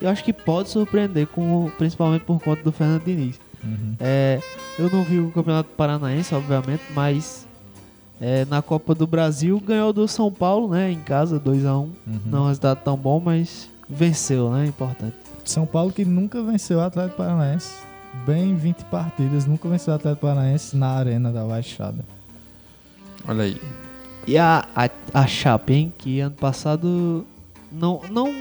Eu 0.00 0.08
acho 0.08 0.24
que 0.24 0.32
pode 0.32 0.70
surpreender, 0.70 1.26
com, 1.26 1.70
principalmente 1.76 2.22
por 2.24 2.40
conta 2.40 2.62
do 2.62 2.72
Fernando 2.72 3.04
Diniz. 3.04 3.38
Uhum. 3.62 3.94
É, 4.00 4.40
eu 4.78 4.90
não 4.90 5.04
vi 5.04 5.18
o 5.18 5.30
Campeonato 5.30 5.68
Paranaense, 5.76 6.34
obviamente, 6.34 6.82
mas 6.94 7.46
é, 8.20 8.44
na 8.46 8.62
Copa 8.62 8.94
do 8.94 9.06
Brasil 9.06 9.60
ganhou 9.60 9.92
do 9.92 10.08
São 10.08 10.32
Paulo, 10.32 10.68
né? 10.68 10.90
Em 10.90 11.00
casa, 11.00 11.38
2x1. 11.38 11.66
Uhum. 11.66 11.92
Não 12.26 12.38
é 12.38 12.42
um 12.42 12.48
resultado 12.48 12.78
tão 12.82 12.96
bom, 12.96 13.20
mas 13.20 13.68
venceu, 13.88 14.50
né? 14.50 14.66
Importante. 14.66 15.16
São 15.44 15.66
Paulo 15.66 15.92
que 15.92 16.04
nunca 16.04 16.42
venceu 16.42 16.78
o 16.78 16.82
Atlético 16.82 17.18
Paranaense. 17.18 17.74
Bem 18.26 18.54
20 18.56 18.84
partidas, 18.84 19.46
nunca 19.46 19.68
venceu 19.68 19.92
o 19.92 19.96
Atlético 19.96 20.26
Paranaense 20.26 20.76
na 20.76 20.88
Arena 20.88 21.32
da 21.32 21.44
Baixada. 21.44 22.04
Olha 23.26 23.44
aí. 23.44 23.60
E 24.26 24.36
a, 24.36 24.66
a, 24.74 24.90
a 25.14 25.26
Chape, 25.26 25.72
hein? 25.72 25.92
Que 25.96 26.20
ano 26.20 26.34
passado 26.34 27.26
não, 27.70 28.00
não 28.10 28.32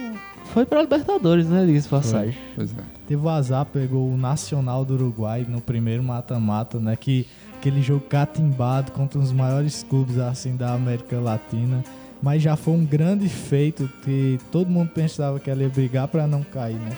foi 0.54 0.66
pra 0.66 0.82
Libertadores, 0.82 1.48
né? 1.48 1.66
De 1.66 1.88
passagem. 1.88 2.36
Pois 2.56 2.72
é. 2.72 2.82
Teve 3.08 3.22
o 3.26 3.30
azar, 3.30 3.66
pegou 3.66 4.10
o 4.12 4.18
Nacional 4.18 4.84
do 4.86 4.94
Uruguai 4.96 5.46
no 5.48 5.60
primeiro 5.62 6.04
mata-mata, 6.04 6.80
né? 6.80 6.96
Que 6.96 7.26
aquele 7.58 7.82
jogo 7.82 8.02
catimbado 8.02 8.92
contra 8.92 9.20
os 9.20 9.32
maiores 9.32 9.84
clubes 9.84 10.18
assim 10.18 10.56
da 10.56 10.74
América 10.74 11.20
Latina. 11.20 11.84
Mas 12.22 12.42
já 12.42 12.56
foi 12.56 12.74
um 12.74 12.86
grande 12.86 13.30
feito 13.30 13.90
que 14.04 14.38
todo 14.52 14.70
mundo 14.70 14.90
pensava 14.94 15.40
que 15.40 15.50
ela 15.50 15.64
ia 15.64 15.70
brigar 15.70 16.08
pra 16.08 16.28
não 16.28 16.44
cair, 16.44 16.76
né? 16.76 16.92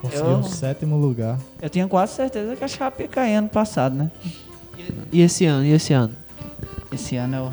Conseguiu 0.00 0.30
Eu- 0.32 0.38
o 0.40 0.44
sétimo 0.44 0.96
lugar. 0.98 1.38
Eu 1.62 1.70
tinha 1.70 1.86
quase 1.88 2.12
certeza 2.14 2.56
que 2.56 2.64
a 2.64 2.68
Chape 2.68 3.04
ia 3.04 3.08
cair 3.08 3.36
ano 3.36 3.48
passado, 3.48 3.94
né? 3.94 4.10
E 5.12 5.22
esse 5.22 5.46
ano? 5.46 5.64
E 5.64 5.70
esse 5.72 5.92
ano? 5.92 6.12
Esse 6.92 7.16
ano 7.16 7.36
eu... 7.36 7.52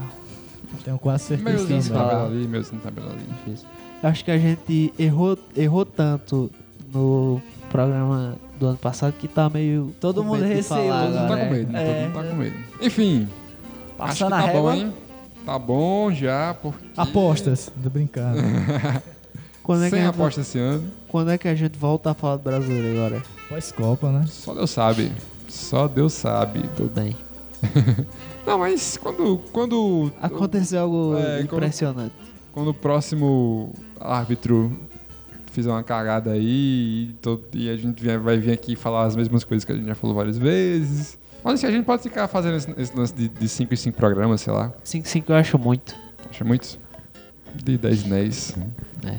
Tenho 0.83 0.97
quase 0.97 1.25
certeza 1.25 1.49
Meuzinho 1.59 1.83
também. 1.83 1.97
tabela 2.01 2.25
ali, 2.25 2.47
meuzinho 2.47 2.81
tabela 2.81 3.11
ali. 3.11 3.21
Difícil. 3.45 3.67
Acho 4.03 4.25
que 4.25 4.31
a 4.31 4.37
gente 4.37 4.93
errou, 4.97 5.37
errou 5.55 5.85
tanto 5.85 6.49
no 6.93 7.41
programa 7.69 8.35
do 8.59 8.67
ano 8.67 8.77
passado 8.77 9.13
que 9.13 9.27
tá 9.27 9.49
meio. 9.49 9.93
Todo 9.99 10.21
com 10.21 10.27
mundo 10.29 10.43
de 10.45 10.53
receoso, 10.53 10.83
falar 10.83 11.05
Todo 11.05 11.13
mundo 11.19 11.27
tá 11.27 11.37
com 11.37 11.51
medo, 11.51 11.77
É. 11.77 11.85
todo 11.85 12.01
mundo 12.03 12.13
tá 12.13 12.23
com 12.31 12.35
medo. 12.35 12.55
Enfim, 12.81 13.27
acho 13.99 14.19
Passando 14.19 14.31
que 14.35 14.41
tá 14.41 14.45
régua. 14.47 14.61
bom, 14.61 14.73
hein? 14.73 14.93
Tá 15.45 15.59
bom 15.59 16.11
já, 16.11 16.55
porque... 16.61 16.85
Apostas, 16.97 17.71
tô 17.83 17.89
brincando. 17.89 18.39
Quando 19.63 19.83
é, 19.83 19.89
que 19.89 19.95
Sem 19.95 20.05
aposta 20.05 20.41
esse 20.41 20.57
ano, 20.57 20.89
quando 21.07 21.29
é 21.29 21.37
que 21.37 21.47
a 21.47 21.53
gente 21.53 21.77
volta 21.77 22.09
a 22.11 22.13
falar 22.15 22.37
do 22.37 22.41
brasileiro 22.43 22.97
agora? 22.97 23.23
Pós-Copa, 23.47 24.09
né? 24.11 24.25
só 24.27 24.55
Deus 24.55 24.71
sabe. 24.71 25.11
Só 25.47 25.87
Deus 25.87 26.13
sabe. 26.13 26.63
Tudo 26.75 26.89
bem. 26.95 27.15
Não, 28.45 28.57
mas 28.57 28.97
quando, 28.97 29.37
quando, 29.53 30.11
Aconteceu 30.19 30.81
algo 30.81 31.15
É, 31.15 31.41
impressionante. 31.41 32.11
quando 32.19 32.30
o 32.55 32.73
próximo 32.73 33.73
árbitro 33.99 34.71
fizer 35.51 35.69
uma 35.69 35.83
cagada 35.83 36.31
aí 36.31 37.09
e, 37.09 37.15
todo- 37.21 37.43
e 37.53 37.69
a 37.69 37.75
gente 37.75 38.01
vai 38.17 38.37
vir 38.37 38.51
aqui 38.51 38.75
falar 38.75 39.03
as 39.05 39.15
mesmas 39.15 39.43
coisas 39.43 39.65
que 39.65 39.71
a 39.71 39.75
gente 39.75 39.85
já 39.87 39.95
falou 39.95 40.15
várias 40.15 40.37
vezes. 40.37 41.19
Mas 41.43 41.55
assim, 41.55 41.67
a 41.67 41.71
gente 41.71 41.85
pode 41.85 42.03
ficar 42.03 42.27
fazendo 42.27 42.55
esse, 42.57 42.71
esse 42.77 42.95
lance 42.95 43.13
de 43.13 43.49
5 43.49 43.73
em 43.73 43.77
5 43.77 43.97
programas, 43.97 44.41
sei 44.41 44.53
lá. 44.53 44.71
5-5 44.85 45.23
eu 45.29 45.35
acho 45.35 45.57
muito. 45.57 45.95
Acho 46.29 46.45
muito. 46.45 46.79
De 47.55 47.77
10 47.77 48.05
em 48.05 48.09
10. 48.09 48.57
É. 49.05 49.17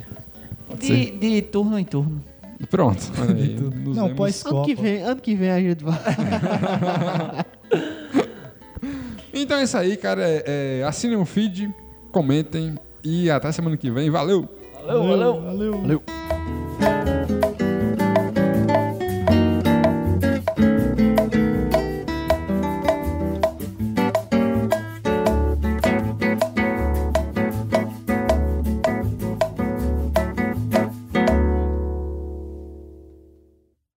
Pode 0.68 0.86
De, 0.86 1.10
de 1.10 1.42
turno 1.42 1.78
em 1.78 1.84
turno. 1.84 2.22
Pronto. 2.70 3.02
aí, 3.28 3.56
Não, 3.84 4.04
vemos. 4.06 4.12
pós-Copa. 4.16 4.56
Ano 4.58 4.64
que, 4.64 4.74
vem, 4.74 5.02
ano 5.02 5.20
que 5.20 5.34
vem 5.34 5.50
a 5.50 5.60
gente 5.60 5.84
vai. 5.84 5.98
Então 9.34 9.58
é 9.58 9.62
isso 9.64 9.76
aí, 9.76 9.96
cara. 9.96 10.22
É, 10.22 10.80
é, 10.80 10.84
assinem 10.84 11.16
o 11.16 11.24
feed, 11.24 11.72
comentem 12.10 12.74
e 13.04 13.30
até 13.30 13.50
semana 13.52 13.76
que 13.76 13.90
vem. 13.90 14.10
Valeu! 14.10 14.48
Valeu, 14.86 15.02
valeu. 15.06 15.40
Valeu. 15.40 15.80
Valeu. 15.80 16.02